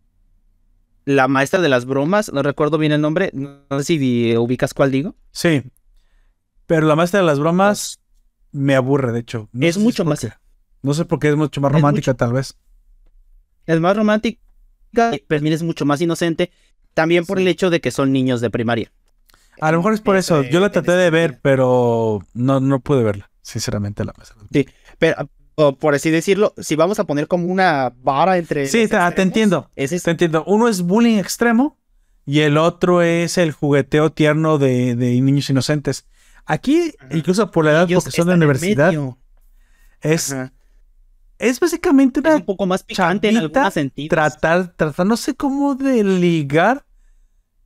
la 1.06 1.28
maestra 1.28 1.60
de 1.60 1.70
las 1.70 1.86
bromas, 1.86 2.32
no 2.32 2.44
recuerdo 2.44 2.78
bien 2.78 2.92
el 2.92 3.02
nombre, 3.02 3.32
no 3.34 3.66
sé 3.80 3.84
si 3.84 4.38
ubicas 4.38 4.76
cuál 4.76 4.92
digo. 4.92 5.16
Sí. 5.32 5.64
Pero 6.68 6.86
la 6.88 6.96
maestra 6.96 7.20
de 7.22 7.26
las 7.26 7.40
bromas 7.40 8.00
me 8.52 8.76
aburre, 8.76 9.12
de 9.12 9.20
hecho. 9.20 9.50
No 9.52 9.66
es 9.68 9.76
si 9.76 9.82
mucho 9.82 10.06
más, 10.06 10.20
qué. 10.20 10.32
No 10.82 10.94
sé 10.94 11.06
por 11.06 11.20
qué 11.20 11.30
es 11.30 11.36
mucho 11.36 11.62
más 11.62 11.72
romántica, 11.72 12.12
mucho- 12.12 12.18
tal 12.18 12.34
vez. 12.34 12.58
es 13.68 13.80
más 13.80 13.96
romántica, 13.96 14.40
pero 14.94 15.18
también 15.28 15.54
es 15.54 15.64
mucho 15.64 15.86
más 15.86 16.02
inocente, 16.02 16.52
también 16.94 17.26
por 17.26 17.38
Sí. 17.38 17.44
el 17.44 17.48
hecho 17.48 17.70
de 17.70 17.80
que 17.82 17.92
son 17.92 18.12
niños 18.12 18.42
de 18.42 18.50
primaria. 18.50 18.92
A 19.60 19.72
lo 19.72 19.78
mejor 19.78 19.94
es 19.94 20.02
por 20.02 20.16
eso. 20.18 20.44
Yo 20.44 20.60
la 20.60 20.72
traté 20.72 20.92
de 20.94 21.10
ver, 21.10 21.40
pero 21.42 22.20
no, 22.34 22.60
no 22.60 22.80
pude 22.80 23.04
verla, 23.04 23.30
sinceramente, 23.42 24.04
la 24.04 24.14
maestra. 24.18 24.38
Pero, 24.98 25.30
o 25.56 25.76
por 25.76 25.94
así 25.94 26.10
decirlo, 26.10 26.54
si 26.58 26.76
vamos 26.76 27.00
a 27.00 27.04
poner 27.04 27.28
como 27.28 27.46
una 27.48 27.94
vara 28.02 28.38
entre... 28.38 28.68
Sí, 28.68 28.88
te, 28.88 28.98
entiendo. 29.22 29.70
Es 29.76 29.92
Te 30.04 30.12
entiendo. 30.12 30.44
Uno 30.48 30.68
es 30.68 30.82
bullying 30.82 31.18
extremo 31.20 31.78
y 32.26 32.40
el 32.40 32.58
otro 32.58 33.02
es 33.04 33.38
el 33.38 33.52
jugueteo 33.52 34.12
tierno 34.12 34.58
de, 34.58 34.96
de 34.96 35.22
niños 35.22 35.50
inocentes. 35.50 36.08
Aquí, 36.46 36.94
Ajá. 37.00 37.16
incluso 37.18 37.50
por 37.52 37.66
la 37.66 37.72
edad, 37.72 37.84
Ellos 37.90 38.04
porque 38.04 38.18
son 38.18 38.28
de 38.28 38.34
universidad, 38.36 38.94
es, 40.02 40.32
Ajá. 40.32 40.52
es 41.38 41.60
básicamente 41.60 42.20
Es 42.20 42.26
una 42.26 42.36
un 42.36 42.46
poco 42.46 42.66
más 42.66 42.84
picante 42.84 43.30
en 43.30 43.36
chavita 43.36 43.60
algunos 43.60 43.74
sentidos. 43.74 44.10
tratar, 44.10 44.74
tratar, 44.76 45.06
no 45.06 45.18
sé 45.18 45.36
cómo 45.36 45.76
de 45.76 46.04
ligar 46.04 46.86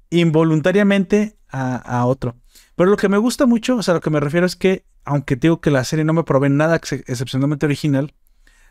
involuntariamente 0.09 1.37
a, 1.49 1.75
a 1.77 2.05
otro. 2.05 2.35
Pero 2.75 2.89
lo 2.89 2.97
que 2.97 3.09
me 3.09 3.17
gusta 3.17 3.45
mucho, 3.45 3.77
o 3.77 3.83
sea, 3.83 3.93
lo 3.93 4.01
que 4.01 4.09
me 4.09 4.19
refiero 4.19 4.45
es 4.45 4.55
que, 4.55 4.85
aunque 5.03 5.35
digo 5.35 5.61
que 5.61 5.71
la 5.71 5.83
serie 5.83 6.05
no 6.05 6.13
me 6.13 6.23
provee 6.23 6.49
nada 6.49 6.75
ex- 6.75 6.91
excepcionalmente 6.93 7.65
original, 7.65 8.13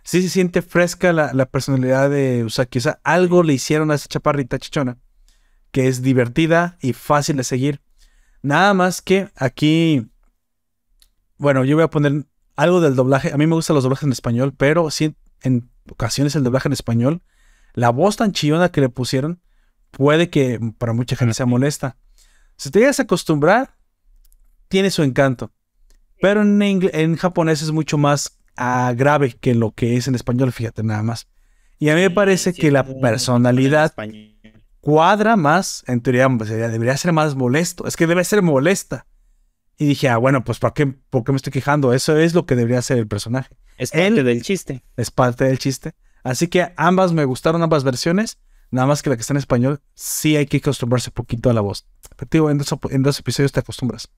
sí 0.02 0.22
se 0.22 0.28
siente 0.28 0.62
fresca 0.62 1.12
la, 1.12 1.32
la 1.32 1.47
personalidad 1.47 2.10
de 2.10 2.44
Usaki. 2.44 2.78
O 2.78 2.82
sea, 2.82 3.01
algo 3.05 3.43
le 3.43 3.55
hicieron 3.55 3.90
a 3.90 3.94
esa 3.94 4.09
chaparrita 4.09 4.59
chichona, 4.59 4.98
que 5.70 5.89
es 5.89 6.02
divertida 6.02 6.76
y 6.81 6.93
fácil 6.93 7.36
de 7.36 7.44
seguir. 7.44 7.81
Nada 8.44 8.74
más 8.74 9.00
que 9.00 9.30
aquí, 9.36 10.06
bueno, 11.38 11.64
yo 11.64 11.76
voy 11.76 11.84
a 11.84 11.88
poner 11.88 12.26
algo 12.56 12.82
del 12.82 12.94
doblaje. 12.94 13.32
A 13.32 13.38
mí 13.38 13.46
me 13.46 13.54
gustan 13.54 13.72
los 13.72 13.84
doblajes 13.84 14.04
en 14.04 14.12
español, 14.12 14.52
pero 14.54 14.90
sí, 14.90 15.16
en 15.40 15.70
ocasiones 15.90 16.36
el 16.36 16.44
doblaje 16.44 16.68
en 16.68 16.74
español, 16.74 17.22
la 17.72 17.88
voz 17.88 18.16
tan 18.16 18.32
chillona 18.32 18.70
que 18.70 18.82
le 18.82 18.90
pusieron, 18.90 19.40
puede 19.92 20.28
que 20.28 20.60
para 20.76 20.92
mucha 20.92 21.16
gente 21.16 21.32
sea 21.32 21.46
molesta. 21.46 21.96
Si 22.58 22.70
te 22.70 22.80
llegas 22.80 23.00
a 23.00 23.04
acostumbrar, 23.04 23.76
tiene 24.68 24.90
su 24.90 25.02
encanto. 25.02 25.50
Pero 26.20 26.42
en, 26.42 26.60
en 26.60 27.16
japonés 27.16 27.62
es 27.62 27.70
mucho 27.70 27.96
más 27.96 28.40
grave 28.94 29.38
que 29.40 29.54
lo 29.54 29.70
que 29.70 29.96
es 29.96 30.06
en 30.06 30.16
español, 30.16 30.52
fíjate 30.52 30.82
nada 30.82 31.02
más. 31.02 31.28
Y 31.78 31.88
a 31.88 31.94
mí 31.94 32.02
me 32.02 32.10
parece 32.10 32.52
Sí, 32.52 32.60
que 32.60 32.70
la 32.70 32.80
en 32.80 33.00
personalidad. 33.00 33.94
Cuadra 34.85 35.36
más, 35.36 35.82
en 35.86 36.02
teoría 36.02 36.28
pues, 36.28 36.51
sería- 36.51 36.69
debería 36.69 36.94
ser 36.98 37.12
más 37.12 37.35
molesto, 37.35 37.86
es 37.86 37.97
que 37.97 38.06
debe 38.06 38.23
ser 38.24 38.43
molesta. 38.43 39.06
Y 39.78 39.86
dije, 39.86 40.09
ah, 40.11 40.19
bueno, 40.19 40.44
pues 40.44 40.59
¿para 40.59 40.74
qué, 40.74 40.86
¿por 40.86 41.24
qué 41.24 41.32
me 41.32 41.36
estoy 41.36 41.52
quejando? 41.52 41.93
Eso 41.94 42.16
es 42.19 42.35
lo 42.35 42.44
que 42.44 42.55
debería 42.55 42.82
ser 42.82 42.98
el 42.98 43.09
personaje. 43.09 43.56
Es 43.78 43.90
parte 43.90 44.06
Él- 44.06 44.24
del 44.24 44.43
chiste. 44.43 44.85
es 44.97 45.11
parte 45.11 45.44
del 45.44 45.59
chiste. 45.59 45.94
Así 46.23 46.48
que 46.48 46.73
ambas 46.77 47.12
me 47.12 47.24
gustaron, 47.24 47.62
ambas 47.62 47.82
versiones. 47.82 48.39
Nada 48.70 48.86
más 48.86 49.02
que 49.02 49.11
la 49.11 49.16
que 49.16 49.20
está 49.23 49.32
en 49.32 49.39
español, 49.39 49.81
sí 49.94 50.36
hay 50.36 50.47
que 50.47 50.59
acostumbrarse 50.59 51.11
un 51.11 51.15
poquito 51.15 51.48
a 51.48 51.55
la 51.55 51.61
voz. 51.61 51.86
Pero 52.16 52.28
digo, 52.31 52.51
en 52.51 52.59
dos, 52.59 52.74
en 52.90 53.02
dos 53.02 53.19
episodios 53.19 53.52
te 53.52 53.61
acostumbras. 53.61 54.09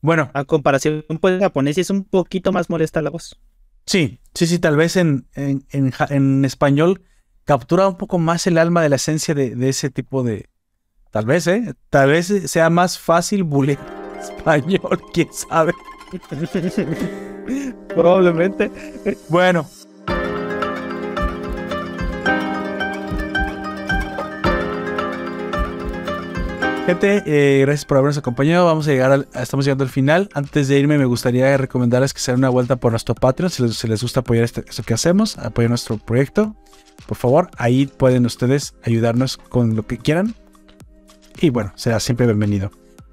Bueno, 0.00 0.30
A 0.34 0.44
comparación 0.44 1.04
con 1.20 1.32
el 1.32 1.40
japonés, 1.40 1.74
sí 1.76 1.80
es 1.82 1.90
un 1.90 2.04
poquito 2.04 2.52
más 2.52 2.68
molesta 2.70 3.02
la 3.02 3.10
voz. 3.10 3.38
sí, 3.86 4.20
sí, 4.34 4.46
sí, 4.46 4.58
tal 4.58 4.76
vez 4.76 4.96
en, 4.96 5.26
en, 5.34 5.64
en 5.70 6.44
español 6.44 7.02
captura 7.44 7.88
un 7.88 7.96
poco 7.96 8.18
más 8.18 8.46
el 8.46 8.58
alma 8.58 8.82
de 8.82 8.88
la 8.88 8.96
esencia 8.96 9.34
de, 9.34 9.68
ese 9.68 9.90
tipo 9.90 10.22
de... 10.22 10.48
Tal 11.10 11.26
vez, 11.26 11.46
¿eh? 11.46 11.74
Tal 11.90 12.10
vez 12.10 12.32
sea 12.50 12.70
más 12.70 12.98
fácil 12.98 13.44
bullying 13.44 13.76
español, 14.18 15.02
quién 15.12 15.28
sabe. 15.32 15.72
Probablemente. 17.88 18.70
Bueno. 19.28 19.66
Gente, 26.86 27.22
eh, 27.26 27.60
gracias 27.60 27.84
por 27.84 27.98
habernos 27.98 28.18
acompañado. 28.18 28.66
Vamos 28.66 28.88
a 28.88 28.90
llegar 28.90 29.12
al, 29.12 29.28
estamos 29.34 29.64
llegando 29.64 29.84
al 29.84 29.90
final. 29.90 30.28
Antes 30.34 30.66
de 30.66 30.78
irme, 30.78 30.98
me 30.98 31.04
gustaría 31.04 31.56
recomendarles 31.56 32.12
que 32.12 32.20
se 32.20 32.32
den 32.32 32.40
una 32.40 32.48
vuelta 32.48 32.76
por 32.76 32.90
nuestro 32.90 33.14
Patreon. 33.14 33.50
Si 33.50 33.62
les, 33.62 33.76
si 33.76 33.86
les 33.86 34.02
gusta 34.02 34.20
apoyar 34.20 34.44
este- 34.44 34.64
esto 34.68 34.82
que 34.82 34.94
hacemos, 34.94 35.38
apoyar 35.38 35.70
nuestro 35.70 35.98
proyecto, 35.98 36.56
por 37.12 37.18
favor, 37.18 37.50
ahí 37.58 37.84
pueden 37.84 38.24
ustedes 38.24 38.74
ayudarnos 38.84 39.36
con 39.36 39.76
lo 39.76 39.86
que 39.86 39.98
quieran. 39.98 40.34
Y 41.42 41.50
bueno, 41.50 41.70
será 41.76 42.00
siempre 42.00 42.24
bienvenido. 42.24 42.70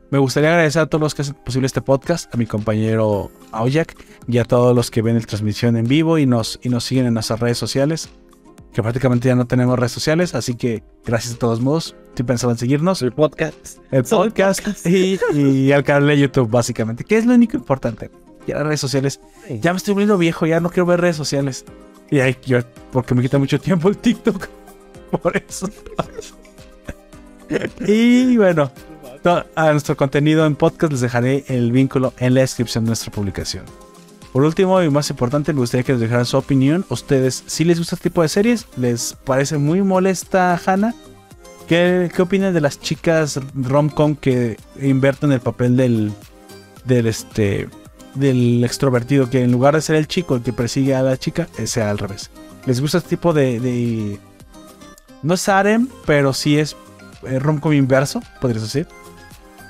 Me 0.09 0.19
gustaría 0.19 0.51
agradecer 0.51 0.83
a 0.83 0.85
todos 0.85 1.01
los 1.01 1.13
que 1.13 1.23
hacen 1.23 1.35
posible 1.35 1.65
este 1.65 1.81
podcast, 1.81 2.33
a 2.33 2.37
mi 2.37 2.45
compañero 2.45 3.29
Aoyak 3.51 3.97
y 4.25 4.37
a 4.37 4.45
todos 4.45 4.73
los 4.73 4.89
que 4.89 5.01
ven 5.01 5.15
la 5.15 5.21
transmisión 5.21 5.75
en 5.75 5.85
vivo 5.85 6.17
y 6.17 6.25
nos, 6.25 6.61
y 6.63 6.69
nos 6.69 6.85
siguen 6.85 7.07
en 7.07 7.15
nuestras 7.15 7.41
redes 7.41 7.57
sociales. 7.57 8.09
Que 8.71 8.81
prácticamente 8.81 9.27
ya 9.27 9.35
no 9.35 9.47
tenemos 9.47 9.77
redes 9.77 9.91
sociales, 9.91 10.33
así 10.33 10.55
que 10.55 10.81
gracias 11.05 11.33
de 11.33 11.39
todos 11.39 11.59
modos. 11.59 11.97
Estoy 12.07 12.25
pensando 12.25 12.53
en 12.53 12.57
seguirnos. 12.57 13.01
El 13.01 13.11
podcast. 13.11 13.79
El 13.91 13.97
el 13.97 14.03
podcast 14.05 14.61
podcast. 14.63 14.85
y, 14.85 15.19
y 15.33 15.73
al 15.73 15.83
canal 15.83 16.07
de 16.07 16.19
YouTube, 16.19 16.49
básicamente. 16.49 17.03
Que 17.03 17.17
es 17.17 17.25
lo 17.25 17.33
único 17.33 17.57
importante. 17.57 18.11
Ya 18.47 18.55
las 18.55 18.63
redes 18.63 18.79
sociales. 18.79 19.19
Ya 19.61 19.73
me 19.73 19.77
estoy 19.77 19.93
volviendo 19.93 20.17
viejo, 20.17 20.45
ya 20.45 20.61
no 20.61 20.69
quiero 20.69 20.85
ver 20.85 21.01
redes 21.01 21.17
sociales. 21.17 21.65
Y 22.11 22.19
ahí, 22.19 22.35
yo, 22.45 22.59
porque 22.91 23.13
me 23.13 23.21
quita 23.21 23.37
mucho 23.37 23.59
tiempo 23.59 23.89
el 23.89 23.97
TikTok. 23.97 24.47
Por 25.21 25.37
eso. 25.37 25.69
y 27.87 28.37
bueno, 28.37 28.71
a 29.55 29.71
nuestro 29.71 29.97
contenido 29.97 30.45
en 30.45 30.55
podcast 30.55 30.91
les 30.91 31.01
dejaré 31.01 31.43
el 31.47 31.71
vínculo 31.71 32.13
en 32.17 32.33
la 32.33 32.41
descripción 32.41 32.85
de 32.85 32.89
nuestra 32.89 33.11
publicación. 33.11 33.65
Por 34.31 34.43
último 34.43 34.81
y 34.83 34.89
más 34.89 35.09
importante, 35.09 35.53
me 35.53 35.59
gustaría 35.59 35.83
que 35.83 35.93
nos 35.93 36.01
dejaran 36.01 36.25
su 36.25 36.37
opinión. 36.37 36.85
¿Ustedes 36.89 37.43
si 37.47 37.63
les 37.65 37.79
gusta 37.79 37.95
este 37.95 38.09
tipo 38.09 38.21
de 38.21 38.29
series? 38.29 38.67
¿Les 38.77 39.13
parece 39.23 39.57
muy 39.57 39.81
molesta 39.81 40.59
Hannah? 40.63 40.93
¿Qué, 41.67 42.11
qué 42.15 42.21
opinan 42.21 42.53
de 42.53 42.61
las 42.61 42.79
chicas 42.79 43.39
rom-com 43.55 44.15
que 44.15 44.57
invierten 44.79 45.31
el 45.31 45.39
papel 45.39 45.75
del, 45.75 46.11
del, 46.85 47.07
este, 47.07 47.69
del 48.15 48.63
extrovertido? 48.63 49.29
Que 49.29 49.43
en 49.43 49.51
lugar 49.51 49.75
de 49.75 49.81
ser 49.81 49.95
el 49.95 50.07
chico 50.07 50.35
el 50.35 50.41
que 50.41 50.53
persigue 50.53 50.95
a 50.95 51.01
la 51.03 51.17
chica, 51.17 51.47
eh, 51.57 51.67
sea 51.67 51.89
al 51.89 51.97
revés. 51.97 52.29
¿Les 52.65 52.81
gusta 52.81 52.97
este 52.99 53.11
tipo 53.11 53.33
de... 53.33 53.59
de- 53.59 54.19
no 55.21 55.33
es 55.33 55.49
harem, 55.49 55.87
pero 56.05 56.33
sí 56.33 56.57
es 56.57 56.75
eh, 57.23 57.39
rom-com 57.39 57.73
inverso, 57.73 58.21
podrías 58.39 58.63
decir. 58.63 58.87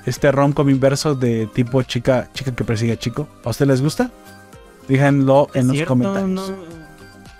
Este 0.06 0.30
rom-com 0.32 0.68
inverso 0.70 1.14
de 1.14 1.46
tipo 1.48 1.82
chica, 1.82 2.30
chica 2.32 2.54
que 2.54 2.64
persigue 2.64 2.92
a 2.92 2.96
chico. 2.98 3.28
¿A 3.44 3.50
ustedes 3.50 3.68
les 3.68 3.82
gusta? 3.82 4.10
Díganlo 4.88 5.48
en 5.54 5.66
los 5.68 5.76
Cierto, 5.76 5.88
comentarios. 5.92 6.30
No, 6.30 6.56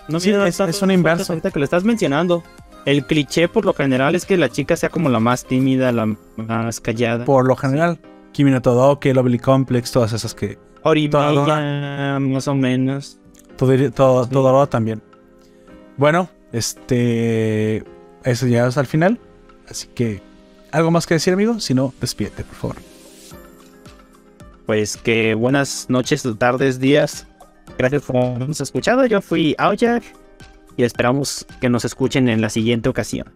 no 0.09 0.21
Sí, 0.21 0.31
es- 0.31 0.61
es 0.61 0.83
un 0.83 0.91
inverso. 0.91 1.33
Ahorita 1.33 1.51
que 1.51 1.59
lo 1.59 1.65
estás 1.65 1.85
mencionando. 1.85 2.43
El 2.87 3.05
cliché 3.07 3.47
por 3.49 3.65
lo 3.67 3.75
general 3.75 4.15
es 4.15 4.25
que 4.25 4.37
la 4.39 4.49
chica 4.49 4.75
sea 4.75 4.89
como 4.89 5.09
la 5.11 5.21
más 5.21 5.45
tímida, 5.45 5.93
la 5.93 6.17
más 6.37 6.81
callada. 6.81 7.25
Por 7.27 7.47
lo 7.47 7.55
general, 7.55 7.99
Kimi 8.33 8.51
no 8.51 8.63
Todoke, 8.63 9.13
Lovely 9.13 9.39
Complex, 9.39 9.93
todas 9.93 10.13
esas 10.15 10.35
que 10.35 10.59
Oribella, 10.83 12.19
más 12.21 12.49
o 12.49 12.55
menos. 12.55 13.19
Todo, 13.57 13.73
todo, 13.93 14.25
Sí. 14.25 14.31
todo 14.31 14.67
también. 14.69 15.03
Bueno, 15.97 16.29
este. 16.53 17.85
Eso 18.25 18.47
ya 18.47 18.67
es 18.67 18.77
al 18.79 18.87
final. 18.87 19.19
Así 19.69 19.89
que. 19.89 20.23
¿Algo 20.73 20.91
más 20.91 21.07
que 21.07 21.15
decir, 21.15 21.33
amigo? 21.33 21.59
Si 21.61 21.75
no, 21.75 21.93
despídete, 22.01 22.45
por 22.45 22.55
favor. 22.55 22.77
Pues 24.67 24.97
que 24.97 25.35
buenas 25.35 25.87
noches, 25.89 26.23
tardes, 26.39 26.79
días. 26.79 27.27
Gracias 27.77 28.03
por 28.03 28.17
habernos 28.17 28.61
escuchado. 28.61 29.05
Yo 29.07 29.21
fui 29.21 29.55
Aoyak 29.59 30.03
y 30.77 30.85
esperamos 30.85 31.45
que 31.61 31.69
nos 31.69 31.85
escuchen 31.85 32.29
en 32.29 32.41
la 32.41 32.51
siguiente 32.51 32.89
ocasión. 32.89 33.27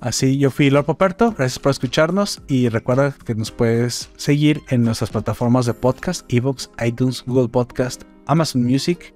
Así, 0.00 0.38
yo 0.38 0.50
fui 0.50 0.70
Lord 0.70 0.86
Poperto. 0.86 1.34
Gracias 1.36 1.58
por 1.58 1.70
escucharnos. 1.70 2.40
Y 2.46 2.68
recuerda 2.68 3.14
que 3.24 3.34
nos 3.34 3.50
puedes 3.50 4.10
seguir 4.16 4.62
en 4.68 4.82
nuestras 4.82 5.10
plataformas 5.10 5.66
de 5.66 5.74
podcast: 5.74 6.24
Evox, 6.32 6.70
iTunes, 6.84 7.24
Google 7.26 7.48
Podcast, 7.48 8.02
Amazon 8.26 8.64
Music 8.64 9.14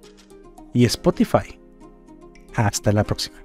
y 0.75 0.85
Spotify. 0.85 1.59
Hasta 2.55 2.93
la 2.93 3.05
próxima. 3.05 3.37